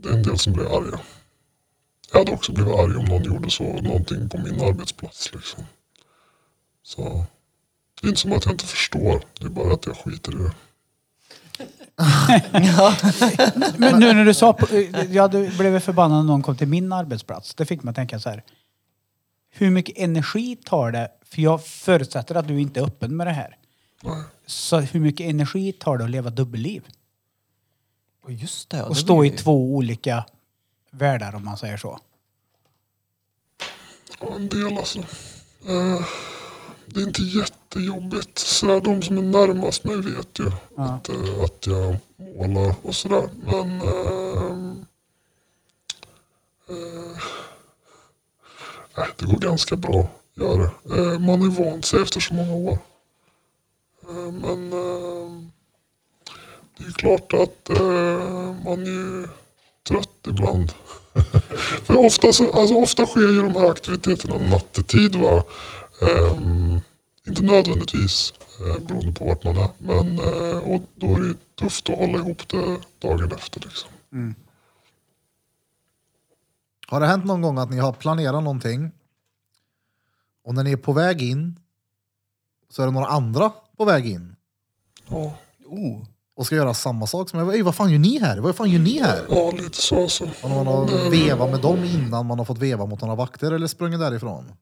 det 0.02 0.08
är 0.08 0.12
en 0.12 0.22
del 0.22 0.38
som 0.38 0.52
blir 0.52 0.76
arga. 0.76 1.00
Jag 2.12 2.18
hade 2.18 2.32
också 2.32 2.52
blivit 2.52 2.74
arg 2.74 2.96
om 2.96 3.04
någon 3.04 3.22
gjorde 3.24 3.50
så, 3.50 3.64
någonting 3.64 4.28
på 4.28 4.38
min 4.38 4.60
arbetsplats 4.60 5.32
liksom. 5.32 5.64
Så 6.82 7.24
det 8.00 8.06
är 8.06 8.08
inte 8.08 8.20
som 8.20 8.32
att 8.32 8.44
jag 8.44 8.54
inte 8.54 8.66
förstår. 8.66 9.22
Det 9.40 9.44
är 9.46 9.50
bara 9.50 9.72
att 9.74 9.86
jag 9.86 9.96
skiter 9.96 10.32
i 10.32 10.36
det. 10.36 10.52
Men 13.78 14.00
nu 14.00 14.12
när 14.12 14.24
du 14.24 14.34
sa, 14.34 14.52
på- 14.52 14.66
jag 15.10 15.30
blivit 15.30 15.82
förbannad 15.84 16.16
när 16.18 16.32
någon 16.32 16.42
kom 16.42 16.56
till 16.56 16.68
min 16.68 16.92
arbetsplats. 16.92 17.54
Det 17.54 17.66
fick 17.66 17.82
mig 17.82 17.90
att 17.90 17.96
tänka 17.96 18.20
så 18.20 18.28
här. 18.30 18.42
Hur 19.50 19.70
mycket 19.70 19.98
energi 19.98 20.56
tar 20.64 20.90
det? 20.92 21.10
För 21.24 21.42
jag 21.42 21.64
förutsätter 21.66 22.34
att 22.34 22.48
du 22.48 22.60
inte 22.60 22.80
är 22.80 22.84
öppen 22.84 23.16
med 23.16 23.26
det 23.26 23.32
här. 23.32 23.56
Så 24.46 24.78
hur 24.80 25.00
mycket 25.00 25.26
energi 25.30 25.72
tar 25.72 25.98
det 25.98 26.04
att 26.04 26.10
leva 26.10 26.30
dubbelliv? 26.30 26.84
Och 28.24 28.32
just 28.32 28.70
det. 28.70 28.76
ja, 28.76 28.82
Och 28.84 28.94
det 28.94 29.00
stå 29.00 29.20
blir 29.20 29.30
i 29.30 29.32
ju- 29.32 29.38
två 29.38 29.74
olika 29.74 30.24
världar 30.98 31.34
om 31.34 31.44
man 31.44 31.56
säger 31.56 31.76
så. 31.76 31.98
Ja, 34.20 34.34
en 34.34 34.48
del 34.48 34.78
alltså. 34.78 34.98
Eh, 35.68 36.06
det 36.86 37.00
är 37.00 37.06
inte 37.06 37.22
jättejobbigt. 37.22 38.38
Sådär, 38.38 38.80
de 38.80 39.02
som 39.02 39.18
är 39.18 39.22
närmast 39.22 39.84
mig 39.84 39.96
vet 39.96 40.38
ju 40.38 40.50
att, 40.76 41.08
eh, 41.08 41.44
att 41.44 41.66
jag 41.66 41.96
målar 42.16 42.74
och 42.82 42.94
sådär. 42.94 43.30
Men 43.44 43.80
eh, 43.80 44.74
nej, 48.96 49.08
det 49.16 49.24
går 49.26 49.38
ganska 49.38 49.76
bra 49.76 50.08
göra 50.36 50.70
det. 50.82 51.12
Eh, 51.12 51.18
man 51.18 51.42
är 51.42 51.64
vant 51.64 51.84
sig 51.84 52.02
efter 52.02 52.20
så 52.20 52.34
många 52.34 52.54
år. 52.54 52.78
Eh, 54.08 54.32
men 54.32 54.70
det 56.78 56.84
är 56.84 56.92
klart 56.92 57.32
att 57.32 57.70
eh, 57.70 58.54
man 58.64 58.82
är 58.82 58.90
ju 58.90 59.28
trött 59.88 60.26
ibland. 60.26 60.72
För 61.84 61.96
ofta, 61.96 62.32
så, 62.32 62.52
alltså 62.52 62.74
ofta 62.74 63.06
sker 63.06 63.20
ju 63.20 63.42
de 63.42 63.52
här 63.52 63.70
aktiviteterna 63.70 64.38
nattetid. 64.50 65.16
Va? 65.16 65.44
Ehm, 66.02 66.80
inte 67.26 67.42
nödvändigtvis 67.42 68.32
eh, 68.60 68.86
beroende 68.86 69.12
på 69.12 69.24
vart 69.24 69.44
man 69.44 69.56
är. 69.56 69.68
Men 69.78 70.18
eh, 70.18 70.58
och 70.58 70.82
då 70.94 71.06
är 71.06 71.20
det 71.20 71.34
tufft 71.54 71.90
att 71.90 71.98
hålla 71.98 72.18
ihop 72.18 72.48
det 72.48 72.78
dagen 72.98 73.32
efter. 73.32 73.60
Liksom. 73.60 73.90
Har 76.88 77.00
det 77.00 77.06
hänt 77.06 77.24
någon 77.24 77.42
gång 77.42 77.58
att 77.58 77.70
ni 77.70 77.78
har 77.78 77.92
planerat 77.92 78.44
någonting 78.44 78.90
och 80.44 80.54
när 80.54 80.64
ni 80.64 80.72
är 80.72 80.76
på 80.76 80.92
väg 80.92 81.22
in 81.22 81.60
så 82.70 82.82
är 82.82 82.86
det 82.86 82.92
några 82.92 83.06
andra 83.06 83.52
på 83.76 83.84
väg 83.84 84.06
in 84.06 84.36
Ja, 85.08 85.34
Oh. 85.68 86.02
Och 86.36 86.46
ska 86.46 86.54
göra 86.56 86.74
samma 86.74 87.06
sak 87.06 87.30
som 87.30 87.38
jag. 87.38 87.54
Ey, 87.54 87.62
vad 87.62 87.74
fan 87.74 87.92
gör 87.92 87.98
ni 87.98 88.18
här? 88.20 88.38
Vad 88.38 88.56
fan 88.56 88.70
gör 88.70 88.78
ni 88.78 89.00
här? 89.00 89.20
ja 89.30 89.50
lite 89.50 89.82
så 89.82 90.02
alltså. 90.02 90.28
Har 90.42 90.48
man 90.48 90.66
har 90.66 91.10
vevat 91.10 91.50
med 91.50 91.60
dem 91.60 91.84
innan 91.84 92.26
man 92.26 92.38
har 92.38 92.44
fått 92.44 92.58
veva 92.58 92.86
mot 92.86 93.00
några 93.00 93.14
vakter 93.14 93.52
eller 93.52 93.66
sprungit 93.66 94.00
därifrån? 94.00 94.52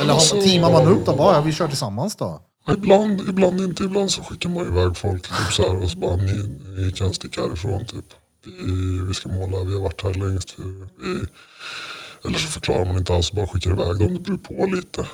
Eller 0.00 0.12
har, 0.12 0.42
teamar 0.42 0.72
man 0.72 0.88
upp 0.88 1.06
då? 1.06 1.16
Bara, 1.16 1.34
ja, 1.36 1.40
vi 1.40 1.52
kör 1.52 1.68
tillsammans 1.68 2.16
då. 2.16 2.40
Ibland, 2.68 3.20
ibland 3.28 3.60
inte. 3.60 3.84
Ibland 3.84 4.10
så 4.10 4.22
skickar 4.22 4.48
man 4.50 4.66
iväg 4.66 4.96
folk 4.96 5.22
typ 5.22 5.52
så 5.52 5.62
här, 5.62 5.82
och 5.82 5.90
så 5.90 5.98
bara 5.98 6.16
ni, 6.16 6.58
ni 6.76 6.92
kan 6.92 7.14
sticka 7.14 7.40
härifrån. 7.40 7.84
Typ. 7.84 8.04
Vi, 8.44 9.00
vi 9.08 9.14
ska 9.14 9.28
måla, 9.28 9.64
vi 9.64 9.74
har 9.74 9.80
varit 9.80 10.02
här 10.02 10.14
längst. 10.14 10.54
Vi, 10.58 11.26
eller 12.24 12.38
så 12.38 12.48
förklarar 12.48 12.84
man 12.84 12.96
inte 12.96 13.14
alls, 13.14 13.32
bara 13.32 13.46
skickar 13.46 13.70
iväg 13.70 13.98
dem. 13.98 14.14
Det 14.14 14.20
beror 14.20 14.38
på 14.38 14.66
lite. 14.76 15.00
Eh, 15.00 15.06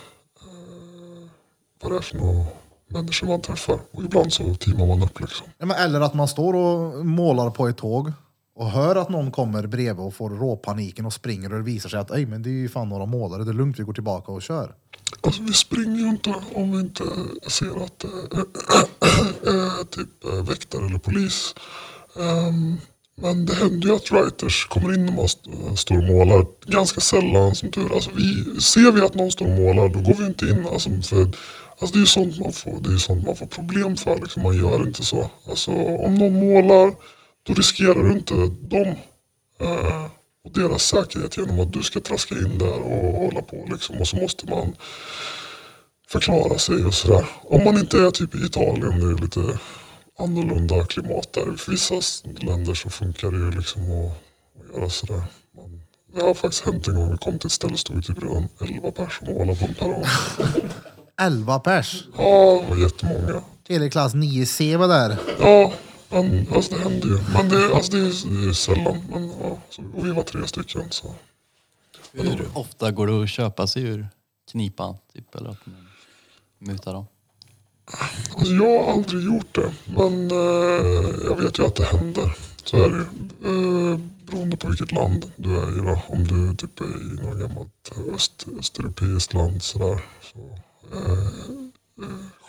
vad 1.83 1.93
det 1.93 1.97
är 1.97 2.03
för 2.03 2.17
några 2.17 2.47
människor 2.89 3.27
man 3.27 3.41
träffar. 3.41 3.79
Och 3.93 4.03
ibland 4.05 4.33
så 4.33 4.55
teamar 4.55 4.87
man 4.87 5.03
upp 5.03 5.21
liksom. 5.21 5.47
Ja, 5.59 5.67
men 5.67 5.77
eller 5.77 6.01
att 6.01 6.15
man 6.15 6.29
står 6.29 6.55
och 6.55 7.07
målar 7.07 7.51
på 7.51 7.69
ett 7.69 7.77
tåg 7.77 8.13
och 8.57 8.71
hör 8.71 8.97
att 8.97 9.09
någon 9.09 9.31
kommer 9.31 9.67
bredvid 9.67 10.07
och 10.07 10.15
får 10.15 10.31
råpaniken 10.31 11.07
och 11.07 11.13
springer 11.13 11.53
och 11.53 11.59
det 11.59 11.65
visar 11.65 11.89
sig 11.89 11.99
att 12.01 12.11
Ej, 12.11 12.27
men 12.27 12.43
det 12.43 12.49
är 12.49 12.53
ju 12.53 12.69
fan 12.69 12.89
några 12.89 13.07
målare, 13.07 13.45
det 13.45 13.51
är 13.51 13.55
lugnt, 13.55 13.79
vi 13.79 13.83
går 13.85 13.93
tillbaka 13.93 14.33
och 14.33 14.43
kör. 14.43 14.75
Alltså 15.21 15.43
vi 15.43 15.53
springer 15.53 16.01
ju 16.01 16.09
inte 16.09 16.35
om 16.55 16.73
vi 16.73 16.79
inte 16.81 17.03
ser 17.49 17.85
att 17.85 17.99
det 17.99 18.09
är 19.51 19.85
typ 19.85 20.25
eh, 20.25 20.43
väktare 20.49 20.87
eller 20.87 20.99
polis. 20.99 21.55
Ehm, 22.21 22.77
men 23.21 23.47
det 23.47 23.55
händer 23.55 23.89
ju 23.89 23.95
att 23.97 24.13
writers 24.13 24.67
kommer 24.67 24.95
in 24.95 25.07
när 25.07 25.13
man 25.13 25.25
st- 25.25 25.51
står 25.77 25.97
och 25.99 26.05
målar. 26.05 26.47
Ganska 26.67 27.01
sällan 27.01 27.55
som 27.55 27.71
tur 27.71 27.95
alltså 27.95 28.11
vi 28.17 28.61
Ser 28.61 28.93
vi 28.93 29.01
att 29.01 29.15
någon 29.15 29.31
står 29.31 29.47
och 29.47 29.53
målar 29.61 29.89
då 29.89 30.01
går 30.01 30.15
vi 30.15 30.27
inte 30.27 30.47
in. 30.47 30.67
Alltså, 30.73 30.91
för, 30.91 31.31
alltså 31.79 31.93
det 31.95 31.99
är 31.99 32.01
ju 32.01 32.07
sånt 32.07 32.39
man 32.41 32.53
får, 32.53 32.81
det 32.81 32.95
är 32.95 32.99
sånt 32.99 33.27
man 33.27 33.37
får 33.37 33.47
problem 33.47 33.97
för. 33.97 34.17
Liksom. 34.21 34.43
Man 34.43 34.57
gör 34.57 34.87
inte 34.87 35.05
så. 35.05 35.31
Alltså, 35.49 35.71
om 35.71 36.15
någon 36.15 36.35
målar 36.35 36.95
då 37.47 37.55
riskerar 37.55 38.03
du 38.03 38.13
inte 38.13 38.35
dem. 38.61 38.95
eh, 39.61 40.07
och 40.45 40.53
deras 40.53 40.83
säkerhet 40.83 41.37
genom 41.37 41.61
att 41.61 41.73
du 41.73 41.83
ska 41.83 42.01
traska 42.01 42.35
in 42.35 42.59
där 42.59 42.79
och 42.79 43.13
hålla 43.13 43.43
på 43.43 43.67
liksom. 43.71 44.01
Och 44.01 44.09
så 44.09 44.17
måste 44.17 44.51
man 44.51 44.77
förklara 46.09 46.59
sig 46.59 46.85
och 46.85 46.95
sådär. 46.95 47.27
Om 47.43 47.65
man 47.65 47.79
inte 47.79 47.99
är 47.99 48.11
typ 48.11 48.35
i 48.35 48.39
Italien, 48.39 49.01
det 49.01 49.07
är 49.07 49.23
lite 49.23 49.59
annorlunda 50.19 50.87
klimat 50.87 51.33
där. 51.33 51.43
I 51.49 51.71
vissa 51.71 51.95
länder 52.41 52.75
så 52.75 52.91
funkar 52.91 53.31
det 53.31 53.37
ju 53.39 53.51
liksom 53.51 53.83
att, 53.83 54.13
att 54.71 54.77
göra 54.77 54.91
sådär. 54.91 55.23
Man, 55.57 55.83
det 56.15 56.23
har 56.23 56.35
faktiskt 56.35 56.65
hänt 56.65 56.89
en 56.89 56.95
gång, 56.95 57.11
vi 57.13 57.19
kom 57.19 57.39
till 57.39 57.47
ett 57.47 57.53
ställe 57.53 57.73
och 57.73 57.79
stod 57.79 58.07
typ 58.07 58.23
redan 58.23 58.49
11 58.61 58.91
personer 58.91 59.31
och 59.31 59.39
målade 59.39 59.59
på 59.59 59.67
en 59.67 59.75
perrong. 59.75 60.05
11 61.21 61.59
pers. 61.59 62.05
Ja, 62.17 62.63
det 62.63 62.75
var 62.75 62.77
jättemånga. 62.77 63.43
Teleklass 63.67 64.15
9C 64.15 64.77
var 64.77 64.89
där. 64.89 65.17
Ja, 65.41 65.73
men 66.09 66.47
alltså 66.55 66.75
det 66.75 66.81
händer 66.83 67.09
ju. 67.09 67.19
Men 67.33 67.49
det, 67.49 67.75
alltså, 67.75 67.93
det, 67.93 67.99
är, 67.99 68.43
det 68.43 68.49
är 68.49 68.53
sällan. 68.53 69.03
Men, 69.11 69.29
ja, 69.29 69.59
så, 69.71 69.83
och 69.95 70.07
vi 70.07 70.11
var 70.11 70.23
tre 70.23 70.47
stycken 70.47 70.91
så. 70.91 71.15
Hur 72.13 72.49
ofta 72.55 72.91
går 72.91 73.07
det 73.07 73.23
att 73.23 73.31
köpa 73.31 73.67
sig 73.67 73.83
ur 73.83 74.09
knipan? 74.53 74.97
Typ, 75.15 75.35
eller 75.35 75.51
att 75.51 75.67
man 75.67 75.87
mutar 76.59 76.93
dem? 76.93 77.07
Alltså, 78.37 78.53
jag 78.53 78.83
har 78.83 78.93
aldrig 78.93 79.25
gjort 79.25 79.55
det, 79.55 79.73
men 79.85 80.31
eh, 80.31 80.37
jag 81.25 81.37
vet 81.43 81.59
ju 81.59 81.67
att 81.67 81.75
det 81.75 81.85
händer. 81.85 82.37
Så 82.65 82.77
är 82.77 82.91
det 82.91 82.97
ju. 82.97 83.93
Eh, 83.93 83.99
beroende 84.31 84.57
på 84.57 84.69
vilket 84.69 84.93
land 84.93 85.33
du 85.37 85.57
är 85.57 85.79
i. 85.79 85.81
Då. 85.81 86.03
Om 86.09 86.25
du 86.25 86.57
typ 86.57 86.81
är 86.81 86.85
i 86.85 87.15
något 87.15 87.39
gammalt 87.39 87.93
öst, 88.15 88.47
östeuropeiskt 88.59 89.35
land 89.35 89.63
sådär. 89.63 90.01
Så, 90.33 90.39
eh, 90.39 90.45
eh, 90.45 90.61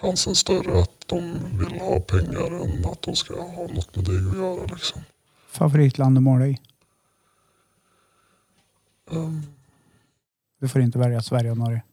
chansen 0.02 0.36
större 0.36 0.82
att 0.82 1.08
de 1.08 1.40
vill 1.58 1.80
ha 1.80 2.00
pengar 2.00 2.62
än 2.64 2.86
att 2.86 3.02
de 3.02 3.16
ska 3.16 3.42
ha 3.42 3.68
något 3.68 3.96
med 3.96 4.06
dig 4.06 4.30
att 4.30 4.38
göra. 4.38 4.66
Liksom. 4.66 5.02
Favoritland 5.48 6.18
att 6.18 6.24
måla 6.24 6.48
i? 6.48 6.60
Ehm, 9.12 9.42
Du 10.60 10.68
får 10.68 10.82
inte 10.82 11.00
välja 11.00 11.22
Sverige 11.22 11.52
och 11.52 11.58
Norge. 11.58 11.84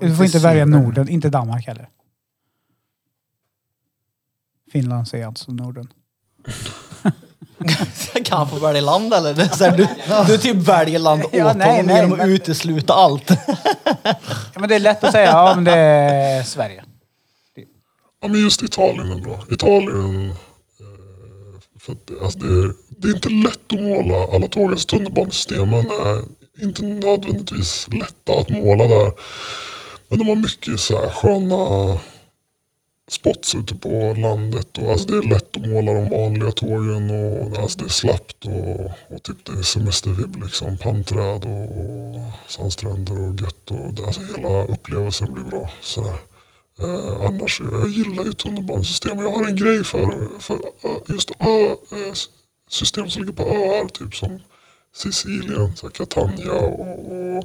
Du 0.00 0.16
får 0.16 0.24
inte 0.26 0.38
välja 0.38 0.66
Norden, 0.66 1.08
inte 1.08 1.30
Danmark 1.30 1.66
heller. 1.66 1.90
Finland 4.72 5.08
säger 5.08 5.26
alltså 5.26 5.52
Norden. 5.52 5.92
Kan 8.24 8.48
få 8.50 8.56
välja 8.58 8.80
land 8.82 9.14
eller? 9.14 9.34
Det 9.34 9.42
är 9.42 9.48
så 9.48 9.64
här, 9.64 9.76
du, 9.76 9.88
du 10.32 10.38
typ 10.38 10.56
väljer 10.56 10.98
land 10.98 11.24
åt 11.24 11.28
Ja, 11.32 11.52
nej, 11.52 11.68
honom 11.70 11.86
nej, 11.86 11.96
genom 11.96 12.12
att 12.12 12.18
men- 12.18 12.28
utesluta 12.30 12.94
allt. 12.94 13.30
Ja, 14.54 14.60
men 14.60 14.68
det 14.68 14.74
är 14.74 14.78
lätt 14.80 15.04
att 15.04 15.12
säga, 15.12 15.26
ja 15.30 15.52
men 15.54 15.64
det 15.64 15.72
är 15.72 16.42
Sverige. 16.42 16.84
Ja, 18.22 18.28
men 18.28 18.40
just 18.40 18.62
Italien 18.62 19.22
bra. 19.22 19.38
Italien, 19.50 20.30
eh, 20.30 20.36
för 21.80 21.92
att 21.92 22.06
det, 22.06 22.24
alltså 22.24 22.38
det, 22.38 22.46
är, 22.46 22.72
det 22.88 23.08
är 23.08 23.14
inte 23.14 23.28
lätt 23.28 23.72
att 23.72 23.80
måla. 23.80 24.34
Alla 24.36 24.48
tågens 24.48 24.86
tunnelbanesystemen 24.86 25.86
är 25.90 26.22
inte 26.64 26.82
nödvändigtvis 26.82 27.86
lätta 27.92 28.40
att 28.40 28.48
måla 28.48 28.86
där. 28.86 29.12
Men 30.08 30.18
de 30.18 30.28
har 30.28 30.36
mycket 30.36 30.80
så 30.80 31.00
här 31.00 31.08
sköna 31.10 31.98
spots 33.10 33.54
ute 33.54 33.74
på 33.74 34.14
landet. 34.18 34.78
Och 34.78 34.90
alltså 34.90 35.06
det 35.06 35.16
är 35.16 35.22
lätt 35.22 35.56
att 35.56 35.66
måla 35.66 35.92
de 35.92 36.08
vanliga 36.08 36.50
tågen 36.52 37.10
och 37.10 37.58
alltså 37.58 37.78
det 37.78 37.84
är 37.84 37.88
slappt 37.88 38.44
och, 38.46 38.90
och 39.16 39.22
typ 39.22 39.44
det 39.44 39.52
är 39.52 39.62
semestervibb 39.62 40.42
liksom. 40.42 40.78
Palmträd 40.78 41.44
och, 41.44 41.78
och 41.78 42.20
sandstränder 42.48 43.28
och 43.28 43.40
gött. 43.40 43.70
Och 43.70 43.94
det, 43.94 44.06
alltså 44.06 44.20
hela 44.36 44.64
upplevelsen 44.64 45.32
blir 45.32 45.44
bra. 45.44 45.70
Så 45.80 46.00
där. 46.00 46.18
Eh, 46.80 47.26
annars, 47.26 47.60
jag 47.60 47.88
gillar 47.88 48.24
ju 48.24 48.32
tunnelbanesystem. 48.32 49.18
Jag 49.18 49.30
har 49.30 49.44
en 49.44 49.56
grej 49.56 49.84
för, 49.84 50.40
för 50.40 50.54
eh, 50.54 50.96
just 51.08 51.30
eh, 51.38 51.46
eh, 51.46 51.72
ö, 51.72 52.14
system 52.68 53.10
som 53.10 53.22
ligger 53.22 53.36
på 53.36 53.42
öar. 53.42 53.88
Typ 53.88 54.14
som 54.14 54.40
Sicilien, 54.94 55.76
så 55.76 55.90
Catania 55.90 56.52
och, 56.52 57.12
och 57.12 57.44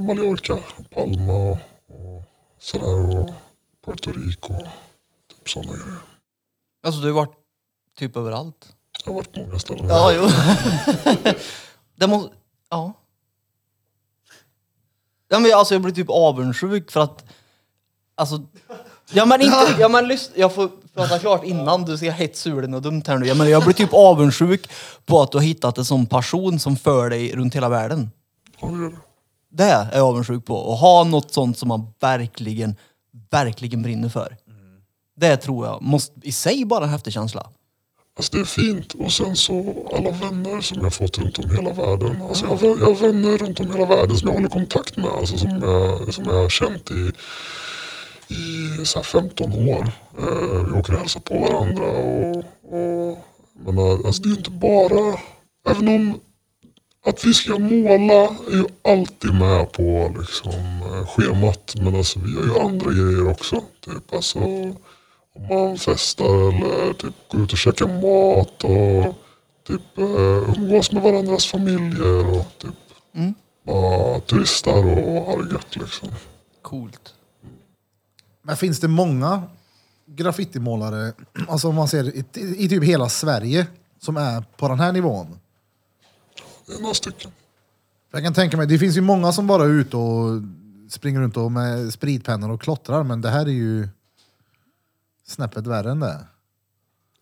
Mallorca, 0.00 0.58
Palma 0.94 1.32
och, 1.32 1.58
och 1.88 2.24
sådär. 2.58 3.18
Och 3.18 3.30
Puerto 3.84 4.12
Rico. 4.12 4.54
Typ 5.28 5.50
sådana 5.50 5.72
grejer. 5.72 5.98
Alltså 6.86 7.00
du 7.00 7.06
har 7.06 7.14
varit 7.14 7.36
typ 7.98 8.16
överallt. 8.16 8.76
Jag 9.04 9.12
har 9.12 9.14
varit 9.14 9.32
på 9.32 9.40
många 9.40 9.58
ställen. 9.58 9.86
Ja, 9.88 10.12
jo. 10.12 10.28
det 11.96 12.06
måste... 12.06 12.34
Ja. 12.70 12.92
Ja 15.28 15.38
men 15.38 15.54
alltså 15.54 15.74
jag 15.74 15.82
blir 15.82 15.94
typ 15.94 16.10
avundsjuk 16.10 16.90
för 16.90 17.00
att... 17.00 17.24
Alltså... 18.14 18.42
Ja 19.12 19.26
men 19.26 19.40
inte... 19.40 19.76
Ja 19.78 19.88
men 19.88 20.08
lyssna, 20.08 20.34
jag 20.36 20.54
får 20.54 20.70
prata 20.94 21.18
klart 21.18 21.44
innan 21.44 21.84
du 21.84 21.98
ser 21.98 22.10
helt 22.10 22.36
sur 22.36 22.74
och 22.74 22.82
dumt 22.82 23.02
här 23.06 23.18
nu. 23.18 23.26
Ja, 23.26 23.34
men 23.34 23.50
jag 23.50 23.64
blir 23.64 23.74
typ 23.74 23.92
avundsjuk 23.92 24.70
på 25.06 25.22
att 25.22 25.32
du 25.32 25.38
har 25.38 25.42
hittat 25.42 25.78
en 25.78 25.84
sån 25.84 26.06
person 26.06 26.58
som 26.58 26.76
för 26.76 27.10
dig 27.10 27.36
runt 27.36 27.54
hela 27.54 27.68
världen. 27.68 28.10
Ja, 28.60 28.66
det 28.66 28.78
gör 28.78 28.90
det. 28.90 28.96
Det 29.54 29.64
är 29.64 29.98
jag 29.98 30.08
avundsjuk 30.08 30.44
på. 30.44 30.72
Att 30.72 30.80
ha 30.80 31.04
något 31.04 31.32
sånt 31.32 31.58
som 31.58 31.68
man 31.68 31.86
verkligen, 32.00 32.76
verkligen 33.32 33.82
brinner 33.82 34.08
för. 34.08 34.36
Det 35.16 35.36
tror 35.36 35.66
jag 35.66 35.82
måste 35.82 36.12
i 36.22 36.32
sig 36.32 36.64
bara 36.64 36.84
en 36.84 36.90
häftig 36.90 37.12
känsla. 37.12 37.50
Alltså 38.16 38.36
det 38.36 38.40
är 38.40 38.44
fint. 38.44 38.94
Och 38.94 39.12
sen 39.12 39.36
så 39.36 39.88
alla 39.94 40.10
vänner 40.10 40.60
som 40.60 40.76
jag 40.76 40.84
har 40.84 40.90
fått 40.90 41.18
runt 41.18 41.38
om 41.38 41.50
hela 41.50 41.72
världen. 41.72 42.22
Alltså 42.22 42.46
jag, 42.46 42.56
har, 42.56 42.78
jag 42.78 42.86
har 42.86 42.94
vänner 42.94 43.38
runt 43.38 43.60
om 43.60 43.72
hela 43.72 43.86
världen 43.86 44.16
som 44.16 44.28
jag 44.28 44.34
håller 44.34 44.48
kontakt 44.48 44.96
med. 44.96 45.06
Alltså 45.06 45.38
som, 45.38 45.50
jag, 45.50 46.14
som 46.14 46.24
jag 46.24 46.42
har 46.42 46.48
känt 46.48 46.90
i, 46.90 47.12
i 48.34 48.84
så 48.86 48.98
här 48.98 49.04
15 49.04 49.52
år. 49.52 49.92
Eh, 50.18 50.64
vi 50.66 50.78
åker 50.78 50.92
och 50.92 50.98
hälsar 50.98 51.20
på 51.20 51.38
varandra. 51.38 51.84
Och, 51.84 52.36
och, 52.72 53.18
men 53.64 53.78
eh, 53.78 54.06
alltså 54.06 54.22
det 54.22 54.26
är 54.26 54.30
ju 54.30 54.36
inte 54.36 54.50
bara, 54.50 55.18
även 55.70 55.88
om 55.88 56.20
att 57.06 57.24
vi 57.24 57.34
ska 57.34 57.58
måla 57.58 58.22
är 58.24 58.56
ju 58.56 58.64
alltid 58.84 59.34
med 59.34 59.72
på 59.72 60.14
liksom, 60.18 60.52
schemat. 61.08 61.74
Men 61.76 61.96
alltså 61.96 62.18
vi 62.18 62.34
gör 62.34 62.44
ju 62.44 62.58
andra 62.60 62.90
grejer 62.90 63.30
också. 63.30 63.62
Typ 63.80 64.14
alltså 64.14 64.38
om 64.38 65.46
man 65.48 65.78
festar 65.78 66.48
eller 66.48 66.92
typ 66.92 67.14
går 67.28 67.42
ut 67.42 67.52
och 67.52 67.58
käkar 67.58 67.86
mat 67.86 68.64
och 68.64 69.14
typ 69.66 69.98
eh, 69.98 70.58
umgås 70.58 70.92
med 70.92 71.02
varandras 71.02 71.46
familjer 71.46 72.38
och 72.38 72.46
typ 72.58 72.74
bara 73.66 74.20
turistar 74.20 74.78
och 74.78 75.22
har 75.22 75.42
det 75.42 75.52
gött 75.52 75.76
liksom. 75.76 76.08
Coolt. 76.62 77.14
Men 78.42 78.56
finns 78.56 78.80
det 78.80 78.88
många 78.88 79.42
graffitimålare, 80.06 81.12
alltså 81.48 81.68
om 81.68 81.74
man 81.74 81.88
ser 81.88 82.16
i, 82.16 82.24
i 82.56 82.68
typ 82.68 82.84
hela 82.84 83.08
Sverige, 83.08 83.66
som 84.00 84.16
är 84.16 84.44
på 84.56 84.68
den 84.68 84.80
här 84.80 84.92
nivån? 84.92 85.38
Det 86.66 86.72
är 86.74 86.80
några 86.80 86.94
stycken. 86.94 87.30
Jag 88.12 88.22
kan 88.24 88.34
tänka 88.34 88.56
mig, 88.56 88.66
det 88.66 88.78
finns 88.78 88.96
ju 88.96 89.00
många 89.00 89.32
som 89.32 89.46
bara 89.46 89.64
är 89.64 89.68
ute 89.68 89.96
och 89.96 90.42
springer 90.90 91.20
runt 91.20 91.36
och 91.36 91.52
med 91.52 91.92
spritpennor 91.92 92.50
och 92.50 92.62
klottrar, 92.62 93.02
men 93.02 93.20
det 93.20 93.30
här 93.30 93.46
är 93.46 93.50
ju 93.52 93.88
snäppet 95.26 95.66
värre 95.66 95.90
än 95.90 96.00
det. 96.00 96.26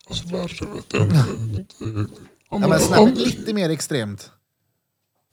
Alltså 0.09 0.27
värre 0.27 0.65
vet 0.75 0.93
jag 0.93 1.03
inte. 1.39 2.13
Ja, 2.51 2.57
men 2.67 2.79
snäppet 2.79 3.17
lite 3.17 3.53
mer 3.53 3.69
extremt. 3.69 4.31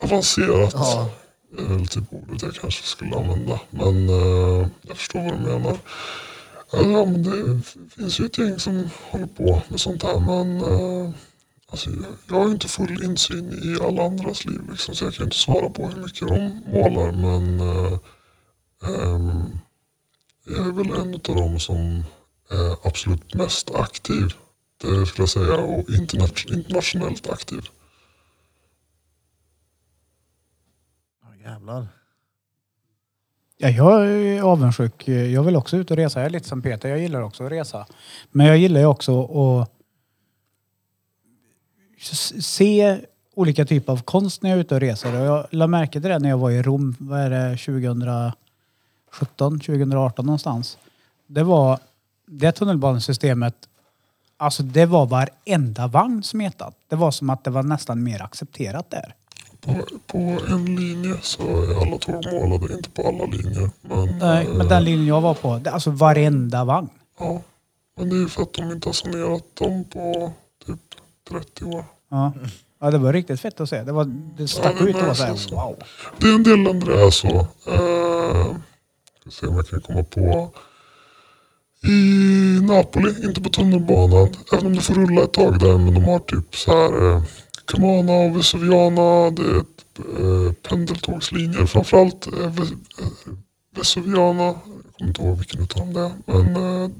avancerat 0.02 0.72
Ja. 0.74 1.10
är 1.58 1.62
väl 1.62 1.86
typ 1.88 2.04
ordet 2.12 2.42
jag 2.42 2.54
kanske 2.54 2.82
skulle 2.86 3.16
använda. 3.16 3.60
Men 3.70 4.08
eh, 4.08 4.68
jag 4.82 4.96
förstår 4.96 5.20
vad 5.20 5.32
du 5.32 5.38
menar. 5.38 5.78
Ja, 6.72 7.04
men 7.04 7.22
det 7.22 7.62
finns 7.94 8.20
ju 8.20 8.24
ett 8.26 8.38
gäng 8.38 8.58
som 8.58 8.90
håller 9.10 9.26
på 9.26 9.62
med 9.68 9.80
sånt 9.80 10.02
här. 10.02 10.20
Men 10.20 10.56
eh, 10.60 11.10
alltså, 11.70 11.90
jag, 12.28 12.36
har 12.36 12.46
ju 12.46 12.52
inte 12.52 12.68
full 12.68 13.04
insyn 13.04 13.52
i 13.52 13.84
alla 13.84 14.02
andras 14.02 14.44
liv. 14.44 14.60
Liksom, 14.70 14.94
så 14.94 15.04
jag 15.04 15.14
kan 15.14 15.24
inte 15.24 15.36
svara 15.36 15.70
på 15.70 15.88
hur 15.88 16.02
mycket 16.02 16.28
de 16.28 16.62
målar. 16.66 17.12
Men 17.12 17.60
eh, 17.60 17.92
eh, 18.82 19.20
jag 20.46 20.66
är 20.66 20.72
väl 20.72 20.90
en 20.90 21.14
av 21.14 21.36
dem 21.36 21.60
som 21.60 22.04
är 22.50 22.86
absolut 22.86 23.34
mest 23.34 23.74
aktiv. 23.74 24.34
Det 24.80 25.06
skulle 25.06 25.22
jag 25.22 25.28
säga. 25.28 25.56
Och 25.56 25.90
internationellt 26.42 27.30
aktiv. 27.30 27.62
Ja, 31.22 31.50
jävlar. 31.50 31.88
Ja, 33.56 33.68
jag 33.68 34.06
är 34.06 34.42
avundsjuk. 34.42 35.08
Jag 35.08 35.42
vill 35.42 35.56
också 35.56 35.76
ut 35.76 35.90
och 35.90 35.96
resa. 35.96 36.20
Jag 36.20 36.26
är 36.26 36.30
lite 36.30 36.48
som 36.48 36.62
Peter. 36.62 36.88
Jag 36.88 36.98
gillar 36.98 37.22
också 37.22 37.44
att 37.44 37.52
resa. 37.52 37.86
Men 38.30 38.46
jag 38.46 38.58
gillar 38.58 38.80
ju 38.80 38.86
också 38.86 39.24
att 39.24 39.77
se 42.00 43.00
olika 43.34 43.64
typer 43.64 43.92
av 43.92 44.02
konst 44.02 44.42
när 44.42 44.50
jag 44.50 44.56
är 44.56 44.60
ute 44.60 44.74
och 44.74 44.80
reser. 44.80 45.20
Och 45.20 45.26
jag 45.26 45.46
la 45.50 45.66
märke 45.66 45.92
till 45.92 46.02
det 46.10 46.18
när 46.18 46.28
jag 46.28 46.38
var 46.38 46.50
i 46.50 46.62
Rom, 46.62 46.96
vad 46.98 47.20
är 47.20 47.30
det, 47.30 47.56
2017, 47.56 49.60
2018 49.60 50.26
någonstans. 50.26 50.78
Det 51.26 51.42
var 51.42 51.78
det 52.26 52.52
tunnelbanesystemet, 52.52 53.54
alltså 54.36 54.62
det 54.62 54.86
var 54.86 55.06
varenda 55.06 55.86
vagn 55.86 56.22
smetat. 56.22 56.74
Det 56.88 56.96
var 56.96 57.10
som 57.10 57.30
att 57.30 57.44
det 57.44 57.50
var 57.50 57.62
nästan 57.62 58.02
mer 58.02 58.22
accepterat 58.22 58.90
där. 58.90 59.14
På, 59.60 59.74
på 60.06 60.18
en 60.48 60.76
linje 60.76 61.14
så 61.22 61.42
är 61.42 61.82
alla 61.82 61.98
tåg 61.98 62.24
målade, 62.32 62.74
inte 62.74 62.90
på 62.90 63.08
alla 63.08 63.24
linjer. 63.24 63.70
Men, 63.82 64.18
Nej, 64.18 64.46
eh, 64.46 64.54
men 64.54 64.68
den 64.68 64.84
linjen 64.84 65.06
jag 65.06 65.20
var 65.20 65.34
på, 65.34 65.58
det, 65.58 65.70
alltså 65.70 65.90
varenda 65.90 66.64
vagn. 66.64 66.88
ja. 67.18 67.40
men 67.96 68.08
det 68.08 68.16
är 68.16 68.20
ju 68.20 68.28
för 68.28 68.42
att 68.42 68.52
de 68.52 68.72
inte 68.72 68.88
har 68.88 68.92
sanerat 68.92 69.56
dem 69.56 69.84
på 69.84 70.32
30 71.30 71.64
år. 71.64 71.84
Ja. 72.10 72.32
ja, 72.80 72.90
det 72.90 72.98
var 72.98 73.12
riktigt 73.12 73.40
fett 73.40 73.60
att 73.60 73.68
se. 73.68 73.82
Det, 73.82 73.92
var, 73.92 74.04
det 74.38 74.48
stack 74.48 74.74
Ja, 74.80 74.86
ut 74.88 74.94
och 74.94 75.00
var 75.00 75.06
märks 75.06 75.18
såhär 75.18 75.30
alltså. 75.30 75.54
wow. 75.54 75.76
Det 76.18 76.26
är 76.28 76.34
en 76.34 76.42
del 76.42 76.58
länder 76.62 76.86
det 76.86 77.02
är 77.02 77.10
så. 77.10 77.28
Eh, 77.66 78.56
ska 79.20 79.30
se 79.30 79.46
om 79.46 79.56
jag 79.56 79.68
kan 79.68 79.80
komma 79.80 80.02
på. 80.04 80.50
I 81.82 82.60
Napoli, 82.62 83.14
inte 83.26 83.40
på 83.40 83.48
tunnelbanan, 83.48 84.28
även 84.52 84.66
om 84.66 84.72
du 84.74 84.80
får 84.80 84.94
rulla 84.94 85.22
ett 85.22 85.32
tag 85.32 85.58
där, 85.58 85.78
men 85.78 85.94
de 85.94 86.04
har 86.04 86.18
typ 86.18 86.56
så 86.56 86.70
här 86.72 87.10
eh, 87.16 87.22
Cumana 87.64 88.12
och 88.12 88.36
Vesuviana, 88.36 89.30
det 89.30 89.42
är 89.42 89.58
ett, 89.60 89.98
eh, 90.18 90.52
pendeltågslinjer. 90.70 91.66
Framförallt 91.66 92.26
eh, 92.26 92.52
Vesuviana, 93.76 94.44
jag 94.44 94.56
kommer 94.98 95.08
inte 95.08 95.22
ihåg 95.22 95.38
vilken 95.38 95.62
utav 95.62 95.78
dem 95.86 95.92
det 95.92 96.32
är. 96.32 96.38
Men 96.38 96.54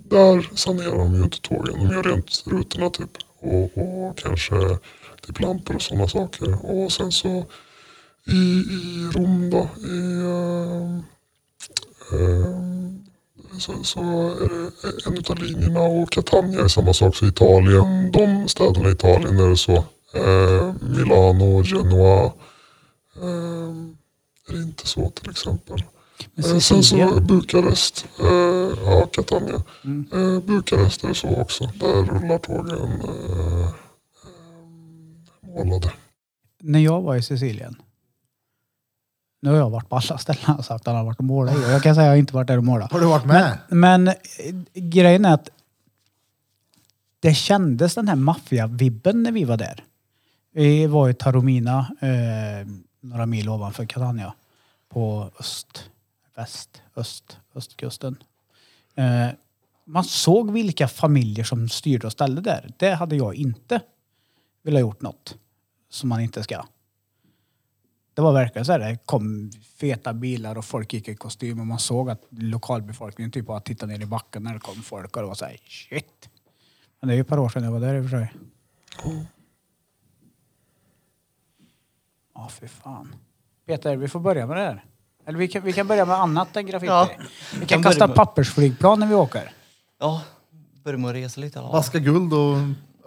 där 0.09 0.57
sanerar 0.57 0.99
de 0.99 1.15
ju 1.15 1.23
inte 1.23 1.41
tågen, 1.41 1.75
de 1.79 1.95
gör 1.95 2.03
rent 2.03 2.43
rutorna 2.47 2.91
typ. 2.91 3.11
Och, 3.41 3.79
och 3.79 4.19
kanske 4.19 4.79
typ 5.27 5.41
lampor 5.41 5.75
och 5.75 5.83
sådana 5.83 6.09
saker. 6.09 6.67
Och 6.67 6.93
sen 6.93 7.13
så 7.13 7.45
i, 8.27 8.65
i 8.71 9.11
Rom 9.15 9.51
då, 9.51 9.69
i, 9.87 10.21
eh, 10.23 10.99
eh, 12.21 12.55
så, 13.59 13.85
så 13.85 14.01
är 14.31 14.49
det 14.49 15.07
en 15.07 15.19
utav 15.19 15.39
linjerna 15.39 15.81
och 15.81 16.11
Catania 16.11 16.61
är 16.61 16.69
samma 16.69 16.95
sak. 16.95 17.17
Så 17.17 17.27
Italien, 17.27 18.13
de 18.13 18.49
städerna 18.49 18.89
i 18.89 18.93
Italien 18.93 19.41
är 19.41 19.49
det 19.49 19.57
så. 19.57 19.77
Eh, 20.15 20.75
Milano, 20.81 21.65
Genoa. 21.65 22.25
Eh, 23.17 23.73
är 24.49 24.53
det 24.53 24.63
inte 24.63 24.87
så 24.87 25.11
till 25.11 25.31
exempel. 25.31 25.83
Men 26.35 26.45
Eh, 26.45 26.59
sen 26.59 26.83
så 26.83 27.21
Bukarest, 27.21 28.07
eh, 28.21 28.27
ja 28.85 29.07
Catania. 29.13 29.63
Eh, 30.13 30.41
Bukarest 30.47 31.05
är 31.05 31.09
det 31.09 31.15
så 31.15 31.41
också. 31.41 31.65
Där 31.65 32.03
rullar 32.03 32.39
tågen 32.39 33.01
eh, 33.03 33.69
eh, 35.53 35.65
målade. 35.65 35.93
när 36.63 36.79
jag 36.81 37.01
var 37.03 37.17
i 37.17 37.23
Sicilien. 37.23 37.77
Nu 39.41 39.51
har 39.51 39.57
jag 39.57 39.71
varit 39.71 39.89
på 39.89 39.97
alla 39.97 40.19
ställen 40.19 40.57
och 40.59 40.65
sagt 40.65 40.81
att 40.81 40.87
han 40.87 40.97
har 40.97 41.05
varit 41.05 41.19
och 41.19 41.25
målat 41.25 41.57
i. 41.57 41.61
Jag 41.63 41.83
kan 41.83 41.95
säga 41.95 42.07
att 42.07 42.13
jag 42.13 42.19
inte 42.19 42.35
varit 42.35 42.47
där 42.49 42.57
och 42.59 42.65
målat. 42.65 42.93
Har 42.93 43.01
du 43.01 43.07
varit 43.07 43.25
med? 43.25 43.59
Men 43.69 44.09
eh, 44.09 44.15
grejen 44.75 45.25
är 45.25 45.35
att 45.35 45.49
det 47.21 47.35
kändes 47.35 47.95
den 47.95 48.09
här 48.09 48.17
maffiavibben 48.17 49.23
när 49.23 49.33
vi 49.33 49.45
var 49.45 49.57
där. 49.57 49.85
Vi 50.55 50.87
var 50.87 51.09
i 51.09 51.15
Taromina, 51.15 51.79
eh, 52.01 52.67
några 53.01 53.27
mil 53.27 53.49
ovanför 53.49 53.87
Catania. 53.87 54.35
På 54.89 55.31
öst, 55.41 55.91
väst, 56.39 56.83
öst, 56.97 57.39
östkusten. 57.55 58.17
Eh, 58.95 59.29
man 59.85 60.05
såg 60.05 60.51
vilka 60.51 60.89
familjer 60.89 61.45
som 61.45 61.69
styrde 61.69 62.07
och 62.07 62.13
ställde 62.13 62.41
där. 62.41 62.75
Det 62.77 62.95
hade 62.95 63.17
jag 63.17 63.35
inte 63.35 63.81
velat 64.63 64.81
gjort 64.81 65.03
något 65.03 65.37
som 65.89 66.09
man 66.09 66.21
inte 66.21 66.43
ska. 66.43 66.65
Det 68.15 68.23
var 68.23 68.33
verkligen 68.33 68.65
så 68.65 68.73
här, 68.73 68.79
det 68.79 68.99
kom 69.07 69.51
feta 69.77 70.13
bilar 70.15 70.59
och 70.59 70.65
folk 70.65 70.93
gick 70.93 71.09
i 71.09 71.15
kostym 71.15 71.61
och 71.61 71.67
man 71.67 71.79
såg 71.79 72.11
att 72.11 72.23
lokalbefolkningen 72.31 73.31
typ 73.31 73.47
bara 73.47 73.61
tittade 73.61 73.93
ner 73.93 74.03
i 74.03 74.07
backen 74.07 74.43
när 74.43 74.55
det 74.55 74.61
kom 74.61 74.83
folk 74.83 75.17
och 75.17 75.23
det 75.23 75.29
var 75.29 75.35
så 75.35 75.45
här, 75.45 75.57
shit. 75.65 76.29
Men 77.01 77.09
det 77.09 77.15
är 77.15 77.17
ju 77.17 77.21
ett 77.21 77.29
par 77.29 77.39
år 77.39 77.49
sedan 77.49 77.65
jag 77.65 77.73
var 77.73 77.81
där 77.81 77.95
i 77.95 78.01
och 78.01 78.11
för 78.11 78.11
sig. 78.11 78.35
Ja, 82.35 82.49
fy 82.49 82.69
fan. 82.69 83.15
Peter, 83.67 83.97
vi 83.97 84.09
får 84.09 84.21
börja 84.21 84.47
med 84.47 84.57
det 84.57 84.63
här. 84.63 84.85
Eller 85.29 85.39
vi 85.39 85.49
kan, 85.49 85.63
vi 85.63 85.73
kan 85.73 85.87
börja 85.87 86.05
med 86.05 86.17
annat 86.17 86.57
än 86.57 86.67
graffiti. 86.67 86.87
Ja, 86.91 87.09
vi 87.53 87.59
kan 87.59 87.67
kan 87.67 87.83
kasta 87.83 88.07
med- 88.07 88.17
pappersflygplan 88.17 89.01
när 89.01 89.07
vi 89.07 89.15
åker. 89.15 89.53
Ja, 90.01 90.23
börja 90.85 90.99
med 90.99 91.09
att 91.11 91.17
resa 91.17 91.41
lite 91.41 91.59
alla. 91.59 91.69
Vaska 91.69 91.99
guld 91.99 92.33
och 92.33 92.57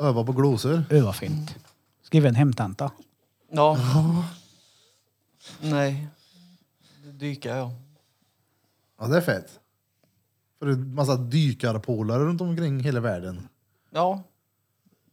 öva 0.06 0.23
på 0.23 0.31
glosor. 0.31 1.02
Var 1.02 1.14
fint. 1.14 1.56
Skriva 2.03 2.27
en 2.30 2.35
hemtenta. 2.35 2.91
Ja. 3.52 3.77
Nej. 5.61 6.07
Dyka 7.19 7.56
ja. 7.56 7.72
Ja, 8.99 9.07
det 9.07 9.18
är 9.18 9.22
fett. 9.22 9.60
För 10.60 10.65
det 10.65 10.72
är 10.72 10.76
en 10.76 10.95
massa 10.95 11.15
dykarpolare 11.15 12.23
runt 12.23 12.41
omkring 12.41 12.80
hela 12.80 12.99
världen. 12.99 13.48
Ja. 13.93 14.23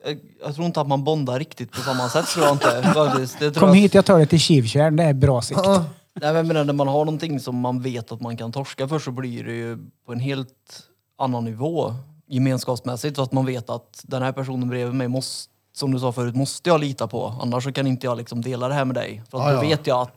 Jag, 0.05 0.19
jag 0.45 0.55
tror 0.55 0.67
inte 0.67 0.81
att 0.81 0.89
man 0.89 1.05
bondar 1.05 1.39
riktigt 1.39 1.73
på 1.73 1.81
samma 1.81 2.09
sätt 2.09 2.27
tror 2.27 2.45
jag 2.47 2.55
inte. 2.55 2.83
Faktiskt. 2.95 3.39
Det 3.39 3.51
tror 3.51 3.61
Kom 3.61 3.69
jag, 3.69 3.77
hit, 3.77 3.95
jag 3.95 4.05
tar 4.05 4.19
dig 4.19 4.27
till 4.27 4.41
Kivtjärn. 4.41 4.97
Det 4.97 5.05
är 5.05 5.15
bra 5.15 5.43
sikt. 5.43 5.61
Ja, 5.65 5.85
Nej, 6.23 6.33
men 6.33 6.37
jag 6.37 6.47
menar, 6.47 6.65
när 6.65 6.73
man 6.73 6.89
har 6.89 7.05
någonting 7.05 7.41
som 7.41 7.57
man 7.61 7.81
vet 7.83 8.13
att 8.13 8.21
man 8.21 8.37
kan 8.37 8.53
torska 8.53 8.89
för 8.89 8.99
så 8.99 9.11
blir 9.11 9.45
det 9.45 9.53
ju 9.55 9.79
på 10.07 10.13
en 10.13 10.21
helt 10.21 10.83
annan 11.19 11.45
nivå 11.45 11.95
gemenskapsmässigt. 12.27 13.17
Så 13.17 13.23
att 13.23 13.33
man 13.33 13.47
vet 13.47 13.71
att 13.71 14.01
den 14.03 14.23
här 14.23 14.33
personen 14.33 14.69
bredvid 14.69 14.95
mig 14.95 15.09
måste, 15.09 15.53
som 15.77 15.93
du 15.93 15.99
sa 16.01 16.13
förut, 16.13 16.35
måste 16.37 16.71
jag 16.71 16.81
lita 16.81 17.07
på. 17.09 17.35
Annars 17.43 17.65
så 17.65 17.73
kan 17.73 17.87
inte 17.87 18.07
jag 18.07 18.17
liksom 18.19 18.43
dela 18.43 18.69
det 18.69 18.75
här 18.75 18.85
med 18.85 18.95
dig. 18.97 19.23
För 19.31 19.39
att 19.39 19.45
Ja, 19.45 19.51
då 19.51 19.57
ja. 19.65 19.69
vet 19.69 19.87
jag 19.87 20.01
att 20.01 20.13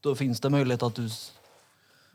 då 0.00 0.14
finns 0.14 0.40
det 0.40 0.50
möjlighet 0.50 0.82
att 0.82 0.94
du 0.94 1.06
s- 1.06 1.32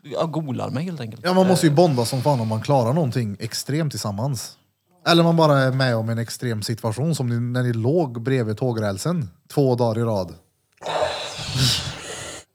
ja, 0.02 0.24
golar 0.26 0.70
mig 0.70 0.84
helt 0.84 1.00
enkelt. 1.00 1.20
Ja, 1.24 1.34
man 1.34 1.46
måste 1.46 1.66
ju 1.66 1.72
bonda 1.72 2.04
som 2.04 2.22
fan 2.22 2.40
om 2.40 2.48
man 2.48 2.60
klarar 2.62 2.92
någonting 2.92 3.36
extremt 3.40 3.92
tillsammans. 3.92 4.58
Eller 5.06 5.22
man 5.22 5.36
bara 5.36 5.58
är 5.58 5.72
med 5.72 5.96
om 5.96 6.08
en 6.08 6.18
extrem 6.18 6.62
situation 6.62 7.14
som 7.14 7.28
ni, 7.28 7.40
när 7.40 7.62
ni 7.62 7.72
låg 7.72 8.22
bredvid 8.22 8.56
tågrälsen 8.58 9.28
två 9.54 9.74
dagar 9.74 9.98
i 10.00 10.04
rad. 10.04 10.34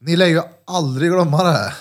Ni 0.04 0.16
lär 0.16 0.28
ju 0.28 0.42
aldrig 0.66 1.12
glömma 1.12 1.44
det. 1.44 1.52
här. 1.52 1.74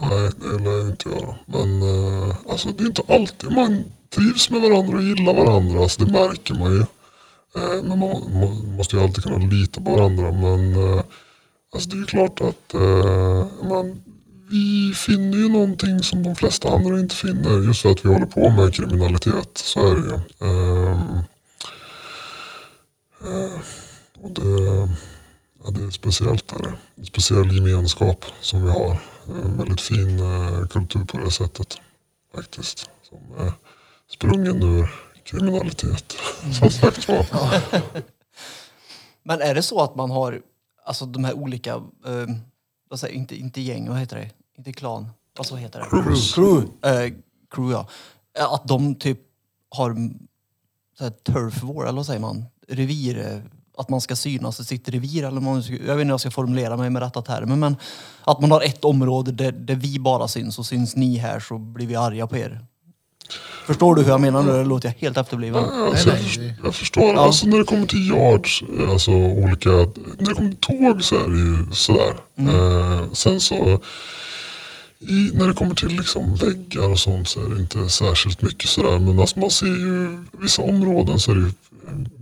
Nej, 0.00 0.30
det 0.40 0.64
lär 0.64 0.78
jag 0.78 0.88
inte 0.88 1.08
göra. 1.08 1.34
Men 1.46 1.82
eh, 1.82 2.36
alltså, 2.50 2.68
det 2.68 2.84
är 2.84 2.86
inte 2.86 3.02
alltid 3.08 3.52
man 3.52 3.84
trivs 4.14 4.50
med 4.50 4.60
varandra 4.60 4.96
och 4.96 5.02
gillar 5.02 5.34
varandra. 5.34 5.82
Alltså, 5.82 6.04
det 6.04 6.12
märker 6.12 6.54
man 6.54 6.72
ju. 6.72 6.80
Eh, 7.56 7.82
men 7.82 7.98
man, 7.98 8.40
man 8.40 8.76
måste 8.76 8.96
ju 8.96 9.02
alltid 9.02 9.24
kunna 9.24 9.46
lita 9.46 9.80
på 9.80 9.90
varandra. 9.96 10.32
Men 10.32 10.74
eh, 10.74 11.02
alltså, 11.74 11.88
det 11.90 11.96
är 11.96 11.98
ju 11.98 12.06
klart 12.06 12.40
att 12.40 12.74
eh, 12.74 13.46
man, 13.68 14.02
vi 14.50 14.92
finner 14.96 15.38
ju 15.38 15.48
någonting 15.48 16.02
som 16.02 16.22
de 16.22 16.36
flesta 16.36 16.68
andra 16.68 17.00
inte 17.00 17.14
finner. 17.14 17.66
Just 17.66 17.82
för 17.82 17.90
att 17.90 18.04
vi 18.04 18.08
håller 18.08 18.26
på 18.26 18.50
med 18.50 18.74
kriminalitet. 18.74 19.50
Så 19.54 19.90
är 19.90 19.94
det 19.94 20.00
ju. 20.00 20.14
Eh, 20.48 20.92
eh 23.22 23.60
och 24.22 24.30
det, 24.30 24.88
ja, 25.64 25.70
det 25.70 25.84
är 25.84 25.90
speciellt. 25.90 26.52
Är 26.52 26.58
det. 26.62 26.72
En 26.96 27.06
speciell 27.06 27.54
gemenskap 27.56 28.24
som 28.40 28.64
vi 28.64 28.70
har. 28.70 29.00
En 29.28 29.58
väldigt 29.58 29.80
fin 29.80 30.18
eh, 30.20 30.66
kultur 30.66 31.04
på 31.04 31.18
det 31.18 31.30
sättet. 31.30 31.76
Faktiskt. 32.34 32.90
Som 33.08 33.18
är 33.38 33.52
sprungen 34.10 34.62
ur 34.62 34.90
kriminalitet. 35.24 36.16
Som 36.58 36.70
sagt 36.70 37.08
var. 37.08 37.26
Men 39.22 39.40
är 39.40 39.54
det 39.54 39.62
så 39.62 39.80
att 39.80 39.94
man 39.96 40.10
har 40.10 40.42
alltså 40.84 41.06
de 41.06 41.24
här 41.24 41.34
olika, 41.34 41.74
eh, 42.06 42.26
vad 42.90 43.00
säger, 43.00 43.14
inte, 43.14 43.36
inte 43.36 43.60
gäng, 43.60 43.88
vad 43.88 43.98
heter 43.98 44.16
det? 44.16 44.30
Inte 44.58 44.72
klan, 44.72 45.08
alltså 45.38 45.54
vad 45.54 45.62
heter 45.62 45.80
det? 45.80 45.86
Crew. 45.90 46.14
Crew, 46.34 46.68
eh, 46.82 47.12
crew 47.50 47.72
ja. 47.72 47.88
Eh, 48.38 48.52
Att 48.52 48.68
de 48.68 48.94
typ 48.94 49.18
har 49.70 50.10
så 50.98 51.04
här, 51.04 51.10
turf 51.10 51.62
war, 51.62 51.84
eller 51.84 51.96
vad 51.96 52.06
säger 52.06 52.20
man? 52.20 52.44
Revir, 52.68 53.18
eh, 53.18 53.40
att 53.78 53.88
man 53.88 54.00
ska 54.00 54.16
synas 54.16 54.60
i 54.60 54.64
sitt 54.64 54.88
revir, 54.88 55.24
eller 55.24 55.40
man, 55.40 55.62
ska- 55.62 55.72
jag 55.72 55.78
vet 55.80 55.90
inte 55.90 56.04
hur 56.04 56.10
jag 56.10 56.20
ska 56.20 56.30
formulera 56.30 56.76
mig 56.76 56.90
med 56.90 57.02
rätta 57.02 57.22
termer, 57.22 57.56
men 57.56 57.76
att 58.24 58.40
man 58.40 58.50
har 58.50 58.60
ett 58.62 58.84
område 58.84 59.32
där, 59.32 59.52
där 59.52 59.74
vi 59.74 59.98
bara 59.98 60.28
syns 60.28 60.58
och 60.58 60.66
syns 60.66 60.96
ni 60.96 61.16
här 61.16 61.40
så 61.40 61.58
blir 61.58 61.86
vi 61.86 61.96
arga 61.96 62.26
på 62.26 62.36
er. 62.36 62.60
Förstår 63.66 63.94
du 63.94 64.02
hur 64.02 64.08
jag 64.10 64.20
menar 64.20 64.42
nu? 64.42 64.52
Det 64.52 64.64
låter 64.64 64.88
jag 64.88 64.94
helt 64.98 65.16
efterbliven. 65.16 65.64
Alltså, 65.64 66.08
nej, 66.10 66.16
jag, 66.18 66.24
förstår, 66.24 66.54
jag 66.64 66.74
förstår. 66.74 67.14
Alltså 67.14 67.46
när 67.46 67.58
det 67.58 67.64
kommer 67.64 67.86
till 67.86 68.08
yards, 68.08 68.62
alltså 68.90 69.10
olika, 69.10 69.70
när 69.70 70.28
det 70.28 70.34
kommer 70.34 70.50
till 70.50 70.56
tåg 70.60 71.04
så 71.04 71.14
är 71.24 71.28
det 71.28 71.36
ju 71.38 71.66
sådär. 71.72 72.14
Eh, 72.38 73.12
sen 73.12 73.40
så, 73.40 73.80
i, 74.98 75.30
när 75.34 75.46
det 75.48 75.54
kommer 75.54 75.74
till 75.74 75.88
liksom 75.88 76.34
väggar 76.36 76.88
och 76.90 76.98
sånt 76.98 77.28
så 77.28 77.40
är 77.46 77.54
det 77.54 77.60
inte 77.60 77.88
särskilt 77.88 78.42
mycket 78.42 78.68
sådär. 78.70 78.98
Men 78.98 79.20
alltså 79.20 79.38
man 79.38 79.50
ser 79.50 79.66
ju 79.66 80.24
vissa 80.32 80.62
områden 80.62 81.18
så 81.20 81.30
är 81.30 81.34
det 81.34 81.40
ju 81.40 81.52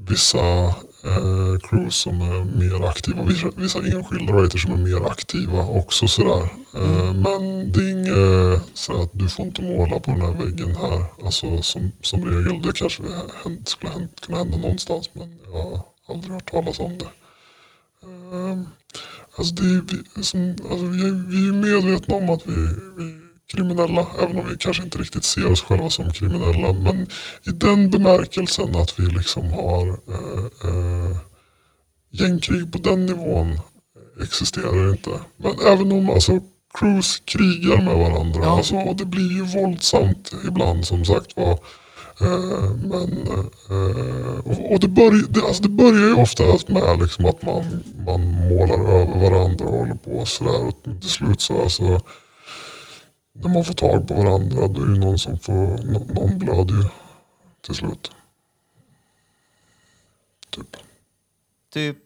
vissa 0.09 0.75
eh, 1.05 1.59
crews 1.63 1.95
som 1.97 2.21
är 2.21 2.45
mer 2.45 2.89
aktiva. 2.89 3.25
Vissa, 3.25 3.51
vissa 3.57 3.79
enskilda 3.79 4.33
writers 4.33 4.63
som 4.63 4.73
är 4.73 4.77
mer 4.77 5.11
aktiva 5.11 5.65
också 5.65 6.09
sådär. 6.09 6.49
Eh, 6.75 7.15
men 7.15 7.73
det 7.73 7.81
är 7.81 7.91
inget 7.91 8.63
så 8.75 9.03
att 9.03 9.11
du 9.13 9.29
får 9.29 9.47
inte 9.47 9.63
måla 9.63 10.01
på 10.01 10.11
den 10.11 10.21
här 10.21 10.33
väggen 10.33 10.77
här. 10.77 11.05
Alltså 11.25 11.63
som, 11.63 11.93
som 12.03 12.25
regel. 12.25 12.63
Det 12.63 12.73
kanske 12.73 13.03
hänt, 13.45 13.69
skulle 13.69 13.93
hänt, 13.93 14.21
kunna 14.21 14.39
hända 14.39 14.57
någonstans 14.57 15.11
men 15.13 15.39
jag 15.45 15.53
har 15.53 15.81
aldrig 16.09 16.33
hört 16.33 16.51
talas 16.51 16.79
om 16.81 16.99
det. 16.99 17.09
Eh, 18.03 18.59
Alltså 19.39 19.55
det 19.55 19.63
är, 19.63 19.83
vi, 20.17 20.23
som, 20.23 20.57
alltså 20.71 20.87
vi, 20.87 21.09
är, 21.09 21.29
vi 21.29 21.49
är 21.49 21.53
medvetna 21.53 22.15
om 22.15 22.31
att 22.31 22.47
vi, 22.47 22.55
vi 22.97 23.21
kriminella, 23.53 24.07
även 24.23 24.39
om 24.39 24.49
vi 24.49 24.57
kanske 24.59 24.83
inte 24.83 24.99
riktigt 24.99 25.25
ser 25.25 25.53
oss 25.53 25.63
själva 25.63 25.91
som 25.91 26.13
kriminella. 26.13 26.73
Men 26.73 27.03
i 27.47 27.51
den 27.51 27.91
bemärkelsen 27.91 28.77
att 28.77 28.99
vi 28.99 29.07
liksom 29.07 29.53
har 29.53 29.89
eh, 29.89 30.71
eh, 30.71 31.17
gängkrig 32.11 32.73
på 32.73 32.79
den 32.79 33.07
nivån 33.07 33.61
existerar 34.23 34.91
inte. 34.91 35.11
Men 35.37 35.55
även 35.67 35.93
om 35.93 36.11
alltså 36.11 36.41
crews 36.79 37.23
krigar 37.25 37.77
med 37.83 37.97
varandra, 37.97 38.41
Ja. 38.43 38.57
alltså, 38.57 38.77
och 38.77 38.97
det 38.97 39.05
blir 39.05 39.33
ju 39.33 39.43
våldsamt 39.43 40.33
ibland 40.49 40.87
som 40.87 41.05
sagt 41.05 41.37
var. 41.37 41.59
Eh, 42.21 42.71
men, 42.85 43.27
eh, 43.71 44.39
och, 44.45 44.73
och 44.73 44.81
det, 44.81 44.89
börj, 44.89 45.23
det, 45.29 45.41
alltså 45.43 45.63
det 45.63 45.69
börjar 45.69 46.09
ju 46.09 46.15
oftast 46.15 46.69
med 46.69 46.99
liksom 47.01 47.27
att 47.27 47.43
man, 47.43 47.65
man 48.07 48.21
målar 48.49 49.01
över 49.01 49.31
varandra 49.31 49.65
och 49.65 49.79
håller 49.79 49.95
på 49.95 50.27
sådär. 50.27 50.67
Och 50.69 50.83
till 51.01 51.11
slut 51.11 51.41
så 51.41 51.63
alltså, 51.63 52.01
när 53.41 53.49
man 53.49 53.65
får 53.65 53.75
tag 53.75 54.09
på 54.09 54.15
varandra 54.15 54.69
då 54.69 54.83
är 54.83 54.87
det 54.87 54.99
någon 55.01 55.19
som 55.19 55.39
får, 55.39 55.53
nå- 55.85 56.07
någon 56.15 56.39
blöder 56.39 56.75
ju 56.75 56.85
till 57.61 57.75
slut. 57.75 58.11
Typ. 60.51 60.77
Typ. 61.73 61.99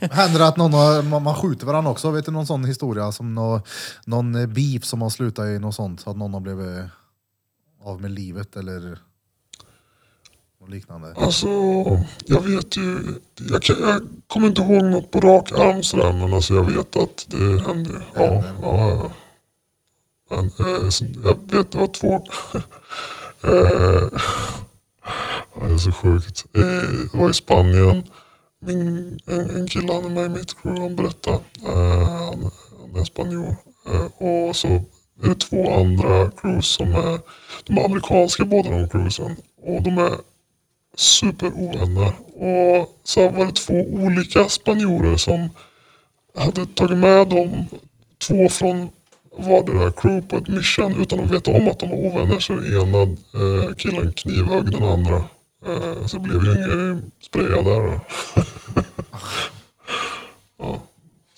Händer 0.12 0.38
det 0.38 0.46
att 0.46 0.56
någon 0.56 0.72
har, 0.72 1.20
man, 1.20 1.34
skjuter 1.34 1.66
varandra 1.66 1.90
också? 1.90 2.10
Vet 2.10 2.24
du 2.24 2.30
någon 2.32 2.46
sån 2.46 2.64
historia? 2.64 3.12
Som 3.12 3.34
nå, 3.34 3.60
någon 4.04 4.34
eh, 4.34 4.46
beef 4.46 4.84
som 4.84 5.02
har 5.02 5.10
slutat 5.10 5.46
i 5.46 5.58
något 5.58 5.74
sånt? 5.74 6.06
Att 6.06 6.16
någon 6.16 6.34
har 6.34 6.40
blivit 6.40 6.84
av 7.82 8.00
med 8.00 8.10
livet 8.10 8.56
eller 8.56 8.98
något 10.60 10.70
liknande? 10.70 11.14
Alltså, 11.16 11.48
jag 12.26 12.40
vet 12.40 12.76
ju, 12.76 12.98
jag, 13.50 13.62
kan, 13.62 13.76
jag 13.80 14.02
kommer 14.26 14.46
inte 14.48 14.62
ihåg 14.62 14.84
något 14.84 15.10
på 15.10 15.20
rak 15.20 15.52
arm 15.52 15.82
sådär 15.82 16.12
men 16.12 16.34
alltså 16.34 16.54
jag 16.54 16.64
vet 16.64 16.96
att 16.96 17.26
det 17.28 17.62
hände. 17.66 17.90
ju. 17.90 18.00
Ja, 18.14 18.44
ja, 18.62 18.90
ja. 18.90 19.10
Men, 20.30 20.44
eh, 20.58 20.90
jag 21.24 21.38
vet 21.52 21.72
det 21.72 21.78
var 21.78 21.86
två. 21.86 22.14
eh, 23.44 24.08
ja, 25.54 25.66
det 25.66 25.74
är 25.74 25.78
så 25.78 25.92
sjukt. 25.92 26.44
Eh, 26.54 26.62
det 27.12 27.18
var 27.18 27.30
i 27.30 27.34
Spanien. 27.34 28.02
Min, 28.62 29.18
en, 29.26 29.50
en 29.50 29.66
kille 29.68 29.92
han 29.92 30.04
är 30.04 30.08
med 30.08 30.26
i 30.26 30.28
mitt 30.28 30.62
crew, 30.62 30.82
han 30.82 30.96
berättade. 30.96 31.40
Eh, 31.66 32.08
han, 32.08 32.50
han 32.80 33.00
är 33.00 33.04
spanjor. 33.04 33.56
Eh, 33.86 34.26
och 34.26 34.56
så 34.56 34.68
är 35.22 35.28
det 35.28 35.34
två 35.34 35.74
andra 35.80 36.30
crews 36.30 36.66
som 36.66 36.94
är, 36.94 37.20
de 37.64 37.78
är 37.78 37.84
amerikanska 37.84 38.44
båda 38.44 38.70
de 38.70 38.88
cruisen. 38.88 39.36
Och 39.62 39.82
de 39.82 39.98
är 39.98 40.12
superovänner. 40.96 42.12
Och 42.34 42.98
så 43.04 43.28
var 43.28 43.46
det 43.46 43.52
två 43.52 43.74
olika 43.74 44.48
spanjorer 44.48 45.16
som 45.16 45.48
hade 46.36 46.66
tagit 46.66 46.98
med 46.98 47.28
dem, 47.28 47.66
två 48.18 48.48
från 48.48 48.88
vardera 49.38 49.92
crew 49.92 50.28
på 50.28 50.36
ett 50.36 50.48
mission 50.48 51.02
utan 51.02 51.20
att 51.20 51.30
veta 51.30 51.50
om 51.50 51.68
att 51.68 51.78
de 51.78 51.90
var 51.90 51.96
ovänner. 51.96 52.40
Så 52.40 52.52
ena 52.52 53.02
eh, 53.02 53.74
killen 53.76 54.12
knivhögg 54.12 54.70
den 54.72 54.82
andra. 54.82 55.16
Eh, 55.66 56.06
så 56.06 56.16
det 56.16 56.22
blev 56.22 56.44
ju 56.44 56.52
ingen 56.52 57.10
spraya 57.20 57.62
där. 57.62 58.00
ja. 60.58 60.80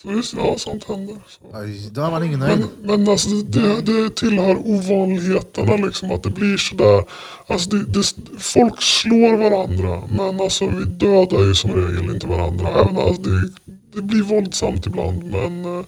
Så 0.02 0.08
visst, 0.08 0.34
ja, 0.36 0.58
sånt 0.58 0.84
händer. 0.84 1.16
Så. 1.28 1.56
Aj, 1.56 1.90
Då 1.92 2.00
är 2.02 2.10
man 2.10 2.24
ingen 2.24 2.40
nöjd. 2.40 2.58
Men, 2.58 2.98
men 2.98 3.08
alltså 3.08 3.28
det, 3.28 3.80
det 3.80 4.16
tillhör 4.16 4.56
ovanligheterna 4.64 5.76
liksom 5.76 6.10
att 6.10 6.22
det 6.22 6.30
blir 6.30 6.56
sådär. 6.56 7.04
Alltså 7.46 7.70
det, 7.70 7.84
det, 7.84 8.14
folk 8.38 8.82
slår 8.82 9.36
varandra 9.36 10.02
men 10.10 10.40
alltså 10.40 10.66
vi 10.66 10.84
dödar 10.84 11.44
ju 11.44 11.54
som 11.54 11.70
regel 11.70 12.14
inte 12.14 12.26
varandra. 12.26 12.68
Även 12.68 12.98
alltså 12.98 13.22
det, 13.22 13.50
det 13.94 14.02
blir 14.02 14.22
våldsamt 14.22 14.86
ibland 14.86 15.24
men 15.24 15.64
eh, 15.64 15.84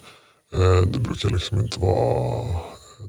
det 0.91 0.99
brukar 0.99 1.29
liksom 1.29 1.59
inte 1.61 1.79
vara 1.79 2.59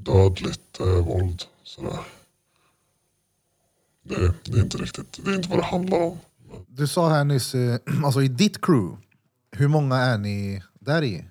dödligt 0.01 0.81
eh, 0.81 0.87
våld. 0.87 1.43
Sådär. 1.63 1.99
Det, 4.03 4.33
det 4.45 4.59
är 4.59 4.63
inte 4.63 4.79
riktigt, 4.79 5.21
det 5.25 5.31
är 5.31 5.35
inte 5.35 5.49
vad 5.49 5.59
det 5.59 5.65
handlar 5.65 5.99
om. 6.03 6.19
Du 6.69 6.87
sa 6.87 7.09
här 7.09 7.25
nyss, 7.25 7.55
eh, 7.55 7.79
alltså 8.05 8.23
i 8.23 8.29
ditt 8.29 8.61
crew, 8.67 8.97
hur 9.51 9.69
många 9.69 9.97
är 9.97 10.19
ni 10.19 10.63
där 10.81 11.03
i? 11.05 11.25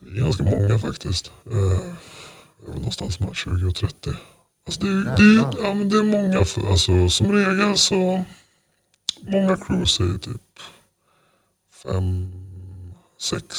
Det 0.00 0.20
ganska 0.20 0.42
många 0.44 0.78
faktiskt. 0.78 1.32
Eh, 1.46 1.52
är 1.52 2.66
väl 2.66 2.74
någonstans 2.76 3.20
mellan 3.20 3.34
20 3.34 3.66
och 3.68 3.74
30. 3.74 4.10
Alltså 4.66 4.80
det, 4.80 4.88
är- 4.88 5.16
det, 5.16 5.40
är- 5.58 5.64
ja, 5.66 5.74
men 5.74 5.88
det 5.88 5.96
är 5.98 6.02
många. 6.02 6.44
För, 6.44 6.70
alltså, 6.70 7.08
som 7.08 7.32
regel 7.32 7.78
så, 7.78 8.24
många 9.20 9.56
crews 9.56 10.00
är 10.00 10.18
typ 10.18 10.42
fem, 11.82 12.32
sex, 13.20 13.56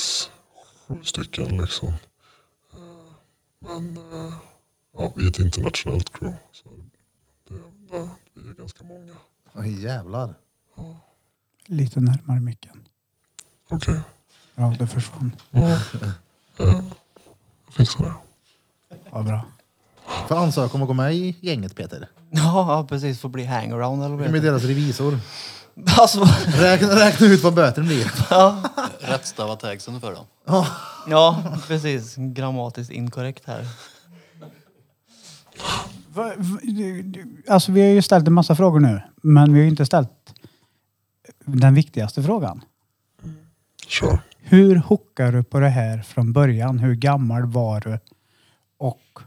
stycken 1.04 1.58
liksom. 1.58 1.88
Eh, 2.74 3.14
men 3.60 3.98
eh, 3.98 4.34
ja, 4.98 5.14
vi 5.16 5.24
är 5.26 5.30
ett 5.30 5.40
internationellt 5.40 6.14
crew. 6.14 6.38
Så 6.52 6.70
det, 7.50 7.56
det, 7.98 8.10
vi 8.34 8.50
är 8.50 8.54
ganska 8.54 8.84
många. 8.84 9.14
Oj 9.54 9.84
jävlar. 9.84 10.36
Lite 11.66 12.00
närmare 12.00 12.40
micken. 12.40 12.88
Okej, 13.70 14.00
Ja, 14.56 14.76
det 14.80 14.88
försvann. 14.88 15.36
ja. 15.52 15.60
eh, 15.70 15.80
jag 16.58 16.84
fixar 17.70 18.04
det. 18.04 18.14
Ja, 19.12 19.24
bra. 19.24 19.46
Får 20.28 20.36
ansöka 20.36 20.74
om 20.74 20.82
att 20.82 20.88
gå 20.88 20.94
med 20.94 21.16
i 21.16 21.36
gänget 21.42 21.76
Peter. 21.76 22.10
Ja, 22.30 22.76
ja, 22.78 22.88
precis. 22.90 23.20
Får 23.20 23.30
bli 23.30 23.46
hangaround 23.46 24.04
eller 24.04 24.16
vad 24.16 24.26
heter 24.26 24.34
det? 24.42 24.48
deras 24.50 24.64
revisor? 24.64 25.20
Alltså, 25.98 26.28
Räkna, 26.48 26.88
räkna 26.88 27.28
ut 27.28 27.44
vad 27.44 27.54
böten 27.54 27.86
blir. 27.86 28.12
ja. 28.30 28.64
Rättstava 29.00 29.56
tagsen 29.56 30.02
för 30.02 30.12
dem. 30.14 30.26
ja, 31.08 31.44
precis. 31.68 32.16
Grammatiskt 32.18 32.92
inkorrekt 32.94 33.44
här. 33.46 33.66
Va- 36.14 36.34
va- 36.38 36.60
du- 36.64 37.02
du- 37.02 37.44
Alltså 37.48 37.72
vi 37.72 37.82
har 37.82 37.88
ju 37.90 38.02
ställt 38.02 38.28
en 38.28 38.34
massa 38.34 38.56
frågor 38.56 38.80
nu, 38.80 39.02
men 39.24 39.54
vi 39.54 39.60
har 39.60 39.64
ju 39.64 39.70
inte 39.70 39.86
ställt 39.86 40.10
den 41.46 41.74
viktigaste 41.74 42.24
frågan. 42.24 42.62
Kör. 43.88 44.20
Hur 44.40 44.76
hookar 44.76 45.32
du 45.32 45.44
på 45.44 45.60
det 45.60 45.70
här 45.70 46.02
från 46.02 46.34
början? 46.34 46.80
Hur 46.80 46.96
gammal 46.96 47.46
var 47.46 47.80
du? 47.82 48.00
Och 48.80 49.20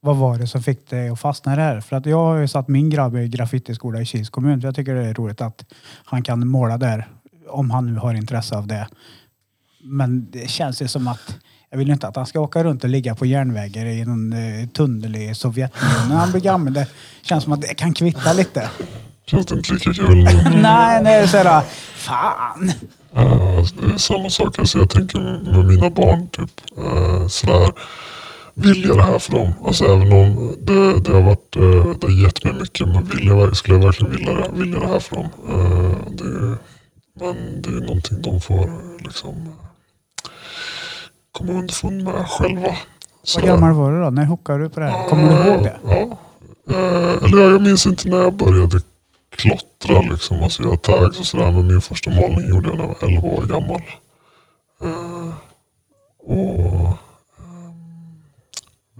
vad 0.00 0.16
var 0.16 0.38
det 0.38 0.46
som 0.46 0.62
fick 0.62 0.90
dig 0.90 1.08
att 1.08 1.20
fastna 1.20 1.52
i 1.52 1.56
det 1.56 1.62
här? 1.62 1.80
För 1.80 1.96
att 1.96 2.06
jag 2.06 2.16
har 2.16 2.36
ju 2.36 2.48
satt 2.48 2.68
min 2.68 2.90
grabb 2.90 3.16
i 3.16 3.28
graffitiskola 3.28 4.00
i 4.00 4.04
Kils 4.04 4.30
kommun. 4.30 4.60
Jag 4.60 4.74
tycker 4.74 4.94
det 4.94 5.06
är 5.06 5.14
roligt 5.14 5.40
att 5.40 5.64
han 6.04 6.22
kan 6.22 6.48
måla 6.48 6.78
där. 6.78 7.08
Om 7.48 7.70
han 7.70 7.86
nu 7.86 8.00
har 8.00 8.14
intresse 8.14 8.56
av 8.56 8.66
det. 8.66 8.88
Men 9.82 10.30
det 10.30 10.50
känns 10.50 10.82
ju 10.82 10.88
som 10.88 11.08
att 11.08 11.36
jag 11.70 11.78
vill 11.78 11.90
inte 11.90 12.08
att 12.08 12.16
han 12.16 12.26
ska 12.26 12.40
åka 12.40 12.64
runt 12.64 12.84
och 12.84 12.90
ligga 12.90 13.14
på 13.14 13.26
järnvägar 13.26 13.86
i 13.86 14.04
någon 14.04 14.32
eh, 14.32 14.68
tunnel 14.68 15.16
i 15.16 15.34
Sovjetunionen 15.34 16.08
när 16.08 16.16
han 16.16 16.30
blir 16.30 16.40
gammal. 16.40 16.72
Det 16.72 16.86
känns 17.22 17.44
som 17.44 17.52
att 17.52 17.60
det 17.60 17.74
kan 17.74 17.94
kvitta 17.94 18.32
lite. 18.32 18.70
Känns 19.26 19.46
det 19.46 19.54
inte 19.54 19.72
lika 19.72 19.92
kul? 19.92 20.24
Nej, 20.62 21.02
nej, 21.02 21.28
sådär. 21.28 21.62
Fan! 21.94 22.72
Eh, 23.14 23.64
det 23.80 23.94
är 23.94 23.98
samma 23.98 24.30
sak. 24.30 24.58
Alltså 24.58 24.78
jag 24.78 24.90
tänker 24.90 25.18
med 25.52 25.64
mina 25.64 25.90
barn. 25.90 26.28
Typ, 26.28 26.50
uh, 26.78 27.28
sådär. 27.28 27.72
Vill 28.60 28.84
jag 28.84 28.96
det 28.96 29.02
här 29.02 29.18
för 29.18 29.32
dem? 29.32 29.52
Alltså 29.64 29.84
även 29.84 30.12
om 30.12 30.56
det, 30.60 31.00
det 31.00 31.12
har 31.12 31.22
varit, 31.22 31.56
uh, 31.56 31.94
det 32.00 32.06
har 32.06 32.22
gett 32.22 32.44
mig 32.44 32.52
mycket. 32.52 32.88
Men 32.88 33.04
vill 33.04 33.26
jag, 33.26 33.56
skulle 33.56 33.74
jag 33.76 33.84
verkligen 33.84 34.12
vilja 34.12 34.34
det, 34.34 34.50
vill 34.52 34.72
jag 34.72 34.82
det 34.82 34.88
här 34.88 34.98
för 35.00 35.16
dem? 35.16 35.28
Eh, 35.48 35.96
det, 36.10 36.58
men 37.20 37.62
det 37.62 37.68
är 37.68 37.80
någonting 37.80 38.22
de 38.22 38.40
får 38.40 38.64
eh, 38.64 39.04
liksom 39.04 39.54
komma 41.32 41.52
underfund 41.52 42.04
med 42.04 42.28
själva. 42.28 42.76
Vad 43.34 43.44
gammal 43.44 43.72
var 43.72 43.92
du 43.92 44.00
då? 44.00 44.10
När 44.10 44.24
hookade 44.24 44.62
du 44.64 44.68
på 44.68 44.80
det 44.80 44.86
här? 44.86 45.08
Kommer 45.08 45.44
du 45.44 45.50
ihåg 45.50 45.62
det? 45.62 45.76
Ja. 45.84 46.18
Eh, 46.70 47.24
eller 47.24 47.50
jag 47.50 47.62
minns 47.62 47.86
inte 47.86 48.08
när 48.08 48.18
jag 48.18 48.34
började 48.34 48.80
klottra 49.30 50.00
liksom. 50.00 50.42
Alltså 50.42 50.62
jag 50.62 50.82
tags 50.82 51.20
och 51.20 51.26
sådär. 51.26 51.50
Men 51.50 51.66
min 51.66 51.80
första 51.80 52.10
målning 52.10 52.48
gjorde 52.48 52.68
jag 52.68 52.78
när 52.78 52.84
jag 52.84 52.94
var 53.00 53.08
11 53.08 53.28
år 53.28 53.42
gammal. 53.42 53.82
Eh, 54.82 55.32
och 56.22 57.07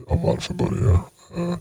ja, 0.09 0.21
varför 0.25 0.55
började 0.55 0.91
jag? 0.91 1.59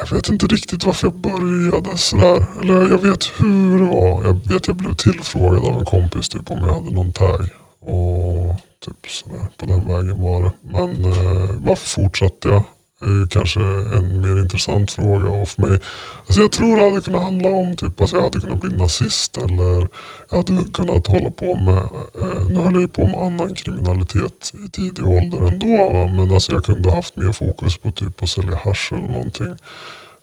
Jag 0.00 0.10
vet 0.16 0.28
inte 0.28 0.46
riktigt 0.46 0.84
varför 0.84 1.06
jag 1.06 1.16
började 1.16 1.98
sådär. 1.98 2.46
Eller 2.60 2.88
jag 2.88 2.98
vet 2.98 3.24
hur 3.24 3.78
det 3.78 3.84
var. 3.84 4.24
Jag 4.24 4.48
vet 4.52 4.66
jag 4.66 4.76
blev 4.76 4.94
tillfrågad 4.94 5.64
av 5.64 5.78
en 5.78 5.84
kompis 5.84 6.28
typ 6.28 6.50
om 6.50 6.58
jag 6.58 6.74
hade 6.74 6.90
någon 6.90 7.12
tag. 7.12 7.48
Och 7.80 8.56
typ 8.84 9.10
sådär. 9.10 9.46
På 9.56 9.66
den 9.66 9.88
vägen 9.88 10.22
var 10.22 10.42
det. 10.42 10.52
Men 10.60 11.04
eh, 11.04 11.50
varför 11.64 12.02
fortsatte 12.02 12.48
jag? 12.48 12.62
Är 13.00 13.20
ju 13.20 13.26
kanske 13.26 13.60
en 13.96 14.20
mer 14.20 14.42
intressant 14.42 14.90
fråga. 14.90 15.28
Och 15.28 15.48
för 15.48 15.62
mig, 15.62 15.78
alltså 16.26 16.40
jag 16.40 16.52
tror 16.52 16.76
det 16.76 16.90
hade 16.90 17.00
kunnat 17.00 17.22
handla 17.22 17.48
om 17.48 17.76
typ, 17.76 18.00
alltså 18.00 18.16
jag 18.16 18.22
hade 18.22 18.40
kunnat 18.40 18.60
bli 18.60 18.76
nazist 18.76 19.36
eller 19.36 19.88
jag 20.30 20.36
hade 20.36 20.64
kunnat 20.72 21.06
hålla 21.06 21.30
på 21.30 21.56
med, 21.56 21.78
eh, 22.22 22.48
nu 22.48 22.60
höll 22.60 22.72
jag 22.72 22.82
ju 22.82 22.88
på 22.88 23.06
med 23.06 23.22
annan 23.22 23.54
kriminalitet 23.54 24.52
i 24.66 24.70
tidig 24.70 25.06
ålder 25.06 25.48
ändå. 25.52 25.92
Va? 25.92 26.06
Men 26.06 26.32
alltså 26.34 26.52
jag 26.52 26.64
kunde 26.64 26.90
haft 26.90 27.16
mer 27.16 27.32
fokus 27.32 27.78
på 27.78 27.90
typ 27.90 28.22
att 28.22 28.28
sälja 28.28 28.56
hasch 28.56 28.92
eller 28.92 29.08
någonting. 29.08 29.56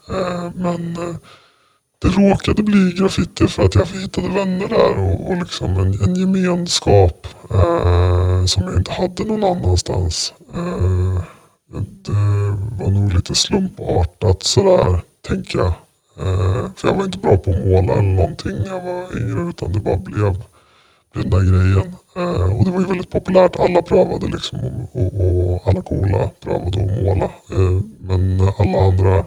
Eh, 0.10 0.52
men 0.56 0.98
eh, 0.98 1.16
det 2.02 2.08
råkade 2.08 2.64
bli 2.64 2.91
graffiti 2.98 3.48
för 3.48 3.64
att 3.64 3.76
jag 3.76 3.86
hittade 3.86 4.28
vänner 4.28 4.68
där 4.68 4.98
och, 4.98 5.30
och 5.32 5.38
liksom 5.38 5.78
en, 5.78 6.02
en 6.02 6.16
gemenskap 6.16 7.28
eh, 7.52 8.45
som 8.45 8.64
jag 8.64 8.76
inte 8.78 8.91
hade 8.91 9.24
någon 9.24 9.44
annanstans. 9.44 10.34
Eh, 10.54 11.22
det 11.68 12.11
eh, 12.11 12.80
var 12.80 12.91
nog 12.91 13.14
lite 13.14 13.35
slumpartat 13.35 14.44
sådär, 14.44 15.02
tänker 15.27 15.60
jag. 15.60 15.73
Eh, 16.19 16.65
för 16.76 16.88
jag 16.88 16.95
var 16.95 17.06
inte 17.06 17.18
bra 17.18 17.38
på 17.38 17.52
att 17.52 17.65
måla 17.65 17.94
eller 17.94 18.02
någonting 18.02 18.57
när 18.57 18.68
jag 18.68 18.84
var 18.84 19.18
yngre 19.18 19.49
utan 19.49 19.72
det 19.72 19.80
bara 19.80 19.98
blev, 19.98 20.44
blev 21.14 21.30
den 21.30 21.30
där 21.30 21.39
grejen. 21.39 21.95
Eh, 22.15 22.57
och 22.57 22.65
det 22.65 22.72
var 22.72 22.80
ju 22.80 22.85
väldigt 22.85 23.11
populärt. 23.11 23.60
Alla 23.60 23.81
prövade 23.81 24.27
liksom 24.27 24.60
och, 24.91 25.06
och, 25.06 25.53
och 25.53 25.68
alla 25.68 25.81
coola 25.81 26.30
prövade 26.39 26.68
att 26.68 27.03
måla. 27.03 27.26
Eh, 27.26 27.81
men 27.99 28.41
alla 28.41 28.80
andra 28.88 29.26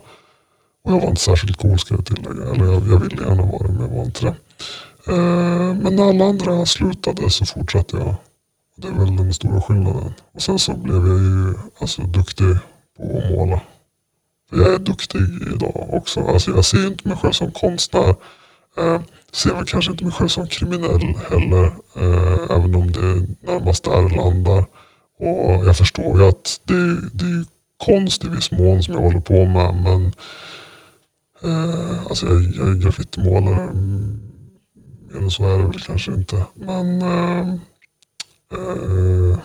och 0.84 0.92
jag 0.92 1.00
var 1.00 1.08
inte 1.08 1.20
särskilt 1.20 1.56
cool 1.56 1.78
ska 1.78 1.94
jag 1.94 2.06
tillägga. 2.06 2.50
Eller 2.50 2.64
jag, 2.64 2.88
jag 2.88 2.98
ville 2.98 3.22
gärna 3.22 3.42
vara 3.42 3.66
det 3.66 3.72
men 3.72 3.82
jag 3.82 3.96
var 3.96 4.04
inte 4.04 4.24
det. 4.24 4.34
Eh, 5.12 5.74
men 5.74 5.96
när 5.96 6.08
alla 6.08 6.24
andra 6.24 6.66
slutade 6.66 7.30
så 7.30 7.46
fortsatte 7.46 7.96
jag. 7.96 8.14
Det 8.80 8.88
är 8.88 8.92
väl 8.92 9.16
den 9.16 9.34
stora 9.34 9.60
skillnaden. 9.60 10.14
Och 10.34 10.42
sen 10.42 10.58
så 10.58 10.76
blev 10.76 11.06
jag 11.06 11.18
ju 11.18 11.54
alltså, 11.80 12.02
duktig 12.02 12.56
på 12.96 13.18
att 13.18 13.30
måla. 13.30 13.60
För 14.50 14.56
jag 14.56 14.74
är 14.74 14.78
duktig 14.78 15.20
idag 15.54 15.88
också. 15.92 16.20
Alltså, 16.20 16.50
jag 16.50 16.64
ser 16.64 16.86
inte 16.86 17.08
mig 17.08 17.16
själv 17.16 17.32
som 17.32 17.52
konstnär. 17.52 18.14
Eh, 18.78 19.00
ser 19.32 19.54
väl 19.54 19.66
kanske 19.66 19.90
inte 19.90 20.04
mig 20.04 20.12
själv 20.12 20.28
som 20.28 20.46
kriminell 20.46 21.14
heller. 21.30 21.64
Eh, 21.96 22.56
även 22.56 22.74
om 22.74 22.92
det 22.92 23.26
närmast 23.52 23.84
där 23.84 24.16
landar. 24.16 24.64
Och 25.18 25.66
jag 25.66 25.76
förstår 25.76 26.18
ju 26.20 26.28
att 26.28 26.60
det, 26.64 26.94
det 27.12 27.24
är 27.24 27.44
konst 27.86 28.24
i 28.24 28.28
viss 28.28 28.52
mån 28.52 28.82
som 28.82 28.94
jag 28.94 29.00
håller 29.00 29.20
på 29.20 29.44
med. 29.44 29.74
Men 29.74 30.12
Eh, 31.44 32.06
alltså 32.06 32.26
jag, 32.26 32.42
jag 32.42 32.68
är 32.68 32.74
graffitimålare. 32.74 33.62
Mm, 33.62 34.20
mer 35.10 35.20
än 35.20 35.30
så 35.30 35.44
är 35.44 35.58
det 35.58 35.64
väl 35.64 35.80
kanske 35.80 36.12
inte. 36.12 36.46
Men 36.54 37.02
eh, 37.02 37.54
eh, 38.52 39.38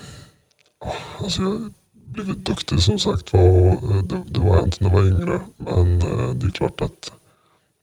alltså 1.19 1.41
jag 1.41 1.49
har 1.49 1.71
blivit 1.93 2.45
duktig 2.45 2.79
som 2.79 2.99
sagt 2.99 3.33
var. 3.33 3.41
och, 3.41 4.03
Det, 4.03 4.23
det 4.27 4.39
var 4.39 4.55
jag 4.55 4.65
inte 4.65 4.83
när 4.83 4.89
jag 4.89 4.97
var 4.97 5.07
yngre. 5.07 5.39
Men 5.57 6.01
eh, 6.01 6.29
det 6.33 6.47
är 6.47 6.51
klart 6.51 6.81
att 6.81 7.11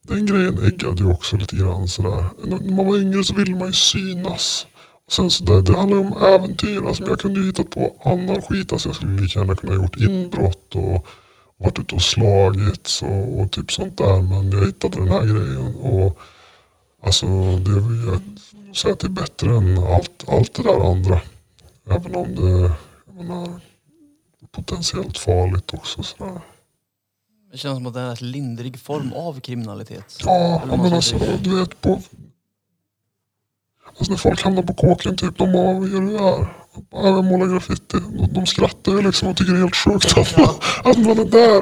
den 0.09 0.27
grejen 0.27 0.59
äggade 0.59 1.03
ju 1.03 1.11
också 1.11 1.37
lite 1.37 1.57
grann 1.57 1.89
sådär. 1.89 2.25
När 2.45 2.71
man 2.77 2.87
var 2.87 2.97
yngre 2.97 3.25
så 3.25 3.35
ville 3.35 3.57
man 3.57 3.69
ju 3.69 3.73
synas. 3.73 4.67
Sen 5.11 5.31
så 5.31 5.45
där, 5.45 5.63
det 5.63 5.77
handlar 5.77 5.99
ju 5.99 6.05
om 6.07 6.17
äventyr. 6.23 6.87
Alltså, 6.87 7.03
men 7.03 7.11
jag 7.11 7.21
kunde 7.21 7.41
ju 7.41 7.47
hittat 7.47 7.71
på 7.71 7.97
annan 8.05 8.43
skit. 8.43 8.73
Alltså, 8.73 8.89
jag 8.89 8.97
skulle 8.97 9.21
lika 9.21 9.39
gärna 9.39 9.57
kunna 9.57 9.75
gjort 9.75 9.97
inbrott 9.97 10.75
och 10.75 11.07
varit 11.57 11.79
ute 11.79 11.95
och 11.95 12.03
slagits 12.03 13.03
och, 13.03 13.41
och 13.41 13.51
typ 13.51 13.73
sånt 13.73 13.99
där. 13.99 14.23
Men 14.23 14.51
jag 14.51 14.67
hittade 14.67 14.97
den 14.97 15.09
här 15.09 15.25
grejen. 15.25 15.75
Och 15.77 16.19
alltså 17.03 17.27
det 17.57 17.71
är 17.71 17.81
väl, 17.81 18.07
jag 18.07 18.77
säga 18.77 18.93
att 18.93 19.01
det 19.01 19.07
är 19.07 19.11
bättre 19.11 19.57
än 19.57 19.79
allt, 19.79 20.25
allt 20.29 20.55
det 20.55 20.63
där 20.63 20.91
andra. 20.91 21.21
Även 21.87 22.15
om 22.15 22.35
det 22.35 22.73
menar, 23.13 23.61
är 24.43 24.47
potentiellt 24.51 25.19
farligt 25.19 25.75
också. 25.75 26.03
Sådär. 26.03 26.41
Det 27.53 27.59
känns 27.59 27.77
som 27.77 27.87
att 27.87 27.95
det 27.95 28.01
är 28.01 28.23
en 28.23 28.31
lindrig 28.31 28.81
form 28.81 29.13
av 29.13 29.41
kriminalitet. 29.41 30.19
Ja, 30.25 30.63
men 30.67 30.93
alltså 30.93 31.19
du 31.43 31.59
vet 31.61 31.81
på... 31.81 32.03
Alltså 33.87 34.13
när 34.13 34.19
folk 34.19 34.43
hamnar 34.43 34.63
på 34.63 34.75
kåken 34.75 35.17
typ, 35.17 35.39
de 35.39 35.53
bara 35.53 35.79
vad 35.79 35.89
gör 35.89 36.01
du 36.01 36.19
här? 36.19 36.62
Ja, 36.91 37.03
men 37.03 37.25
måla 37.25 37.47
graffiti. 37.47 37.97
De, 38.19 38.29
de 38.33 38.47
skrattar 38.47 38.93
ju 38.93 39.03
liksom 39.03 39.29
och 39.29 39.37
tycker 39.37 39.53
det 39.53 39.59
är 39.59 39.63
helt 39.63 39.77
sjukt 39.77 40.19
att 40.19 40.39
man, 40.39 40.49
att 40.85 40.99
man 40.99 41.19
är 41.19 41.25
där. 41.25 41.59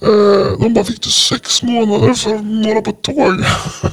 Eh, 0.00 0.58
de 0.58 0.74
bara, 0.74 0.84
fick 0.84 1.02
du 1.02 1.10
sex 1.10 1.62
månader 1.62 2.14
för 2.14 2.34
att 2.34 2.44
måla 2.44 2.80
på 2.80 2.90
ett 2.90 3.02
tåg? 3.02 3.44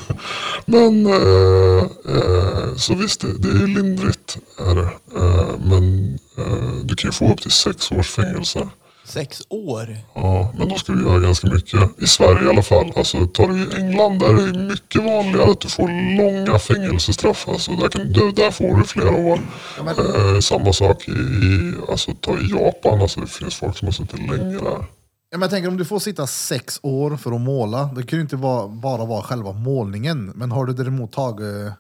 men 0.66 1.06
eh, 1.06 1.84
eh, 2.16 2.76
så 2.76 2.96
visst, 2.96 3.22
det, 3.22 3.38
det 3.38 3.64
är 3.64 3.68
lindrigt. 3.68 4.38
Är 4.60 4.76
det. 4.76 4.90
Eh, 5.16 5.60
men 5.66 6.14
eh, 6.38 6.74
du 6.84 6.96
kan 6.96 7.08
ju 7.08 7.12
få 7.12 7.34
upp 7.34 7.42
till 7.42 7.52
sex 7.52 7.92
års 7.92 8.10
fängelse. 8.10 8.70
Sex 9.12 9.42
år? 9.50 9.98
Ja, 10.16 10.54
men 10.58 10.70
då 10.70 10.76
ska 10.76 10.94
du 10.94 11.04
göra 11.04 11.20
ganska 11.20 11.48
mycket. 11.48 12.02
I 12.02 12.08
Sverige 12.08 12.46
i 12.46 12.50
alla 12.50 12.62
fall. 12.62 12.92
Alltså, 12.96 13.28
tar 13.28 13.48
du 13.48 13.58
i 13.58 13.82
England 13.82 14.20
där 14.20 14.30
är 14.30 14.52
det 14.52 14.60
mycket 14.60 15.04
vanligare 15.04 15.52
att 15.52 15.62
du 15.62 15.70
får 15.70 16.18
långa 16.18 16.60
fängelsestraff. 16.60 17.48
Alltså, 17.48 17.72
där, 17.72 17.90
kan, 17.90 18.14
där, 18.14 18.32
där 18.32 18.52
får 18.52 18.78
du 18.78 18.84
flera 18.84 19.10
år. 19.10 19.40
Eh, 19.80 20.40
samma 20.40 20.74
sak 20.74 21.08
i, 21.08 21.12
i 21.12 21.74
alltså, 21.90 22.12
ta 22.22 22.38
i 22.38 22.50
Japan. 22.50 23.02
Alltså, 23.02 23.20
det 23.20 23.28
finns 23.28 23.56
folk 23.56 23.78
som 23.78 23.88
har 23.88 23.94
suttit 23.94 24.20
länge 24.20 24.54
där. 24.54 24.86
Ja, 25.30 25.38
men 25.38 25.42
jag 25.42 25.50
tänker 25.50 25.70
om 25.70 25.78
du 25.78 25.86
får 25.86 26.00
sitta 26.00 26.28
sex 26.28 26.80
år 26.84 27.18
för 27.18 27.32
att 27.32 27.42
måla, 27.42 27.90
det 27.96 28.04
kan 28.04 28.20
ju 28.20 28.24
inte 28.24 28.36
vara, 28.36 28.68
bara 28.68 29.06
vara 29.06 29.24
själva 29.24 29.52
målningen. 29.52 30.32
Men 30.36 30.52
har 30.52 30.66
du 30.66 30.74
däremot 30.74 31.12
tagit 31.12 31.74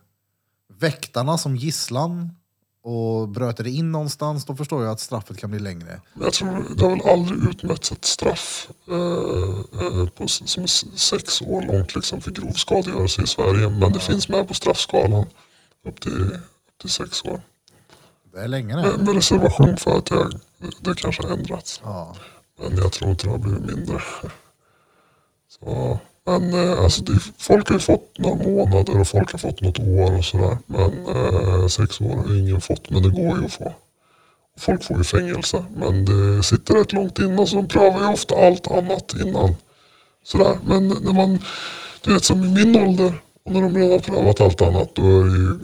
väktarna 0.80 1.38
som 1.38 1.56
gisslan 1.56 2.30
och 2.84 3.30
bröt 3.30 3.58
dig 3.58 3.78
in 3.78 3.92
någonstans, 3.92 4.46
då 4.46 4.56
förstår 4.56 4.84
jag 4.84 4.92
att 4.92 5.00
straffet 5.00 5.38
kan 5.38 5.52
bli 5.52 5.60
längre. 5.60 6.02
Men 6.14 6.24
jag 6.24 6.34
tror 6.34 6.66
det 6.78 6.84
har 6.84 6.90
väl 6.90 7.10
aldrig 7.10 7.50
utmätts 7.50 7.92
ett 7.92 8.06
straff 8.06 8.70
eh, 8.88 8.96
eh, 9.82 10.08
på, 10.10 10.28
som 10.28 10.64
är 10.64 10.98
sex 10.98 11.42
år 11.42 11.62
långt 11.62 11.96
liksom, 11.96 12.22
för 12.22 12.32
grov 12.32 12.52
skadegörelse 12.52 13.22
i 13.22 13.28
Sverige. 13.28 13.70
Men 13.70 13.94
det 13.94 14.00
finns 14.00 14.30
med 14.30 14.48
på 14.48 14.54
straffskalan 14.54 15.26
upp 15.88 16.00
till, 16.00 16.22
upp 16.22 16.78
till 16.82 16.90
sex 16.90 17.24
år. 17.26 17.42
Det 18.34 18.40
är 18.40 18.48
länge 18.48 18.76
Med, 18.76 18.86
det. 18.86 18.98
med 18.98 19.16
reservation 19.16 19.78
för 19.78 19.98
att 19.98 20.10
jag, 20.10 20.34
det 20.80 20.96
kanske 20.96 21.24
har 21.24 21.34
ändrats. 21.34 21.82
Ja. 21.84 22.16
Men 22.60 22.78
jag 22.78 22.92
tror 22.92 23.12
inte 23.12 23.26
det 23.26 23.32
har 23.32 23.38
blivit 23.38 23.76
mindre. 23.76 24.02
Så, 25.60 26.00
men 26.26 26.54
eh, 26.54 26.84
alltså 26.84 27.04
det, 27.04 27.20
folk 27.38 27.68
har 27.70 27.76
ju 27.76 27.80
fått 27.80 28.18
några 28.20 28.36
månader 28.36 29.00
och 29.00 29.08
folk 29.08 29.32
har 29.32 29.40
fått 29.40 29.62
något 29.62 29.80
år 29.80 30.18
och 30.18 30.26
sådär. 30.26 30.58
Men 30.66 31.06
eh, 31.08 31.68
sex 31.68 32.02
år 32.02 32.16
har 32.16 32.40
ingen 32.40 32.62
fått. 32.62 32.90
Men 32.90 33.04
det 33.04 33.10
går 33.10 33.40
ju 33.40 33.46
att 33.46 33.54
få. 33.54 33.74
Folk 34.58 34.84
får 34.84 34.98
ju 34.98 35.04
fängelse. 35.04 35.66
Men 35.76 36.06
det 36.06 36.44
sitter 36.44 36.74
rätt 36.74 36.94
långt 36.94 37.20
innan 37.20 37.48
så 37.48 37.56
de 37.56 37.68
prövar 37.68 38.00
ju 38.00 38.08
ofta 38.08 38.36
allt 38.36 38.68
annat 38.68 39.14
innan. 39.26 39.56
Sådär. 40.24 40.58
Men 40.66 40.88
när 40.88 41.14
man, 41.14 41.40
du 42.04 42.14
vet 42.14 42.24
som 42.24 42.44
i 42.44 42.50
min 42.50 42.76
ålder 42.76 43.22
och 43.46 43.52
när 43.52 43.62
de 43.62 43.76
redan 43.76 43.92
har 43.92 44.00
prövat 44.00 44.42
allt 44.42 44.62
annat 44.62 44.96
då 44.96 45.04
är 45.04 45.26
det 45.26 45.38
ju 45.38 45.58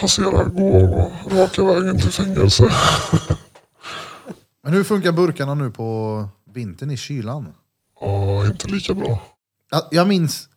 Passerar, 0.00 0.30
passera, 0.30 0.44
gå 0.44 0.68
och 0.68 1.32
raka 1.32 1.64
vägen 1.64 2.00
till 2.00 2.10
fängelse. 2.10 2.64
Men 4.62 4.72
hur 4.72 4.84
funkar 4.84 5.12
burkarna 5.12 5.54
nu 5.54 5.70
på 5.70 6.28
vintern 6.54 6.90
i 6.90 6.96
kylan? 6.96 7.54
Ja, 8.00 8.46
inte 8.46 8.68
lika 8.68 8.94
bra. 8.94 9.22
Jag, 9.70 9.82
jag 9.90 10.08
minns, 10.08 10.48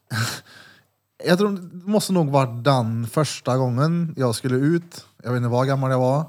jag 1.26 1.38
tror 1.38 1.52
det 1.52 1.88
måste 1.92 2.14
nog 2.14 2.30
varit 2.30 2.64
den 2.64 3.08
första 3.08 3.58
gången 3.58 4.14
jag 4.18 4.36
skulle 4.36 4.56
ut, 4.56 5.06
jag 5.24 5.32
vet 5.32 5.38
inte 5.38 5.50
vad 5.50 5.68
gammal 5.68 5.92
jag 5.92 6.00
var, 6.00 6.26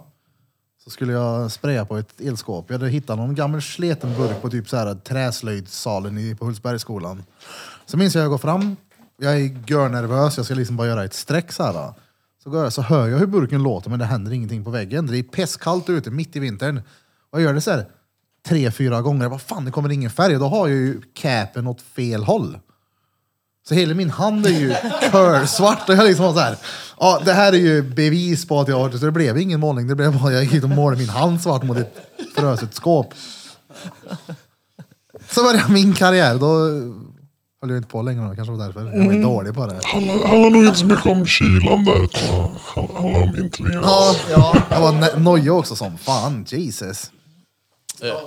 så 0.84 0.90
skulle 0.90 1.12
jag 1.12 1.52
spraya 1.52 1.84
på 1.84 1.96
ett 1.96 2.20
elskåp. 2.20 2.64
Jag 2.68 2.78
hade 2.78 2.90
hittat 2.90 3.18
någon 3.18 3.34
gammal 3.34 3.62
sleten 3.62 4.16
burk 4.16 4.42
på 4.42 4.50
typ 4.50 4.68
så 4.68 4.76
här 4.76 4.94
träslöjdssalen 4.94 6.18
i, 6.18 6.34
på 6.34 6.44
Hultsbergsskolan. 6.44 7.24
Så 7.86 7.96
minns 7.96 8.14
jag 8.14 8.20
att 8.20 8.24
jag 8.24 8.30
går 8.30 8.38
fram, 8.38 8.76
jag 9.16 9.36
är 9.36 9.58
görnervös, 9.66 10.36
jag 10.36 10.46
ska 10.46 10.54
liksom 10.54 10.76
bara 10.76 10.88
göra 10.88 11.04
ett 11.04 11.14
streck 11.14 11.52
så 11.52 11.62
här. 11.62 11.92
Så, 12.42 12.50
går 12.50 12.62
jag, 12.62 12.72
så 12.72 12.82
hör 12.82 13.08
jag 13.08 13.18
hur 13.18 13.26
burken 13.26 13.62
låter 13.62 13.90
men 13.90 13.98
det 13.98 14.04
händer 14.04 14.32
ingenting 14.32 14.64
på 14.64 14.70
väggen. 14.70 15.06
Det 15.06 15.18
är 15.18 15.22
pestkallt 15.22 15.90
ute 15.90 16.10
mitt 16.10 16.36
i 16.36 16.40
vintern. 16.40 16.82
Och 17.30 17.40
jag 17.40 17.44
gör 17.44 17.54
det 17.54 17.60
så 17.60 17.70
här 17.70 17.86
tre, 18.48 18.70
fyra 18.70 19.02
gånger. 19.02 19.28
Vad 19.28 19.42
fan, 19.42 19.64
det 19.64 19.70
kommer 19.70 19.92
ingen 19.92 20.10
färg. 20.10 20.34
Då 20.34 20.48
har 20.48 20.68
jag 20.68 20.76
ju 20.76 21.00
capen 21.14 21.66
åt 21.66 21.80
fel 21.80 22.24
håll. 22.24 22.58
Så 23.68 23.74
hela 23.74 23.94
min 23.94 24.10
hand 24.10 24.46
är 24.46 24.50
ju 24.50 24.74
körsvart 25.12 25.88
och 25.88 25.94
jag 25.94 26.06
liksom 26.06 26.24
var 26.24 26.32
så 26.32 26.38
här. 26.38 26.56
Ja, 27.00 27.20
det 27.24 27.32
här 27.32 27.52
är 27.52 27.56
ju 27.56 27.82
bevis 27.82 28.48
på 28.48 28.60
att 28.60 28.68
jag 28.68 28.78
har 28.78 28.90
Så 28.90 29.04
det 29.04 29.12
blev 29.12 29.38
ingen 29.38 29.60
målning. 29.60 29.88
Det 29.88 29.94
blev 29.94 30.20
bara 30.20 30.32
jag 30.32 30.44
gick 30.44 30.64
och 30.64 30.70
målade 30.70 31.00
min 31.00 31.08
hand 31.10 31.40
svart 31.42 31.62
mot 31.62 31.78
ett 31.78 31.96
fruset 32.36 32.74
skåp. 32.74 33.14
Så 35.28 35.42
började 35.42 35.72
min 35.72 35.94
karriär. 35.94 36.38
Då 36.38 36.56
höll 37.60 37.70
jag 37.70 37.76
inte 37.76 37.88
på 37.88 38.02
längre. 38.02 38.28
då. 38.28 38.34
Kanske 38.34 38.52
var 38.52 38.66
därför. 38.66 38.96
Jag 38.96 39.04
var 39.06 39.12
ju 39.12 39.22
dålig 39.22 39.54
på 39.54 39.66
det. 39.66 39.80
handlar, 39.84 40.28
handlar 40.28 40.50
nog 40.50 40.64
inte 40.64 40.78
så 40.78 40.86
mycket 40.86 41.06
om 41.06 41.26
kylan 41.26 41.84
där. 41.84 42.08
Det 42.74 42.92
handlar 42.94 43.22
om 43.22 43.36
intelligens. 43.36 43.86
Ja, 43.86 44.14
ja. 44.30 44.56
Jag 44.70 44.80
var 44.80 45.18
nojig 45.18 45.52
också 45.52 45.76
som 45.76 45.98
fan. 45.98 46.44
Jesus. 46.48 47.10
Ja, 48.00 48.20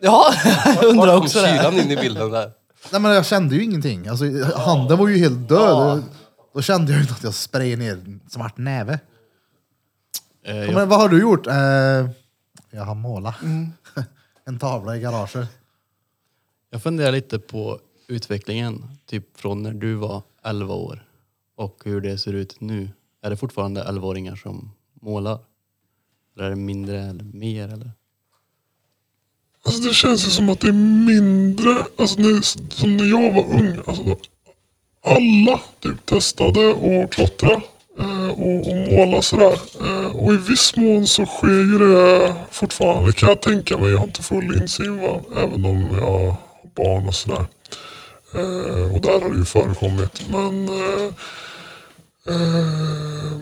jag 0.64 0.84
undrar 0.84 1.06
Var 1.06 1.14
kom 1.14 1.24
också 1.24 1.38
det. 1.42 1.48
kylan 1.48 1.74
in 1.74 1.90
i 1.90 1.96
bilden 1.96 2.30
där? 2.30 2.52
Nej, 2.92 3.00
men 3.00 3.12
jag 3.12 3.26
kände 3.26 3.54
ju 3.56 3.64
ingenting. 3.64 4.08
Alltså, 4.08 4.24
handen 4.56 4.98
var 4.98 5.08
ju 5.08 5.16
helt 5.18 5.48
död. 5.48 6.02
Då 6.54 6.62
kände 6.62 6.92
jag 6.92 7.02
ju 7.02 7.10
att 7.10 7.22
jag 7.22 7.34
sprayade 7.34 7.82
ner 7.82 7.92
en 7.92 8.20
svart 8.28 8.56
näve. 8.58 8.92
Eh, 10.44 10.56
Ja, 10.56 10.64
jag, 10.64 10.74
men 10.74 10.88
vad 10.88 11.00
har 11.00 11.08
du 11.08 11.20
gjort? 11.20 11.46
Eh, 11.46 11.54
jag 12.70 12.84
har 12.84 12.94
målat. 12.94 13.34
en 14.46 14.58
tavla 14.58 14.96
i 14.96 15.00
garaget. 15.00 15.48
jag 16.70 16.82
funderar 16.82 17.12
lite 17.12 17.38
på 17.38 17.78
utvecklingen, 18.08 18.84
typ 19.06 19.40
från 19.40 19.62
när 19.62 19.72
du 19.72 19.94
var 19.94 20.22
11 20.42 20.74
år 20.74 21.06
och 21.56 21.82
hur 21.84 22.00
det 22.00 22.18
ser 22.18 22.32
ut 22.32 22.60
nu. 22.60 22.88
Är 23.22 23.30
det 23.30 23.36
fortfarande 23.36 23.84
11-åringar 23.84 24.36
som 24.36 24.70
målar? 25.02 25.38
Eller 26.36 26.46
är 26.46 26.50
det 26.50 26.56
mindre 26.56 27.00
eller 27.02 27.24
mer? 27.24 27.68
Eller? 27.68 27.90
Alltså 29.66 29.82
det 29.82 29.94
känns 29.94 30.26
ju 30.26 30.30
som 30.30 30.48
att 30.48 30.60
det 30.60 30.68
är 30.68 30.72
mindre, 31.06 31.76
alltså 31.98 32.20
när, 32.20 32.40
som 32.74 32.96
när 32.96 33.04
jag 33.04 33.32
var 33.32 33.44
ung. 33.44 33.78
Alltså 33.86 34.16
alla 35.04 35.60
typ 35.80 36.06
testade 36.06 36.70
att 36.70 37.10
klottra 37.10 37.50
eh, 38.00 38.28
och, 38.28 38.68
och 38.68 38.76
måla 38.92 39.22
sådär. 39.22 39.58
Eh, 39.80 40.16
och 40.16 40.34
i 40.34 40.36
viss 40.36 40.76
mån 40.76 41.06
så 41.06 41.26
sker 41.26 41.48
ju 41.48 41.78
det 41.78 42.34
fortfarande 42.50 43.12
kan 43.12 43.28
jag 43.28 43.42
tänka 43.42 43.78
mig. 43.78 43.90
Jag 43.90 43.98
har 43.98 44.06
inte 44.06 44.22
full 44.22 44.62
insyn 44.62 45.00
va? 45.00 45.20
även 45.36 45.64
om 45.64 45.88
jag 45.92 46.06
har 46.06 46.36
barn 46.76 47.08
och 47.08 47.14
sådär. 47.14 47.46
Eh, 48.34 48.94
och 48.94 49.00
där 49.00 49.20
har 49.20 49.30
det 49.30 49.38
ju 49.38 49.44
förekommit. 49.44 50.28
Men 50.30 50.68
eh, 50.68 51.12
eh, 52.28 53.32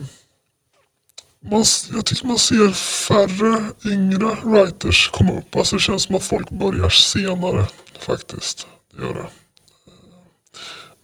man, 1.43 1.65
jag 1.93 2.07
tycker 2.07 2.27
man 2.27 2.39
ser 2.39 2.73
färre 3.09 3.71
yngre 3.85 4.37
writers 4.45 5.11
komma 5.13 5.39
upp. 5.39 5.57
Alltså 5.57 5.77
det 5.77 5.83
känns 5.83 6.03
som 6.03 6.15
att 6.15 6.23
folk 6.23 6.51
börjar 6.51 6.89
senare 6.89 7.67
faktiskt. 7.99 8.67
Det 8.97 9.03
gör 9.03 9.15
det. 9.15 9.27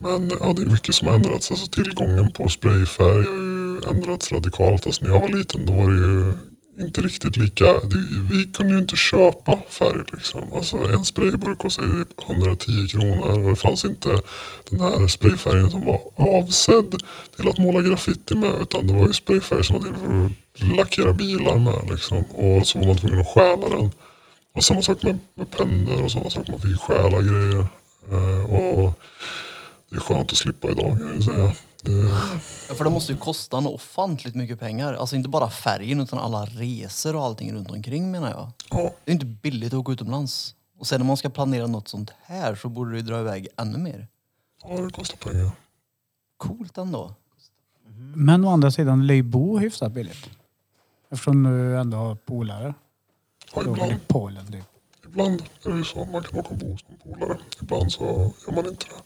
Men 0.00 0.32
ja, 0.40 0.52
det 0.52 0.62
är 0.62 0.66
mycket 0.66 0.94
som 0.94 1.08
har 1.08 1.14
ändrats. 1.14 1.50
Alltså 1.50 1.66
tillgången 1.66 2.32
på 2.32 2.48
sprayfärg 2.48 3.26
har 3.26 3.34
ju 3.34 3.80
ändrats 3.90 4.32
radikalt. 4.32 4.86
Alltså 4.86 5.04
när 5.04 5.12
jag 5.12 5.20
var 5.20 5.28
liten 5.28 5.66
då 5.66 5.72
var 5.72 5.90
det 5.90 5.98
ju 5.98 6.32
inte 6.80 7.00
riktigt 7.00 7.36
lika. 7.36 7.64
Det, 7.64 8.06
vi 8.30 8.44
kunde 8.44 8.72
ju 8.72 8.78
inte 8.78 8.96
köpa 8.96 9.58
färg 9.68 10.02
liksom. 10.12 10.52
Alltså 10.52 10.76
en 10.76 11.04
sprayburk 11.04 11.58
kostade 11.58 12.04
110 12.26 12.56
typ 12.66 12.90
kronor 12.90 13.42
och 13.44 13.50
det 13.50 13.56
fanns 13.56 13.84
inte 13.84 14.20
den 14.70 14.80
här 14.80 15.08
sprayfärgen 15.08 15.70
som 15.70 15.84
var 15.86 16.00
avsedd 16.16 17.02
till 17.36 17.48
att 17.48 17.58
måla 17.58 17.82
graffiti 17.82 18.34
med. 18.34 18.60
Utan 18.60 18.86
det 18.86 18.92
var 18.94 19.06
ju 19.06 19.12
sprayfärg 19.12 19.64
som 19.64 19.76
var 19.76 19.82
till 19.82 19.92
typ 19.92 20.00
för 20.00 20.66
att 20.66 20.76
lackera 20.76 21.12
bilar 21.12 21.58
med 21.58 21.90
liksom. 21.90 22.18
Och 22.18 22.66
så 22.66 22.78
var 22.78 22.86
man 22.86 22.96
tvungen 22.96 23.20
att 23.20 23.26
stjäla 23.26 23.68
den. 23.68 23.90
Och 24.54 24.64
samma 24.64 24.82
sak 24.82 25.02
med, 25.02 25.18
med 25.34 25.50
pennor 25.50 26.02
och 26.02 26.10
sådana 26.10 26.30
saker. 26.30 26.52
Man 26.52 26.60
fick 26.60 26.80
stjäla 26.80 27.22
grejer. 27.22 27.66
Eh, 28.10 28.44
och 28.54 28.92
det 29.90 29.96
är 29.96 30.00
skönt 30.00 30.32
att 30.32 30.38
slippa 30.38 30.70
idag 30.70 30.98
kan 30.98 31.12
jag 31.14 31.24
säga. 31.24 31.52
Ja, 31.82 32.38
för 32.74 32.84
det 32.84 32.90
måste 32.90 33.12
ju 33.12 33.18
kosta 33.18 33.60
något 33.60 33.74
ofantligt 33.74 34.34
mycket 34.34 34.60
pengar. 34.60 34.94
Alltså 34.94 35.16
inte 35.16 35.28
bara 35.28 35.50
färgen 35.50 36.00
utan 36.00 36.18
alla 36.18 36.44
resor 36.44 37.16
och 37.16 37.22
allting 37.24 37.52
runt 37.54 37.70
omkring 37.70 38.10
menar 38.10 38.30
jag. 38.30 38.50
ja, 38.70 38.90
Det 39.04 39.10
är 39.10 39.14
inte 39.14 39.26
billigt 39.26 39.72
att 39.72 39.78
åka 39.78 39.92
utomlands. 39.92 40.54
Och 40.78 40.86
sen 40.86 41.00
när 41.00 41.06
man 41.06 41.16
ska 41.16 41.28
planera 41.30 41.66
något 41.66 41.88
sånt 41.88 42.10
här 42.22 42.54
så 42.54 42.68
borde 42.68 42.90
det 42.90 42.96
ju 42.96 43.02
dra 43.02 43.20
iväg 43.20 43.48
ännu 43.56 43.78
mer. 43.78 44.08
ja, 44.62 44.80
det 44.80 44.90
kostar 44.90 45.16
pengar. 45.16 45.50
Coolt 46.36 46.78
ändå. 46.78 47.14
Men 48.14 48.44
å 48.44 48.48
andra 48.50 48.70
sidan 48.70 49.06
lär 49.06 49.14
ju 49.14 49.22
bo 49.22 49.58
hyfsat 49.58 49.92
billigt. 49.92 50.30
Eftersom 51.10 51.42
du 51.42 51.78
ändå 51.80 51.96
har 51.96 52.14
polare. 52.14 52.74
Ja, 53.54 53.62
Du 53.62 53.70
åker 53.70 53.82
ibland, 53.82 53.90
till 53.90 54.00
Polen 54.08 54.52
typ. 54.52 54.64
ibland 55.06 55.42
är 55.64 55.70
det 55.70 55.76
ju 55.76 55.84
så. 55.84 56.04
Man 56.04 56.22
kan 56.22 56.38
åka 56.40 56.48
och 56.48 56.56
bo 56.56 56.66
en 56.88 57.12
polare. 57.12 57.38
Ibland 57.62 57.92
så 57.92 58.04
gör 58.46 58.54
man 58.54 58.66
inte 58.66 58.86
det. 58.86 59.02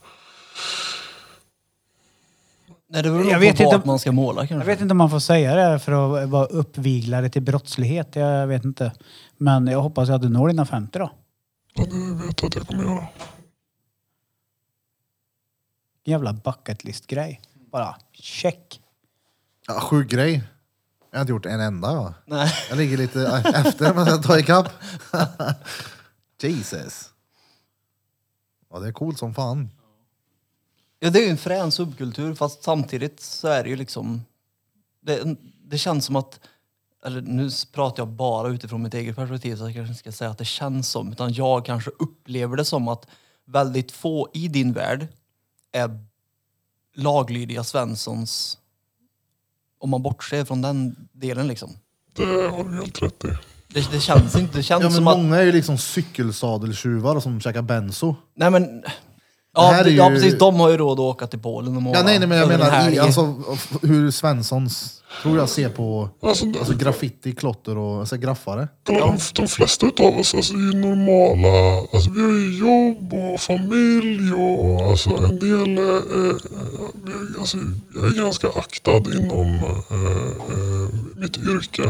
Nej, 2.92 3.02
det 3.02 3.10
beror 3.10 3.24
Jag 3.24 3.32
nog 3.32 3.40
vet 3.40 3.56
på 3.56 3.62
inte 3.62 3.86
man 3.86 3.98
ska 3.98 4.12
måla 4.12 4.40
kanske. 4.46 4.54
Jag 4.54 4.64
vet 4.66 4.80
inte 4.80 4.92
om 4.92 4.98
man 4.98 5.10
får 5.10 5.18
säga 5.18 5.54
det 5.54 5.78
för 5.78 5.92
att 6.22 6.28
vara 6.28 6.46
uppviglare 6.46 7.28
till 7.28 7.42
brottslighet. 7.42 8.16
Jag 8.16 8.46
vet 8.46 8.64
inte. 8.64 8.92
Men 9.36 9.66
jag 9.66 9.80
hoppas 9.82 10.10
att 10.10 10.22
du 10.22 10.28
når 10.28 10.48
dina 10.48 10.66
50 10.66 10.98
då. 10.98 11.10
Ja, 11.74 11.84
det 11.84 12.26
vet 12.26 12.42
jag 12.42 12.48
att 12.48 12.54
jag 12.54 12.66
kommer 12.66 12.84
göra. 12.84 13.06
Jävla 16.04 16.32
bucket 16.32 16.84
list 16.84 17.06
grej. 17.06 17.40
Bara 17.72 17.96
check. 18.12 18.80
Ja, 19.66 19.80
sjuk 19.80 20.10
grej. 20.10 20.42
Jag 21.10 21.18
har 21.18 21.20
inte 21.20 21.30
gjort 21.32 21.46
en 21.46 21.60
enda. 21.60 21.92
Ja. 21.92 22.14
Nej. 22.26 22.52
Jag 22.68 22.78
ligger 22.78 22.96
lite 22.96 23.42
efter 23.54 23.94
men 23.94 24.06
jag 24.06 24.22
tar 24.22 24.38
ikapp. 24.38 24.68
Jesus. 26.42 27.10
Ja, 28.70 28.78
det 28.78 28.88
är 28.88 28.92
coolt 28.92 29.18
som 29.18 29.34
fan. 29.34 29.70
Ja, 31.04 31.10
det 31.10 31.18
är 31.18 31.22
ju 31.22 31.30
en 31.30 31.38
frän 31.38 31.72
subkultur 31.72 32.34
fast 32.34 32.62
samtidigt 32.62 33.20
så 33.20 33.48
är 33.48 33.62
det 33.62 33.68
ju 33.68 33.76
liksom... 33.76 34.22
Det, 35.00 35.36
det 35.64 35.78
känns 35.78 36.04
som 36.04 36.16
att... 36.16 36.40
Eller 37.04 37.20
nu 37.20 37.50
pratar 37.72 38.00
jag 38.00 38.08
bara 38.08 38.48
utifrån 38.48 38.82
mitt 38.82 38.94
eget 38.94 39.16
perspektiv 39.16 39.56
så 39.56 39.64
jag 39.64 39.74
kanske 39.74 39.90
inte 39.90 39.98
ska 39.98 40.12
säga 40.12 40.30
att 40.30 40.38
det 40.38 40.44
känns 40.44 40.90
som. 40.90 41.12
Utan 41.12 41.32
jag 41.32 41.66
kanske 41.66 41.90
upplever 41.98 42.56
det 42.56 42.64
som 42.64 42.88
att 42.88 43.06
väldigt 43.44 43.92
få 43.92 44.28
i 44.34 44.48
din 44.48 44.72
värld 44.72 45.06
är 45.72 46.04
laglydiga 46.94 47.64
Svenssons. 47.64 48.58
Om 49.78 49.90
man 49.90 50.02
bortser 50.02 50.44
från 50.44 50.62
den 50.62 51.08
delen 51.12 51.48
liksom. 51.48 51.70
Det 52.12 52.24
har 52.24 52.64
du 52.64 52.76
helt 52.76 53.02
rätt 53.02 53.24
i. 53.24 53.28
Det, 53.68 53.92
det 53.92 54.00
känns 54.00 54.36
inte... 54.36 54.56
Det 54.56 54.62
känns 54.62 54.82
Ja, 54.82 54.88
men 54.88 54.96
som 54.96 55.08
att... 55.08 55.18
många 55.18 55.36
är 55.36 55.42
ju 55.42 55.52
liksom 55.52 55.78
cykelsadeltjuvar 55.78 57.20
som 57.20 57.40
käkar 57.40 57.62
benzo. 57.62 58.16
Nej 58.34 58.50
men... 58.50 58.84
Det 59.54 59.60
Ja, 59.60 59.70
här 59.70 59.84
är 59.84 59.90
ja 59.90 60.08
ju- 60.10 60.14
precis. 60.16 60.38
De 60.38 60.60
har 60.60 60.70
ju 60.70 60.76
råd 60.76 60.92
att 60.92 60.98
åka 61.00 61.26
till 61.26 61.38
Polen 61.38 61.76
och 61.76 61.82
måla. 61.82 61.98
Ja, 61.98 62.04
nej, 62.04 62.18
nej, 62.18 62.28
men 62.28 62.38
jag 62.38 62.48
menar 62.48 62.90
i, 62.90 62.98
alltså, 62.98 63.34
hur 63.82 64.10
Svenssons, 64.10 65.02
tror 65.22 65.38
jag, 65.38 65.48
ser 65.48 65.68
på 65.68 66.08
Alltså, 66.22 66.46
alltså, 66.58 66.74
graffiti, 66.76 67.32
klotter 67.32 67.78
och 67.78 68.00
alltså, 68.00 68.16
graffare. 68.16 68.68
de, 68.82 69.18
de 69.34 69.46
flesta 69.48 69.86
utav 69.86 70.18
oss 70.18 70.34
alltså, 70.34 70.54
är 70.54 70.58
ju 70.58 70.74
normala. 70.74 71.86
Alltså, 71.92 72.10
vi 72.10 72.22
har 72.22 72.30
ju 72.30 72.58
jobb 72.58 73.12
och 73.14 73.40
familj 73.40 74.32
och 74.32 74.90
alltså, 74.90 75.10
en 75.10 75.38
del... 75.38 75.78
Eh, 75.78 75.94
eh, 75.94 77.40
alltså, 77.40 77.56
jag 77.94 78.04
är 78.06 78.22
ganska 78.22 78.48
aktad 78.48 78.96
inom 78.96 79.54
eh, 79.54 79.96
eh, 79.96 80.88
mitt 81.16 81.36
yrke. 81.36 81.82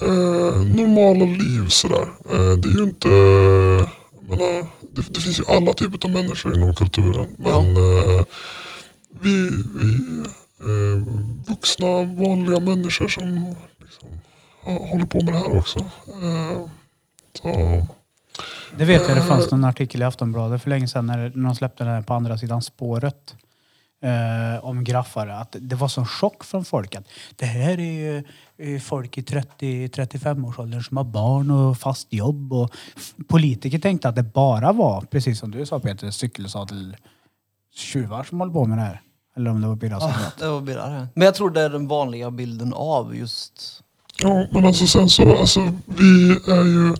Eh, 0.00 0.60
normala 0.76 1.24
liv 1.24 1.68
sådär. 1.68 2.08
Eh, 2.32 2.38
det 2.52 2.68
är 2.68 2.76
ju 2.76 2.82
inte... 2.82 3.08
Menar, 4.28 4.66
det, 4.80 5.14
det 5.14 5.20
finns 5.20 5.40
ju 5.40 5.44
alla 5.48 5.72
typer 5.72 6.08
av 6.08 6.10
människor 6.10 6.56
inom 6.56 6.74
kulturen. 6.74 7.26
Men 7.36 7.76
eh, 7.76 8.24
vi, 9.20 9.50
vi 9.74 10.20
eh, 10.60 11.02
vuxna 11.48 11.86
vanliga 12.02 12.60
människor 12.60 13.08
som 13.08 13.54
liksom, 13.78 14.08
ja, 14.66 14.72
håller 14.72 15.06
på 15.06 15.22
med 15.22 15.34
det 15.34 15.38
här 15.38 15.58
också. 15.58 15.78
Eh, 15.78 16.68
så, 17.34 17.48
Det 18.76 18.84
vet 18.84 19.08
jag, 19.08 19.16
det 19.16 19.22
fanns 19.22 19.50
någon 19.50 19.64
artikel 19.64 20.02
i 20.02 20.04
Aftonbladet 20.04 20.62
för 20.62 20.70
länge 20.70 20.88
sedan 20.88 21.06
när 21.06 21.28
de 21.28 21.54
släppte 21.54 21.84
den 21.84 21.92
här 21.92 22.02
på 22.02 22.14
andra 22.14 22.38
sidan 22.38 22.62
spåret. 22.62 23.34
Eh, 24.02 24.64
om 24.64 24.84
graffare. 24.84 25.36
Att 25.36 25.56
det 25.60 25.76
var 25.76 25.88
sån 25.88 26.06
chock 26.06 26.44
från 26.44 26.64
folk 26.64 26.94
att 26.94 27.08
det 27.36 27.46
här 27.46 27.80
är 27.80 27.92
ju 27.92 28.24
folk 28.82 29.18
i 29.18 29.20
30-35-årsåldern 29.20 30.82
som 30.82 30.96
har 30.96 31.04
barn 31.04 31.50
och 31.50 31.78
fast 31.78 32.12
jobb. 32.12 32.52
Och 32.52 32.70
politiker 33.28 33.78
tänkte 33.78 34.08
att 34.08 34.16
det 34.16 34.22
bara 34.22 34.72
var, 34.72 35.00
precis 35.00 35.38
som 35.38 35.50
du 35.50 35.66
sa 35.66 35.80
Peter, 35.80 36.10
cykelsadeltjuvar 36.10 38.24
som 38.24 38.40
håller 38.40 38.52
på 38.52 38.64
med 38.64 38.78
det 38.78 38.82
här. 38.82 39.00
Eller 39.36 39.50
om 39.50 39.60
det 39.60 39.68
var 39.68 39.76
Birra 39.76 40.00
som 40.00 40.12
sa. 40.12 40.18
Det 40.38 40.48
var 40.48 40.60
billigare. 40.60 41.06
Men 41.14 41.24
jag 41.24 41.34
tror 41.34 41.50
det 41.50 41.60
är 41.60 41.70
den 41.70 41.88
vanliga 41.88 42.30
bilden 42.30 42.72
av 42.74 43.16
just... 43.16 43.82
ja, 44.22 44.46
men 44.50 44.66
alltså 44.66 44.86
sen 44.86 45.08
så, 45.08 45.36
alltså 45.36 45.72
vi 45.86 46.30
är 46.30 46.64
ju... 46.64 46.94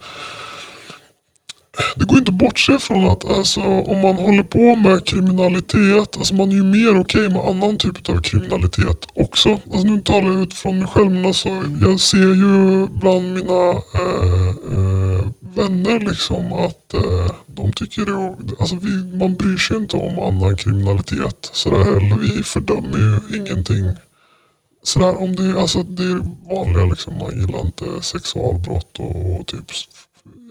Det 1.96 2.04
går 2.04 2.18
inte 2.18 2.30
att 2.30 2.38
bortse 2.38 2.78
från 2.78 3.04
att 3.04 3.24
alltså, 3.24 3.60
om 3.60 4.00
man 4.00 4.14
håller 4.14 4.42
på 4.42 4.76
med 4.76 5.06
kriminalitet, 5.06 6.16
alltså 6.16 6.34
man 6.34 6.48
är 6.48 6.54
ju 6.54 6.64
mer 6.64 7.00
okej 7.00 7.28
med 7.28 7.40
annan 7.44 7.78
typ 7.78 8.08
av 8.08 8.20
kriminalitet 8.22 9.06
också. 9.14 9.48
Alltså 9.50 9.88
nu 9.88 10.00
talar 10.00 10.32
jag 10.32 10.42
utifrån 10.42 10.78
mig 10.78 10.88
själv 10.88 11.10
men 11.10 11.26
alltså 11.26 11.48
jag 11.80 12.00
ser 12.00 12.34
ju 12.34 12.86
bland 12.86 13.34
mina 13.34 13.70
eh, 13.70 14.48
eh, 14.72 15.26
vänner 15.40 16.00
liksom 16.00 16.52
att 16.52 16.94
eh, 16.94 17.30
de 17.46 17.72
tycker 17.72 18.04
det, 18.06 18.36
alltså 18.60 18.76
vi, 18.76 19.18
man 19.18 19.34
bryr 19.34 19.56
sig 19.56 19.76
inte 19.76 19.96
om 19.96 20.18
annan 20.18 20.56
kriminalitet 20.56 21.50
sådär 21.52 21.84
heller. 21.84 22.16
Vi 22.20 22.42
fördömer 22.42 22.98
ju 22.98 23.38
ingenting 23.38 23.84
sådär 24.82 25.22
om 25.22 25.36
det, 25.36 25.60
alltså 25.60 25.82
det 25.82 26.02
är 26.02 26.20
vanliga 26.54 26.84
liksom, 26.84 27.18
man 27.18 27.40
gillar 27.40 27.60
inte 27.60 28.02
sexualbrott 28.02 28.98
och, 28.98 29.46
typ 29.46 29.70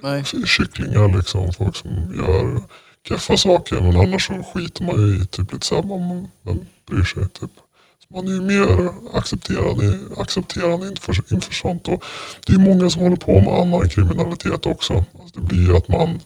Nej. 0.03 0.17
Alltså, 0.17 0.45
kycklingar 0.45 1.17
liksom, 1.17 1.53
folk 1.53 1.75
som 1.75 1.89
gör 2.17 2.61
keffa 3.07 3.37
saker 3.37 3.81
men 3.81 3.97
annars 3.97 4.27
så 4.27 4.43
skiter 4.43 4.83
man 4.83 4.95
ju 4.95 5.23
i 5.23 5.25
typ 5.25 5.53
lite 5.53 5.65
såhär, 5.65 5.83
man, 5.83 6.27
man 6.41 6.65
bryr 6.89 7.03
sig 7.03 7.29
typ. 7.29 7.51
Så 7.99 8.13
man 8.13 8.27
är 8.27 8.31
ju 8.31 8.41
mer 8.41 8.89
accepterande, 9.13 9.99
accepterande 10.17 10.87
inför, 10.87 11.33
inför 11.33 11.53
sånt 11.53 11.87
och 11.87 12.03
det 12.47 12.53
är 12.53 12.57
många 12.57 12.89
som 12.89 13.01
håller 13.01 13.15
på 13.15 13.41
med 13.41 13.53
annan 13.53 13.89
kriminalitet 13.89 14.65
också. 14.65 14.93
Alltså 14.93 15.39
det 15.39 15.47
blir 15.47 15.67
ju 15.67 15.77
att 15.77 15.87
man 15.87 16.19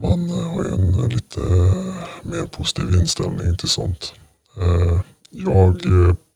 man 0.00 0.30
eh, 0.30 0.50
har 0.50 0.64
ju 0.64 0.70
en 0.70 0.94
eh, 0.94 1.08
lite 1.08 1.40
eh, 1.40 1.94
mer 2.22 2.46
positiv 2.46 2.94
inställning 2.94 3.56
till 3.56 3.68
sånt. 3.68 4.14
Jag 5.30 5.82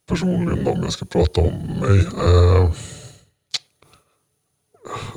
personligen 0.09 0.66
om 0.66 0.82
jag 0.82 0.93
ska 0.93 1.05
prata 1.05 1.41
om 1.41 1.81
mig. 1.81 2.07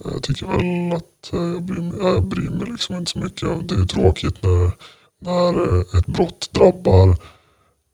Jag 0.03 0.23
tycker 0.23 0.45
väl 0.47 0.97
att 0.97 1.33
eh, 1.33 1.39
jag 1.39 1.63
bryr 1.63 1.81
mig, 1.81 1.99
jag 2.01 2.23
bryr 2.23 2.49
mig 2.49 2.71
liksom 2.71 2.95
inte 2.95 3.11
så 3.11 3.19
mycket. 3.19 3.69
Det 3.69 3.75
är 3.75 3.85
tråkigt 3.85 4.43
när, 4.43 4.71
när 5.19 5.75
eh, 5.79 5.99
ett 5.99 6.05
brott 6.05 6.49
drabbar 6.51 7.09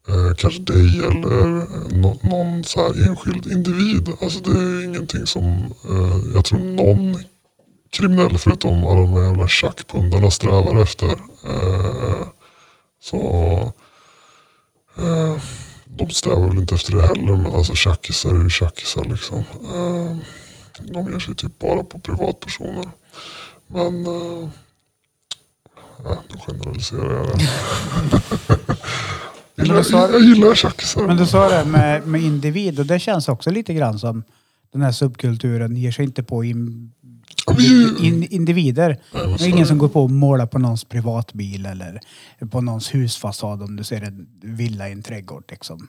eh, 0.08 0.36
kanske 0.38 0.62
dig 0.62 1.00
eller 1.00 1.58
eh, 1.58 1.64
nå- 1.92 2.20
någon 2.24 2.64
så 2.64 2.80
här 2.82 3.08
enskild 3.10 3.52
individ. 3.52 4.10
Alltså 4.22 4.40
det 4.40 4.52
är 4.60 4.84
ingenting 4.86 5.26
som 5.26 5.44
eh, 5.90 6.34
jag 6.34 6.46
tror 6.46 6.60
någon 6.60 7.18
kriminell 7.92 8.38
förutom 8.38 8.88
alla 8.88 9.00
de 9.02 9.14
här 9.14 9.24
jävla 9.24 9.48
tjackpundarna 9.48 10.32
strävar 10.32 10.82
efter. 10.82 11.12
Eh, 11.46 12.28
så 13.02 13.20
eh, 14.98 15.36
de 15.86 16.10
strävar 16.10 16.48
väl 16.48 16.58
inte 16.58 16.76
efter 16.76 16.96
det 16.96 17.02
heller 17.08 17.36
men 17.38 17.46
alltså 17.56 17.76
tjackisar 17.76 18.30
är 18.36 18.44
ju 18.44 18.50
tjackisar 18.50 19.04
liksom. 19.06 19.44
De 20.80 21.12
ger 21.12 21.20
sig 21.20 21.36
typ 21.36 21.60
bara 21.60 21.84
på 21.84 22.00
privatpersoner. 22.00 22.90
Men 23.68 24.06
eh, 24.06 24.50
då 26.30 26.40
generaliserar 26.48 27.14
jag 27.14 27.38
det. 27.38 27.50
Men 29.56 29.66
jag, 29.68 29.86
sa- 29.86 30.20
gillar 30.20 30.56
tjackisar. 30.56 31.08
Men 31.08 31.18
du 31.18 31.26
sa 31.26 31.50
det 31.50 31.66
med, 31.66 32.08
med 32.08 32.22
individ 32.22 32.80
och 32.80 32.86
det 32.86 33.00
känns 33.00 33.28
också 33.30 33.52
lite 33.52 33.74
grann 33.74 34.00
som 34.00 34.24
den 34.74 34.82
här 34.82 34.92
subkulturen 34.92 35.76
ger 35.76 35.92
sig 35.92 36.06
inte 36.06 36.24
på 36.24 36.44
in, 36.44 36.92
Ja, 37.48 37.56
ju- 37.60 37.98
in, 38.08 38.24
individer. 38.24 39.02
men 39.12 39.38
Det 39.38 39.44
är 39.44 39.48
ingen 39.50 39.68
som 39.68 39.78
går 39.78 39.88
på 39.90 40.04
och 40.04 40.10
målar 40.12 40.46
på 40.46 40.60
någons 40.60 40.84
privatbil 40.84 41.66
eller 41.66 42.00
på 42.52 42.62
någons 42.62 42.94
husfasad 42.96 43.62
om 43.64 43.76
du 43.76 43.84
ser 43.84 44.02
en 44.02 44.28
villa 44.42 44.90
i 44.90 44.92
en 44.92 45.04
trädgård. 45.04 45.44
Liksom. 45.50 45.88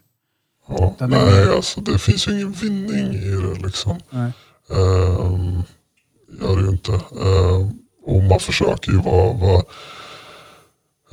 Ja, 0.68 0.96
nej, 1.00 1.48
alltså 1.48 1.80
det 1.80 1.98
finns 1.98 2.28
ju 2.28 2.32
ingen 2.32 2.52
vinning 2.52 3.14
i 3.14 3.30
det 3.30 3.54
liksom. 3.66 3.96
Nej. 4.10 4.32
Ehm, 4.70 5.62
gör 6.40 6.56
det 6.56 6.62
ju 6.62 6.68
inte. 6.68 6.92
Ehm, 6.92 7.78
och 8.06 8.22
man 8.22 8.40
försöker 8.40 8.92
ju 8.92 8.98
vara, 8.98 9.32
vara 9.32 9.62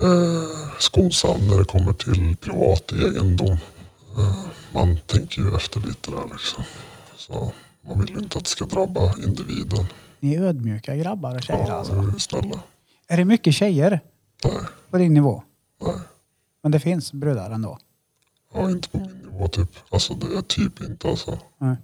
eh, 0.01 0.77
skonsam 0.79 1.47
när 1.47 1.57
det 1.57 1.65
kommer 1.65 1.93
till 1.93 2.35
privat 2.37 2.91
egendom. 2.91 3.57
Eh, 4.17 4.45
man 4.73 4.97
tänker 5.07 5.41
ju 5.41 5.55
efter 5.55 5.79
lite 5.79 6.11
där 6.11 6.23
liksom. 6.31 6.63
Så 7.17 7.51
man 7.87 7.99
vill 7.99 8.09
ju 8.09 8.19
inte 8.19 8.37
att 8.37 8.43
det 8.43 8.49
ska 8.49 8.65
drabba 8.65 9.13
individen. 9.23 9.85
Ni 10.19 10.35
är 10.35 10.41
ödmjuka 10.43 10.95
grabbar 10.95 11.35
och 11.35 11.43
tjejer 11.43 11.67
Ja, 11.67 11.73
alltså. 11.73 12.13
snälla. 12.19 12.59
Är 13.07 13.17
det 13.17 13.25
mycket 13.25 13.53
tjejer 13.55 13.99
Nej, 14.43 14.53
på 14.89 14.97
din 14.97 15.13
nivå? 15.13 15.43
nej. 15.81 15.95
Men 16.63 16.71
det 16.71 16.79
finns 16.79 17.13
brudar 17.13 17.51
ändå? 17.51 17.77
Ja, 18.53 18.69
inte 18.69 18.89
på 18.89 18.97
min 18.97 19.17
nivå 19.31 19.47
typ. 19.47 19.69
Alltså 19.89 20.13
det 20.13 20.37
är 20.37 20.41
typ 20.41 20.81
inte 20.81 21.09
alltså. 21.09 21.39
Nej. 21.57 21.75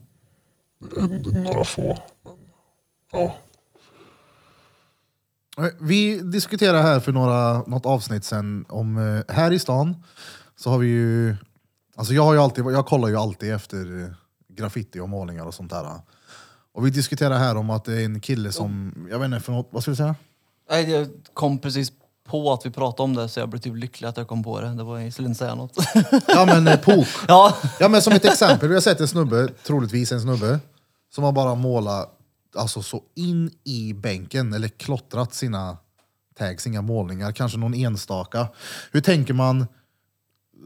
Några 0.79 1.63
få. 1.63 1.97
Men, 2.23 2.33
ja. 3.11 3.35
Vi 5.79 6.19
diskuterade 6.21 6.81
här 6.81 6.99
för 6.99 7.11
några, 7.11 7.63
något 7.63 7.85
avsnitt 7.85 8.23
sen 8.23 8.65
om 8.69 8.97
eh, 8.97 9.35
här 9.35 9.51
i 9.51 9.59
stan 9.59 10.03
så 10.55 10.69
har 10.69 10.77
vi 10.77 10.87
ju, 10.87 11.35
alltså 11.95 12.13
jag 12.13 12.23
har 12.23 12.33
ju 12.33 12.39
alltid, 12.39 12.65
jag 12.65 12.85
kollar 12.85 13.07
ju 13.07 13.15
alltid 13.17 13.53
efter 13.53 14.03
eh, 14.03 14.09
graffiti 14.47 14.99
och 14.99 15.09
målningar 15.09 15.45
och 15.45 15.53
sånt 15.53 15.69
där. 15.69 16.01
Och 16.71 16.85
vi 16.85 16.89
diskuterade 16.89 17.37
här 17.37 17.57
om 17.57 17.69
att 17.69 17.85
det 17.85 18.01
är 18.01 18.05
en 18.05 18.19
kille 18.19 18.51
som, 18.51 18.93
jag 19.11 19.19
vet 19.19 19.25
inte, 19.25 19.39
för 19.39 19.51
något, 19.51 19.67
vad 19.71 19.81
ska 19.81 19.91
vi 19.91 19.97
säga? 19.97 20.15
Nej, 20.69 20.91
jag 20.91 21.07
kom 21.33 21.59
precis 21.59 21.91
på 22.27 22.53
att 22.53 22.65
vi 22.65 22.69
pratade 22.69 23.03
om 23.03 23.15
det 23.15 23.29
så 23.29 23.39
jag 23.39 23.49
blev 23.49 23.59
typ 23.59 23.75
lycklig 23.75 24.07
att 24.07 24.17
jag 24.17 24.27
kom 24.27 24.43
på 24.43 24.61
det. 24.61 24.67
Det 24.67 24.83
var, 24.83 24.99
jag 24.99 25.13
skulle 25.13 25.27
inte 25.27 25.37
säga 25.37 25.55
något. 25.55 25.77
Ja 26.27 26.45
men 26.45 26.67
eh, 26.67 26.79
Pok. 26.79 27.07
ja, 27.27 27.57
Ja 27.79 27.87
men 27.87 28.01
som 28.01 28.13
ett 28.13 28.25
exempel, 28.25 28.69
vi 28.69 28.75
har 28.75 28.81
sett 28.81 28.99
en 28.99 29.07
snubbe, 29.07 29.47
troligtvis 29.63 30.11
en 30.11 30.21
snubbe, 30.21 30.59
som 31.15 31.23
har 31.23 31.31
bara 31.31 31.55
målat 31.55 32.13
alltså 32.55 32.81
så 32.81 33.01
in 33.15 33.51
i 33.63 33.93
bänken 33.93 34.53
eller 34.53 34.67
klottrat 34.67 35.33
sina 35.33 35.77
tags, 36.37 36.67
inga 36.67 36.81
målningar, 36.81 37.31
kanske 37.31 37.57
någon 37.57 37.73
enstaka. 37.73 38.47
Hur 38.91 39.01
tänker 39.01 39.33
man 39.33 39.67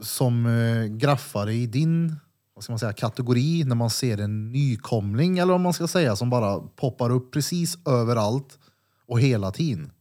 som 0.02 0.46
eh, 0.46 0.84
graffare 0.84 1.54
i 1.54 1.66
din 1.66 2.16
vad 2.54 2.64
ska 2.64 2.72
man 2.72 2.78
säga, 2.78 2.92
kategori 2.92 3.64
när 3.64 3.74
man 3.76 3.90
ser 3.90 4.18
en 4.18 4.52
nykomling 4.52 5.38
eller 5.38 5.54
om 5.54 5.62
man 5.62 5.72
ska 5.72 5.88
säga 5.88 6.16
som 6.16 6.30
bara 6.30 6.60
poppar 6.60 7.10
upp 7.10 7.32
precis 7.32 7.78
överallt 7.86 8.58
och 9.08 9.20
hela 9.20 9.50
tiden? 9.50 9.92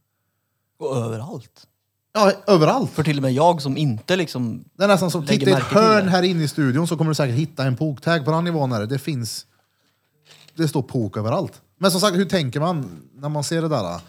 Och 0.82 0.98
överallt. 0.98 1.68
Ja, 2.14 2.32
överallt. 2.48 2.92
För 2.92 3.04
till 3.04 3.18
och 3.18 3.22
med 3.22 3.34
jag 3.34 3.62
som 3.62 3.78
inte 3.78 4.16
liksom... 4.16 4.64
Det 4.78 4.84
är 4.84 4.88
nästan 4.88 5.12
som, 5.12 5.26
titta 5.26 5.50
i 5.50 5.54
ett 5.54 5.60
hörn 5.60 6.08
här 6.08 6.24
inne 6.24 6.44
i 6.44 6.48
studion 6.48 6.88
så 6.88 6.98
kommer 6.98 7.12
du 7.12 7.16
säkert 7.16 7.36
hitta 7.36 7.64
en 7.64 7.78
poktag 7.78 8.26
på 8.26 8.32
den 8.32 8.44
nivån. 8.44 8.72
Här. 8.72 8.86
Det 8.86 9.00
finns, 9.00 9.46
det 10.56 10.68
står 10.68 10.82
pok 10.82 11.18
överallt. 11.18 11.62
Men 11.80 11.92
som 11.92 12.02
sagt, 12.02 12.18
hur 12.18 12.26
tänker 12.26 12.60
man 12.60 13.02
när 13.14 13.30
man 13.30 13.44
ser 13.44 13.62
det 13.62 13.68
där? 13.68 14.02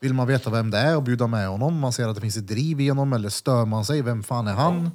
Vill 0.00 0.14
man 0.14 0.26
veta 0.26 0.50
vem 0.50 0.70
det 0.70 0.78
är 0.78 0.96
och 0.96 1.02
bjuda 1.02 1.26
med 1.26 1.48
honom? 1.48 1.78
Man 1.78 1.92
ser 1.92 2.08
att 2.08 2.14
det 2.14 2.20
finns 2.20 2.36
ett 2.36 2.48
driv 2.48 2.80
i 2.80 2.88
honom 2.88 3.12
eller 3.12 3.28
stör 3.28 3.64
man 3.64 3.84
sig? 3.84 4.02
Vem 4.02 4.22
fan 4.22 4.46
är 4.46 4.54
han? 4.54 4.90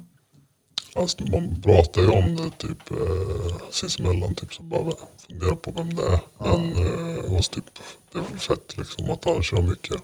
Alltså, 0.94 1.24
man 1.30 1.62
pratar 1.62 2.00
ju 2.00 2.08
om 2.08 2.36
det 2.36 2.50
typ 2.50 2.90
eh, 2.90 3.56
sinsemellan. 3.70 4.34
Typ, 4.34 4.54
så 4.54 4.62
bara 4.62 4.92
fundera 5.26 5.56
på 5.56 5.70
vem 5.70 5.94
det 5.94 6.02
är. 6.02 6.20
Men 6.38 6.72
eh, 6.72 7.30
hos 7.30 7.48
typ, 7.48 7.64
det 8.12 8.18
är 8.18 8.22
väl 8.22 8.38
fett 8.38 8.76
liksom 8.78 9.10
att 9.10 9.24
han 9.24 9.42
kör 9.42 9.62
mycket. 9.62 10.02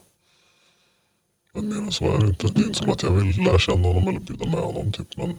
Men 1.52 1.68
mer 1.68 1.76
än 1.76 1.92
så 1.92 2.14
är 2.14 2.18
det 2.18 2.26
inte. 2.26 2.46
Det 2.46 2.60
är 2.60 2.66
inte 2.66 2.78
som 2.78 2.90
att 2.90 3.02
jag 3.02 3.10
vill 3.10 3.44
lära 3.44 3.58
känna 3.58 3.88
honom 3.88 4.08
eller 4.08 4.20
bjuda 4.20 4.46
med 4.46 4.60
honom. 4.60 4.92
Typ. 4.92 5.16
Men 5.16 5.36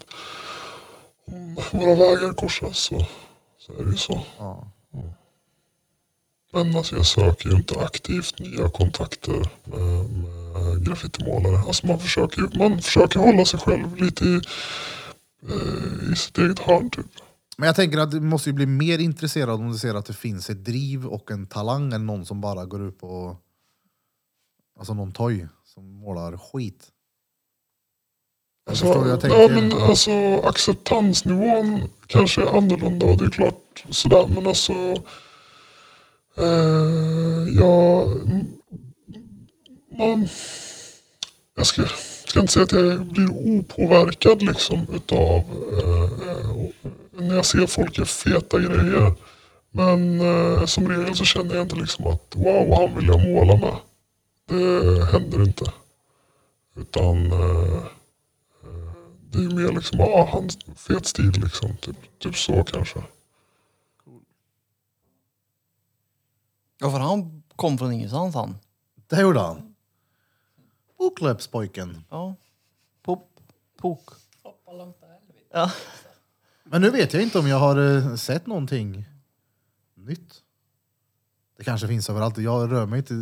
om 1.26 1.56
våra 1.72 1.96
vägar 1.96 2.34
korsas 2.34 2.78
så, 2.78 3.06
så 3.60 3.74
är 3.74 3.84
det 3.84 3.92
ju 3.92 3.98
så. 3.98 4.22
Ja. 4.38 4.68
Men 6.54 6.76
alltså 6.76 6.96
jag 6.96 7.06
söker 7.06 7.50
ju 7.50 7.56
inte 7.56 7.80
aktivt 7.80 8.40
nya 8.40 8.70
kontakter 8.70 9.50
med, 9.64 10.10
med 10.10 10.86
graffitimålare. 10.86 11.58
Alltså 11.58 11.88
man 11.88 12.00
försöker, 12.00 12.58
man 12.58 12.82
försöker 12.82 13.20
hålla 13.20 13.46
sig 13.46 13.60
själv 13.60 13.96
lite 13.98 14.26
i, 14.26 14.42
eh, 15.50 16.12
i 16.12 16.16
sitt 16.16 16.38
eget 16.38 16.60
hörn 16.60 16.90
typ. 16.90 17.06
Men 17.58 17.68
jag 17.68 17.76
tänker 17.76 17.98
att 17.98 18.12
du 18.12 18.20
måste 18.20 18.50
ju 18.50 18.54
bli 18.54 18.66
mer 18.66 19.00
intresserad 19.00 19.50
om 19.50 19.72
du 19.72 19.78
ser 19.78 19.96
att 19.96 20.06
det 20.06 20.14
finns 20.14 20.50
ett 20.50 20.66
driv 20.66 21.06
och 21.06 21.32
en 21.32 21.48
talang 21.48 21.94
än 21.94 22.06
någon 22.06 22.26
som 22.26 22.42
bara 22.42 22.66
går 22.66 22.82
upp 22.82 23.04
och... 23.04 23.36
Alltså 24.80 24.94
någon 24.94 25.12
toj 25.12 25.48
som 25.74 26.00
målar 26.00 26.38
skit. 26.38 26.88
Jag 28.66 28.72
Alltså, 28.72 28.86
jag 28.86 29.08
ja, 29.08 29.18
tänker. 29.18 29.50
men 29.50 29.74
alltså 29.74 30.12
acceptansnivån 30.44 31.90
kanske 32.08 32.42
är 32.42 32.58
annorlunda 32.58 33.06
och 33.06 33.18
det 33.18 33.26
är 33.26 33.30
klart 33.30 33.84
sådär 33.90 34.28
men 34.36 34.48
alltså 34.48 34.74
eh, 36.38 37.56
jag, 37.58 38.10
man, 39.98 40.28
jag 41.56 41.66
ska, 41.66 41.84
ska 42.26 42.40
inte 42.40 42.54
säga 42.54 42.64
att 42.64 42.72
jag 42.72 43.06
blir 43.06 43.30
opåverkad 43.30 44.42
liksom 44.42 44.88
utav 44.94 45.40
eh, 45.84 46.30
eh, 46.30 46.92
när 47.12 47.36
jag 47.36 47.46
ser 47.46 47.68
folk 47.68 47.98
göra 47.98 48.06
feta 48.06 48.60
grejer. 48.60 49.14
Men 49.72 50.22
eh, 50.22 50.66
som 50.66 50.90
regel 50.90 51.16
så 51.16 51.26
känner 51.26 51.56
jag 51.56 51.62
inte 51.66 51.76
liksom 51.76 52.08
att 52.08 52.36
wow, 52.36 52.76
han 52.76 52.96
vill 52.96 53.08
jag 53.08 53.28
måla 53.30 53.56
med. 53.58 53.76
Det 54.54 55.06
händer 55.06 55.44
inte. 55.44 55.74
Utan 56.76 57.32
eh, 57.32 57.84
det 59.30 59.38
är 59.38 59.42
ju 59.42 59.50
mer 59.50 59.72
liksom, 59.72 60.00
ah, 60.00 60.30
han 60.32 60.50
fet 60.76 61.06
stil 61.06 61.32
liksom. 61.44 61.78
Typ, 61.78 62.20
typ 62.20 62.36
så 62.36 62.64
kanske. 62.64 63.04
Ja, 66.80 66.92
för 66.92 67.00
han 67.00 67.44
kom 67.56 67.78
från 67.78 67.92
ingenstans 67.92 68.36
han. 68.36 68.58
Det 69.08 69.22
gjorde 69.22 69.40
han. 69.40 69.76
Boklöpspojken. 70.98 72.04
Ja. 72.10 72.36
Pop. 73.04 73.40
Pok. 73.78 74.10
Ja. 75.52 75.72
Men 76.64 76.82
nu 76.82 76.90
vet 76.90 77.14
jag 77.14 77.24
inte 77.24 77.40
om 77.40 77.48
jag 77.48 77.60
har 77.60 77.96
eh, 77.96 78.16
sett 78.16 78.48
någonting 78.48 79.06
nytt. 79.94 80.44
Det 81.58 81.64
kanske 81.64 81.88
finns 81.88 82.10
överallt. 82.10 82.38
Jag 82.38 82.72
rör 82.72 82.86
mig 82.86 83.00
inte 83.00 83.14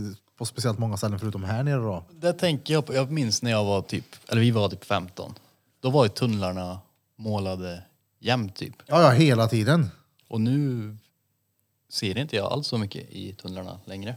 på 0.41 0.45
speciellt 0.45 0.79
många 0.79 0.97
ställen 0.97 1.19
förutom 1.19 1.43
här 1.43 1.63
nere 1.63 1.81
då. 1.81 2.03
Det 2.11 2.33
tänker 2.33 2.73
jag 2.73 2.85
på. 2.85 2.93
Jag 2.93 3.11
minns 3.11 3.41
när 3.41 3.51
jag 3.51 3.65
var 3.65 3.81
typ, 3.81 4.05
eller 4.27 4.41
vi 4.41 4.51
var 4.51 4.69
typ 4.69 4.85
15. 4.85 5.33
Då 5.81 5.89
var 5.89 6.05
ju 6.05 6.09
tunnlarna 6.09 6.79
målade 7.15 7.83
jämt 8.19 8.55
typ. 8.55 8.73
Ja, 8.87 9.01
ja, 9.01 9.09
hela 9.09 9.47
tiden. 9.47 9.89
Och 10.27 10.41
nu 10.41 10.97
ser 11.89 12.17
inte 12.17 12.35
jag 12.35 12.51
alls 12.51 12.67
så 12.67 12.77
mycket 12.77 13.09
i 13.09 13.33
tunnlarna 13.33 13.79
längre. 13.85 14.15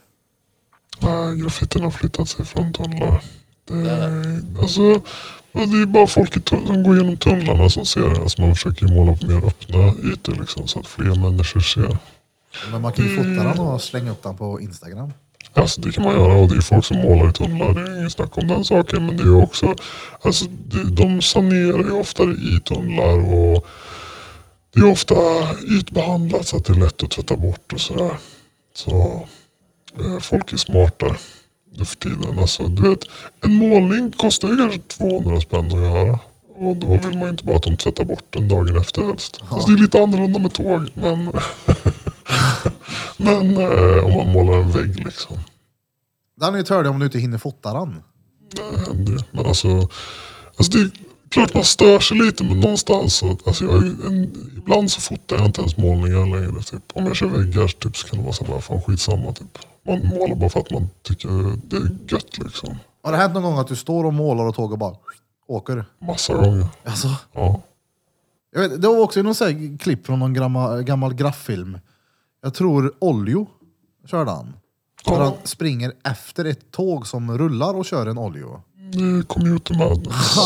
Nej, 1.01 1.37
graffitin 1.37 1.83
har 1.83 1.91
flyttat 1.91 2.29
sig 2.29 2.45
från 2.45 2.73
tunnlar. 2.73 3.25
Det 3.65 3.91
är, 3.91 4.43
alltså, 4.59 4.83
det 5.53 5.83
är 5.83 5.87
bara 5.87 6.07
folk 6.07 6.49
som 6.49 6.83
går 6.83 6.97
igenom 6.97 7.17
tunnlarna 7.17 7.69
som 7.69 7.87
ser 7.87 8.01
det. 8.01 8.21
Alltså 8.21 8.41
man 8.41 8.55
försöker 8.55 8.87
måla 8.87 9.17
på 9.17 9.27
mer 9.27 9.47
öppna 9.47 10.13
ytor 10.13 10.35
liksom, 10.35 10.69
så 10.69 10.81
att 10.81 10.87
fler 10.87 11.15
människor 11.15 11.61
ser. 11.61 11.99
Men 12.71 12.83
man 12.83 12.93
kan 12.93 13.05
ju 13.05 13.17
fota 13.17 13.29
den 13.29 13.59
och 13.59 13.83
slänga 13.83 14.11
upp 14.11 14.23
den 14.23 14.37
på 14.37 14.61
Instagram. 14.61 15.13
Alltså 15.55 15.81
det 15.81 15.93
kan 15.93 16.05
man 16.05 16.14
göra 16.14 16.35
och 16.35 16.48
det 16.48 16.56
är 16.56 16.60
folk 16.60 16.85
som 16.85 16.97
målar 16.97 17.31
i 17.31 17.32
tunnlar. 17.32 17.74
Det 17.74 17.81
är 17.81 17.97
ingen 17.97 18.10
snack 18.10 18.39
om 18.39 18.48
den 18.48 18.64
saken. 18.64 19.06
Men 19.06 19.16
det 19.16 19.22
är 19.22 19.43
också, 19.43 19.74
alltså 20.22 20.44
de 20.93 21.22
sanerar 21.22 21.78
ju 21.78 21.93
oftare 21.93 22.32
i 22.32 22.60
tunnlar 22.60 23.35
och 23.35 23.66
det 24.74 24.81
är 24.81 24.90
ofta 24.90 25.14
ytbehandlat 25.78 26.47
så 26.47 26.56
att 26.56 26.64
det 26.64 26.72
är 26.72 26.76
lätt 26.76 27.02
att 27.02 27.10
tvätta 27.10 27.36
bort 27.36 27.72
och 27.72 27.81
sådär. 27.81 28.16
Så 28.74 29.26
eh, 30.01 30.18
folk 30.20 30.52
är 30.52 30.56
smarta 30.56 31.16
nu 31.78 31.85
för 31.85 31.97
tiden. 31.97 32.39
Alltså, 32.39 32.68
du 32.68 32.89
vet, 32.89 33.05
en 33.40 33.55
målning 33.55 34.12
kostar 34.12 34.48
ju 34.48 34.56
kanske 34.56 34.78
200 34.78 35.40
spänn 35.40 35.66
att 35.66 35.72
göra. 35.72 36.18
Och 36.56 36.76
då 36.76 36.86
vill 36.86 37.18
man 37.18 37.22
ju 37.22 37.28
inte 37.28 37.44
bara 37.44 37.56
att 37.56 37.62
de 37.62 37.76
tvättar 37.76 38.05
bort 38.05 38.24
den 38.31 38.48
dagen 38.48 38.76
efter 38.76 39.02
helst. 39.02 39.40
Fast 39.51 39.66
det 39.66 39.72
är 39.72 39.78
lite 39.78 40.02
annorlunda 40.02 40.39
med 40.39 40.52
tåg. 40.52 40.90
Men, 40.94 41.26
men 43.16 43.57
eh, 43.57 44.05
om 44.05 44.16
man 44.16 44.32
målar 44.32 44.59
en 44.59 44.70
vägg 44.70 45.05
liksom. 45.05 45.36
Den 46.41 46.55
är 46.55 46.59
ju 46.59 46.65
tördig 46.65 46.91
om 46.93 46.99
du 46.99 47.05
inte 47.07 47.19
hinner 47.19 47.39
fota 47.39 47.73
den. 47.73 48.03
Det 48.55 48.86
händer. 48.86 49.24
Men 49.31 49.47
alltså, 49.47 49.89
alltså 50.57 50.73
det 50.73 50.81
är 50.81 50.91
klart 51.28 51.55
man 51.55 51.65
stör 51.65 52.01
sig 52.01 52.16
lite 52.19 52.45
men 52.45 52.61
någonstans 52.61 53.15
så, 53.15 53.39
alltså 53.47 53.65
jag, 53.65 53.74
är 53.77 53.86
ju 53.86 54.07
en, 54.07 54.51
ibland 54.57 54.91
så 54.91 55.01
fotar 55.01 55.36
jag 55.36 55.47
inte 55.47 55.61
ens 55.61 55.77
målningar 55.77 56.27
längre. 56.41 56.62
Typ. 56.62 56.82
Om 56.95 57.07
jag 57.07 57.16
kör 57.16 57.27
väggar 57.27 57.69
typ, 57.69 57.97
så 57.97 58.07
kan 58.09 58.19
det 58.19 58.24
vara 58.24 58.32
så 58.35 58.45
bara, 58.45 58.61
fan 58.61 58.82
skitsamma 58.82 59.32
typ. 59.32 59.59
Man 59.86 60.07
målar 60.07 60.35
bara 60.35 60.51
för 60.51 60.61
att 60.61 60.70
man 60.70 60.89
tycker 61.03 61.28
det 61.69 61.77
är 61.77 61.97
gött 62.09 62.39
liksom. 62.39 62.77
Har 63.03 63.12
det 63.12 63.19
hänt 63.19 63.35
någon 63.35 63.43
gång 63.43 63.59
att 63.59 63.69
du 63.69 63.77
står 63.77 64.05
och 64.05 64.15
målar 64.15 64.45
och 64.45 64.55
tåget 64.55 64.78
bara 64.78 64.95
åker? 65.47 65.85
Massa 66.07 66.35
gånger. 66.35 66.66
Alltså, 66.85 67.09
Ja. 67.32 67.61
jag 68.53 68.61
vet, 68.61 68.82
det 68.82 68.89
var 68.89 68.99
också 69.01 69.23
någon 69.23 69.35
sån 69.35 69.47
här 69.47 69.78
klipp 69.78 70.07
från 70.07 70.19
någon 70.19 70.35
gammal, 70.35 70.82
gammal 70.82 71.15
grafffilm. 71.15 71.78
Jag 72.45 72.55
tror 72.55 72.95
Oljo 72.99 73.47
körde 74.07 74.31
han. 74.31 74.57
Där 75.05 75.19
han 75.19 75.33
springer 75.45 75.93
efter 76.05 76.45
ett 76.45 76.71
tåg 76.71 77.07
som 77.07 77.39
rullar 77.39 77.75
och 77.75 77.85
kör 77.85 78.07
en 78.07 78.19
Oljo. 78.19 78.62
Det 78.75 78.99
är 78.99 79.23
commuter 79.23 79.75
madness. 79.79 80.37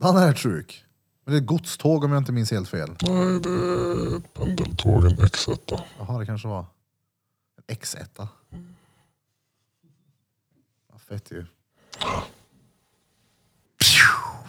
Han 0.00 0.16
är 0.16 0.34
sjuk. 0.34 0.84
Men 1.24 1.32
det 1.32 1.38
är 1.38 1.40
ett 1.40 1.46
godståg 1.46 2.04
om 2.04 2.12
jag 2.12 2.20
inte 2.20 2.32
minns 2.32 2.50
helt 2.50 2.68
fel. 2.68 2.88
Nej, 2.88 3.40
det 3.40 3.48
är 3.48 4.20
pendeltågen 4.20 5.10
X1. 5.16 5.58
då. 5.64 5.80
Jaha, 5.98 6.18
det 6.18 6.26
kanske 6.26 6.48
var 6.48 6.66
en 7.68 7.76
X1. 7.76 8.28
Ja, 10.92 10.98
fett 11.08 11.30
ju. 11.30 11.46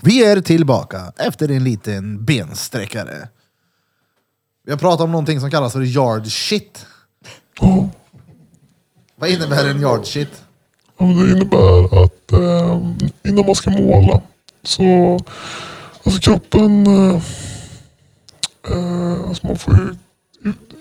Vi 0.01 0.25
är 0.25 0.41
tillbaka 0.41 1.13
efter 1.17 1.51
en 1.51 1.63
liten 1.63 2.25
bensträckare. 2.25 3.29
Vi 4.65 4.71
har 4.71 4.77
pratat 4.77 5.01
om 5.01 5.11
någonting 5.11 5.39
som 5.39 5.51
kallas 5.51 5.73
för 5.73 5.81
yard 5.81 6.27
shit. 6.27 6.85
Vad 9.15 9.29
innebär 9.29 9.69
en 9.69 9.81
yard 9.81 10.05
shit? 10.05 10.43
Ja, 10.97 11.05
men 11.05 11.17
det 11.25 11.31
innebär 11.31 12.03
att 12.03 12.31
eh, 12.31 12.81
innan 13.23 13.45
man 13.45 13.55
ska 13.55 13.69
måla 13.71 14.21
så 14.63 15.19
alltså 16.03 16.21
kroppen 16.21 16.87
eh, 16.87 17.21
eh, 18.71 19.27
alltså 19.27 19.47
man 19.47 19.57
får 19.57 19.73
ju 19.73 19.95
ut- 20.49 20.73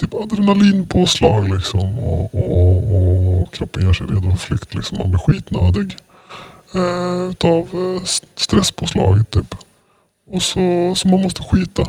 typ 0.00 0.14
adrenalinpåslag 0.14 1.48
liksom 1.48 1.98
och, 1.98 2.34
och, 2.34 3.40
och 3.42 3.52
kroppen 3.54 3.82
gör 3.82 3.92
sig 3.92 4.06
redo 4.06 4.30
för 4.30 4.36
flykt 4.36 4.74
liksom. 4.74 4.98
Man 4.98 5.10
blir 5.10 5.18
skitnödig 5.18 5.96
eh, 6.74 7.30
utav 7.30 7.68
eh, 7.72 8.02
st- 8.02 8.26
stresspåslaget 8.36 9.30
typ. 9.30 9.54
Och 10.30 10.42
så, 10.42 10.94
så 10.96 11.08
man 11.08 11.22
måste 11.22 11.42
skita. 11.42 11.88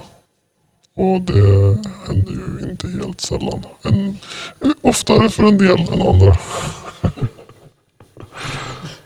Och 0.97 1.21
det 1.21 1.77
händer 2.07 2.31
ju 2.31 2.69
inte 2.69 2.87
helt 2.87 3.21
sällan. 3.21 3.63
En, 3.83 4.17
oftare 4.81 5.29
för 5.29 5.43
en 5.43 5.57
del 5.57 5.93
än 5.93 6.01
andra. 6.01 6.37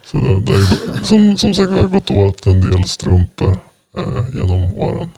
Så 0.06 0.18
det, 0.18 0.40
det 0.40 0.54
är, 0.54 1.04
som, 1.04 1.38
som 1.38 1.54
sagt, 1.54 1.72
jag 1.72 1.78
har 1.78 1.88
gått 1.88 2.12
åt 2.12 2.48
en 2.48 2.62
del 2.62 2.84
strumpor 2.84 3.58
eh, 3.98 4.26
genom 4.34 4.74
åren. 4.74 5.10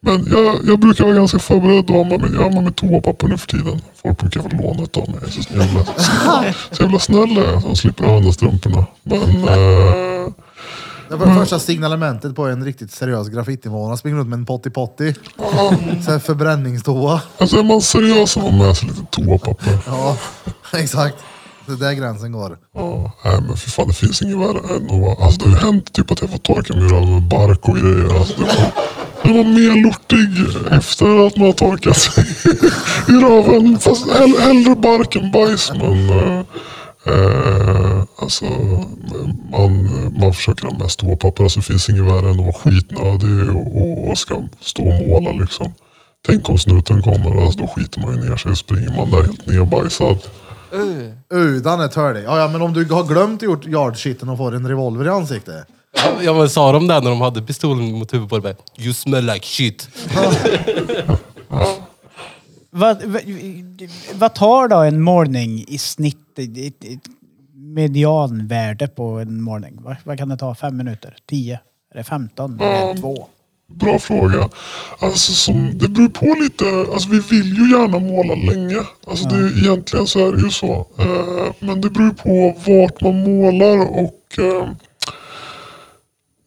Men 0.00 0.26
jag, 0.30 0.56
jag 0.64 0.78
brukar 0.78 1.04
vara 1.04 1.14
ganska 1.14 1.38
förberedd 1.38 1.90
och 1.90 1.96
använda, 1.96 2.28
jag 2.34 2.42
har 2.42 2.50
med 2.50 2.62
mig 2.62 2.72
toapapper 2.72 3.28
nu 3.28 3.38
för 3.38 3.46
tiden. 3.46 3.80
Folk 4.02 4.18
brukar 4.18 4.40
få 4.40 4.48
låna 4.48 4.82
ett 4.82 4.96
av 4.96 5.10
mig. 5.10 5.20
Så 5.30 5.54
jävla, 5.54 5.84
så 6.70 6.82
jävla 6.82 6.98
snäll 6.98 7.38
är 7.38 7.52
jag 7.52 7.62
som 7.62 7.76
slipper 7.76 8.04
använda 8.04 8.32
strumporna. 8.32 8.86
Men 9.02 9.48
eh, 9.48 10.17
det 11.08 11.16
var 11.16 11.34
första 11.34 11.58
signalementet 11.58 12.36
på 12.36 12.44
en 12.46 12.64
riktigt 12.64 12.92
seriös 12.92 13.28
graffitimålare. 13.28 13.96
Springer 13.96 14.18
runt 14.18 14.28
med 14.28 14.36
en 14.38 14.46
potti 14.46 14.70
potti. 14.70 15.14
Så 16.04 16.10
här 16.10 16.18
förbränningstoa. 16.18 17.20
alltså 17.38 17.56
är 17.58 17.62
man 17.62 17.80
seriös 17.82 18.30
så 18.32 18.40
har 18.40 18.50
man 18.50 18.66
med 18.66 18.76
sig 18.76 18.88
lite 18.88 19.02
toapapper. 19.10 19.78
Ja, 19.86 20.16
exakt. 20.78 21.16
Det 21.66 21.72
är 21.72 21.76
där 21.76 21.92
gränsen 21.92 22.32
går. 22.32 22.58
Ja, 22.74 23.12
nej 23.24 23.40
men 23.48 23.56
för 23.56 23.70
fan 23.70 23.88
det 23.88 23.94
finns 23.94 24.22
inget 24.22 24.36
värre 24.38 24.76
än 24.76 24.84
att 24.90 25.00
vara- 25.00 25.24
Alltså 25.24 25.40
det 25.44 25.50
har 25.50 25.58
ju 25.60 25.64
hänt 25.72 25.92
typ 25.92 26.10
att 26.10 26.20
jag 26.20 26.30
får 26.30 26.38
torka 26.38 26.74
mig 26.76 26.82
med 27.10 27.22
bark 27.22 27.68
och 27.68 27.76
grejer. 27.76 28.18
Alltså, 28.18 28.34
det, 28.40 28.44
var, 28.46 28.72
det 29.22 29.32
var 29.32 29.44
mer 29.44 29.82
lortig 29.82 30.28
efter 30.70 31.26
att 31.26 31.36
man 31.36 31.46
har 31.46 31.52
torkat 31.52 31.96
sig 31.98 32.24
i 33.08 33.12
röven. 33.12 33.78
Fast 33.78 34.10
hell, 34.10 34.34
hellre 34.40 34.74
bark 34.76 35.16
än 35.16 35.30
bajs. 35.32 35.72
Men 35.74 36.10
eh, 36.10 36.42
eh, 37.06 38.04
alltså 38.16 38.44
man, 39.50 39.88
man 40.20 40.32
försöker 40.32 40.66
ha 40.66 40.78
mest 40.78 40.98
toapapper. 40.98 41.44
Alltså 41.44 41.60
det 41.60 41.66
finns 41.66 41.88
inget 41.88 42.04
värre 42.04 42.30
än 42.30 42.30
att 42.30 42.36
vara 42.36 42.52
skitnödig 42.52 43.56
och, 43.56 44.10
och 44.10 44.18
ska 44.18 44.42
stå 44.60 44.82
och 44.82 45.08
måla 45.08 45.32
liksom. 45.32 45.72
Tänk 46.26 46.48
om 46.48 46.58
snuten 46.58 47.02
kommer, 47.02 47.44
alltså, 47.44 47.60
då 47.60 47.66
skiter 47.66 48.00
man 48.00 48.14
ju 48.14 48.30
ner 48.30 48.36
sig 48.36 48.50
och 48.50 48.58
springer 48.58 48.96
man 48.96 49.10
där 49.10 49.22
helt 49.22 49.46
nerbajsad. 49.46 50.18
Uh. 50.74 51.62
Den 51.62 51.80
är 51.80 51.88
törlig. 51.88 52.24
Ja, 52.24 52.38
ja, 52.38 52.48
men 52.48 52.62
om 52.62 52.72
du 52.72 52.84
har 52.84 53.04
glömt 53.04 53.42
gjort 53.42 53.66
yardshiten 53.66 54.28
och 54.28 54.38
får 54.38 54.54
en 54.54 54.68
revolver 54.68 55.04
i 55.04 55.08
ansiktet. 55.08 55.66
Ja 56.22 56.34
men 56.34 56.50
sa 56.50 56.72
de 56.72 56.86
det 56.86 57.00
när 57.00 57.10
de 57.10 57.20
hade 57.20 57.42
pistolen 57.42 57.92
mot 57.92 58.14
huvudet 58.14 58.30
på 58.30 58.38
dig? 58.38 58.56
You 58.78 58.94
smell 58.94 59.26
like 59.26 59.46
shit. 59.46 59.88
Vad, 62.70 63.04
vad, 63.04 63.22
vad 64.14 64.34
tar 64.34 64.68
då 64.68 64.76
en 64.76 65.00
målning 65.00 65.64
i 65.68 65.78
snitt? 65.78 66.27
Ett, 66.38 66.58
ett, 66.58 66.84
ett 66.84 67.00
medianvärde 67.54 68.88
på 68.88 69.04
en 69.04 69.42
målning? 69.42 69.78
Vad, 69.82 69.96
vad 70.04 70.18
kan 70.18 70.28
det 70.28 70.36
ta? 70.36 70.54
Fem 70.54 70.76
minuter? 70.76 71.16
Tio? 71.28 71.60
Det 71.94 72.04
femton? 72.04 72.60
Är 72.60 72.94
det 72.94 73.00
två? 73.00 73.26
Bra 73.74 73.98
fråga. 73.98 74.48
Alltså 74.98 75.32
som, 75.32 75.70
det 75.78 75.88
beror 75.88 76.08
på 76.08 76.26
lite. 76.42 76.64
Alltså 76.92 77.08
vi 77.08 77.20
vill 77.20 77.56
ju 77.56 77.70
gärna 77.70 77.98
måla 77.98 78.34
länge. 78.34 78.76
Alltså 79.06 79.28
det, 79.28 79.36
är- 79.36 79.58
egentligen 79.58 80.06
så 80.06 80.28
är 80.28 80.32
det 80.32 80.42
ju 80.42 80.50
så. 80.50 80.86
Eh, 80.98 81.52
men 81.58 81.80
det 81.80 81.90
beror 81.90 82.10
på 82.10 82.58
vart 82.72 83.00
man 83.00 83.20
målar 83.24 83.78
och 84.04 84.38
eh, 84.38 84.68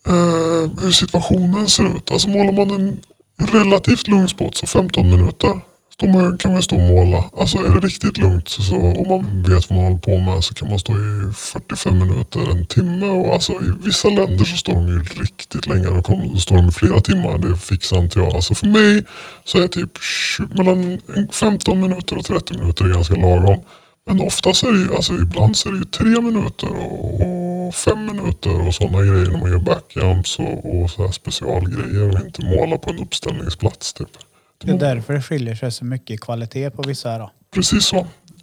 eh, 0.08 0.70
hur 0.82 0.92
situationen 0.92 1.68
ser 1.68 1.96
ut. 1.98 2.12
Alltså 2.12 2.30
målar 2.30 2.52
man 2.52 2.72
en 2.72 3.00
relativt 3.38 4.08
lugn 4.08 4.28
spot 4.28 4.56
så 4.58 4.68
15 4.68 5.10
minuter. 5.10 5.60
Då 6.02 6.08
man, 6.08 6.38
kan 6.38 6.54
man 6.54 6.62
stå 6.62 6.76
och 6.76 6.82
måla. 6.82 7.24
Alltså 7.38 7.58
är 7.58 7.70
det 7.70 7.88
riktigt 7.88 8.18
lugnt 8.18 8.50
så, 8.50 8.62
så 8.62 8.76
om 8.76 9.08
man 9.10 9.44
vet 9.44 9.70
vad 9.70 9.80
man 9.80 9.86
håller 9.86 9.98
på 9.98 10.18
med 10.18 10.44
så 10.44 10.54
kan 10.54 10.70
man 10.70 10.80
stå 10.80 10.94
i 10.94 11.34
45 11.34 12.00
minuter, 12.00 12.52
en 12.52 12.66
timme. 12.66 13.06
Och 13.06 13.34
alltså 13.34 13.54
i 13.54 13.72
vissa 13.86 14.08
länder 14.10 14.46
så 14.46 14.58
står 14.58 14.74
de 14.74 14.88
ju 14.88 15.00
riktigt 15.00 15.68
länge. 15.68 15.86
Då 15.86 16.40
står 16.40 16.56
de 16.56 16.68
i 16.68 16.72
flera 16.72 17.00
timmar. 17.00 17.38
Det 17.38 17.58
fixar 17.58 17.98
inte 17.98 18.20
jag. 18.20 18.36
Alltså 18.36 18.56
för 18.56 18.68
mig 18.68 19.04
så 19.46 19.64
är 19.64 19.68
typ 19.68 20.04
20, 20.38 20.64
mellan 20.64 21.00
15 21.32 21.82
minuter 21.82 22.18
och 22.18 22.26
30 22.26 22.58
minuter 22.58 22.86
ganska 22.86 23.16
lagom. 23.16 23.60
Men 24.08 24.22
oftast 24.22 24.64
är 24.64 24.72
det 24.72 24.80
ju, 24.80 24.96
alltså 24.96 25.14
ibland 25.14 25.58
så 25.58 25.70
är 25.70 25.74
det 25.74 25.80
ju 25.80 25.86
tre 25.86 26.22
minuter 26.22 26.70
och, 26.70 27.22
och 27.22 27.76
fem 27.76 28.06
minuter 28.06 28.68
och 28.68 28.76
sådana 28.76 29.02
grejer 29.02 29.26
när 29.32 29.40
man 29.40 29.52
gör 29.52 29.60
backjumps 29.60 30.40
och, 30.40 30.82
och 30.82 30.90
så 30.90 31.06
här 31.06 31.12
specialgrejer 31.12 32.10
och 32.10 32.26
inte 32.26 32.46
måla 32.46 32.78
på 32.78 32.90
en 32.90 33.00
uppställningsplats 33.00 33.94
typ. 33.94 34.18
Det 34.62 34.72
är 34.72 34.78
därför 34.78 35.14
det 35.14 35.22
skiljer 35.22 35.56
sig 35.56 35.72
så 35.72 35.86
mycket 35.86 36.12
i 36.12 36.18
kvalitet 36.18 36.70
på 36.70 36.82
vissa. 36.82 37.18
Då. 37.18 37.32
Precis 37.54 37.86
så. 37.86 37.98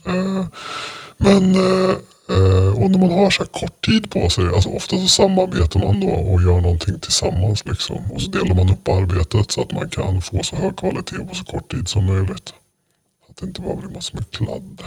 Eh, 0.06 0.46
men 1.16 1.54
eh, 1.54 1.90
eh, 2.30 2.82
och 2.82 2.90
när 2.90 2.98
man 2.98 3.10
har 3.10 3.30
så 3.30 3.42
här 3.42 3.50
kort 3.60 3.86
tid 3.86 4.10
på 4.10 4.30
sig, 4.30 4.48
alltså 4.48 4.68
ofta 4.68 4.96
så 4.96 5.06
samarbetar 5.08 5.80
man 5.80 6.00
då 6.00 6.08
och 6.08 6.42
gör 6.42 6.60
någonting 6.60 7.00
tillsammans 7.00 7.64
liksom. 7.66 8.10
Och 8.12 8.22
så 8.22 8.30
delar 8.30 8.54
man 8.54 8.70
upp 8.70 8.88
arbetet 8.88 9.50
så 9.50 9.62
att 9.62 9.72
man 9.72 9.90
kan 9.90 10.22
få 10.22 10.42
så 10.42 10.56
hög 10.56 10.76
kvalitet 10.76 11.24
på 11.28 11.34
så 11.34 11.44
kort 11.44 11.70
tid 11.70 11.88
som 11.88 12.06
möjligt. 12.06 12.54
Att 13.30 13.36
det 13.36 13.46
inte 13.46 13.60
bara 13.60 13.76
blir 13.76 13.90
massor 13.90 14.14
med 14.14 14.30
kladd. 14.30 14.82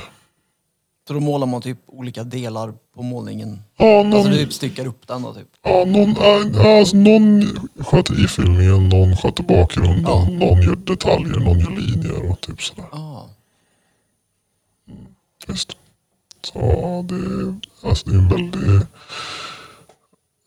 Så 1.07 1.14
då 1.14 1.19
målar 1.19 1.48
man 1.48 1.61
typ 1.61 1.78
olika 1.88 2.23
delar 2.23 2.73
på 2.95 3.03
målningen. 3.03 3.60
Ja, 3.78 3.86
någon, 3.86 4.14
Alltså 4.14 4.30
du 4.32 4.38
typ 4.38 4.53
styckar 4.53 4.86
upp 4.86 5.07
den 5.07 5.22
då 5.22 5.34
typ. 5.34 5.48
ja, 5.64 5.86
någon, 5.86 6.10
äh, 6.18 6.65
alltså, 6.80 6.98
någon 6.98 7.45
sköter 7.80 8.26
ifyllningen, 8.26 8.90
någon 8.90 9.15
sköter 9.18 9.44
bakgrunden, 9.44 10.40
någon 10.40 10.61
gör 10.61 10.76
detaljer, 10.76 11.40
någon 11.40 11.60
gör 11.60 11.72
linjer 11.72 12.32
och 12.32 12.41
typ 12.41 12.61
sådär. 12.61 12.86
Ah. 12.91 13.23
Visst. 15.48 15.78
Så 16.44 16.60
det, 17.10 17.56
alltså 17.88 18.10
det 18.10 18.15
är 18.15 18.19
en 18.19 18.30
väldig 18.30 18.76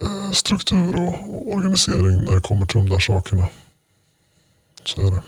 eh, 0.02 0.30
struktur 0.32 0.96
och, 0.96 1.34
och 1.34 1.54
organisering 1.54 2.24
när 2.24 2.34
det 2.34 2.40
kommer 2.40 2.66
till 2.66 2.78
de 2.80 2.88
där 2.88 2.98
sakerna. 2.98 3.48
Så 4.84 5.06
är 5.06 5.10
det. 5.10 5.22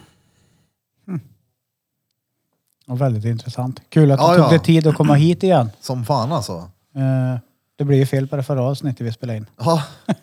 Och 2.86 3.00
väldigt 3.00 3.24
intressant. 3.24 3.80
Kul 3.88 4.10
att 4.12 4.20
Ja, 4.20 4.30
du 4.30 4.36
tog 4.36 4.44
ja. 4.46 4.50
dig 4.50 4.58
tid 4.58 4.86
att 4.86 4.94
komma 4.96 5.14
hit 5.14 5.42
igen. 5.42 5.70
Som 5.80 6.04
fan 6.04 6.32
alltså. 6.32 6.70
Eh, 6.94 7.38
det 7.76 7.84
blev 7.84 7.98
ju 7.98 8.06
fel 8.06 8.28
på 8.28 8.36
det 8.36 8.42
förra 8.42 8.62
avsnittet 8.62 9.06
vi 9.06 9.12
spelade 9.12 9.36
in. 9.36 9.46
Ja. 9.56 9.82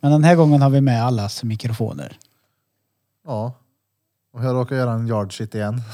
Men 0.00 0.12
den 0.12 0.24
här 0.24 0.36
gången 0.36 0.62
har 0.62 0.70
vi 0.70 0.80
med 0.80 1.04
allas 1.04 1.42
mikrofoner. 1.44 2.18
ja. 3.26 3.52
Och 4.34 4.44
jag 4.44 4.54
råkar 4.54 4.76
göra 4.76 4.92
en 4.92 5.08
yardshit 5.08 5.54
igen. 5.54 5.82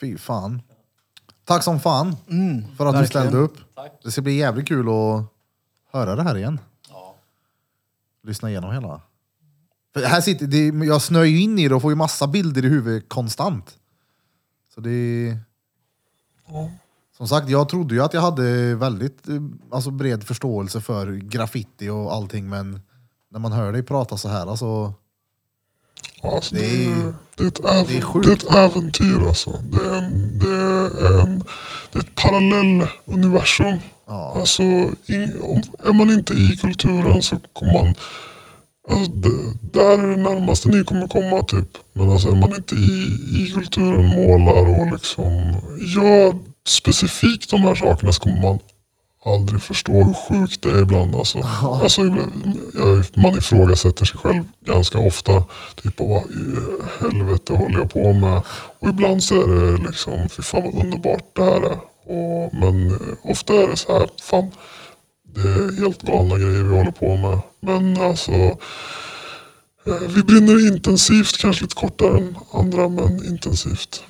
Fy 0.00 0.18
fan. 0.18 0.62
Tack 1.44 1.62
som 1.62 1.80
fan 1.80 2.16
för 2.16 2.26
att 2.86 2.94
du 2.94 2.94
verkligen. 2.98 3.06
ställde 3.06 3.38
upp. 3.38 3.56
Det 4.04 4.10
ska 4.10 4.22
bli 4.22 4.38
jävligt 4.38 4.68
kul 4.68 4.88
att 4.88 5.24
höra 5.92 6.16
det 6.16 6.22
här 6.22 6.36
igen. 6.36 6.60
Lyssna 8.22 8.50
igenom 8.50 8.72
hela. 8.72 9.00
Här 10.06 10.20
sitter, 10.20 10.46
det, 10.46 10.86
jag 10.86 11.02
snöar 11.02 11.24
ju 11.24 11.40
in 11.40 11.58
i 11.58 11.68
det 11.68 11.74
och 11.74 11.82
får 11.82 11.92
ju 11.92 11.96
massa 11.96 12.26
bilder 12.26 12.64
i 12.64 12.68
huvudet 12.68 13.08
konstant. 13.08 13.74
Så 14.74 14.80
det 14.80 14.90
är... 14.90 15.38
Som 17.16 17.28
sagt, 17.28 17.48
jag 17.48 17.68
trodde 17.68 17.94
ju 17.94 18.02
att 18.02 18.14
jag 18.14 18.20
hade 18.20 18.74
väldigt 18.74 19.28
eh, 19.28 19.34
alltså, 19.70 19.90
bred 19.90 20.24
förståelse 20.24 20.80
för 20.80 21.12
graffiti 21.12 21.88
och 21.88 22.12
allting, 22.14 22.48
men 22.48 22.80
när 23.30 23.40
man 23.40 23.52
hör 23.52 23.72
dig 23.72 23.82
prata 23.82 24.16
så 24.16 24.28
här, 24.28 24.46
alltså... 24.46 24.94
Ja, 26.22 26.34
Alltså, 26.36 26.54
Det 26.54 26.84
är- 26.86 27.12
det, 27.36 27.44
är 27.44 27.48
ett 27.48 27.58
äv- 27.60 27.86
det 27.88 27.96
är 27.96 28.22
det 28.22 28.28
är 28.30 28.34
ett 28.34 28.54
äventyr 28.72 29.26
alltså. 29.28 29.50
Det 29.70 29.84
är, 29.84 29.98
en, 30.02 30.38
det 30.38 30.50
är, 30.50 31.20
en, 31.20 31.42
det 31.92 31.98
är 31.98 32.02
ett 32.02 32.14
parallelluniversum. 32.14 33.78
Ja. 34.06 34.34
Alltså, 34.36 34.62
om, 34.62 35.62
är 35.84 35.92
man 35.92 36.10
inte 36.10 36.32
i 36.34 36.56
kulturen 36.60 37.22
så 37.22 37.36
kommer 37.52 37.72
man... 37.84 37.94
Alltså, 38.90 39.12
det, 39.12 39.30
där 39.72 39.98
är 39.98 40.06
det 40.10 40.16
närmaste 40.16 40.68
ni 40.68 40.84
kommer 40.84 41.08
komma 41.08 41.42
typ. 41.42 41.68
Men 41.92 42.10
alltså, 42.10 42.28
är 42.28 42.34
man 42.36 42.54
inte 42.56 42.74
i, 42.74 43.18
i 43.44 43.52
kulturen, 43.54 44.06
målar 44.06 44.80
och 44.80 44.92
liksom 44.92 45.54
gör 45.96 46.34
specifikt 46.68 47.50
de 47.50 47.60
här 47.60 47.74
sakerna 47.74 48.12
så 48.12 48.20
kommer 48.22 48.42
man 48.42 48.58
aldrig 49.24 49.62
förstå 49.62 49.92
hur 49.92 50.14
sjukt 50.14 50.62
det 50.62 50.70
är 50.70 50.82
ibland. 50.82 51.14
Alltså. 51.14 51.38
Alltså, 51.62 52.00
ibland- 52.06 52.58
jag- 52.74 53.22
man 53.22 53.38
ifrågasätter 53.38 54.04
sig 54.04 54.18
själv 54.18 54.44
ganska 54.66 54.98
ofta. 54.98 55.44
Typ 55.82 56.00
vad 56.00 56.22
i 56.22 56.56
helvete 57.00 57.52
håller 57.52 57.78
jag 57.78 57.90
på 57.92 58.12
med? 58.12 58.42
Och 58.78 58.88
ibland 58.88 59.22
så 59.22 59.42
är 59.42 59.46
det 59.48 59.76
liksom, 59.88 60.28
fy 60.28 60.42
fan 60.42 60.62
vad 60.64 60.84
underbart 60.84 61.24
det 61.36 61.44
här 61.44 61.60
är. 61.60 61.78
Och, 62.10 62.54
men 62.54 62.86
eh, 62.90 62.96
ofta 63.22 63.54
är 63.54 63.68
det 63.68 63.76
så 63.76 63.98
här, 63.98 64.08
fan 64.22 64.50
det 65.34 65.40
är 65.40 65.80
helt 65.80 66.02
galna 66.02 66.38
grejer 66.38 66.62
vi 66.62 66.76
håller 66.76 66.90
på 66.90 67.16
med. 67.16 67.40
Men 67.60 68.00
alltså, 68.00 68.32
eh, 68.32 68.56
vi 70.08 70.22
brinner 70.22 70.66
intensivt, 70.66 71.38
kanske 71.38 71.62
lite 71.64 71.74
kortare 71.74 72.18
än 72.18 72.36
andra 72.52 72.88
men 72.88 73.24
intensivt. 73.24 74.04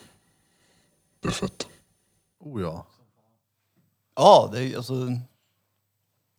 Det 1.22 1.28
är 1.28 1.32
fett. 1.32 1.66
Oh 2.40 2.62
ja. 2.62 2.86
Ja, 4.16 4.50
det 4.52 4.64
är 4.64 4.76
alltså... 4.76 4.94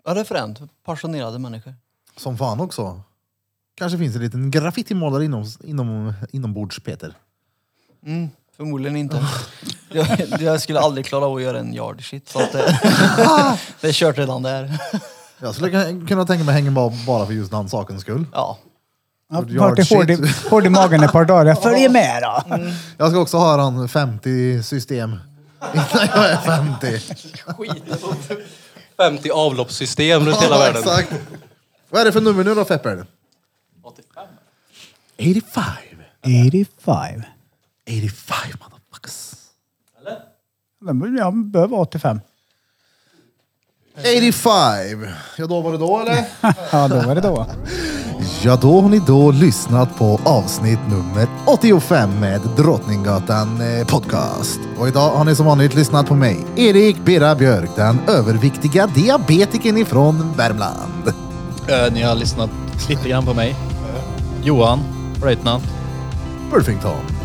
Ja, 0.06 0.14
det 0.14 0.20
är 0.20 0.24
fränt. 0.24 0.60
Passionerade 0.84 1.40
människor. 1.40 1.74
Som 2.18 2.38
fan 2.38 2.60
också. 2.60 3.02
Kanske 3.76 3.98
finns 3.98 4.16
en 4.16 4.22
liten 4.22 4.52
graffitimålare 4.52 5.26
inom, 5.26 5.46
inom, 5.64 6.14
inombords, 6.32 6.80
Peter. 6.80 7.16
Mm, 8.06 8.30
förmodligen 8.60 8.96
inte. 8.98 9.26
jag, 9.92 10.08
jag 10.40 10.62
skulle 10.62 10.80
aldrig 10.80 11.06
klara 11.06 11.26
av 11.26 11.36
att 11.36 11.42
göra 11.42 11.60
en 11.60 11.74
yard 11.74 12.06
shit. 12.10 12.30
Så 12.30 12.40
att 12.40 12.52
det, 12.52 12.80
det 13.82 13.88
är 13.88 13.92
kört 13.94 14.18
redan 14.18 14.42
där. 14.44 14.78
Jag 15.40 15.56
skulle 15.56 15.70
kunna- 15.72 16.08
kunna 16.08 16.26
tänka 16.26 16.44
mig 16.44 16.54
hänga 16.56 16.72
bara, 16.72 16.94
bara 17.08 17.26
för 17.26 17.34
just 17.34 17.52
den 17.52 17.70
sakens 17.70 18.02
skull. 18.02 18.26
Ja. 18.34 18.58
Jag 19.32 19.52
Yard 19.52 19.78
shit. 19.88 19.98
hård, 19.98 20.10
i- 20.12 20.34
hård 20.50 20.66
i 20.66 20.70
magen 20.70 21.04
ett 21.04 21.12
par 21.12 21.26
dagar. 21.26 21.46
Jag 21.46 21.64
följer 21.64 21.90
med 21.90 22.24
då. 22.24 22.44
Jag 22.98 23.10
ska 23.12 23.20
också 23.20 23.38
ha 23.38 23.58
han 23.62 23.90
50 23.90 24.64
system 24.64 25.10
innan 25.74 25.86
jag 26.16 26.30
är 26.30 26.38
50. 26.38 27.00
50 28.98 29.30
avloppssystem 29.32 30.26
runt 30.26 30.42
hela 30.44 30.58
världen. 30.58 30.82
Exakt. 30.82 31.14
Vad 31.90 32.02
är 32.02 32.06
det 32.06 32.12
för 32.12 32.22
nummer 32.22 32.44
nu 32.44 32.56
då 32.56 32.66
Fepper? 32.66 33.06
85. 33.84 34.24
85. 35.20 35.64
85 36.78 37.24
motherfuckers. 37.90 39.34
Den 40.82 41.18
ja, 41.18 41.32
bör 41.32 41.68
vara 41.68 41.82
85. 41.82 42.20
85. 43.98 45.08
Ja, 45.38 45.48
då 45.48 45.62
var 45.62 45.72
det 45.72 45.78
då 45.78 46.00
eller? 46.00 46.26
Ja, 46.72 46.88
då 46.88 46.96
var 46.96 47.16
det 47.16 47.22
då. 47.22 47.46
Ja, 48.44 48.56
då 48.56 48.82
har 48.82 48.90
ni 48.90 49.00
då 49.08 49.32
lyssnat 49.32 49.98
på 49.98 50.20
avsnitt 50.24 50.80
nummer 50.90 51.28
85 51.46 52.20
med 52.20 52.42
Drottninggatan 52.58 53.62
eh, 53.62 53.88
podcast. 53.88 54.60
Och 54.80 54.88
idag 54.88 55.10
har 55.10 55.26
ni 55.26 55.36
som 55.36 55.46
vanligt 55.46 55.76
lyssnat 55.76 56.08
på 56.08 56.16
mig, 56.16 56.46
Erik 56.56 56.98
Birra 56.98 57.36
Björk, 57.36 57.70
den 57.76 58.00
överviktiga 58.08 58.88
diabetikern 58.88 59.78
ifrån 59.78 60.34
Värmland. 60.38 61.08
Eh, 61.68 61.94
ni 61.94 62.02
har 62.02 62.16
lyssnat 62.16 62.50
lite 62.90 63.10
grann 63.10 63.26
på 63.26 63.34
mig. 63.34 63.56
Johan 64.44 64.80
Breitnant. 65.22 65.64
Burfington. 66.52 67.19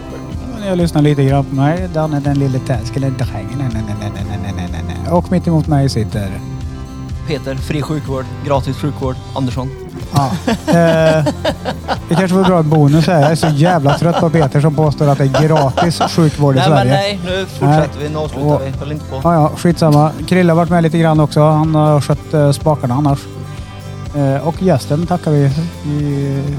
Ni 0.65 0.70
har 0.70 0.77
lyssnat 0.77 1.03
lite 1.05 1.24
grann 1.24 1.45
på 1.45 1.55
mig. 1.55 1.89
Danne 1.95 2.20
den 2.20 2.39
lille 2.39 2.59
taskele 2.59 3.11
drängen. 3.11 3.59
Nej, 3.59 3.69
nej, 3.73 3.82
nej, 4.01 4.11
nej, 4.15 4.24
nej, 4.43 4.53
nej, 4.57 4.69
nej, 4.73 4.82
nej. 5.05 5.12
Och 5.12 5.32
mitt 5.32 5.47
emot 5.47 5.66
mig 5.66 5.89
sitter... 5.89 6.31
Peter, 7.28 7.55
fri 7.55 7.82
sjukvård, 7.82 8.24
gratis 8.47 8.77
sjukvård, 8.77 9.16
Andersson. 9.36 9.70
Ja. 10.15 10.31
Eh, 10.51 11.24
det 12.09 12.15
kanske 12.15 12.36
var 12.36 12.45
bra 12.45 12.62
bonus 12.62 13.07
här. 13.07 13.20
Jag 13.23 13.31
är 13.31 13.35
så 13.35 13.47
jävla 13.49 13.99
trött 13.99 14.20
på 14.20 14.31
Peter 14.31 14.61
som 14.61 14.74
påstår 14.74 15.09
att 15.09 15.19
det 15.19 15.24
är 15.24 15.43
gratis 15.49 16.01
sjukvård 16.16 16.55
i 16.55 16.59
Nej 16.59 16.69
men 16.69 16.78
Sverige. 16.78 16.93
nej, 16.93 17.20
nu 17.24 17.47
fortsätter 17.47 17.99
vi. 18.03 18.09
Nu 18.09 18.19
avslutar 18.19 18.47
Och- 18.55 18.62
vi. 18.66 18.70
Höll 18.78 18.93
inte 18.93 19.05
på. 19.05 19.20
Ja, 19.24 19.35
ja, 19.35 19.51
skitsamma. 19.57 20.11
Krille 20.28 20.53
har 20.53 20.57
varit 20.57 20.70
med 20.70 20.82
lite 20.82 20.99
grann 20.99 21.20
också. 21.20 21.41
Han 21.41 21.74
har 21.74 22.01
skött 22.01 22.35
eh, 22.35 22.51
spakarna 22.53 22.95
annars. 22.95 23.19
Eh, 24.16 24.49
och 24.49 24.62
gästen 24.62 25.07
tackar 25.07 25.31
vi 25.31 25.51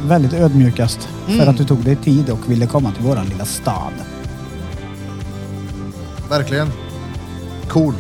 väldigt 0.06 0.34
ödmjukast 0.34 1.08
för 1.38 1.48
att 1.48 1.58
du 1.58 1.66
tog 1.66 1.84
dig 1.84 1.96
tid 1.96 2.30
och 2.30 2.52
ville 2.52 2.68
komma 2.68 2.92
till 2.92 3.04
våran 3.04 3.26
lilla 3.26 3.46
stad. 3.46 3.94
Verkligen. 6.30 6.72
Cool. 7.68 7.94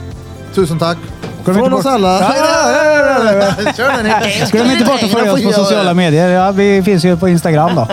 Tusen 0.53 0.79
tack. 0.79 0.97
Från 1.43 1.73
oss 1.73 1.85
alla. 1.85 2.19
Kör 3.77 4.03
den. 4.03 4.49
Glöm 4.51 4.71
inte 4.71 4.85
bort 4.85 5.03
att 5.03 5.11
följa 5.11 5.33
oss 5.33 5.43
på 5.43 5.51
sociala 5.51 5.93
medier. 5.93 6.29
Ja, 6.29 6.51
vi 6.51 6.83
finns 6.83 7.05
ju 7.05 7.17
på 7.17 7.29
Instagram 7.29 7.75
då. 7.75 7.87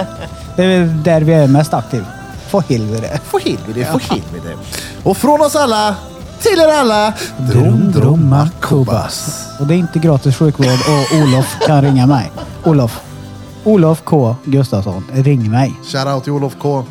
Det 0.56 0.64
är 0.64 0.84
där 1.05 1.20
vi 1.20 1.32
är 1.32 1.47
mest 1.47 1.74
aktiva. 1.74 2.06
Få 2.48 2.60
helvete. 2.60 3.20
Få 3.24 3.39
helvete, 3.39 3.89
få 3.93 3.98
helvete. 3.98 4.56
Och 5.02 5.16
från 5.16 5.40
oss 5.40 5.56
alla 5.56 5.97
till 6.43 6.59
er 6.60 6.69
alla. 6.69 7.14
Drum, 7.39 7.93
drumma, 7.93 8.48
kubas. 8.60 9.47
Och 9.60 9.66
det 9.66 9.74
är 9.74 9.78
inte 9.78 9.98
gratis 9.98 10.36
sjukvård 10.36 10.66
och 10.66 11.19
Olof 11.23 11.56
kan 11.66 11.82
ringa 11.82 12.06
mig. 12.06 12.32
Olof. 12.64 13.01
Olof 13.64 14.02
K 14.05 14.36
Gustafsson, 14.44 15.05
ring 15.12 15.51
mig. 15.51 15.74
Shoutout 15.85 16.24
till 16.24 16.32
Olof 16.32 16.56
K. 16.59 16.85